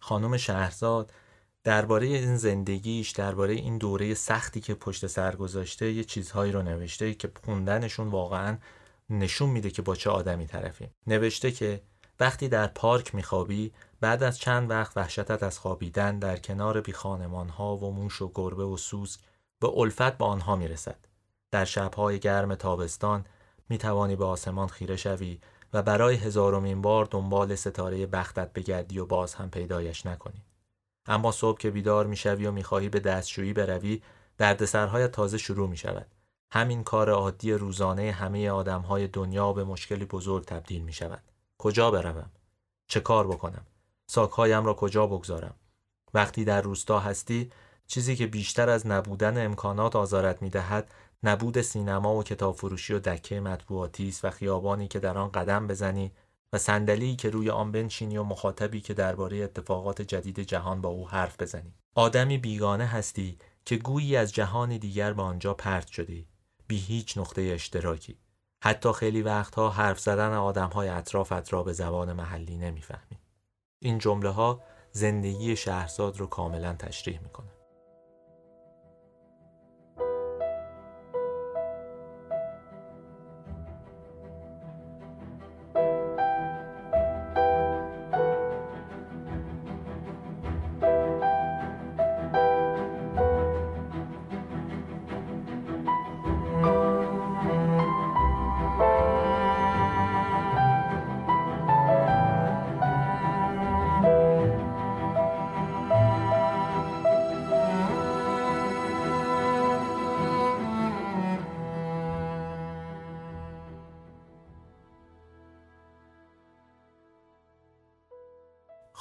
خانم 0.00 0.36
شهرزاد 0.36 1.12
درباره 1.64 2.06
این 2.06 2.36
زندگیش 2.36 3.10
درباره 3.10 3.54
این 3.54 3.78
دوره 3.78 4.14
سختی 4.14 4.60
که 4.60 4.74
پشت 4.74 5.06
سر 5.06 5.36
گذاشته 5.36 5.92
یه 5.92 6.04
چیزهایی 6.04 6.52
رو 6.52 6.62
نوشته 6.62 7.14
که 7.14 7.30
خوندنشون 7.44 8.08
واقعا 8.08 8.58
نشون 9.10 9.50
میده 9.50 9.70
که 9.70 9.82
با 9.82 9.94
چه 9.94 10.10
آدمی 10.10 10.46
طرفیم. 10.46 10.90
نوشته 11.06 11.50
که 11.50 11.82
وقتی 12.20 12.48
در 12.48 12.66
پارک 12.66 13.14
میخوابی 13.14 13.72
بعد 14.00 14.22
از 14.22 14.38
چند 14.38 14.70
وقت 14.70 14.96
وحشتت 14.96 15.42
از 15.42 15.58
خوابیدن 15.58 16.18
در 16.18 16.36
کنار 16.36 16.80
بی 16.80 16.92
خانمان 16.92 17.48
ها 17.48 17.76
و 17.76 17.90
موش 17.90 18.22
و 18.22 18.32
گربه 18.34 18.64
و 18.64 18.76
سوسک 18.76 19.20
به 19.60 19.68
الفت 19.76 20.18
به 20.18 20.24
آنها 20.24 20.56
می‌رسد. 20.56 20.98
در 21.50 21.64
شبهای 21.64 22.18
گرم 22.18 22.54
تابستان 22.54 23.24
می‌توانی 23.68 24.16
به 24.16 24.24
آسمان 24.24 24.68
خیره 24.68 24.96
شوی 24.96 25.40
و 25.72 25.82
برای 25.82 26.14
هزارمین 26.14 26.82
بار 26.82 27.08
دنبال 27.10 27.54
ستاره 27.54 28.06
بختت 28.06 28.52
بگردی 28.52 28.98
و 28.98 29.06
باز 29.06 29.34
هم 29.34 29.50
پیدایش 29.50 30.06
نکنی. 30.06 30.44
اما 31.06 31.32
صبح 31.32 31.58
که 31.58 31.70
بیدار 31.70 32.06
می‌شوی 32.06 32.46
و 32.46 32.52
می‌خواهی 32.52 32.88
به 32.88 33.00
دستشویی 33.00 33.52
بروی 33.52 34.02
دردسرهایت 34.38 35.12
تازه 35.12 35.38
شروع 35.38 35.68
می 35.68 35.76
شود. 35.76 36.06
همین 36.52 36.84
کار 36.84 37.10
عادی 37.10 37.52
روزانه 37.52 38.12
همه 38.12 38.50
آدمهای 38.50 39.08
دنیا 39.08 39.52
به 39.52 39.64
مشکلی 39.64 40.04
بزرگ 40.04 40.44
تبدیل 40.44 40.82
می 40.82 40.92
شود. 40.92 41.22
کجا 41.58 41.90
بروم؟ 41.90 42.30
چه 42.88 43.00
کار 43.00 43.26
بکنم؟ 43.26 43.66
ساکهایم 44.06 44.64
را 44.64 44.74
کجا 44.74 45.06
بگذارم؟ 45.06 45.54
وقتی 46.14 46.44
در 46.44 46.60
روستا 46.60 47.00
هستی 47.00 47.50
چیزی 47.86 48.16
که 48.16 48.26
بیشتر 48.26 48.68
از 48.68 48.86
نبودن 48.86 49.44
امکانات 49.44 49.96
آزارت 49.96 50.42
می 50.42 50.50
دهد 50.50 50.94
نبود 51.22 51.60
سینما 51.60 52.14
و 52.14 52.22
کتاب 52.22 52.56
فروشی 52.56 52.94
و 52.94 52.98
دکه 52.98 53.40
مطبوعاتی 53.40 54.08
است 54.08 54.24
و 54.24 54.30
خیابانی 54.30 54.88
که 54.88 54.98
در 54.98 55.18
آن 55.18 55.28
قدم 55.28 55.66
بزنی 55.66 56.12
و 56.54 56.58
صندلی 56.58 57.16
که 57.16 57.30
روی 57.30 57.50
آن 57.50 57.72
بنشینی 57.72 58.16
و 58.16 58.22
مخاطبی 58.22 58.80
که 58.80 58.94
درباره 58.94 59.36
اتفاقات 59.36 60.02
جدید 60.02 60.40
جهان 60.40 60.80
با 60.80 60.88
او 60.88 61.08
حرف 61.08 61.42
بزنی. 61.42 61.74
آدمی 61.94 62.38
بیگانه 62.38 62.86
هستی 62.86 63.38
که 63.64 63.76
گویی 63.76 64.16
از 64.16 64.32
جهان 64.32 64.78
دیگر 64.78 65.12
به 65.12 65.22
آنجا 65.22 65.54
پرت 65.54 65.86
شدی. 65.86 66.26
بی 66.66 66.76
هیچ 66.76 67.18
نقطه 67.18 67.42
اشتراکی. 67.42 68.18
حتی 68.64 68.92
خیلی 68.92 69.22
وقتها 69.22 69.70
حرف 69.70 70.00
زدن 70.00 70.32
آدمهای 70.32 70.88
اطرافت 70.88 71.52
را 71.52 71.62
به 71.62 71.72
زبان 71.72 72.12
محلی 72.12 72.58
نمی‌فهمی. 72.58 73.18
این 73.82 73.98
جمله 73.98 74.30
ها 74.30 74.60
زندگی 74.92 75.56
شهرزاد 75.56 76.16
رو 76.16 76.26
کاملا 76.26 76.72
تشریح 76.72 77.20
می‌کنه 77.22 77.53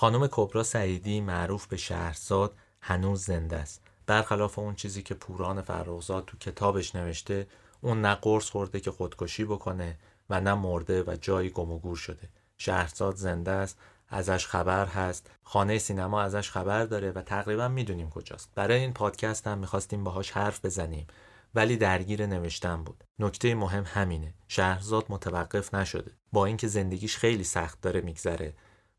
خانم 0.04 0.28
کبرا 0.32 0.64
سعیدی 0.64 1.22
معروف 1.22 1.68
به 1.68 1.78
شهرزاد 1.78 2.56
هنوز 2.82 3.26
زنده 3.26 3.58
است. 3.58 3.82
برخلاف 4.06 4.60
اون 4.60 4.76
چیزی 4.76 5.04
که 5.04 5.14
پوران 5.14 5.62
فرخزاد 5.62 6.26
تو 6.26 6.38
کتابش 6.38 6.96
نوشته 6.96 7.48
اون 7.82 8.02
نه 8.02 8.16
قرص 8.16 8.50
خورده 8.50 8.80
که 8.80 8.92
خودکشی 8.92 9.46
بکنه 9.46 9.98
و 10.30 10.42
نه 10.42 10.54
مرده 10.54 11.04
و 11.04 11.16
جایی 11.22 11.50
گم 11.50 11.72
و 11.72 11.80
گور 11.80 11.98
شده. 11.98 12.30
شهرزاد 12.58 13.16
زنده 13.16 13.52
است 13.52 13.80
ازش 14.10 14.48
خبر 14.48 14.86
هست. 14.86 15.30
خانه 15.44 15.78
سینما 15.78 16.22
ازش 16.22 16.50
خبر 16.50 16.86
داره 16.86 17.12
و 17.12 17.22
تقریبا 17.22 17.68
می‌دونیم 17.68 18.10
کجاست. 18.10 18.50
برای 18.56 18.80
این 18.80 18.94
پادکست 18.94 19.48
هم 19.48 19.58
می‌خواستیم 19.58 20.04
باهاش 20.04 20.32
حرف 20.32 20.66
بزنیم 20.66 21.08
ولی 21.56 21.78
درگیر 21.78 22.26
نوشتن 22.26 22.84
بود. 22.84 23.04
نکته 23.20 23.56
مهم 23.56 23.84
همینه. 23.88 24.34
شهرزاد 24.48 25.06
متوقف 25.10 25.74
نشده. 25.74 26.12
با 26.32 26.46
اینکه 26.46 26.68
زندگیش 26.68 27.18
خیلی 27.18 27.44
سخت 27.44 27.82
داره 27.82 28.02
میگذره 28.02 28.54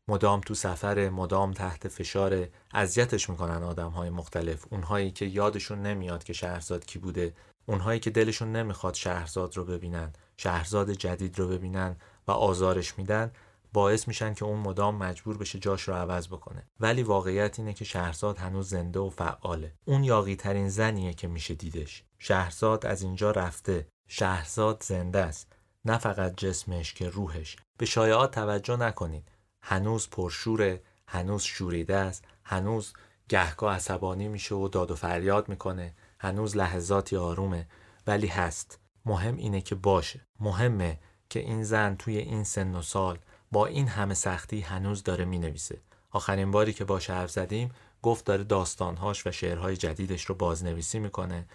مدام 0.07 0.41
تو 0.41 0.53
سفر 0.53 1.09
مدام 1.09 1.53
تحت 1.53 1.87
فشار 1.87 2.47
اذیتش 2.73 3.29
می‌کنن 3.29 3.63
آدم 3.63 3.89
های 3.89 4.09
مختلف. 4.09 4.65
اونهایی 4.69 5.11
که 5.11 5.25
یادشون 5.25 5.81
نمیاد 5.81 6.23
که 6.23 6.33
شهرزاد 6.33 6.85
کی 6.85 6.99
بوده 6.99 7.33
اونهایی 7.65 7.99
که 7.99 8.09
دلشون 8.09 8.51
نمی‌خواد 8.51 8.93
شهرزاد 8.93 9.57
رو 9.57 9.65
ببینن 9.65 10.13
شهرزاد 10.37 10.91
جدید 10.91 11.39
رو 11.39 11.47
ببینن 11.47 11.95
و 12.27 12.31
آزارش 12.31 12.97
میدن 12.97 13.31
باعث 13.73 14.07
میشن 14.07 14.33
که 14.33 14.45
اون 14.45 14.59
مدام 14.59 14.95
مجبور 14.95 15.37
بشه 15.37 15.59
جاش 15.59 15.81
رو 15.81 15.93
عوض 15.93 16.27
بکنه. 16.27 16.63
ولی 16.79 17.03
واقعیت 17.03 17.59
اینه 17.59 17.73
که 17.73 17.85
شهرزاد 17.85 18.37
هنوز 18.37 18.69
زنده 18.69 18.99
و 18.99 19.09
فعاله. 19.09 19.73
اون 19.85 20.03
یاقی 20.03 20.35
ترین 20.35 20.69
زنیه 20.69 21.13
که 21.13 21.27
میشه 21.27 21.53
دیدش. 21.53 22.03
شهرزاد 22.19 22.85
از 22.85 23.01
اینجا 23.01 23.31
رفته. 23.31 23.87
شهرزاد 24.07 24.83
زنده 24.83 25.19
است. 25.19 25.53
نه 25.85 25.97
فقط 25.97 26.35
جسمش 26.37 26.93
که 26.93 27.09
روحش. 27.09 27.55
به 27.77 27.85
شایعات 27.85 28.31
توجه 28.31 28.75
نکنید. 28.75 29.31
هنوز 29.67 30.09
پرشوره 30.09 30.81
هنوز 31.07 31.43
شوریده 31.43 31.95
است 31.95 32.23
هنوز 32.43 32.93
گهگاه 33.29 33.75
عصبانی 33.75 34.27
میشه 34.27 34.55
و 34.55 34.67
داد 34.67 34.91
و 34.91 34.95
فریاد 34.95 35.49
می‌کنه 35.49 35.93
هنوز 36.19 36.57
لحظاتی 36.57 37.17
آرومه 37.17 37.67
ولی 38.07 38.27
هست. 38.27 38.79
مهم 39.05 39.37
اینه 39.37 39.61
که 39.61 39.75
باشه. 39.75 40.21
مهمه 40.39 40.99
که 41.29 41.39
این 41.39 41.63
زن 41.63 41.95
توی 41.95 42.17
این 42.17 42.43
سن 42.43 42.75
و 42.75 42.81
سال 42.81 43.19
با 43.51 43.65
این 43.65 43.87
همه 43.87 44.13
سختی 44.13 44.61
هنوز 44.61 45.03
داره 45.03 45.25
می‌نویسه. 45.25 45.81
آخرین 46.11 46.51
باری 46.51 46.73
که 46.73 46.85
باش 46.85 47.09
حرف 47.09 47.31
زدیم 47.31 47.71
گفت 48.01 48.25
داره 48.25 48.43
داستانهاش 48.43 49.27
و 49.27 49.31
شعرهای 49.31 49.77
جدیدش 49.77 50.25
رو 50.25 50.35
بازنویسی 50.35 50.99
می‌کنه 50.99 51.45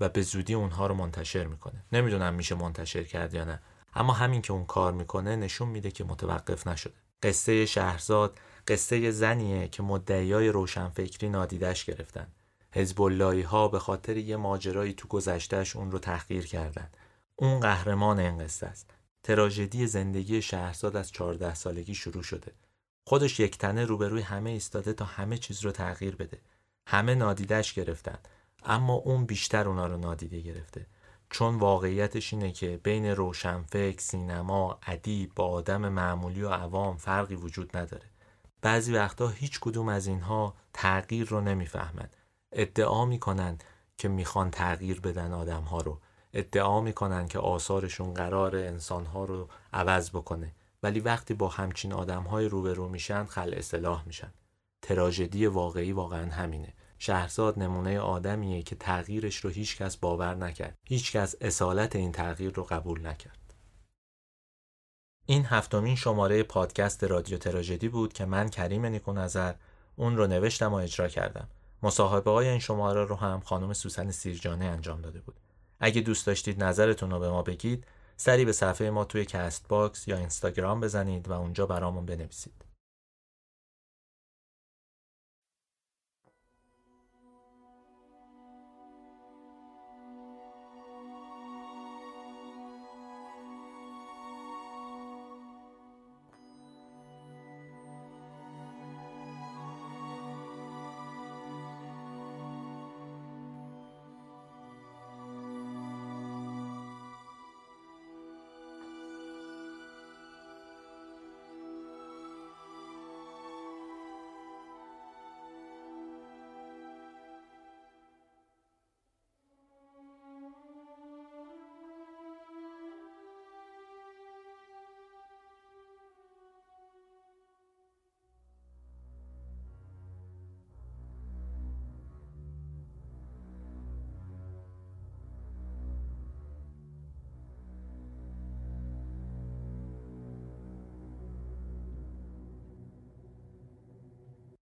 و 0.00 0.08
به 0.08 0.22
زودی 0.22 0.54
اونها 0.54 0.86
رو 0.86 0.94
منتشر 0.94 1.44
می‌کنه. 1.46 1.84
نمی‌دونم 1.92 2.34
میشه 2.34 2.54
منتشر 2.54 3.04
کرد 3.04 3.34
یا 3.34 3.44
نه 3.44 3.62
اما 3.94 4.12
همین 4.12 4.42
که 4.42 4.52
اون 4.52 4.64
کار 4.64 4.92
می‌کنه 4.92 5.36
نشون 5.36 5.68
میده 5.68 5.90
که 5.90 6.04
متوقف 6.04 6.66
نشده. 6.66 6.94
قصه 7.22 7.66
شهرزاد 7.66 8.38
قصه 8.68 9.10
زنیه 9.10 9.68
که 9.68 9.82
مدعیای 9.82 10.48
روشنفکری 10.48 11.28
نادیدش 11.28 11.84
گرفتن. 11.84 12.26
حزب 12.72 12.98
ها 13.42 13.68
به 13.68 13.78
خاطر 13.78 14.16
یه 14.16 14.36
ماجرایی 14.36 14.92
تو 14.92 15.08
گذشتهش 15.08 15.76
اون 15.76 15.90
رو 15.90 15.98
تحقیر 15.98 16.46
کردن. 16.46 16.90
اون 17.36 17.60
قهرمان 17.60 18.18
این 18.18 18.38
قصه 18.38 18.66
است. 18.66 18.90
تراژدی 19.22 19.86
زندگی 19.86 20.42
شهرزاد 20.42 20.96
از 20.96 21.12
14 21.12 21.54
سالگی 21.54 21.94
شروع 21.94 22.22
شده. 22.22 22.52
خودش 23.06 23.40
یک 23.40 23.58
تنه 23.58 23.84
روبروی 23.84 24.22
همه 24.22 24.50
ایستاده 24.50 24.92
تا 24.92 25.04
همه 25.04 25.38
چیز 25.38 25.64
رو 25.64 25.72
تغییر 25.72 26.16
بده. 26.16 26.38
همه 26.86 27.14
نادیدش 27.14 27.72
گرفتن. 27.72 28.18
اما 28.64 28.94
اون 28.94 29.24
بیشتر 29.24 29.68
اونا 29.68 29.86
رو 29.86 29.96
نادیده 29.96 30.40
گرفته. 30.40 30.86
چون 31.30 31.54
واقعیتش 31.54 32.32
اینه 32.32 32.52
که 32.52 32.80
بین 32.82 33.06
روشنفکر، 33.06 34.00
سینما، 34.00 34.78
ادیب 34.86 35.34
با 35.34 35.48
آدم 35.48 35.88
معمولی 35.88 36.42
و 36.42 36.48
عوام 36.48 36.96
فرقی 36.96 37.34
وجود 37.34 37.76
نداره. 37.76 38.06
بعضی 38.62 38.94
وقتا 38.94 39.28
هیچ 39.28 39.60
کدوم 39.60 39.88
از 39.88 40.06
اینها 40.06 40.54
تغییر 40.72 41.28
رو 41.28 41.40
نمی‌فهمند. 41.40 42.16
ادعا 42.52 43.04
می‌کنن 43.04 43.58
که 43.96 44.08
می‌خوان 44.08 44.50
تغییر 44.50 45.00
بدن 45.00 45.32
آدم 45.32 45.62
ها 45.62 45.80
رو. 45.80 46.00
ادعا 46.32 46.80
می‌کنن 46.80 47.28
که 47.28 47.38
آثارشون 47.38 48.14
قرار 48.14 48.56
انسان 48.56 49.06
ها 49.06 49.24
رو 49.24 49.48
عوض 49.72 50.10
بکنه. 50.10 50.54
ولی 50.82 51.00
وقتی 51.00 51.34
با 51.34 51.48
همچین 51.48 51.92
آدم 51.92 52.22
های 52.22 52.48
روبرو 52.48 52.88
میشن 52.88 53.24
خل 53.24 53.54
اصلاح 53.54 54.06
میشن. 54.06 54.32
تراژدی 54.82 55.46
واقعی 55.46 55.92
واقعا 55.92 56.32
همینه. 56.32 56.72
شهرزاد 56.98 57.58
نمونه 57.58 58.00
آدمیه 58.00 58.62
که 58.62 58.76
تغییرش 58.76 59.36
رو 59.36 59.50
هیچکس 59.50 59.96
باور 59.96 60.34
نکرد. 60.34 60.74
هیچکس 60.88 61.34
اصالت 61.40 61.96
این 61.96 62.12
تغییر 62.12 62.52
رو 62.52 62.62
قبول 62.62 63.06
نکرد. 63.06 63.54
این 65.26 65.44
هفتمین 65.44 65.96
شماره 65.96 66.42
پادکست 66.42 67.04
رادیو 67.04 67.38
تراژدی 67.38 67.88
بود 67.88 68.12
که 68.12 68.24
من 68.24 68.48
کریم 68.48 68.86
نیکو 68.86 69.12
نظر 69.12 69.54
اون 69.96 70.16
رو 70.16 70.26
نوشتم 70.26 70.72
و 70.72 70.76
اجرا 70.76 71.08
کردم. 71.08 71.48
مصاحبه 71.82 72.30
های 72.30 72.48
این 72.48 72.58
شماره 72.58 73.04
رو 73.04 73.16
هم 73.16 73.40
خانم 73.40 73.72
سوسن 73.72 74.10
سیرجانی 74.10 74.64
انجام 74.64 75.00
داده 75.00 75.20
بود. 75.20 75.40
اگه 75.80 76.00
دوست 76.00 76.26
داشتید 76.26 76.64
نظرتون 76.64 77.10
رو 77.10 77.18
به 77.18 77.30
ما 77.30 77.42
بگید، 77.42 77.86
سری 78.16 78.44
به 78.44 78.52
صفحه 78.52 78.90
ما 78.90 79.04
توی 79.04 79.24
Castbox 79.24 80.08
یا 80.08 80.16
اینستاگرام 80.16 80.80
بزنید 80.80 81.28
و 81.28 81.32
اونجا 81.32 81.66
برامون 81.66 82.06
بنویسید. 82.06 82.67